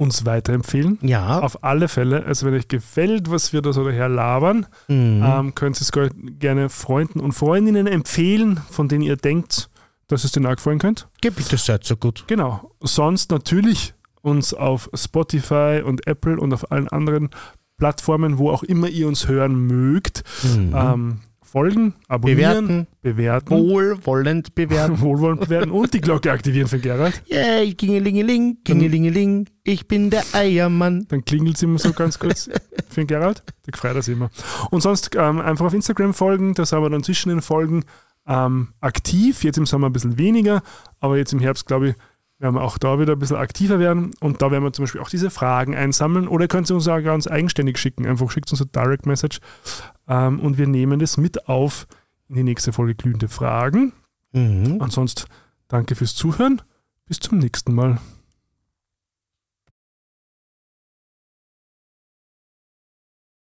Uns 0.00 0.24
weiterempfehlen. 0.24 0.98
Ja. 1.02 1.40
Auf 1.40 1.62
alle 1.62 1.86
Fälle. 1.86 2.24
Also 2.24 2.46
wenn 2.46 2.54
euch 2.54 2.68
gefällt, 2.68 3.30
was 3.30 3.52
wir 3.52 3.60
da 3.60 3.72
so 3.74 3.84
daher 3.84 4.08
labern, 4.08 4.64
Mhm. 4.88 5.22
ähm, 5.22 5.54
könnt 5.54 5.76
ihr 5.76 5.82
es 5.82 5.92
ge- 5.92 6.08
gerne 6.38 6.70
Freunden 6.70 7.20
und 7.20 7.32
Freundinnen 7.32 7.86
empfehlen, 7.86 8.58
von 8.70 8.88
denen 8.88 9.02
ihr 9.02 9.16
denkt, 9.16 9.68
dass 10.08 10.24
es 10.24 10.32
denen 10.32 10.46
auch 10.46 10.56
gefallen 10.56 10.78
könnte. 10.78 11.04
Geh 11.20 11.28
bitte, 11.28 11.58
seid 11.58 11.84
so 11.84 11.96
gut. 11.96 12.24
Genau. 12.28 12.70
Sonst 12.80 13.30
natürlich 13.30 13.92
uns 14.22 14.54
auf 14.54 14.88
Spotify 14.94 15.82
und 15.84 16.06
Apple 16.06 16.40
und 16.40 16.54
auf 16.54 16.72
allen 16.72 16.88
anderen 16.88 17.28
Plattformen, 17.78 18.38
wo 18.38 18.50
auch 18.50 18.62
immer 18.62 18.88
ihr 18.88 19.06
uns 19.06 19.28
hören 19.28 19.54
mögt, 19.66 20.22
Mhm. 20.42 20.74
ähm, 20.74 21.18
folgen, 21.50 21.94
abonnieren, 22.06 22.66
Bewerten, 22.66 22.86
bewerten, 23.02 23.50
wohlwollend 23.50 24.54
bewerten. 24.54 25.00
wohlwollend 25.00 25.40
bewerten 25.40 25.70
und 25.72 25.92
die 25.92 26.00
Glocke 26.00 26.30
aktivieren 26.30 26.68
für 26.68 26.78
Gerald. 26.78 27.22
Yay, 27.26 27.74
gingelingeling, 27.74 28.58
gingelingeling, 28.62 29.48
ich 29.64 29.88
bin 29.88 30.10
der 30.10 30.22
Eiermann. 30.32 31.06
Dann 31.08 31.24
klingelt 31.24 31.56
es 31.56 31.62
immer 31.64 31.78
so 31.78 31.92
ganz 31.92 32.20
kurz 32.20 32.48
für 32.88 33.04
Gerald. 33.04 33.42
Da 33.66 33.76
freut 33.76 33.96
er 33.96 34.02
sich 34.02 34.14
immer. 34.14 34.30
Und 34.70 34.82
sonst 34.82 35.10
ähm, 35.16 35.40
einfach 35.40 35.66
auf 35.66 35.74
Instagram 35.74 36.14
folgen, 36.14 36.54
da 36.54 36.64
sind 36.64 36.82
wir 36.82 36.90
dann 36.90 37.02
zwischen 37.02 37.30
den 37.30 37.42
Folgen 37.42 37.84
ähm, 38.28 38.68
aktiv. 38.80 39.42
Jetzt 39.42 39.58
im 39.58 39.66
Sommer 39.66 39.88
ein 39.88 39.92
bisschen 39.92 40.18
weniger, 40.18 40.62
aber 41.00 41.16
jetzt 41.18 41.32
im 41.32 41.40
Herbst, 41.40 41.66
glaube 41.66 41.88
ich, 41.88 41.94
werden 42.40 42.54
wir 42.54 42.62
auch 42.62 42.78
da 42.78 42.98
wieder 42.98 43.12
ein 43.12 43.18
bisschen 43.18 43.36
aktiver 43.36 43.78
werden. 43.78 44.12
Und 44.20 44.42
da 44.42 44.50
werden 44.50 44.64
wir 44.64 44.72
zum 44.72 44.84
Beispiel 44.84 45.00
auch 45.00 45.10
diese 45.10 45.30
Fragen 45.30 45.76
einsammeln. 45.76 46.26
Oder 46.26 46.44
ihr 46.44 46.48
könnt 46.48 46.66
sie 46.66 46.74
uns 46.74 46.88
auch 46.88 47.00
ganz 47.02 47.26
eigenständig 47.26 47.78
schicken. 47.78 48.06
Einfach 48.06 48.30
schickt 48.30 48.50
uns 48.50 48.60
eine 48.60 48.70
Direct 48.70 49.06
Message 49.06 49.40
ähm, 50.08 50.40
und 50.40 50.58
wir 50.58 50.66
nehmen 50.66 50.98
das 50.98 51.18
mit 51.18 51.48
auf 51.48 51.86
in 52.28 52.36
die 52.36 52.42
nächste 52.42 52.72
Folge 52.72 52.94
glühende 52.94 53.28
Fragen. 53.28 53.92
Mhm. 54.32 54.78
Ansonsten 54.80 55.24
danke 55.68 55.94
fürs 55.94 56.14
Zuhören. 56.14 56.62
Bis 57.06 57.20
zum 57.20 57.38
nächsten 57.38 57.74
Mal. 57.74 57.98